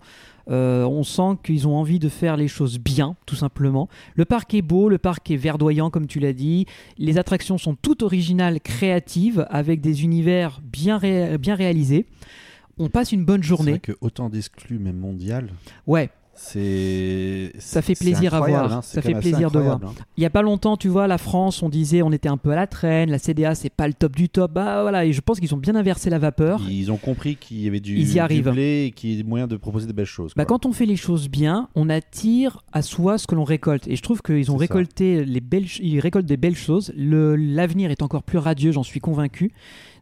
Euh, 0.49 0.84
on 0.85 1.03
sent 1.03 1.38
qu'ils 1.44 1.68
ont 1.68 1.76
envie 1.77 1.99
de 1.99 2.10
faire 2.10 2.35
les 2.35 2.48
choses 2.49 2.77
bien, 2.80 3.15
tout 3.27 3.35
simplement. 3.35 3.88
Le 4.15 4.26
parc 4.26 4.53
est 4.56 4.61
beau, 4.64 4.90
le 4.90 4.98
parc 4.98 5.30
est 5.31 5.38
verdoyant, 5.38 5.90
comme 5.91 6.07
tu 6.07 6.19
l'as 6.19 6.34
dit. 6.34 6.65
Les 6.98 7.18
attractions 7.19 7.57
sont 7.60 7.76
toutes 7.76 8.02
originales, 8.03 8.60
créatives, 8.60 9.45
avec 9.52 9.80
des 9.81 10.03
univers 10.03 10.60
bien, 10.64 10.98
ré- 10.98 11.38
bien 11.38 11.53
réalisés. 11.56 12.07
On 12.80 12.90
passe 12.90 13.11
une 13.11 13.23
bonne 13.23 13.41
C'est 13.44 13.48
journée. 13.49 13.72
vrai 13.73 13.80
que 13.80 13.91
autant 14.02 14.30
d'exclus 14.30 14.80
même 14.80 14.98
mondial, 14.98 15.52
Ouais, 15.88 16.10
c'est 16.35 17.51
Ça 17.60 17.81
fait 17.81 17.95
plaisir 17.95 18.34
à 18.34 18.41
voir. 18.41 18.73
hein, 18.73 18.81
Ça 18.81 19.01
fait 19.01 19.14
plaisir 19.14 19.51
de 19.51 19.60
voir. 19.60 19.80
hein. 19.84 19.93
Il 20.18 20.23
y 20.23 20.26
a 20.26 20.30
pas 20.30 20.41
longtemps, 20.41 20.77
tu 20.77 20.88
vois, 20.88 21.07
la 21.07 21.18
France, 21.18 21.61
on 21.64 21.69
disait 21.69 22.01
on 22.01 22.11
était 22.11 22.30
un 22.30 22.38
peu 22.38 22.51
à 22.51 22.55
la 22.55 22.68
traîne, 22.68 23.10
la 23.11 23.19
CDA 23.19 23.55
c'est 23.55 23.69
pas 23.69 23.88
le 23.88 23.93
top 23.93 24.15
du 24.15 24.30
top. 24.30 24.51
Bah 24.53 24.81
voilà, 24.81 25.05
et 25.05 25.14
je 25.14 25.22
pense 25.22 25.39
qu'ils 25.39 25.53
ont 25.53 25.57
bien 25.57 25.76
inversé 25.76 26.10
la 26.10 26.19
vapeur. 26.19 26.61
Ils 26.69 26.91
ont 26.91 26.97
compris 26.97 27.35
qu'il 27.35 27.60
y 27.61 27.68
avait 27.68 27.80
du, 27.80 27.97
Ils 27.97 28.14
y 28.14 28.19
arrivent. 28.19 28.47
et 28.57 28.91
qu'il 28.95 29.18
y 29.18 29.22
a 29.22 29.23
moyen 29.23 29.47
de 29.47 29.57
proposer 29.57 29.88
de 29.88 29.93
belles 29.93 30.05
choses. 30.05 30.34
Bah, 30.35 30.45
quand 30.45 30.65
on 30.65 30.73
fait 30.73 30.85
les 30.85 30.95
choses 30.95 31.30
bien, 31.30 31.69
on 31.76 31.89
attire 31.89 32.64
à 32.72 32.81
soi 32.81 33.18
ce 33.18 33.27
que 33.27 33.35
l'on 33.35 33.43
récolte. 33.43 33.88
Et 33.88 33.95
je 33.95 34.01
trouve 34.01 34.22
qu'ils 34.22 34.51
ont 34.51 34.57
ça. 34.57 34.61
récolté 34.61 35.23
les 35.26 35.41
belles, 35.41 35.65
ils 35.81 35.99
récoltent 35.99 36.26
des 36.26 36.38
belles 36.38 36.55
choses. 36.55 36.91
L'avenir 36.97 37.91
est 37.91 38.01
encore 38.01 38.23
plus 38.23 38.38
radieux, 38.38 38.72
j'en 38.72 38.84
suis 38.84 38.99
convaincu. 38.99 39.51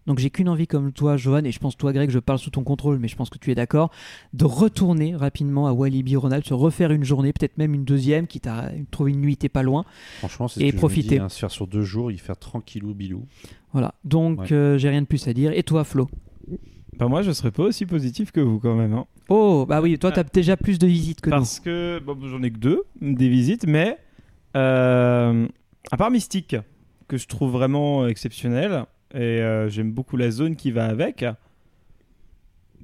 Donc 0.07 0.18
j'ai 0.19 0.30
qu'une 0.32 0.49
envie 0.49 0.65
comme 0.68 0.91
toi, 0.91 1.15
Johan, 1.15 1.44
et 1.44 1.52
je 1.52 1.60
pense 1.60 1.78
toi, 1.78 1.94
Greg, 1.94 2.10
je 2.10 2.18
parle 2.19 2.40
sous 2.40 2.49
ton 2.49 2.64
contrôle, 2.64 2.98
mais 2.99 3.07
je 3.07 3.15
pense 3.15 3.30
que 3.30 3.38
tu 3.38 3.52
es 3.52 3.56
d'accord, 3.56 3.91
de 4.34 4.45
retourner 4.45 5.15
rapidement 5.15 5.68
à 5.68 5.73
Walibi 5.73 6.15
Ronald, 6.15 6.44
se 6.45 6.53
refaire 6.56 6.91
une 6.91 7.03
journée, 7.03 7.32
peut-être 7.34 7.57
même 7.60 7.73
une 7.76 7.86
deuxième, 7.86 8.26
quitte 8.26 8.48
à 8.48 8.69
trouver 8.90 9.11
une 9.11 9.22
nuitée 9.22 9.48
pas 9.49 9.61
loin. 9.64 9.86
Franchement, 10.18 10.48
c'est 10.48 10.60
ce 10.60 10.65
et 10.65 10.68
que 10.68 10.72
je 10.72 10.76
me 10.76 10.80
profiter. 10.80 11.15
dis, 11.18 11.22
hein, 11.22 11.30
se 11.30 11.38
faire 11.40 11.52
sur 11.52 11.68
deux 11.68 11.84
jours, 11.84 12.11
y 12.11 12.18
faire 12.18 12.38
tranquillou 12.38 12.94
bilou. 12.95 13.26
Voilà. 13.73 13.94
Donc 14.03 14.40
Ouais. 14.40 14.53
euh, 14.53 14.78
j'ai 14.80 14.90
rien 14.90 15.02
de 15.02 15.07
plus 15.07 15.28
à 15.28 15.34
dire. 15.34 15.52
Et 15.53 15.61
toi, 15.64 15.84
Flo? 15.84 16.10
Bah 16.98 17.07
moi, 17.07 17.22
je 17.22 17.32
serais 17.32 17.52
pas 17.52 17.64
aussi 17.64 17.86
positif 17.86 18.32
que 18.32 18.40
vous 18.41 18.60
quand 18.60 18.76
même. 18.76 18.94
hein. 18.94 19.06
Oh, 19.30 19.65
bah 19.68 19.82
oui, 19.82 19.98
toi, 19.98 20.11
t'as 20.11 20.23
déjà 20.23 20.57
plus 20.57 20.78
de 20.78 20.88
visites 20.88 21.22
que 21.22 21.30
Parce 21.30 21.60
que 21.60 21.99
bon, 22.06 22.18
j'en 22.28 22.41
ai 22.44 22.52
que 22.52 22.57
deux, 22.57 22.84
des 23.02 23.30
visites, 23.30 23.65
mais 23.65 23.98
euh, 24.57 25.48
à 25.91 25.98
part 25.98 26.11
Mystique, 26.11 26.56
que 27.07 27.18
je 27.18 27.28
trouve 27.28 27.52
vraiment 27.52 28.07
exceptionnel, 28.07 28.86
et 29.13 29.17
euh, 29.41 29.69
j'aime 29.69 29.91
beaucoup 29.91 30.17
la 30.17 30.31
zone 30.31 30.55
qui 30.55 30.71
va 30.71 30.85
avec, 30.85 31.25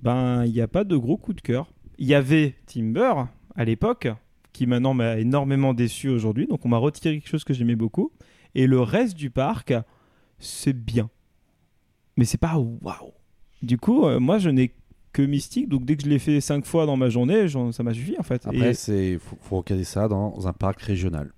ben 0.02 0.46
il 0.46 0.52
n'y 0.52 0.62
a 0.62 0.68
pas 0.68 0.84
de 0.84 0.96
gros 0.96 1.18
coup 1.18 1.34
de 1.34 1.42
cœur. 1.42 1.72
Il 1.98 2.08
y 2.08 2.14
avait 2.14 2.56
Timber 2.66 3.14
à 3.56 3.66
l'époque, 3.66 4.08
qui 4.54 4.68
maintenant 4.68 4.94
m'a 4.94 5.18
énormément 5.18 5.74
déçu 5.74 6.10
aujourd'hui, 6.10 6.48
donc 6.48 6.66
on 6.66 6.70
m'a 6.70 6.78
retiré 6.78 7.16
quelque 7.20 7.30
chose 7.30 7.44
que 7.44 7.54
j'aimais 7.54 7.76
beaucoup, 7.76 8.12
et 8.56 8.68
le 8.68 8.80
reste 8.82 9.16
du 9.16 9.30
parc, 9.30 9.74
c'est 10.40 10.74
bien. 10.74 11.10
Mais 12.18 12.26
c'est 12.26 12.38
pas 12.40 12.58
waouh. 12.58 13.14
Du 13.62 13.78
coup, 13.78 14.06
euh, 14.06 14.20
moi 14.20 14.38
je 14.38 14.50
n'ai 14.50 14.74
que 15.14 15.22
Mystique. 15.24 15.68
Donc 15.68 15.84
dès 15.86 15.96
que 15.96 16.04
je 16.04 16.10
l'ai 16.10 16.20
fait 16.20 16.40
5 16.42 16.66
fois 16.66 16.86
dans 16.86 16.96
ma 16.98 17.10
journée, 17.10 17.48
ça 17.72 17.82
m'a 17.84 17.94
suffi 17.94 18.16
en 18.20 18.24
fait. 18.24 18.46
Après, 18.46 18.70
Et- 18.70 18.74
c'est 18.74 19.18
faut, 19.18 19.38
faut 19.42 19.58
recaser 19.58 19.84
ça 19.84 20.08
dans 20.08 20.48
un 20.48 20.54
parc 20.54 20.82
régional. 20.82 21.32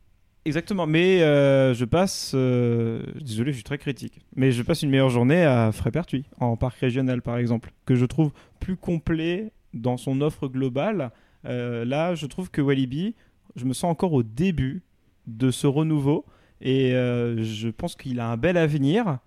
Exactement, 0.46 0.88
mais 0.88 1.22
euh, 1.22 1.74
je 1.74 1.86
passe. 1.86 2.32
euh, 2.34 3.04
désolé, 3.22 3.52
je 3.52 3.58
suis 3.58 3.64
très 3.64 3.78
critique. 3.78 4.22
Mais 4.36 4.52
je 4.52 4.64
passe 4.64 4.82
une 4.82 4.90
meilleure 4.90 5.10
journée 5.10 5.44
à 5.44 5.72
Frépertuis, 5.72 6.26
en 6.40 6.56
parc 6.56 6.78
régional 6.80 7.22
par 7.22 7.38
exemple, 7.38 7.72
que 7.86 7.96
je 7.96 8.06
trouve 8.06 8.32
plus 8.60 8.78
complet 8.78 9.52
dans 9.74 9.98
son 9.98 10.22
offre 10.22 10.48
globale. 10.48 11.12
Euh, 11.46 11.86
là, 11.86 12.16
je 12.16 12.26
trouve 12.26 12.50
que 12.50 12.62
Walibi, 12.62 13.16
je 13.56 13.66
me 13.66 13.74
sens 13.74 13.92
encore 13.92 14.14
au 14.14 14.24
début 14.24 14.82
de 15.28 15.52
ce 15.52 15.68
renouveau 15.68 16.26
et 16.62 16.92
je 16.92 17.70
pense 17.70 17.96
qu'il 17.96 18.20
a 18.20 18.30
un 18.30 18.36
bel 18.38 18.58
avenir, 18.58 19.20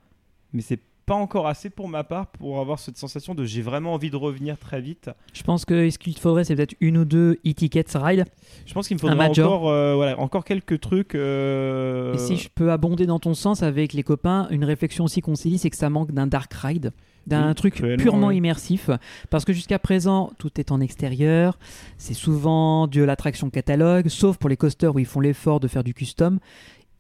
mais 0.53 0.61
c'est 0.61 0.81
pas 1.05 1.15
encore 1.15 1.47
assez 1.49 1.69
pour 1.71 1.89
ma 1.89 2.05
part 2.05 2.29
pour 2.29 2.61
avoir 2.61 2.79
cette 2.79 2.97
sensation 2.97 3.35
de 3.35 3.45
j'ai 3.45 3.63
vraiment 3.63 3.95
envie 3.95 4.11
de 4.11 4.17
revenir 4.17 4.57
très 4.59 4.81
vite. 4.81 5.11
Je 5.33 5.43
pense 5.43 5.65
que 5.65 5.91
ce 5.91 5.99
qu'il 5.99 6.15
te 6.15 6.21
faudrait, 6.21 6.45
c'est 6.45 6.55
peut-être 6.57 6.75
une 6.81 6.97
ou 6.99 7.05
deux 7.05 7.39
e-tickets 7.47 7.93
ride. 8.01 8.25
Je 8.67 8.73
pense 8.75 8.87
qu'il 8.89 8.97
me 8.97 9.01
Un 9.01 9.09
faudra 9.11 9.17
major. 9.29 9.53
encore, 9.53 9.69
euh, 9.69 9.95
voilà, 9.95 10.19
encore 10.21 10.45
quelques 10.45 10.81
trucs. 10.81 11.15
euh, 11.15 12.15
Et 12.15 12.19
si 12.19 12.37
je 12.37 12.49
peux 12.55 12.71
abonder 12.73 13.07
dans 13.07 13.19
ton 13.19 13.35
sens 13.35 13.63
avec 13.63 13.93
les 13.93 14.03
copains, 14.03 14.47
une 14.51 14.65
réflexion 14.65 15.05
aussi 15.05 15.21
qu'on 15.21 15.35
s'est 15.35 15.49
dit, 15.49 15.59
c'est 15.59 15.71
que 15.71 15.77
ça 15.77 15.91
manque 15.91 16.13
d'un 16.13 16.27
dark 16.27 16.53
ride, 16.55 16.93
d'un 17.27 17.49
Oui, 17.49 17.55
truc 17.55 17.83
purement 17.99 18.29
oui. 18.29 18.37
immersif. 18.37 18.91
Parce 19.31 19.45
que 19.45 19.53
jusqu'à 19.53 19.79
présent, 19.79 20.31
tout 20.39 20.51
est 20.61 20.71
en 20.73 20.81
extérieur. 20.81 21.59
C'est 21.99 22.15
souvent 22.15 22.87
de 22.87 23.03
l'attraction 23.03 23.51
catalogue, 23.51 24.09
sauf 24.09 24.37
pour 24.37 24.49
les 24.49 24.57
coasters 24.57 24.95
où 24.95 24.99
ils 24.99 25.07
font 25.07 25.21
l'effort 25.21 25.61
de 25.61 25.69
faire 25.69 25.85
du 25.85 25.95
custom. 25.95 26.39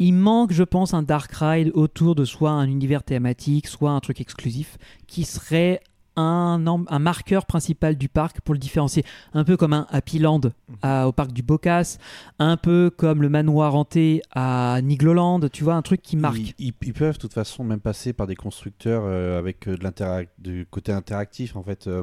Il 0.03 0.15
manque, 0.15 0.53
je 0.53 0.65
pense, 0.65 0.95
un 0.95 1.03
dark 1.05 1.31
ride 1.33 1.71
autour 1.75 2.17
de 2.17 2.25
soit 2.25 2.51
un 2.51 2.67
univers 2.69 3.05
thématique, 3.05 3.69
soit 3.69 3.93
un 3.93 4.01
truc 4.01 4.21
exclusif, 4.21 4.77
qui 5.07 5.25
serait 5.25 5.81
un, 6.17 6.59
marqueur 6.99 7.47
principal 7.47 7.97
du 7.97 8.09
parc 8.09 8.41
pour 8.41 8.53
le 8.53 8.59
différencier. 8.59 9.05
Un 9.33 9.45
peu 9.45 9.57
comme 9.57 9.73
un 9.73 9.87
Happy 9.91 10.19
Land 10.19 10.41
à- 10.83 11.07
au 11.07 11.13
parc 11.13 11.33
du 11.33 11.43
Bocas, 11.43 11.99
un 12.41 12.57
peu 12.57 12.91
comme 12.95 13.23
le 13.23 13.29
manoir 13.29 13.77
hanté 13.77 14.23
à 14.33 14.81
Nigloland, 14.83 15.41
tu 15.53 15.63
vois, 15.63 15.75
un 15.75 15.83
truc 15.83 16.03
qui 16.03 16.17
marque. 16.17 16.37
Ils, 16.39 16.55
ils- 16.59 16.75
ils 16.83 16.93
peuvent 16.93 17.15
de 17.15 17.19
toute 17.21 17.33
façon 17.33 17.63
même 17.63 17.81
passer 17.81 18.13
par 18.13 18.27
des 18.27 18.35
constructeurs 18.37 19.05
euh, 19.07 19.39
avec 19.39 19.69
euh, 19.69 19.77
de 19.77 20.27
du 20.39 20.67
côté 20.69 20.93
interactif 20.93 21.55
en 21.57 21.63
fait. 21.63 21.87
euh, 21.87 22.03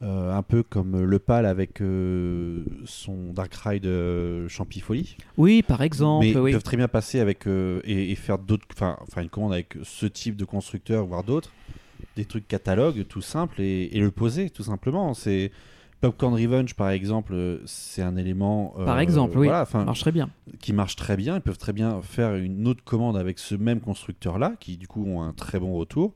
un 0.00 0.42
peu 0.42 0.62
comme 0.62 1.02
le 1.02 1.18
PAL 1.18 1.46
avec 1.46 1.80
euh, 1.80 2.64
son 2.84 3.32
Dark 3.32 3.54
Ride 3.54 3.86
euh, 3.86 4.48
Champifolie. 4.48 5.16
Oui, 5.38 5.62
par 5.62 5.82
exemple. 5.82 6.26
Mais 6.26 6.36
oui. 6.36 6.50
ils 6.50 6.54
peuvent 6.54 6.62
très 6.62 6.76
bien 6.76 6.88
passer 6.88 7.20
avec 7.20 7.46
euh, 7.46 7.80
et, 7.84 8.10
et 8.10 8.14
faire 8.14 8.38
d'autres, 8.38 8.66
enfin, 8.74 8.98
une 9.22 9.28
commande 9.30 9.52
avec 9.52 9.76
ce 9.82 10.06
type 10.06 10.36
de 10.36 10.44
constructeur, 10.44 11.06
voire 11.06 11.24
d'autres, 11.24 11.52
des 12.16 12.24
trucs 12.26 12.46
catalogues 12.46 13.06
tout 13.08 13.22
simples 13.22 13.62
et, 13.62 13.88
et 13.92 14.00
le 14.00 14.10
poser 14.10 14.50
tout 14.50 14.64
simplement. 14.64 15.14
C'est 15.14 15.50
Popcorn 16.00 16.34
Revenge 16.34 16.74
par 16.74 16.90
exemple, 16.90 17.32
euh, 17.32 17.62
c'est 17.64 18.02
un 18.02 18.16
élément. 18.16 18.74
euh, 18.78 18.84
Par 18.84 18.98
exemple, 19.00 19.38
oui, 19.38 19.46
voilà, 19.46 19.66
marche 19.86 20.00
très 20.00 20.12
bien. 20.12 20.28
Qui 20.60 20.74
marche 20.74 20.96
très 20.96 21.16
bien. 21.16 21.36
Ils 21.36 21.40
peuvent 21.40 21.56
très 21.56 21.72
bien 21.72 22.02
faire 22.02 22.34
une 22.34 22.68
autre 22.68 22.84
commande 22.84 23.16
avec 23.16 23.38
ce 23.38 23.54
même 23.54 23.80
constructeur 23.80 24.38
là, 24.38 24.54
qui 24.60 24.76
du 24.76 24.86
coup 24.86 25.06
ont 25.06 25.22
un 25.22 25.32
très 25.32 25.58
bon 25.58 25.72
retour. 25.72 26.12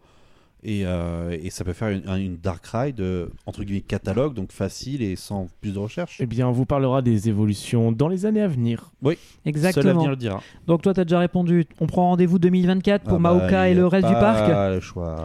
Et, 0.65 0.83
euh, 0.85 1.37
et 1.41 1.51
ça 1.51 1.63
peut 1.65 1.73
faire 1.73 1.89
une, 1.89 2.03
un- 2.09 2.17
une 2.17 2.37
dark 2.37 2.67
ride 2.67 3.01
euh, 3.01 3.27
entre 3.47 3.63
guillemets 3.63 3.81
catalogue, 3.81 4.35
donc 4.35 4.51
facile 4.51 5.03
et 5.03 5.15
sans 5.15 5.49
plus 5.61 5.73
de 5.73 5.79
recherche. 5.79 6.19
Eh 6.21 6.27
bien, 6.27 6.49
on 6.49 6.53
vous 6.53 6.67
parlera 6.67 7.01
des 7.01 7.29
évolutions 7.29 7.93
dans 7.93 8.09
les 8.09 8.27
années 8.27 8.43
à 8.43 8.49
venir. 8.49 8.91
Oui, 9.03 9.17
Exactement. 9.47 9.83
Seul 9.83 9.93
l'avenir 9.93 10.11
le 10.11 10.17
dira. 10.17 10.43
Donc 10.67 10.83
toi, 10.83 10.93
tu 10.95 11.01
as 11.01 11.05
déjà 11.05 11.21
répondu. 11.21 11.67
On 11.81 11.87
prend 11.87 12.09
rendez-vous 12.09 12.39
2024 12.41 13.05
pour 13.05 13.13
Ah 13.15 13.19
bah, 13.19 13.35
Maoka 13.35 13.69
et 13.69 13.75
le 13.75 13.87
reste 13.87 14.09
du 14.09 14.13
pas 14.15 14.21
parc 14.21 14.49
le 14.75 14.81
choix. 14.81 15.17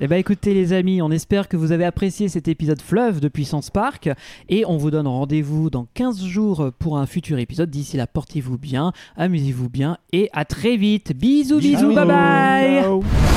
Eh 0.00 0.06
ben 0.08 0.16
écoutez 0.16 0.54
les 0.54 0.72
amis, 0.72 1.02
on 1.02 1.10
espère 1.10 1.48
que 1.48 1.56
vous 1.58 1.72
avez 1.72 1.84
apprécié 1.84 2.28
cet 2.28 2.48
épisode 2.48 2.80
fleuve 2.80 3.20
de 3.20 3.28
Puissance 3.28 3.68
Park 3.70 4.08
et 4.48 4.64
on 4.66 4.76
vous 4.78 4.90
donne 4.90 5.06
rendez-vous 5.06 5.68
dans 5.70 5.86
15 5.94 6.24
jours 6.24 6.70
pour 6.78 6.96
un 6.98 7.04
futur 7.06 7.38
épisode. 7.38 7.68
D'ici 7.70 7.96
là, 7.98 8.06
portez-vous 8.06 8.56
bien, 8.58 8.92
amusez-vous 9.16 9.68
bien 9.68 9.98
et 10.12 10.30
à 10.32 10.44
très 10.46 10.76
vite. 10.76 11.12
Bisous 11.14 11.58
bisous, 11.58 11.88
Bisous. 11.88 11.94
bye 11.94 12.06
bye 12.06 12.82
Ciao. 12.82 13.27